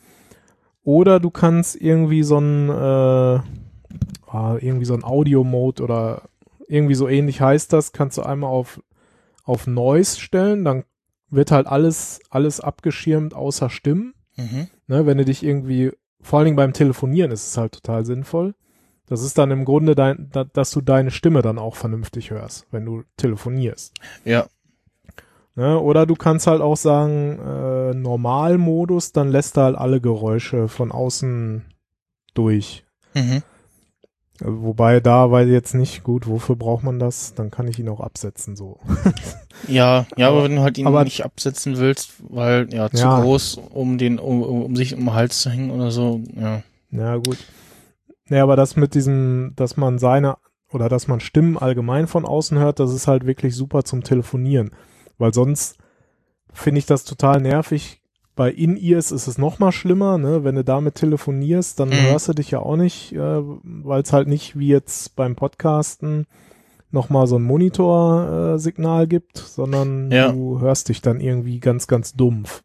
Oder 0.83 1.19
du 1.19 1.29
kannst 1.29 1.75
irgendwie 1.75 2.23
so 2.23 2.39
ein, 2.39 2.69
äh, 2.69 2.73
ah, 2.73 4.57
irgendwie 4.59 4.85
so 4.85 4.95
ein 4.95 5.03
Audio-Mode 5.03 5.83
oder 5.83 6.23
irgendwie 6.67 6.95
so 6.95 7.07
ähnlich 7.07 7.39
heißt 7.39 7.71
das, 7.71 7.91
kannst 7.91 8.17
du 8.17 8.23
einmal 8.23 8.49
auf, 8.49 8.81
auf 9.43 9.67
Noise 9.67 10.19
stellen, 10.19 10.65
dann 10.65 10.85
wird 11.29 11.51
halt 11.51 11.67
alles, 11.67 12.19
alles 12.29 12.59
abgeschirmt 12.59 13.33
außer 13.33 13.69
Stimmen. 13.69 14.13
Mhm. 14.37 14.67
Ne, 14.87 15.05
wenn 15.05 15.17
du 15.17 15.25
dich 15.25 15.43
irgendwie, 15.43 15.91
vor 16.21 16.39
allen 16.39 16.45
Dingen 16.45 16.57
beim 16.57 16.73
Telefonieren 16.73 17.31
ist 17.31 17.47
es 17.47 17.57
halt 17.57 17.73
total 17.73 18.05
sinnvoll. 18.05 18.55
Das 19.07 19.21
ist 19.21 19.37
dann 19.37 19.51
im 19.51 19.65
Grunde 19.65 19.95
dein, 19.95 20.29
da, 20.31 20.43
dass 20.45 20.71
du 20.71 20.81
deine 20.81 21.11
Stimme 21.11 21.41
dann 21.41 21.59
auch 21.59 21.75
vernünftig 21.75 22.31
hörst, 22.31 22.65
wenn 22.71 22.85
du 22.85 23.03
telefonierst. 23.17 23.93
Ja. 24.25 24.45
Ne? 25.55 25.77
Oder 25.79 26.05
du 26.05 26.15
kannst 26.15 26.47
halt 26.47 26.61
auch 26.61 26.77
sagen, 26.77 27.37
äh, 27.39 27.93
Normalmodus, 27.93 29.11
dann 29.11 29.29
lässt 29.29 29.57
er 29.57 29.63
halt 29.65 29.77
alle 29.77 30.01
Geräusche 30.01 30.67
von 30.67 30.91
außen 30.91 31.65
durch. 32.33 32.85
Mhm. 33.13 33.43
Wobei 34.39 34.99
da 34.99 35.29
weiß 35.29 35.45
ich 35.47 35.53
jetzt 35.53 35.75
nicht, 35.75 36.03
gut, 36.03 36.27
wofür 36.27 36.55
braucht 36.55 36.83
man 36.83 36.97
das? 36.97 37.35
Dann 37.35 37.51
kann 37.51 37.67
ich 37.67 37.77
ihn 37.77 37.87
auch 37.89 37.99
absetzen, 37.99 38.55
so. 38.55 38.79
Ja, 39.67 40.07
ja, 40.17 40.27
aber, 40.29 40.37
Aber- 40.37 40.45
wenn 40.45 40.55
du 40.55 40.61
halt 40.63 40.77
ihn 40.79 40.87
aber- 40.87 41.03
nicht 41.03 41.23
absetzen 41.23 41.77
willst, 41.77 42.13
weil 42.29 42.73
ja 42.73 42.89
zu 42.89 42.97
Ja. 43.03 43.21
groß, 43.21 43.59
um 43.69 43.97
den, 43.99 44.17
um, 44.17 44.41
um 44.41 44.63
um 44.63 44.75
sich 44.75 44.93
um 44.95 45.01
den 45.01 45.13
Hals 45.13 45.41
zu 45.41 45.51
hängen 45.51 45.69
oder 45.69 45.91
so, 45.91 46.21
ja. 46.35 46.63
Ja, 46.89 47.15
gut. 47.17 47.37
Ja, 48.33 48.43
aber 48.43 48.55
das 48.55 48.75
mit 48.75 48.95
diesem, 48.95 49.53
dass 49.55 49.77
man 49.77 49.99
seine 49.99 50.37
oder 50.71 50.89
dass 50.89 51.07
man 51.07 51.19
Stimmen 51.19 51.57
allgemein 51.57 52.07
von 52.07 52.25
außen 52.25 52.57
hört, 52.57 52.79
das 52.79 52.91
ist 52.93 53.07
halt 53.07 53.27
wirklich 53.27 53.55
super 53.55 53.83
zum 53.83 54.03
Telefonieren. 54.03 54.71
Weil 55.19 55.33
sonst 55.33 55.77
finde 56.51 56.79
ich 56.79 56.85
das 56.87 57.03
total 57.03 57.41
nervig. 57.41 58.01
Bei 58.35 58.49
In-Ears 58.51 59.11
ist 59.11 59.27
es 59.27 59.37
noch 59.37 59.59
mal 59.59 59.71
schlimmer, 59.71 60.17
ne? 60.17 60.43
Wenn 60.43 60.55
du 60.55 60.63
damit 60.63 60.95
telefonierst, 60.95 61.79
dann 61.79 61.89
Mhm. 61.89 62.01
hörst 62.07 62.27
du 62.29 62.33
dich 62.33 62.49
ja 62.49 62.59
auch 62.59 62.75
nicht, 62.75 63.13
äh, 63.13 63.17
weil 63.63 64.01
es 64.01 64.11
halt 64.11 64.27
nicht 64.27 64.57
wie 64.57 64.67
jetzt 64.69 65.15
beim 65.15 65.35
Podcasten 65.35 66.25
noch 66.89 67.09
mal 67.11 67.27
so 67.27 67.35
ein 67.37 67.43
Monitorsignal 67.43 69.03
äh, 69.03 69.07
gibt, 69.07 69.37
sondern 69.37 70.09
Ja. 70.11 70.31
du 70.31 70.59
hörst 70.59 70.89
dich 70.89 71.01
dann 71.01 71.19
irgendwie 71.19 71.59
ganz, 71.59 71.85
ganz 71.87 72.13
dumpf. 72.13 72.63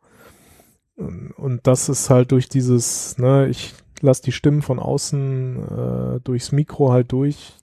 Und 0.97 1.33
und 1.37 1.67
das 1.67 1.89
ist 1.91 2.09
halt 2.11 2.33
durch 2.33 2.49
dieses, 2.49 3.19
ne, 3.19 3.47
ich 3.49 3.75
lass 4.03 4.21
die 4.21 4.33
Stimmen 4.33 4.63
von 4.63 4.79
außen 4.79 6.17
äh, 6.17 6.21
durchs 6.21 6.53
Mikro 6.53 6.93
halt 6.93 7.11
durch, 7.13 7.55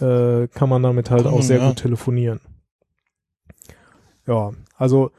äh, 0.00 0.48
kann 0.48 0.68
man 0.68 0.82
damit 0.82 1.10
halt 1.10 1.26
auch 1.26 1.42
sehr 1.42 1.58
ja. 1.58 1.68
gut 1.68 1.78
telefonieren. 1.78 2.40
Ja, 4.26 4.52
also 4.76 5.12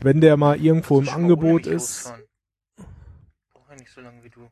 wenn 0.00 0.20
der 0.20 0.36
mal 0.36 0.60
irgendwo 0.60 1.00
im 1.00 1.08
Angebot 1.08 1.66
ist, 1.66 2.12
Brauch 3.52 3.68
ja 3.70 3.76
nicht 3.76 3.90
so 3.90 4.00
lange 4.00 4.22
wie 4.24 4.30
du. 4.30 4.48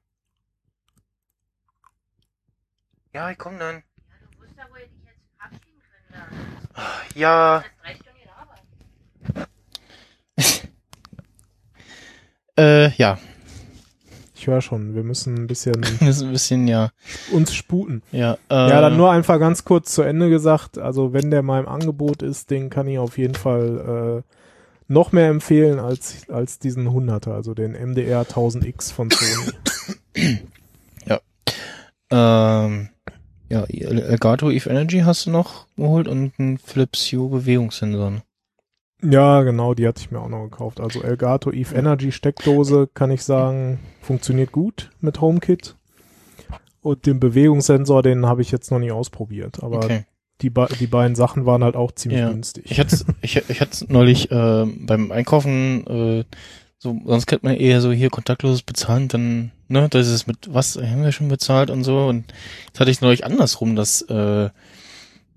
Ja, 3.13 3.31
ich 3.31 3.39
komm 3.39 3.59
dann. 3.59 3.83
Du 4.33 4.39
musst 4.45 4.57
ja 4.57 4.65
wohl 4.71 4.79
dich 4.81 4.91
jetzt 5.05 5.21
verabschieden 5.37 5.81
können. 5.91 6.15
Da. 6.75 6.83
Ja, 7.19 7.61
Das 7.61 7.71
drei 7.83 7.95
Stunden 7.95 8.29
Arbeit. 8.37 8.63
äh, 12.59 12.91
ja. 12.97 13.19
Ich 14.41 14.47
höre 14.47 14.61
schon, 14.61 14.95
wir 14.95 15.03
müssen 15.03 15.35
ein 15.35 15.47
bisschen 15.47 15.81
müssen 16.01 16.29
ein 16.29 16.33
bisschen, 16.33 16.67
ja. 16.67 16.91
uns 17.33 17.55
sputen. 17.55 18.03
Ja, 18.11 18.35
äh, 18.51 18.55
Ja, 18.55 18.81
dann 18.81 18.97
nur 18.97 19.11
einfach 19.11 19.39
ganz 19.39 19.65
kurz 19.65 19.95
zu 19.95 20.03
Ende 20.03 20.31
gesagt, 20.31 20.79
also 20.79 21.13
wenn 21.13 21.31
der 21.31 21.43
mal 21.43 21.61
im 21.61 21.69
Angebot 21.69 22.23
ist, 22.23 22.51
den 22.51 22.71
kann 22.71 22.89
ich 22.89 22.99
auf 22.99 23.19
jeden 23.19 23.35
Fall 23.35 24.23
äh, 24.25 24.33
noch 24.89 25.13
mehr 25.13 25.29
empfehlen 25.29 25.79
als, 25.79 26.29
als 26.31 26.59
diesen 26.59 26.89
100er, 26.89 27.33
also 27.33 27.55
den 27.55 27.73
MDR 27.73 28.23
1000X 28.23 28.93
von 28.93 29.11
Sony. 29.11 30.39
Ähm, 32.13 32.89
ja, 33.49 33.63
Elgato 33.65 34.51
Eve 34.51 34.69
Energy 34.69 35.01
hast 35.01 35.27
du 35.27 35.31
noch 35.31 35.67
geholt 35.77 36.09
und 36.09 36.33
einen 36.39 36.59
Philips 36.59 37.13
Hue 37.13 37.31
Bewegungssensor. 37.31 38.23
Ja, 39.03 39.43
genau, 39.43 39.75
die 39.75 39.87
hatte 39.89 40.01
ich 40.01 40.11
mir 40.11 40.21
auch 40.21 40.29
noch 40.29 40.45
gekauft. 40.45 40.81
Also 40.81 41.03
Elgato 41.03 41.51
Eve 41.51 41.75
Energy 41.75 42.13
Steckdose, 42.13 42.89
kann 42.93 43.11
ich 43.11 43.23
sagen, 43.25 43.79
funktioniert 44.03 44.53
gut 44.53 44.91
mit 45.01 45.21
HomeKit. 45.21 45.77
Und 46.83 47.07
den 47.07 47.21
Bewegungssensor, 47.21 48.03
den 48.03 48.27
habe 48.27 48.43
ich 48.43 48.51
jetzt 48.51 48.71
noch 48.71 48.79
nie 48.79 48.91
ausprobiert. 48.91 49.63
Aber 49.63 49.79
Okay. 49.85 50.05
die, 50.41 50.51
be 50.51 50.67
die 50.79 50.87
beiden 50.87 51.15
Sachen 51.15 51.45
waren 51.47 51.63
halt 51.65 51.77
auch 51.77 51.93
ziemlich 51.93 52.21
Ja. 52.21 52.31
günstig. 52.31 52.71
Ich 52.71 52.81
hatte 52.81 53.05
ich, 53.23 53.37
ich 53.49 53.61
hatte 53.61 53.87
neulich 53.93 54.31
äh, 54.31 54.67
beim 54.67 55.13
Einkaufen 55.13 55.87
äh, 55.87 56.25
so 56.79 56.99
sonst 57.05 57.27
kennt 57.27 57.43
man 57.43 57.57
eher 57.57 57.83
so 57.83 57.93
hier 57.93 58.09
kontaktloses 58.09 58.63
Bezahlen, 58.63 59.09
dann 59.09 59.53
ne, 59.69 59.89
das 59.91 60.09
ist 60.09 60.27
mit 60.27 60.49
was 60.53 60.77
haben 60.77 61.03
wir 61.03 61.13
schon 61.13 61.29
bezahlt 61.29 61.69
und 61.69 61.85
so 61.85 62.07
und 62.07 62.33
jetzt 62.69 62.81
hatte 62.81 62.91
ich 62.91 63.03
neulich 63.03 63.27
andersrum, 63.27 63.77
dass 63.77 64.01
äh, 64.03 64.49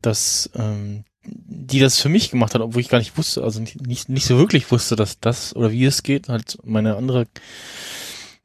dass 0.01 0.49
ähm, 0.55 1.03
die 1.25 1.79
das 1.79 1.99
für 1.99 2.09
mich 2.09 2.31
gemacht 2.31 2.53
hat, 2.53 2.61
obwohl 2.61 2.81
ich 2.81 2.89
gar 2.89 2.97
nicht 2.99 3.17
wusste, 3.17 3.43
also 3.43 3.61
nicht 3.61 4.09
nicht, 4.09 4.25
so 4.25 4.37
wirklich 4.37 4.71
wusste, 4.71 4.95
dass 4.95 5.19
das 5.19 5.55
oder 5.55 5.71
wie 5.71 5.85
es 5.85 6.03
geht, 6.03 6.29
halt 6.29 6.57
meine 6.63 6.95
andere 6.95 7.27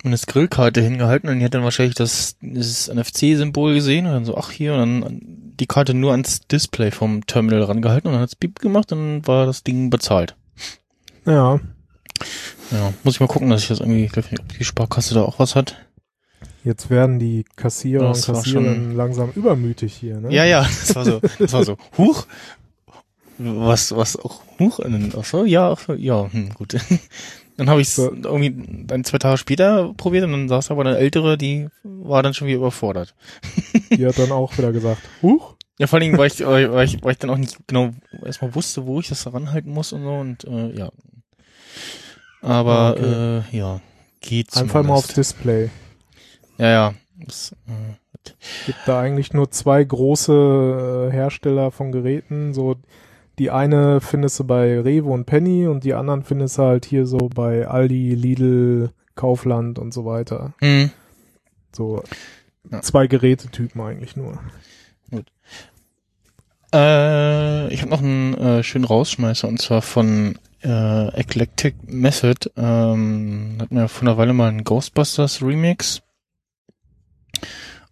meine 0.04 0.16
Skrillkarte 0.16 0.80
hingehalten 0.80 1.28
und 1.28 1.40
die 1.40 1.44
hat 1.44 1.54
dann 1.54 1.64
wahrscheinlich 1.64 1.96
das 1.96 2.36
dieses 2.40 2.88
NFC-Symbol 2.88 3.74
gesehen 3.74 4.06
und 4.06 4.12
dann 4.12 4.24
so, 4.24 4.36
ach 4.36 4.52
hier, 4.52 4.74
und 4.74 5.00
dann 5.00 5.20
die 5.58 5.66
Karte 5.66 5.92
nur 5.92 6.12
ans 6.12 6.40
Display 6.46 6.92
vom 6.92 7.26
Terminal 7.26 7.64
rangehalten 7.64 8.08
und 8.08 8.14
dann 8.14 8.22
hat's 8.22 8.36
Beep 8.36 8.60
gemacht 8.60 8.92
und 8.92 8.98
dann 8.98 9.26
war 9.26 9.46
das 9.46 9.64
Ding 9.64 9.90
bezahlt. 9.90 10.36
Ja, 11.26 11.58
Ja, 12.70 12.92
muss 13.02 13.14
ich 13.14 13.20
mal 13.20 13.26
gucken, 13.26 13.50
dass 13.50 13.62
ich 13.62 13.68
das 13.68 13.80
irgendwie, 13.80 14.04
ich 14.04 14.16
ob 14.16 14.56
die 14.56 14.64
Sparkasse 14.64 15.14
da 15.14 15.22
auch 15.22 15.40
was 15.40 15.56
hat. 15.56 15.76
Jetzt 16.64 16.90
werden 16.90 17.18
die 17.18 17.44
Kassierer 17.56 18.08
Das 18.08 18.28
und 18.28 18.34
Kassiererinnen 18.34 18.96
langsam 18.96 19.30
übermütig 19.34 19.94
hier, 19.94 20.20
ne? 20.20 20.32
Ja, 20.32 20.44
ja, 20.44 20.62
das 20.84 20.94
war 20.94 21.04
so, 21.04 21.20
das 21.38 21.52
war 21.52 21.64
so, 21.64 21.76
huch, 21.96 22.26
was, 23.38 23.94
was 23.96 24.16
auch, 24.16 24.42
huch, 24.58 24.80
ach 25.16 25.24
so, 25.24 25.44
ja, 25.44 25.70
ach 25.72 25.78
so, 25.80 25.94
ja, 25.94 26.30
hm, 26.30 26.50
gut. 26.54 26.76
Dann 27.56 27.68
habe 27.68 27.80
ich 27.80 27.88
es 27.88 27.96
So. 27.96 28.12
irgendwie 28.12 28.54
dann 28.86 29.02
zwei 29.02 29.18
Tage 29.18 29.36
später 29.36 29.92
probiert 29.96 30.22
und 30.24 30.30
dann 30.30 30.48
saß 30.48 30.70
aber 30.70 30.82
eine 30.82 30.96
ältere, 30.96 31.36
die 31.36 31.66
war 31.82 32.22
dann 32.22 32.32
schon 32.32 32.46
wieder 32.46 32.58
überfordert. 32.58 33.16
Die 33.90 34.06
hat 34.06 34.16
dann 34.16 34.30
auch 34.30 34.56
wieder 34.56 34.70
gesagt, 34.70 35.02
huch, 35.22 35.56
Ja, 35.80 35.88
vor 35.88 35.98
allem, 35.98 36.16
weil 36.16 36.28
ich, 36.28 36.38
weil 36.46 36.84
ich, 36.84 37.02
weil 37.02 37.12
ich 37.12 37.18
dann 37.18 37.30
auch 37.30 37.36
nicht 37.36 37.58
genau 37.66 37.90
erstmal 38.24 38.54
wusste, 38.54 38.86
wo 38.86 39.00
ich 39.00 39.08
das 39.08 39.26
ranhalten 39.32 39.72
muss 39.72 39.92
und 39.92 40.04
so 40.04 40.12
und 40.14 40.44
äh, 40.44 40.78
ja. 40.78 40.90
Aber 42.40 42.92
Okay. 42.96 43.42
äh, 43.52 43.56
ja, 43.56 43.80
geht 44.20 44.56
einfach 44.56 44.84
mal 44.84 44.94
aufs 44.94 45.08
zumindest. 45.08 45.16
Display. 45.38 45.70
Ja, 46.58 46.68
ja. 46.70 46.94
Das, 47.16 47.52
äh, 47.66 48.32
Gibt 48.66 48.86
da 48.86 49.00
eigentlich 49.00 49.32
nur 49.32 49.50
zwei 49.50 49.82
große 49.82 51.08
äh, 51.10 51.12
Hersteller 51.12 51.70
von 51.70 51.92
Geräten, 51.92 52.52
so 52.54 52.76
die 53.38 53.50
eine 53.50 54.00
findest 54.00 54.38
du 54.40 54.44
bei 54.44 54.80
Rewe 54.80 55.08
und 55.10 55.24
Penny 55.26 55.66
und 55.66 55.84
die 55.84 55.94
anderen 55.94 56.22
findest 56.24 56.58
du 56.58 56.62
halt 56.62 56.84
hier 56.84 57.06
so 57.06 57.18
bei 57.34 57.66
Aldi, 57.68 58.14
Lidl, 58.14 58.90
Kaufland 59.14 59.78
und 59.78 59.92
so 59.94 60.04
weiter. 60.04 60.54
hm. 60.58 60.90
So 61.74 62.02
Ja. 62.70 62.80
zwei 62.82 63.06
Gerätetypen 63.06 63.80
eigentlich 63.80 64.16
nur. 64.16 64.38
Äh, 66.72 67.72
ich 67.72 67.80
habe 67.80 67.90
noch 67.90 68.02
einen 68.02 68.34
äh, 68.34 68.62
schönen 68.62 68.84
Rausschmeißer 68.84 69.48
und 69.48 69.60
zwar 69.60 69.80
von 69.80 70.38
äh, 70.62 71.08
Eclectic 71.14 71.76
Method. 71.86 72.50
Ähm, 72.56 73.56
hatten 73.60 73.74
wir 73.76 73.88
vor 73.88 74.02
einer 74.02 74.18
Weile 74.18 74.32
mal 74.34 74.48
einen 74.48 74.64
Ghostbusters 74.64 75.40
Remix. 75.42 76.02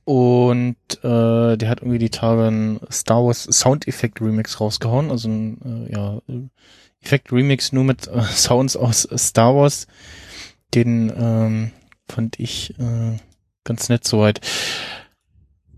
Und 0.07 0.77
äh, 1.03 1.57
der 1.57 1.69
hat 1.69 1.81
irgendwie 1.81 1.99
die 1.99 2.11
Tage 2.11 2.45
einen 2.45 2.81
Star 2.93 3.25
Wars 3.25 3.43
Sound 3.43 3.89
Effect 3.89 4.21
Remix 4.21 4.61
rausgehauen. 4.61 5.11
Also 5.11 5.29
ein 5.29 5.89
äh, 5.89 5.93
ja, 5.93 6.23
Effekt 7.03 7.33
Remix 7.33 7.73
nur 7.73 7.83
mit 7.83 8.07
äh, 8.07 8.23
Sounds 8.31 8.77
aus 8.77 9.09
Star 9.17 9.57
Wars. 9.57 9.89
Den 10.75 11.13
ähm, 11.17 11.73
fand 12.09 12.39
ich 12.39 12.79
äh, 12.79 13.19
ganz 13.65 13.89
nett 13.89 14.07
soweit. 14.07 14.41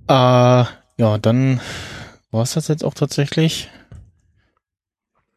Äh, 0.08 0.12
ja, 0.12 1.18
dann 1.22 1.62
war 2.30 2.42
es 2.42 2.52
das 2.52 2.68
jetzt 2.68 2.84
auch 2.84 2.94
tatsächlich. 2.94 3.70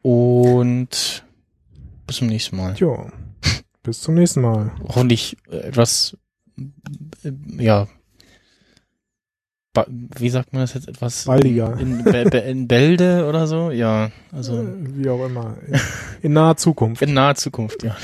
Und 0.02 1.24
bis 2.08 2.18
zum 2.18 2.28
nächsten 2.28 2.58
Mal. 2.58 2.74
Tja, 2.74 3.10
bis 3.84 4.02
zum 4.02 4.16
nächsten 4.16 4.42
Mal. 4.42 4.74
Hoffentlich 4.84 5.38
etwas, 5.50 6.18
äh, 7.24 7.32
ja, 7.58 7.88
ba 9.74 9.86
wie 9.90 10.30
sagt 10.30 10.54
man 10.54 10.62
das 10.62 10.74
jetzt 10.74 10.88
etwas? 10.88 11.26
Baldiger. 11.26 11.78
In, 11.80 12.04
Be 12.04 12.38
in 12.40 12.68
Bälde 12.68 13.26
oder 13.28 13.48
so? 13.48 13.72
Ja, 13.72 14.12
also 14.32 14.62
Äh, 14.62 14.66
Wie 14.98 15.10
auch 15.10 15.26
immer. 15.26 15.58
In, 15.68 15.80
in 16.24 16.34
naher 16.34 16.58
Zukunft. 16.58 17.02
in 17.02 17.14
naher 17.14 17.36
Zukunft, 17.36 17.84
ja. 17.84 17.96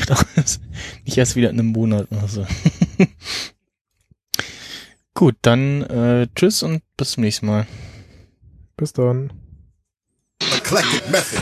Nicht 1.05 1.17
erst 1.17 1.35
wieder 1.35 1.49
in 1.49 1.59
einem 1.59 1.71
Monat 1.71 2.07
oder 2.11 2.27
so. 2.27 2.45
Gut, 5.13 5.35
dann 5.41 5.81
äh, 5.83 6.27
tschüss 6.35 6.61
und 6.63 6.81
bis 6.95 7.11
zum 7.13 7.23
nächsten 7.23 7.47
Mal. 7.47 7.65
Bis 8.77 8.93
dann. 8.93 9.33
Eclectic 10.39 11.09
method. 11.09 11.41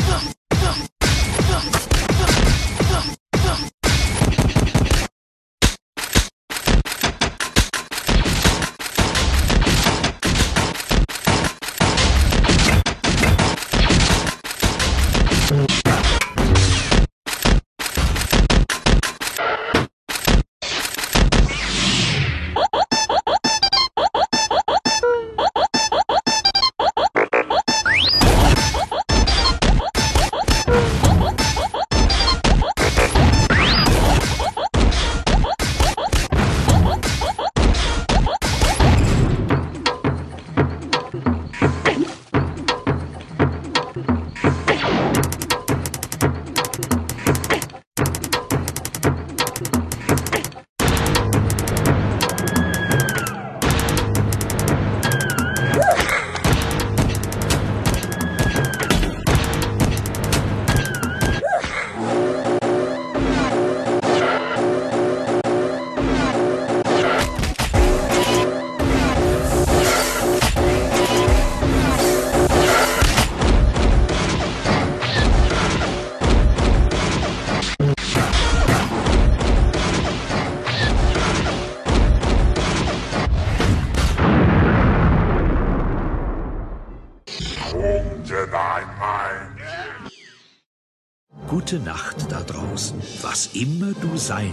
draußen, 94.21 94.50